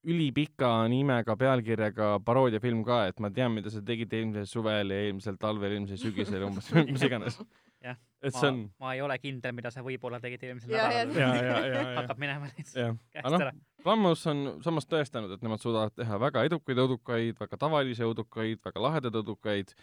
ülipika 0.09 0.71
nimega 0.91 1.35
pealkirjaga 1.39 2.13
paroodiafilm 2.25 2.85
ka, 2.87 3.03
et 3.11 3.19
ma 3.23 3.33
tean, 3.35 3.53
mida 3.57 3.73
sa 3.73 3.83
tegid 3.85 4.13
eelmisel 4.15 4.47
suvel 4.47 4.95
ja 4.95 5.09
eelmisel 5.09 5.39
talvel, 5.41 5.75
eelmisel 5.75 6.01
sügisel 6.07 6.47
umbes 6.47 6.71
mis 6.93 7.03
iganes 7.09 7.41
jah, 7.85 7.99
ma, 8.23 8.43
on... 8.49 8.61
ma 8.83 8.93
ei 8.97 9.03
ole 9.05 9.17
kindel, 9.23 9.55
mida 9.57 9.71
sa 9.75 9.83
võib-olla 9.87 10.21
tegid 10.23 10.45
eelmisel 10.47 10.73
nädalal. 10.75 11.95
hakkab 12.01 12.23
minema 12.23 12.49
lihtsalt 12.51 13.03
käest 13.15 13.29
no, 13.29 13.41
ära. 13.41 13.53
Flammus 13.85 14.25
on 14.31 14.41
samas 14.65 14.89
tõestanud, 14.91 15.37
et 15.37 15.45
nemad 15.47 15.63
suudavad 15.63 15.95
teha 15.95 16.19
väga 16.21 16.43
edukaid 16.49 16.81
õudukaid, 16.83 17.37
väga 17.39 17.61
tavalisi 17.61 18.07
õudukaid, 18.07 18.59
väga 18.65 18.83
lahedaid 18.83 19.21
õudukaid 19.21 19.75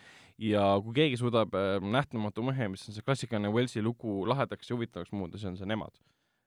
ja 0.43 0.66
kui 0.84 0.98
keegi 1.00 1.22
suudab 1.22 1.56
äh, 1.56 1.78
Nähtamatu 1.80 2.43
mehe, 2.43 2.68
mis 2.74 2.84
on 2.89 2.98
see 2.98 3.06
klassikaline 3.06 3.54
Wellsi 3.56 3.84
lugu, 3.86 4.24
lahedaks 4.28 4.70
ja 4.70 4.76
huvitavaks 4.76 5.16
muuta, 5.16 5.39
siis 5.39 5.54
on 5.54 5.58
see 5.62 5.72
nemad. 5.72 5.96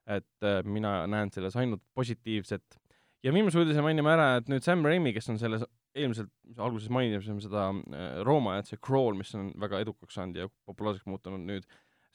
et 0.09 0.45
äh, 0.45 0.63
mina 0.65 1.07
näen 1.07 1.33
selles 1.33 1.57
ainult 1.57 1.83
positiivset. 1.95 2.81
ja 3.25 3.33
viimase 3.33 3.59
uudise 3.59 3.83
mainime 3.83 4.13
ära, 4.13 4.37
et 4.37 4.49
nüüd 4.49 4.65
Sam 4.65 4.85
Raimi, 4.85 5.13
kes 5.17 5.29
on 5.33 5.41
selles 5.41 5.65
eelmiselt, 5.99 6.31
alguses 6.57 6.91
mainisime 6.93 7.43
seda 7.45 7.69
äh, 7.73 8.21
Roomajat, 8.27 8.73
see 8.73 8.83
Crawl, 8.85 9.17
mis 9.19 9.33
on 9.39 9.51
väga 9.61 9.83
edukaks 9.85 10.19
saanud 10.19 10.39
ja 10.39 10.49
populaarseks 10.69 11.09
muutunud 11.11 11.45
nüüd, 11.49 11.67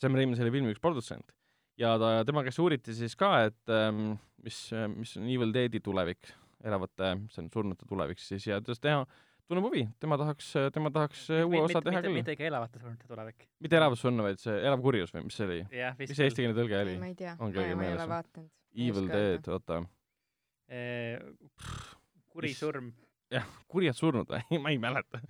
Sam 0.01 0.17
Raimi 0.17 0.37
selle 0.37 0.51
filmi 0.53 0.73
üks 0.73 0.81
produtsent. 0.83 1.35
ja 1.79 1.95
ta, 2.01 2.15
tema 2.27 2.43
käest 2.45 2.61
uuriti 2.61 2.93
siis 2.93 3.15
ka, 3.17 3.33
et 3.47 3.73
ähm, 3.73 4.15
mis, 4.45 4.57
mis 4.93 5.15
on 5.17 5.29
Evil 5.29 5.53
Deadi 5.55 5.81
tulevik, 5.83 6.31
elavate, 6.63 7.15
see 7.33 7.43
on 7.43 7.51
surnute 7.53 7.87
tulevik 7.89 8.21
siis 8.21 8.45
ja 8.47 8.59
ta 8.59 8.67
ütles 8.67 8.83
teha, 8.83 9.05
tunneb 9.49 9.67
huvi, 9.67 9.85
tema 10.01 10.17
tahaks, 10.21 10.51
tema 10.75 10.91
tahaks 10.93 11.25
uue 11.33 11.63
osa 11.63 11.81
teha 11.81 11.97
mitte, 11.97 12.07
küll. 12.07 12.17
mitte 12.19 12.35
ikka 12.37 12.49
elavate 12.51 12.81
surnute 12.81 13.09
tulevik. 13.09 13.47
mitte 13.63 13.79
elavas 13.79 14.03
surnu, 14.05 14.25
vaid 14.27 14.41
see 14.41 14.57
elav 14.61 14.83
kurjus 14.85 15.15
või 15.15 15.27
mis 15.29 15.39
see 15.39 15.49
oli? 15.49 15.61
mis 15.99 16.13
see 16.13 16.29
eestikeelne 16.29 16.57
tõlge 16.59 16.83
oli? 16.85 16.97
ma 17.01 17.09
ei 17.11 17.17
tea, 17.19 17.35
ma 17.39 17.51
ei 17.53 17.95
ole 17.95 18.09
vaadanud. 18.15 18.51
Evil 18.73 19.09
Dead, 19.11 19.47
oota. 19.53 19.83
kuri 22.33 22.53
surm 22.57 22.93
jah, 23.33 23.49
kurjad 23.71 23.97
surnud 23.97 24.29
või 24.29 24.59
ma 24.63 24.73
ei 24.73 24.79
mäleta. 24.81 25.21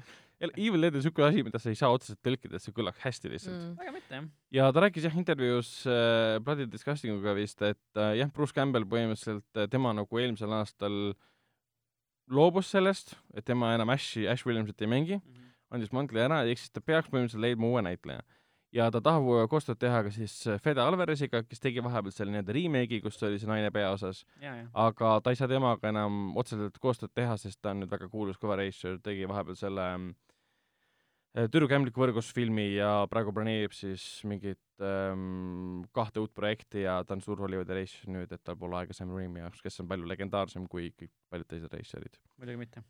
Evil 0.43 0.81
Dead 0.83 0.91
on 0.91 0.99
niisugune 0.99 1.29
asi, 1.29 1.43
mida 1.45 1.59
sa 1.61 1.71
ei 1.71 1.77
saa 1.79 1.93
otseselt 1.93 2.19
tõlkida, 2.25 2.57
et 2.57 2.63
see 2.63 2.75
kõlaks 2.75 2.99
hästi 3.05 3.29
lihtsalt 3.31 3.55
mm.. 3.55 3.75
väga 3.79 3.93
mitte, 3.95 4.17
jah. 4.17 4.25
ja 4.57 4.65
ta 4.75 4.83
rääkis 4.83 5.05
jah 5.07 5.15
intervjuus 5.21 5.69
äh, 5.87 6.39
Bloody 6.43 6.65
Disgusting 6.67 7.15
uga 7.15 7.35
vist, 7.37 7.63
et 7.63 8.01
äh, 8.01 8.17
jah, 8.19 8.31
Bruce 8.35 8.55
Campbell 8.55 8.87
põhimõtteliselt 8.89 9.61
äh,, 9.61 9.69
tema 9.71 9.93
nagu 9.95 10.19
eelmisel 10.19 10.51
aastal 10.57 10.97
loobus 12.33 12.73
sellest, 12.73 13.15
et 13.31 13.47
tema 13.47 13.71
enam 13.77 13.93
Ashi, 13.95 14.25
Ash 14.27 14.43
Williamsit 14.47 14.83
ei 14.83 14.91
mängi 14.91 15.15
mm, 15.19 15.23
-hmm. 15.23 15.55
andis 15.77 15.95
mantli 15.95 16.23
ära, 16.23 16.43
ehk 16.43 16.59
siis 16.59 16.75
ta 16.75 16.83
peaks 16.83 17.07
põhimõtteliselt 17.13 17.45
leidma 17.45 17.71
uue 17.71 17.85
näitleja 17.87 18.25
ja 18.73 18.89
ta 18.93 19.01
tahab 19.03 19.47
koostööd 19.51 19.79
teha 19.81 20.01
ka 20.05 20.11
siis 20.13 20.35
Fede 20.63 20.81
Alvaresiga, 20.83 21.43
kes 21.45 21.61
tegi 21.61 21.83
vahepeal 21.85 22.15
selle 22.15 22.33
nii-öelda 22.33 22.55
remake'i, 22.57 23.01
kus 23.03 23.21
oli 23.23 23.39
see 23.41 23.49
naine 23.49 23.71
peaosas. 23.73 24.23
aga 24.73 25.15
ta 25.23 25.33
ei 25.33 25.39
saa 25.39 25.51
temaga 25.51 25.93
enam 25.93 26.37
otseselt 26.39 26.79
koostööd 26.81 27.13
teha, 27.13 27.37
sest 27.37 27.61
ta 27.61 27.73
on 27.73 27.83
nüüd 27.83 27.93
väga 27.93 28.09
kuulus 28.09 28.41
kõva 28.41 28.57
reisijal, 28.59 28.99
tegi 29.03 29.29
vahepeal 29.29 29.59
selle 29.59 29.89
äh, 29.93 31.47
Tüdruku 31.49 31.73
ämblik 31.73 31.95
võrgusfilmi 31.97 32.75
ja 32.75 33.07
praegu 33.09 33.31
planeerib 33.33 33.73
siis 33.73 34.03
mingit 34.29 34.59
ähm, 34.85 35.81
kahte 35.89 36.21
uut 36.21 36.33
projekti 36.37 36.83
ja 36.83 36.99
ta 37.07 37.15
on 37.15 37.23
suur 37.25 37.41
Hollywoodi 37.41 37.73
reisijal 37.73 38.13
nüüd, 38.13 38.33
et 38.35 38.43
tal 38.45 38.57
pole 38.59 38.77
aega 38.77 38.93
Sam 38.93 39.15
Raimi 39.17 39.41
jaoks, 39.41 39.63
kes 39.65 39.81
on 39.81 39.89
palju 39.89 40.05
legendaarsem 40.09 40.67
kui 40.69 40.91
kõik 40.93 41.09
paljud 41.33 41.49
teised 41.49 41.73
reisijarid. 41.73 42.19
muidugi 42.37 42.61
mitte 42.61 42.83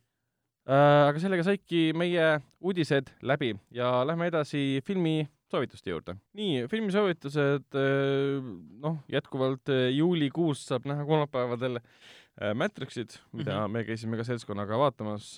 äh,. 0.67 1.07
aga 1.07 1.23
sellega 1.23 1.47
saidki 1.47 1.85
meie 1.95 2.33
uudised 2.59 3.15
läbi 3.23 3.53
ja 3.71 3.95
lähme 4.07 4.27
edasi 4.27 4.83
filmi 4.83 5.21
soovituste 5.53 5.93
juurde. 5.93 6.17
nii, 6.39 6.65
filmisoovitused, 6.71 7.77
noh, 8.83 8.99
jätkuvalt 9.11 9.71
juulikuus 9.93 10.65
saab 10.69 10.89
näha 10.89 11.05
kolmapäevadel 11.07 11.79
Matrixit, 12.57 13.19
mida 13.31 13.53
mm 13.53 13.65
-hmm. 13.65 13.71
me 13.71 13.83
käisime 13.85 14.17
ka 14.17 14.23
seltskonnaga 14.25 14.77
vaatamas. 14.77 15.35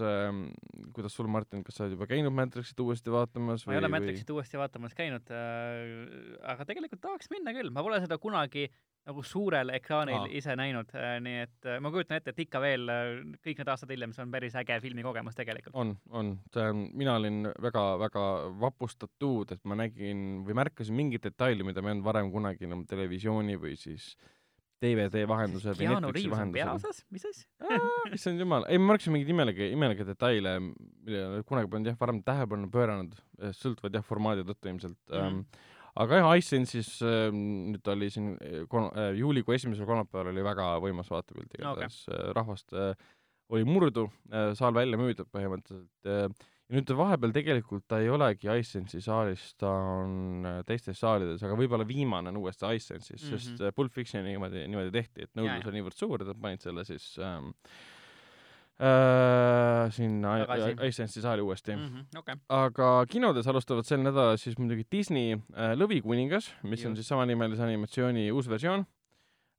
kuidas 0.94 1.16
sul, 1.16 1.28
Martin, 1.28 1.64
kas 1.64 1.76
sa 1.76 1.84
oled 1.84 1.98
juba 1.98 2.08
käinud 2.08 2.32
Matrixit 2.32 2.80
uuesti 2.80 3.12
vaatamas? 3.12 3.66
ma 3.68 3.74
ei 3.74 3.80
ole 3.80 3.92
Matrixit 3.92 4.30
või... 4.30 4.40
uuesti 4.40 4.58
vaatamas 4.58 4.96
käinud 4.96 5.32
äh,, 5.32 6.48
aga 6.54 6.66
tegelikult 6.66 7.02
tahaks 7.02 7.30
minna 7.30 7.52
küll, 7.52 7.70
ma 7.70 7.84
pole 7.84 8.00
seda 8.00 8.18
kunagi 8.18 8.70
nagu 9.06 9.24
suurel 9.26 9.70
ekraanil 9.76 10.24
Aa. 10.24 10.30
ise 10.40 10.56
näinud, 10.58 10.90
äh, 10.98 11.16
nii 11.24 11.42
et 11.44 11.68
äh, 11.70 11.80
ma 11.84 11.92
kujutan 11.94 12.18
ette, 12.18 12.34
et 12.34 12.44
ikka 12.46 12.62
veel 12.64 12.90
äh, 12.90 13.10
kõik 13.46 13.62
need 13.62 13.72
aastad 13.72 13.92
hiljem, 13.94 14.14
see 14.16 14.24
on 14.26 14.32
päris 14.34 14.56
äge 14.58 14.80
filmikogemus 14.82 15.38
tegelikult. 15.38 15.76
on, 15.78 15.94
on, 16.10 16.32
see 16.54 16.70
on, 16.74 16.86
mina 16.98 17.18
olin 17.20 17.52
väga-väga 17.62 18.24
vapustatud, 18.62 19.54
et 19.54 19.62
ma 19.70 19.78
nägin 19.84 20.46
või 20.48 20.58
märkasin 20.62 20.98
mingeid 20.98 21.26
detaile, 21.28 21.68
mida 21.68 21.84
ma 21.84 21.92
ei 21.92 21.98
olnud 21.98 22.08
varem 22.08 22.32
kunagi 22.34 22.66
enam 22.70 22.82
televisiooni 22.90 23.60
või 23.62 23.76
siis 23.80 24.16
DVD 24.82 25.24
vahendusel 25.30 25.78
või 25.78 25.92
Netflixi 25.94 26.32
vahendusel. 26.34 26.66
peaosas, 26.66 27.04
mis 27.14 27.30
asja? 27.30 27.78
issand 28.18 28.42
jumal, 28.42 28.66
ei 28.70 28.82
ma 28.82 28.94
märkasin 28.94 29.14
mingeid 29.14 29.32
imelikke, 29.36 29.70
imelikke 29.78 30.10
detaile, 30.10 30.58
millele 30.66 31.46
kunagi 31.46 31.70
polnud 31.70 31.94
jah 31.94 32.02
varem 32.02 32.26
tähelepanu 32.26 32.74
pööranud, 32.74 33.16
sõltuvad 33.62 34.02
jah 34.02 34.06
formaadi 34.06 34.50
tõttu 34.50 34.74
ilmselt 34.74 35.02
mm. 35.14 35.22
-hmm 35.22 35.72
aga 36.02 36.22
jah, 36.22 36.32
iSense'is 36.40 36.96
äh, 37.06 37.30
nüüd 37.36 37.92
oli 37.94 38.10
siin 38.14 38.34
äh, 38.40 38.64
kon- 38.72 38.92
äh,, 38.94 39.14
juulikuu 39.20 39.56
esimesel 39.56 39.88
kolmapäeval 39.90 40.34
oli 40.34 40.44
väga 40.46 40.74
võimas 40.84 41.12
vaatepilt 41.12 41.56
igatahes 41.58 42.02
okay., 42.08 42.18
äh, 42.18 42.34
rahvast 42.38 42.76
äh, 42.76 42.92
oli 43.54 43.68
murdu 43.68 44.10
äh,, 44.32 44.52
saal 44.58 44.76
välja 44.76 45.00
müüdud 45.00 45.32
põhimõtteliselt 45.32 46.12
äh, 46.12 46.28
ja 46.66 46.80
nüüd 46.80 46.94
vahepeal 46.98 47.34
tegelikult 47.34 47.86
ta 47.90 48.00
ei 48.02 48.10
olegi 48.10 48.50
iSense'i 48.50 49.04
saalis, 49.06 49.52
ta 49.62 49.70
on 50.02 50.48
äh, 50.50 50.62
teistes 50.68 51.02
saalides, 51.02 51.44
aga 51.46 51.58
võib-olla 51.60 51.86
viimane 51.88 52.32
on 52.34 52.40
uuesti 52.42 52.72
iSense'is 52.80 53.22
mm, 53.22 53.28
-hmm. 53.28 53.44
sest 53.46 53.62
äh, 53.62 53.74
Pulp 53.76 53.94
Fictioni 53.94 54.34
niimoodi, 54.34 54.66
niimoodi 54.66 54.94
tehti, 54.96 55.28
et 55.28 55.36
nõudlus 55.38 55.70
on 55.70 55.78
niivõrd 55.78 56.00
suur, 56.00 56.22
et 56.22 56.32
nad 56.32 56.42
panid 56.42 56.66
selle 56.66 56.86
siis 56.88 57.12
ähm, 57.22 57.54
äh, 58.82 59.92
sinna 59.96 60.36
iSense'i 60.84 61.22
saali 61.24 61.42
uuesti 61.42 61.76
mm. 61.76 61.86
-hmm, 61.86 62.20
okay. 62.20 62.36
aga 62.50 63.06
kinodes 63.10 63.48
alustavad 63.48 63.88
sel 63.88 64.04
nädalal 64.04 64.38
siis 64.38 64.58
muidugi 64.58 64.84
Disney 64.92 65.34
äh, 65.34 65.74
Lõvikuningas, 65.80 66.52
mis 66.64 66.80
Just. 66.80 66.90
on 66.90 66.96
siis 66.96 67.08
samanimelise 67.08 67.64
animatsiooni 67.64 68.32
uus 68.32 68.50
versioon 68.50 68.86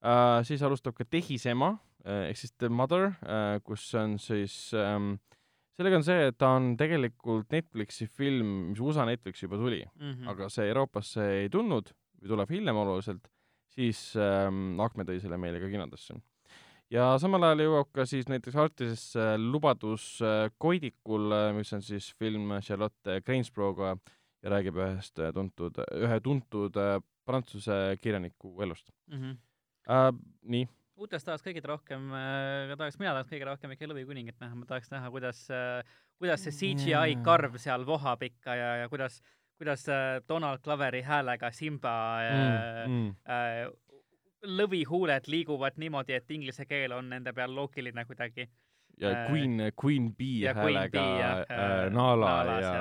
äh,. 0.05 0.45
siis 0.45 0.63
alustab 0.63 0.95
ka 0.95 1.05
Tehisema 1.05 1.79
äh, 2.05 2.29
ehk 2.29 2.37
siis 2.37 2.53
The 2.53 2.69
Mother 2.69 3.07
äh,, 3.07 3.61
kus 3.65 3.95
on 3.95 4.19
siis 4.19 4.75
ähm, 4.75 5.17
sellega 5.77 5.97
on 5.97 6.05
see, 6.05 6.29
et 6.29 6.39
ta 6.39 6.53
on 6.57 6.77
tegelikult 6.77 7.51
Netflixi 7.53 8.07
film, 8.07 8.71
mis 8.71 8.81
USA 8.81 9.05
Netflixi 9.05 9.47
juba 9.47 9.57
tuli 9.57 9.85
mm, 9.95 10.13
-hmm. 10.13 10.29
aga 10.29 10.49
see 10.49 10.69
Euroopasse 10.69 11.31
ei 11.43 11.49
tulnud 11.49 11.93
või 12.21 12.29
tuleb 12.29 12.51
hiljem 12.51 12.77
oluliselt, 12.77 13.29
siis 13.69 14.15
ähm, 14.17 14.81
Akme 14.81 15.05
tõi 15.05 15.21
selle 15.21 15.37
meile 15.37 15.61
ka 15.61 15.69
kinodesse 15.69 16.21
ja 16.93 17.09
samal 17.23 17.49
ajal 17.49 17.65
jõuab 17.65 17.91
ka 17.95 18.07
siis 18.09 18.29
näiteks 18.31 18.57
Artisesse 18.61 19.27
lubadus 19.41 20.07
äh, 20.25 20.47
Koidikul, 20.59 21.31
äh, 21.35 21.51
mis 21.57 21.73
on 21.77 21.83
siis 21.85 22.13
film 22.19 22.55
Charlotte 22.63 23.21
Gainsborough'ga 23.27 23.97
ja 24.43 24.55
räägib 24.55 24.79
ühest 24.81 25.19
äh, 25.23 25.33
tuntud, 25.35 25.83
ühe 25.99 26.21
tuntud 26.23 26.79
prantsuse 27.27 27.99
kirjaniku 28.01 28.55
elust 28.63 28.91
mm. 29.11 29.21
-hmm. 29.21 29.37
Uh, 29.87 30.11
nii. 30.43 30.65
uutest 30.99 31.27
tahaks 31.27 31.45
kõige 31.47 31.61
rohkem 31.63 32.09
äh,, 32.11 32.73
tahaks, 32.75 32.97
mina 32.99 33.13
tahaks 33.15 33.31
kõige 33.31 33.47
rohkem 33.47 33.71
ikka 33.71 33.87
Lõvikuningat 33.87 34.41
näha, 34.43 34.55
ma 34.59 34.67
tahaks 34.67 34.91
näha, 34.91 35.11
kuidas 35.15 35.45
äh,, 35.51 35.85
kuidas 36.19 36.43
see 36.43 36.51
CGI 36.51 37.21
karv 37.23 37.55
seal 37.63 37.87
vohab 37.87 38.23
ikka 38.27 38.57
ja, 38.59 38.73
ja 38.81 38.89
kuidas 38.89 39.21
kuidas 39.59 39.89
äh, 39.89 40.23
Donald 40.29 40.59
Cloveri 40.59 41.03
häälega 41.03 41.51
Simba 41.51 42.21
äh, 42.21 42.89
mm, 42.89 42.93
mm. 42.93 43.17
äh, 43.29 43.73
lõvihuuled 44.47 45.29
liiguvad 45.31 45.79
niimoodi, 45.81 46.17
et 46.17 46.31
inglise 46.31 46.67
keel 46.69 46.95
on 46.97 47.11
nende 47.13 47.33
peal 47.37 47.55
loogiline 47.55 48.05
kuidagi. 48.09 48.49
ja 49.01 49.11
äh, 49.13 49.31
Queen, 49.31 49.61
Queen 49.77 50.15
Bee 50.17 50.53
häälega 50.55 51.03
äh, 51.03 51.41
äh, 51.41 51.93
Nala, 51.93 52.27
Nala 52.27 52.61
ja 52.61 52.75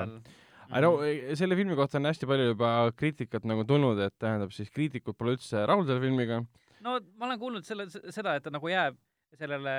aga 0.70 0.80
no 0.82 0.92
mm. 0.98 1.34
selle 1.38 1.56
filmi 1.58 1.76
kohta 1.78 1.98
on 2.00 2.08
hästi 2.08 2.26
palju 2.26 2.52
juba 2.52 2.70
kriitikat 2.96 3.44
nagu 3.46 3.64
tulnud, 3.64 4.00
et 4.02 4.14
tähendab 4.18 4.54
siis 4.54 4.70
kriitikud 4.74 5.18
pole 5.18 5.36
üldse 5.36 5.66
rahul 5.68 5.86
selle 5.86 6.02
filmiga. 6.02 6.40
no 6.80 6.96
ma 7.18 7.28
olen 7.28 7.42
kuulnud 7.42 7.68
selle, 7.68 7.86
seda, 7.90 8.36
et 8.36 8.46
ta 8.46 8.54
nagu 8.54 8.70
jääb 8.70 8.98
sellele, 9.36 9.74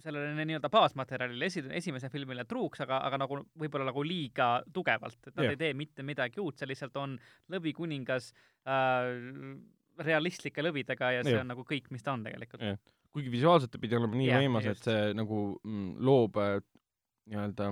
sellele 0.00 0.44
nii-öelda 0.46 0.70
baasmaterjalile 0.72 1.48
esi-, 1.50 1.64
esimese 1.80 2.10
filmile 2.12 2.44
truuks, 2.48 2.82
aga, 2.84 3.00
aga 3.06 3.20
nagu 3.24 3.40
võib-olla 3.58 3.90
nagu 3.90 4.04
liiga 4.06 4.50
tugevalt, 4.74 5.18
et 5.26 5.34
nad 5.34 5.44
yeah. 5.44 5.56
ei 5.56 5.60
tee 5.60 5.74
mitte 5.76 6.06
midagi 6.06 6.40
uut, 6.42 6.58
see 6.58 6.70
lihtsalt 6.70 6.96
on 7.00 7.18
Lõvikuningas 7.52 8.30
äh, 8.66 9.12
realistlike 10.04 10.64
lõvidega 10.64 11.12
ja 11.18 11.26
see 11.26 11.36
ja. 11.36 11.42
on 11.44 11.52
nagu 11.54 11.66
kõik, 11.68 11.90
mis 11.94 12.04
ta 12.06 12.14
on 12.16 12.24
tegelikult. 12.26 12.64
kuigi 13.12 13.30
visuaalselt 13.32 13.72
ta 13.72 13.80
pidi 13.82 13.96
olema 13.98 14.18
nii 14.18 14.32
võimas, 14.34 14.66
et 14.68 14.82
see 14.84 15.14
nagu 15.16 15.38
mm, 15.64 15.94
loob 16.04 16.36
äh, 16.42 16.58
nii-öelda 17.28 17.70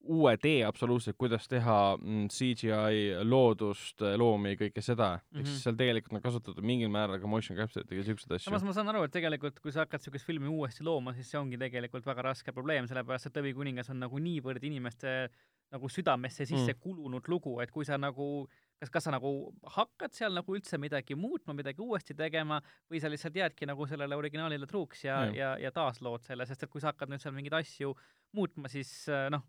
uue 0.00 0.32
tee 0.40 0.62
absoluutselt, 0.64 1.16
kuidas 1.20 1.46
teha 1.48 1.76
mm, 1.98 2.28
CGI 2.32 3.24
loodust, 3.28 4.00
loomi, 4.16 4.54
kõike 4.60 4.82
seda 4.84 5.10
mm. 5.16 5.20
-hmm. 5.20 5.40
ehk 5.40 5.46
siis 5.46 5.56
mhm. 5.56 5.62
seal 5.64 5.76
tegelikult 5.76 6.16
on 6.16 6.24
kasutatud 6.24 6.64
mingil 6.64 6.88
määral 6.92 7.20
ka 7.20 7.28
motion 7.28 7.58
capture'it 7.58 7.92
ja 7.92 8.04
siukseid 8.04 8.36
asju. 8.36 8.48
samas 8.48 8.64
ma 8.64 8.76
saan 8.76 8.88
aru, 8.88 9.04
et 9.04 9.12
tegelikult 9.12 9.60
kui 9.60 9.72
sa 9.72 9.84
hakkad 9.84 10.04
siukest 10.04 10.26
filmi 10.26 10.48
uuesti 10.48 10.84
looma, 10.84 11.14
siis 11.14 11.30
see 11.30 11.40
ongi 11.40 11.60
tegelikult 11.60 12.06
väga 12.06 12.30
raske 12.30 12.52
probleem, 12.52 12.88
sellepärast 12.88 13.28
et 13.28 13.40
Lõvi 13.40 13.54
kuningas 13.54 13.90
on 13.92 14.00
nagu 14.00 14.18
niivõrd 14.18 14.64
inimeste 14.64 15.28
nagu 15.70 15.88
südamesse 15.88 16.46
sisse 16.46 16.74
mm. 16.74 16.80
kulunud 16.82 17.28
lugu, 17.30 17.60
et 17.62 17.70
kui 17.70 17.86
sa 17.86 17.98
nagu 18.00 18.48
kas, 18.80 18.90
kas 18.90 19.06
sa 19.06 19.12
nagu 19.14 19.30
hakkad 19.76 20.14
seal 20.16 20.34
nagu 20.34 20.56
üldse 20.56 20.78
midagi 20.80 21.16
muutma, 21.18 21.54
midagi 21.56 21.82
uuesti 21.84 22.16
tegema 22.16 22.60
või 22.90 23.02
sa 23.02 23.10
lihtsalt 23.12 23.36
jäädki 23.36 23.68
nagu 23.68 23.86
sellele 23.90 24.16
originaalile 24.18 24.68
truuks 24.70 25.04
ja, 25.04 25.22
ja, 25.28 25.36
ja, 25.36 25.50
ja 25.66 25.72
taaslood 25.74 26.24
selle, 26.26 26.46
sest 26.48 26.64
et 26.64 26.72
kui 26.72 26.82
sa 26.82 26.92
hakkad 26.92 27.12
nüüd 27.12 27.22
seal 27.22 27.36
mingeid 27.36 27.58
asju 27.60 27.92
muutma, 28.36 28.70
siis 28.72 28.90
äh, 29.12 29.28
noh, 29.32 29.44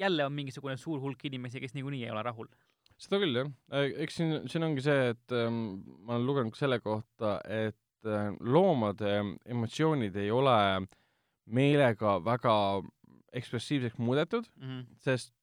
jälle 0.00 0.26
on 0.26 0.36
mingisugune 0.36 0.76
suur 0.80 1.00
hulk 1.02 1.24
inimesi, 1.28 1.62
kes 1.62 1.74
niikuinii 1.76 2.04
ei 2.06 2.14
ole 2.14 2.22
rahul. 2.24 2.48
seda 3.00 3.20
küll, 3.22 3.42
jah. 3.42 3.50
Äh, 3.74 3.90
eks 4.06 4.20
siin, 4.20 4.38
siin 4.50 4.66
ongi 4.66 4.84
see, 4.84 5.10
et 5.14 5.36
ähm, 5.36 5.60
ma 6.06 6.16
olen 6.16 6.28
lugenud 6.28 6.56
selle 6.58 6.80
kohta, 6.84 7.38
et 7.44 8.08
äh, 8.08 8.30
loomade 8.40 9.18
emotsioonid 9.44 10.16
ei 10.20 10.30
ole 10.30 10.56
meelega 11.50 12.18
väga 12.22 12.54
ekspressiivseks 13.34 13.98
muudetud 13.98 14.46
mm, 14.56 14.70
-hmm. 14.70 14.96
sest 15.02 15.34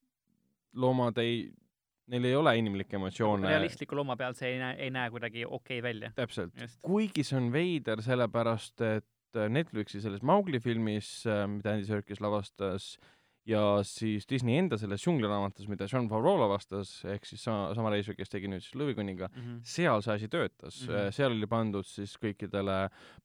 loomad 0.78 1.18
ei 1.22 1.48
neil 2.08 2.24
ei 2.24 2.34
ole 2.38 2.54
inimlikke 2.56 2.96
emotsioone. 2.96 3.50
realistliku 3.50 3.98
looma 3.98 4.16
peal 4.16 4.36
see 4.38 4.54
ei 4.54 4.58
näe, 4.62 4.78
ei 4.86 4.90
näe 4.94 5.10
kuidagi 5.12 5.44
okei 5.44 5.78
okay 5.78 5.82
välja. 5.82 6.12
täpselt. 6.16 6.56
kuigi 6.82 7.24
see 7.26 7.36
on 7.40 7.52
veider, 7.52 8.02
sellepärast 8.04 8.84
et 8.88 9.06
Netflixi 9.52 10.00
selles 10.00 10.22
Maugli 10.24 10.60
filmis, 10.60 11.10
äh, 11.28 11.44
mida 11.50 11.74
Andy 11.76 11.84
Serkis 11.84 12.20
lavastas, 12.24 12.94
ja 13.48 13.60
siis 13.86 14.26
Disney 14.28 14.58
enda 14.60 14.76
selles 14.80 15.02
džungliraamatus, 15.04 15.68
mida 15.70 15.88
Sean 15.88 16.08
Favreau 16.10 16.36
lavastas, 16.40 16.90
ehk 17.08 17.26
siis 17.28 17.42
sama, 17.44 17.70
sama 17.76 17.92
reisija, 17.92 18.16
kes 18.18 18.32
tegi 18.32 18.50
nüüd 18.50 18.64
siis 18.64 18.76
Lõvikuninga 18.76 19.28
mm, 19.30 19.40
-hmm. 19.40 19.60
seal 19.64 20.04
see 20.04 20.14
asi 20.14 20.28
töötas 20.32 20.82
mm, 20.84 20.94
-hmm. 20.94 21.16
seal 21.16 21.32
oli 21.32 21.48
pandud 21.48 21.86
siis 21.88 22.16
kõikidele 22.20 22.78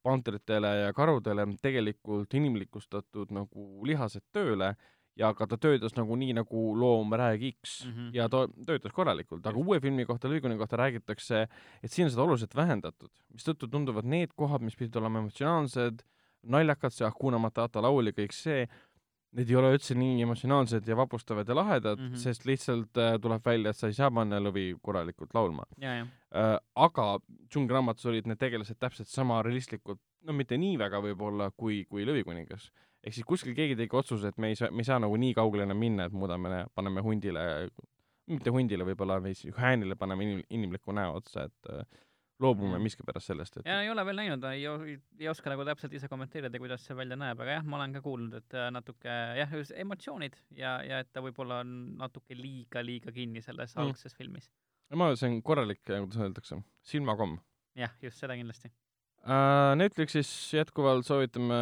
pantritele 0.03 0.75
ja 0.85 0.93
karudele 0.93 1.47
tegelikult 1.61 2.33
inimlikustatud 2.39 3.31
nagu 3.35 3.85
lihased 3.85 4.23
tööle 4.31 4.73
ja 5.19 5.29
aga 5.33 5.47
ta 5.49 5.57
töötas 5.61 5.95
nagu 5.97 6.15
nii, 6.19 6.33
nagu 6.39 6.61
loom 6.79 7.13
räägiks 7.19 7.83
mm 7.85 7.91
-hmm. 7.91 8.09
ja 8.17 8.29
ta 8.29 8.47
töötas 8.65 8.93
korralikult, 8.93 9.45
aga 9.47 9.57
uue 9.57 9.79
filmi 9.79 10.05
kohta, 10.05 10.27
Lõiguni 10.27 10.57
kohta 10.57 10.77
räägitakse, 10.77 11.47
et 11.83 11.91
siin 11.91 12.05
on 12.05 12.11
seda 12.11 12.23
oluliselt 12.23 12.55
vähendatud, 12.55 13.11
mistõttu 13.33 13.67
tunduvad 13.67 14.05
need 14.05 14.33
kohad, 14.35 14.61
mis 14.61 14.75
pidid 14.75 14.95
olema 14.95 15.19
emotsionaalsed, 15.19 16.01
naljakad, 16.43 16.91
see 16.91 17.05
Hakuna 17.05 17.37
Matata 17.37 17.81
laul 17.81 18.09
ja 18.09 18.11
kõik 18.11 18.33
see, 18.33 18.67
need 19.33 19.49
ei 19.49 19.55
ole 19.55 19.73
üldse 19.73 19.95
nii 19.97 20.21
emotsionaalsed 20.21 20.87
ja 20.87 20.95
vapustavad 20.97 21.47
ja 21.47 21.55
lahedad 21.55 21.99
mm, 21.99 22.07
-hmm. 22.07 22.15
sest 22.15 22.45
lihtsalt 22.45 22.97
äh, 22.97 23.19
tuleb 23.21 23.45
välja, 23.45 23.69
et 23.69 23.77
sa 23.77 23.87
ei 23.87 23.93
saa 23.93 24.11
panna 24.11 24.39
lõvi 24.39 24.77
korralikult 24.81 25.33
laulma. 25.33 25.65
Äh, 25.81 26.57
aga 26.75 27.19
džungliraamatus 27.49 28.05
olid 28.05 28.27
need 28.27 28.37
tegelased 28.37 28.77
täpselt 28.79 29.07
sama 29.07 29.41
realistlikud, 29.41 29.99
no 30.21 30.33
mitte 30.33 30.57
nii 30.57 30.77
väga 30.77 31.01
võib-olla, 31.01 31.51
kui, 31.57 31.85
kui 31.85 32.05
Lõvikuningas 32.05 32.71
ehk 33.03 33.17
siis 33.17 33.27
kuskil 33.27 33.55
keegi 33.57 33.75
tegi 33.79 33.97
otsuse, 33.99 34.31
et 34.31 34.39
me 34.39 34.53
ei 34.53 34.59
saa, 34.59 34.71
me 34.71 34.83
ei 34.83 34.87
saa 34.87 35.01
nagu 35.03 35.17
nii 35.19 35.35
kaugele 35.37 35.67
enam 35.67 35.79
minna, 35.79 36.07
et 36.07 36.15
muudame, 36.15 36.63
paneme 36.75 37.03
hundile, 37.03 37.43
mitte 38.31 38.53
hundile 38.55 38.87
võib-olla, 38.87 39.19
või 39.23 39.35
siis 39.37 39.55
häänile 39.59 39.97
paneme 39.99 40.27
inim, 40.27 40.41
inimliku 40.57 40.95
näo 40.95 41.17
otsa, 41.19 41.47
et 41.49 41.71
äh, 41.73 42.01
loobume 42.43 42.79
miskipärast 42.81 43.31
sellest, 43.31 43.59
et 43.59 43.69
ja 43.69 43.81
ei 43.83 43.91
ole 43.91 44.05
veel 44.07 44.19
näinud, 44.21 44.45
ei, 44.49 44.65
ei 45.19 45.29
oska 45.31 45.51
nagu 45.51 45.65
täpselt 45.67 45.95
ise 45.99 46.09
kommenteerida, 46.11 46.61
kuidas 46.61 46.85
see 46.87 46.97
välja 46.97 47.17
näeb, 47.19 47.39
aga 47.43 47.59
jah, 47.59 47.65
ma 47.67 47.79
olen 47.79 47.95
ka 47.97 48.03
kuulnud, 48.05 48.37
et 48.39 48.57
äh, 48.57 48.69
natuke 48.73 49.17
jah, 49.39 49.57
emotsioonid 49.85 50.39
ja, 50.59 50.77
ja 50.87 51.01
et 51.03 51.11
ta 51.13 51.23
võib-olla 51.25 51.61
on 51.65 51.73
natuke 51.99 52.37
liiga, 52.39 52.83
liiga 52.85 53.15
kinni 53.15 53.43
selles 53.43 53.75
mm. 53.75 53.83
algses 53.83 54.15
filmis. 54.17 54.47
ma, 54.95 55.11
see 55.19 55.29
on 55.31 55.41
korralik, 55.43 55.83
kuidas 55.83 56.23
öeldakse, 56.23 56.61
silmakomm. 56.87 57.37
jah, 57.79 57.93
just 58.03 58.23
seda 58.23 58.39
kindlasti 58.39 58.71
Netflixis 59.79 60.29
jätkuvalt 60.53 61.05
soovitame 61.07 61.55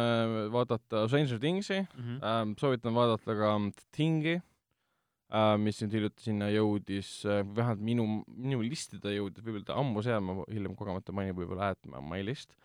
vaadata 0.50 1.04
Stranger 1.06 1.38
Thingsi. 1.38 1.78
Mm, 1.80 2.16
-hmm. 2.18 2.54
soovitan 2.58 2.94
vaadata 2.94 3.36
ka 3.38 3.52
Thingi 3.94 4.40
äh, 5.32 5.54
mis 5.60 5.80
nüüd 5.82 5.96
hiljuti 5.96 6.26
sinna 6.28 6.48
jõudis. 6.52 7.12
Äh,, 7.28 7.42
vähemalt 7.56 7.84
minu, 7.84 8.06
minu 8.26 8.60
listida 8.64 9.12
jõudis, 9.14 9.44
võib-olla 9.44 9.68
ta 9.70 9.78
ammu 9.80 10.04
seal, 10.04 10.22
ma 10.24 10.36
hiljem 10.48 10.76
kogemata 10.78 11.14
mainin 11.16 11.36
võib-olla 11.38 11.72
At 11.72 11.90
My 12.00 12.22
List. 12.24 12.56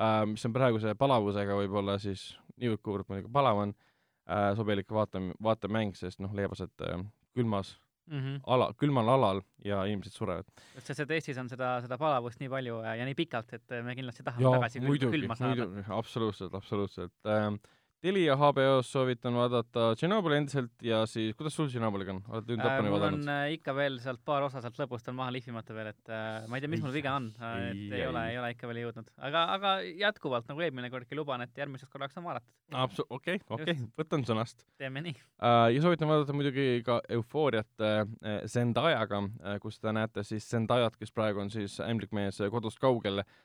Äh,, 0.00 0.22
mis 0.30 0.44
on 0.48 0.54
praeguse 0.56 0.94
palavusega 0.98 1.56
võib-olla 1.58 1.98
siis 2.02 2.32
niivõrd-kuivõrd 2.62 3.10
muidugi 3.10 3.32
palav 3.32 3.64
on 3.66 3.74
äh,, 3.74 4.52
sobilik 4.58 4.90
vaata, 4.92 5.22
vaatemäng, 5.42 5.96
sest 5.98 6.22
noh, 6.22 6.34
leiabas, 6.36 6.64
et 6.64 6.86
äh, 6.86 7.02
külmas 7.36 7.76
mm 8.10 8.20
-hmm. 8.20 8.40
ala, 8.46 8.70
külmal 8.78 9.08
alal 9.08 9.42
ja 9.64 9.84
inimesed 9.84 10.12
surevad. 10.12 10.48
just, 10.74 10.86
sest 10.86 11.00
et 11.00 11.10
Eestis 11.10 11.38
on 11.38 11.48
seda, 11.48 11.74
seda 11.84 11.98
palavust 11.98 12.40
nii 12.40 12.48
palju 12.48 12.80
ja, 12.84 12.94
ja 12.94 13.04
nii 13.04 13.14
pikalt, 13.14 13.52
et 13.52 13.76
me 13.84 13.94
kindlasti 13.94 14.22
tahame 14.22 14.44
ja, 14.44 14.56
tagasi 14.58 14.80
muidugi, 14.80 15.18
külma 15.18 15.36
saada. 15.36 15.68
absoluutselt, 15.88 16.54
absoluutselt 16.54 17.14
ähm, 17.26 17.60
Telia 18.02 18.34
HBO-s 18.34 18.88
soovitan 18.90 19.36
vaadata 19.38 19.92
Tšernobõli 19.94 20.40
endiselt 20.40 20.80
ja 20.82 21.04
siis, 21.06 21.36
kuidas 21.38 21.54
sul 21.54 21.68
Tšernobõliga 21.70 22.10
on, 22.16 22.16
oled 22.32 22.48
nüüd 22.50 22.58
lõpuni 22.58 22.90
äh, 22.90 22.94
vaadanud? 22.96 23.20
mul 23.20 23.28
on 23.28 23.30
äh, 23.30 23.52
ikka 23.54 23.74
veel 23.76 23.98
sealt 24.02 24.18
paar 24.26 24.42
osa 24.42 24.58
sealt 24.64 24.80
lõpust 24.80 25.06
on 25.12 25.14
maha 25.20 25.30
lihvimata 25.36 25.76
veel, 25.76 25.92
et 25.92 26.10
äh, 26.10 26.40
ma 26.50 26.58
ei 26.58 26.64
tea, 26.64 26.72
mis 26.72 26.82
mul 26.82 26.90
viga 26.96 27.12
on, 27.20 27.28
et 27.38 27.78
ei, 27.78 28.00
ei 28.00 28.08
ole, 28.08 28.24
ei 28.32 28.40
ole 28.40 28.48
ikka 28.56 28.70
veel 28.72 28.80
jõudnud. 28.80 29.12
aga, 29.28 29.44
aga 29.54 29.74
jätkuvalt 30.00 30.50
nagu 30.50 30.64
eelmine 30.66 30.90
kordki 30.90 31.14
luban, 31.14 31.46
et 31.46 31.62
järgmiseks 31.62 31.94
korraks 31.94 32.18
on 32.18 32.26
vaadatud. 32.26 32.50
Absu-, 32.82 33.06
okei 33.06 33.38
okay,, 33.38 33.46
okei 33.54 33.76
okay., 33.76 33.86
võtan 34.02 34.26
sõnast. 34.26 34.66
teeme 34.82 35.04
nii 35.06 35.14
uh,. 35.14 35.70
ja 35.70 35.86
soovitan 35.86 36.10
vaadata 36.10 36.34
muidugi 36.34 36.66
ka 36.82 36.98
Eufooriat 37.20 37.86
uh, 37.86 38.02
Zendajaga 38.50 39.22
uh,, 39.28 39.54
kus 39.62 39.78
te 39.78 39.94
näete 39.94 40.26
siis 40.26 40.50
Zendajat, 40.50 40.98
kes 40.98 41.14
praegu 41.14 41.46
on 41.46 41.54
siis 41.54 41.78
ämblikmees 41.86 42.42
kodust 42.50 42.82
kaugel 42.82 43.22
uh,, 43.22 43.38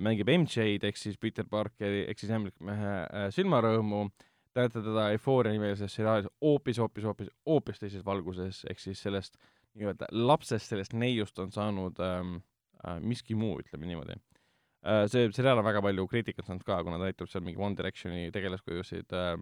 mängib 0.00 0.30
MJ-d 0.32 0.88
ehk 0.88 0.96
siis 0.96 1.18
Peter 1.20 1.44
Parkeri 1.50 2.06
ehk 2.08 2.22
siis 2.22 2.32
ämblikmehe 2.32 2.94
uh, 3.04 3.26
silmarõõmu 3.34 4.06
te 4.54 4.62
näete 4.62 4.82
teda 4.84 5.08
Eufooria 5.14 5.52
nimelises 5.54 5.94
seriaalis 5.96 6.28
hoopis, 6.42 6.78
hoopis, 6.78 7.04
hoopis, 7.08 7.30
hoopis 7.48 7.82
teises 7.82 8.04
valguses, 8.06 8.62
ehk 8.70 8.80
siis 8.80 9.02
sellest 9.02 9.36
nii-öelda 9.74 10.08
lapsest, 10.14 10.70
sellest 10.70 10.94
neiust 10.94 11.38
on 11.42 11.50
saanud 11.54 11.98
ähm, 12.04 12.36
äh, 12.84 13.00
miski 13.02 13.34
muu, 13.38 13.58
ütleme 13.62 13.90
niimoodi 13.90 14.14
äh,. 14.14 15.04
see 15.10 15.26
seriaal 15.34 15.58
on 15.58 15.66
väga 15.66 15.82
palju 15.82 16.06
kriitikat 16.10 16.46
saanud 16.46 16.66
ka, 16.66 16.78
kuna 16.86 17.00
ta 17.00 17.08
näitab 17.08 17.30
seal 17.32 17.42
mingi 17.46 17.60
One 17.60 17.74
Directioni 17.78 18.30
tegelaskujusid 18.34 19.16
äh, 19.18 19.34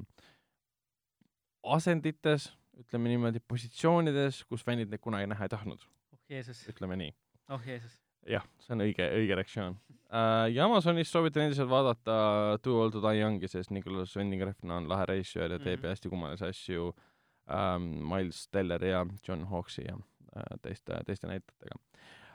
asendites, 1.76 2.48
ütleme 2.80 3.12
niimoodi, 3.12 3.44
positsioonides, 3.48 4.46
kus 4.48 4.64
fännid 4.64 4.90
neid 4.90 5.04
kunagi 5.04 5.28
näha 5.28 5.44
ei 5.44 5.52
tahtnud. 5.52 5.84
oh 5.84 6.24
Jeesus. 6.32 6.64
ütleme 6.72 6.96
nii. 7.04 7.12
oh 7.52 7.68
Jeesus 7.68 8.00
jah, 8.28 8.44
see 8.62 8.74
on 8.76 8.84
õige, 8.84 9.06
õige 9.16 9.38
reaktsioon 9.38 9.76
uh,. 10.12 10.46
ja 10.52 10.66
Amazonis 10.66 11.10
soovitan 11.12 11.46
endiselt 11.46 11.70
vaadata 11.70 12.58
Too 12.62 12.78
Old 12.78 12.96
To 12.96 13.02
Die 13.04 13.22
Young'i, 13.22 13.50
sest 13.50 13.72
Nicolas 13.74 14.14
Winding 14.18 14.44
Refn 14.46 14.74
on 14.76 14.88
lahe 14.90 15.08
režissöör 15.10 15.56
ja 15.56 15.58
teeb 15.58 15.80
mm 15.80 15.84
-hmm. 15.84 15.94
hästi 15.96 16.12
kummalisi 16.12 16.46
asju 16.46 16.88
um,. 16.88 17.88
Miles 18.12 18.48
Teller 18.48 18.84
ja 18.84 19.06
John 19.28 19.44
Hawkesi 19.50 19.86
ja 19.88 19.96
uh, 19.96 20.58
teiste, 20.62 21.00
teiste 21.06 21.26
näitlejatega. 21.26 21.80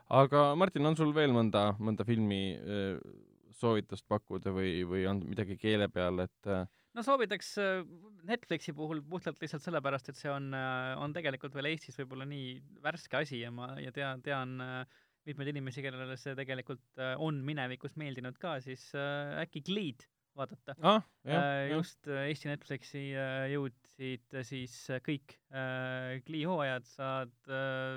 aga 0.09 0.55
Martin, 0.55 0.85
on 0.85 0.95
sul 0.95 1.13
veel 1.15 1.31
mõnda, 1.31 1.75
mõnda 1.79 2.05
filmi 2.05 2.57
uh, 2.57 2.99
soovitust 3.51 4.07
pakkuda 4.07 4.51
või, 4.51 4.83
või 4.85 5.07
on 5.07 5.23
midagi 5.29 5.57
keele 5.57 5.87
peal, 5.89 6.19
et 6.19 6.45
uh, 6.51 6.65
no 6.93 7.03
soovitaks 7.03 7.55
Netflixi 8.23 8.73
puhul 8.73 9.01
puhtalt 9.01 9.41
lihtsalt 9.41 9.63
sellepärast, 9.63 10.09
et 10.09 10.15
see 10.15 10.31
on, 10.31 10.53
on 10.97 11.13
tegelikult 11.13 11.53
veel 11.55 11.65
Eestis 11.65 11.97
võib-olla 11.97 12.25
nii 12.25 12.61
värske 12.83 13.17
asi 13.17 13.41
ja 13.41 13.51
ma, 13.51 13.75
ja 13.79 13.91
tean, 13.91 14.21
tean 14.21 14.61
äh, 14.61 14.85
mitmeid 15.27 15.51
inimesi, 15.53 15.83
kellele 15.85 16.17
see 16.19 16.35
tegelikult 16.37 17.01
äh, 17.01 17.15
on 17.23 17.41
minevikus 17.45 17.97
meeldinud 17.99 18.37
ka, 18.41 18.57
siis 18.63 18.89
äh, 18.95 19.37
äkki 19.43 19.63
Gleed 19.67 20.05
vaadata 20.37 20.75
ah,. 20.85 21.05
just 21.71 22.05
jah. 22.05 22.27
Eesti 22.29 22.49
Netflixi 22.51 22.99
jõudsid 23.51 24.35
siis 24.45 24.75
kõik 25.01 25.33
Glee 26.27 26.43
hooajad, 26.45 26.85
saad, 26.85 27.33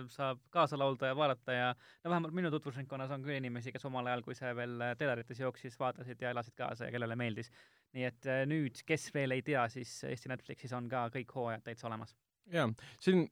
saab 0.09 0.41
kaasa 0.55 0.79
laulda 0.81 1.11
ja 1.11 1.19
vaadata 1.19 1.53
ja 1.57 1.67
no 1.75 2.15
vähemalt 2.15 2.33
minu 2.39 2.49
tutvusringkonnas 2.55 3.13
on 3.13 3.27
küll 3.27 3.37
inimesi, 3.37 3.75
kes 3.75 3.85
omal 3.91 4.09
ajal, 4.09 4.25
kui 4.25 4.39
see 4.39 4.55
veel 4.57 4.87
telerites 4.97 5.43
jooksis, 5.43 5.77
vaatasid 5.81 6.25
ja 6.25 6.33
elasid 6.33 6.57
kaasa 6.57 6.89
ja 6.89 6.95
kellele 6.97 7.19
meeldis. 7.21 7.53
nii 7.93 8.09
et 8.09 8.33
nüüd, 8.49 8.81
kes 8.89 9.11
veel 9.13 9.37
ei 9.37 9.45
tea, 9.45 9.67
siis 9.69 9.93
Eesti 10.09 10.33
Netflixis 10.33 10.73
on 10.73 10.89
ka 10.89 11.11
kõik 11.13 11.37
hooajad 11.37 11.69
täitsa 11.69 11.91
olemas. 11.93 12.17
jaa, 12.49 12.71
siin 13.05 13.27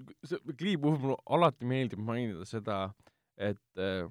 Glee 0.52 0.76
puhul 0.76 1.00
mulle 1.00 1.16
alati 1.38 1.64
meeldib 1.64 2.04
mainida 2.04 2.44
seda, 2.44 2.90
et 3.38 3.80
äh, 3.80 4.06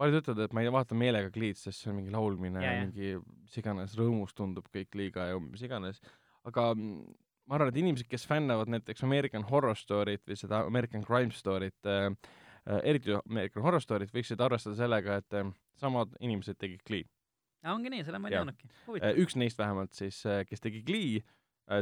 paljud 0.00 0.20
ütlevad, 0.20 0.44
et 0.44 0.54
ma 0.56 0.64
ei 0.64 0.72
vaata 0.74 0.96
meelega 0.98 1.30
Gleed, 1.34 1.58
sest 1.58 1.82
see 1.82 1.90
on 1.92 1.98
mingi 2.00 2.12
laulmine 2.14 2.62
ja, 2.62 2.72
ja 2.78 2.86
mingi 2.86 3.12
mis 3.22 3.58
iganes 3.60 3.94
rõõmus 3.98 4.34
tundub 4.36 4.66
kõik 4.74 4.96
liiga 4.98 5.30
ja 5.30 5.40
mis 5.42 5.62
iganes, 5.64 6.00
aga 6.48 6.70
mm, 6.74 7.14
ma 7.48 7.58
arvan, 7.58 7.70
et 7.70 7.80
inimesed, 7.80 8.08
kes 8.10 8.26
fännavad 8.28 8.72
näiteks 8.72 9.04
American 9.06 9.46
Horror 9.50 9.78
Story't 9.78 10.24
või 10.26 10.38
seda 10.40 10.64
American 10.66 11.04
Crime 11.06 11.34
Story't 11.34 11.90
äh,, 11.90 12.08
äh, 12.66 12.80
eriti 12.82 13.14
American 13.22 13.64
Horror 13.66 13.84
Story't, 13.84 14.12
võiksid 14.14 14.42
arvestada 14.42 14.78
sellega, 14.82 15.20
et 15.22 15.38
äh, 15.38 15.54
samad 15.80 16.16
inimesed 16.20 16.58
tegid 16.58 16.82
Glee. 16.86 17.06
ongi 17.70 17.92
nii, 17.92 18.04
seda 18.04 18.20
ma 18.20 18.28
ei 18.28 18.36
teadnudki. 18.36 18.68
Äh, 18.98 19.14
üks 19.22 19.38
neist 19.40 19.60
vähemalt 19.60 19.94
siis, 19.96 20.20
äh, 20.26 20.42
kes 20.48 20.64
tegi 20.64 20.82
Glee, 20.84 21.22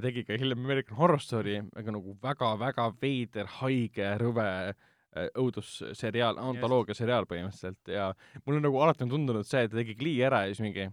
tegi 0.04 0.22
ka 0.22 0.36
hiljem 0.38 0.60
American 0.62 0.94
Horror 0.94 1.18
Story, 1.18 1.56
aga 1.74 1.94
nagu 1.96 2.12
väga-väga 2.22 2.84
veider, 3.02 3.48
haige, 3.58 4.12
rõve 4.20 4.44
Äh, 4.46 4.74
õudusseriaal, 5.12 6.38
antoloogia 6.40 6.96
seriaal 6.96 7.26
põhimõtteliselt 7.28 7.92
ja 7.92 8.10
mul 8.46 8.58
on 8.58 8.66
nagu 8.68 8.80
alati 8.80 9.04
on 9.04 9.12
tundunud 9.12 9.48
see, 9.48 9.66
et 9.66 9.72
ta 9.72 9.80
tegi 9.82 9.96
Glee 9.98 10.24
ära 10.24 10.46
ja 10.46 10.54
siis 10.54 10.62
mingi 10.64 10.86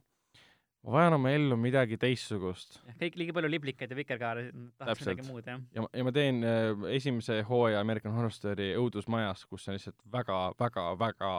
ma 0.83 0.95
vajan 0.95 1.15
oma 1.17 1.31
ellu 1.35 1.57
midagi 1.59 1.97
teistsugust. 1.99 2.79
kõik 2.99 3.17
liiga 3.19 3.35
palju 3.35 3.51
liblikaid 3.51 3.91
ja 3.91 3.97
vikerkaare, 3.99 4.45
tahaks 4.79 5.03
midagi 5.03 5.27
muud, 5.27 5.47
jah. 5.47 5.61
ja, 5.75 5.85
ja 6.01 6.07
ma 6.07 6.13
teen 6.15 6.43
äh, 6.47 6.71
esimese 6.95 7.41
hooaja 7.49 7.81
American 7.83 8.15
Horror 8.15 8.33
Story 8.35 8.71
õudusmajas, 8.79 9.45
kus 9.49 9.67
on 9.67 9.77
lihtsalt 9.77 9.99
väga, 10.11 10.41
väga, 10.59 10.85
väga 10.99 11.31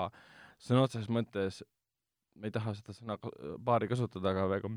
sõna 0.60 0.84
otseses 0.86 1.08
mõttes, 1.12 1.62
ma 2.36 2.48
ei 2.48 2.54
taha 2.54 2.74
seda 2.76 2.96
sõna 2.96 3.16
paari 3.64 3.88
kasutada, 3.90 4.34
aga 4.34 4.48
väga 4.50 4.72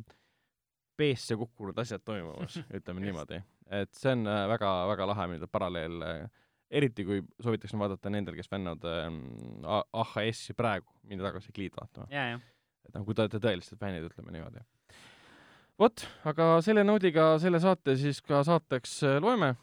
peesse 1.00 1.36
kukkunud 1.40 1.80
asjad 1.84 2.04
toimumas 2.06 2.60
ütleme 2.78 3.04
niimoodi. 3.04 3.42
et 3.74 3.92
see 3.98 4.16
on 4.16 4.28
äh, 4.28 4.46
väga, 4.54 4.72
väga 4.94 5.12
lahe 5.12 5.28
nii-öelda 5.32 5.52
paralleel 5.52 6.08
äh, 6.08 6.42
eriti 6.74 7.06
kui 7.08 7.22
soovitaksin 7.44 7.82
vaadata 7.82 8.12
nendel, 8.14 8.38
kes 8.38 8.50
fännavad 8.52 8.86
ähm, 8.90 9.20
AHS-i 9.66 10.56
praegu, 10.58 10.90
minna 11.10 11.28
tagasi 11.28 11.54
Gleed 11.56 11.76
vaatama. 11.78 12.10
et 12.88 12.96
noh, 12.96 13.06
kui 13.06 13.16
te 13.16 13.26
olete 13.26 13.42
tõelised 13.44 13.80
fännid, 13.80 14.08
ütleme 14.10 14.34
niimoodi. 14.34 14.64
vot, 15.80 16.06
aga 16.30 16.56
selle 16.66 16.86
noodiga 16.88 17.34
selle 17.44 17.62
saate 17.64 17.98
siis 18.00 18.22
ka 18.26 18.42
saateks 18.48 18.98
äh, 19.10 19.20
loeme. 19.24 19.54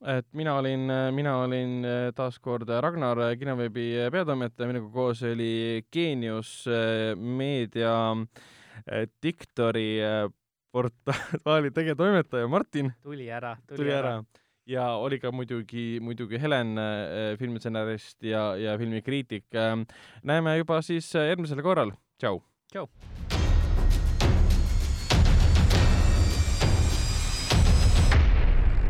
et 0.00 0.26
mina 0.36 0.56
olin, 0.60 0.86
äh, 0.92 1.06
mina 1.16 1.38
olin 1.44 1.78
äh, 1.84 2.00
taas 2.16 2.38
kord 2.38 2.68
Ragnar, 2.68 3.22
kinoveebi 3.40 3.88
peatoimetaja, 4.12 4.68
minuga 4.70 4.92
koos 4.92 5.24
oli 5.28 5.86
Geenius 5.92 6.52
meedia 7.16 7.94
diktori 9.22 9.88
portaali 10.72 11.72
tegevtoimetaja 11.76 12.48
Martin. 12.48 12.92
tuli 13.02 13.28
ära, 13.32 13.56
tuli, 13.66 13.82
tuli 13.82 13.96
ära, 13.96 14.20
ära 14.20 14.39
ja 14.70 14.86
oli 14.96 15.18
ka 15.18 15.32
muidugi, 15.32 15.98
muidugi 16.00 16.38
Helen 16.40 16.78
äh,, 16.78 17.38
filmistsenarist 17.38 18.22
ja, 18.22 18.56
ja 18.56 18.78
filmikriitik 18.78 19.44
äh,. 19.54 19.86
näeme 20.22 20.56
juba 20.56 20.82
siis 20.82 21.10
äh, 21.16 21.26
järgmisel 21.32 21.62
korral, 21.62 21.92
tšau. 22.18 22.42
tšau. 22.72 22.86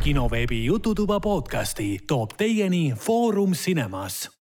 kinoveebi 0.01 0.65
Jututuba 0.65 1.19
podcasti 1.19 1.99
toob 2.07 2.33
teieni 2.37 2.93
Foorum 2.97 3.51
Cinemas 3.53 4.40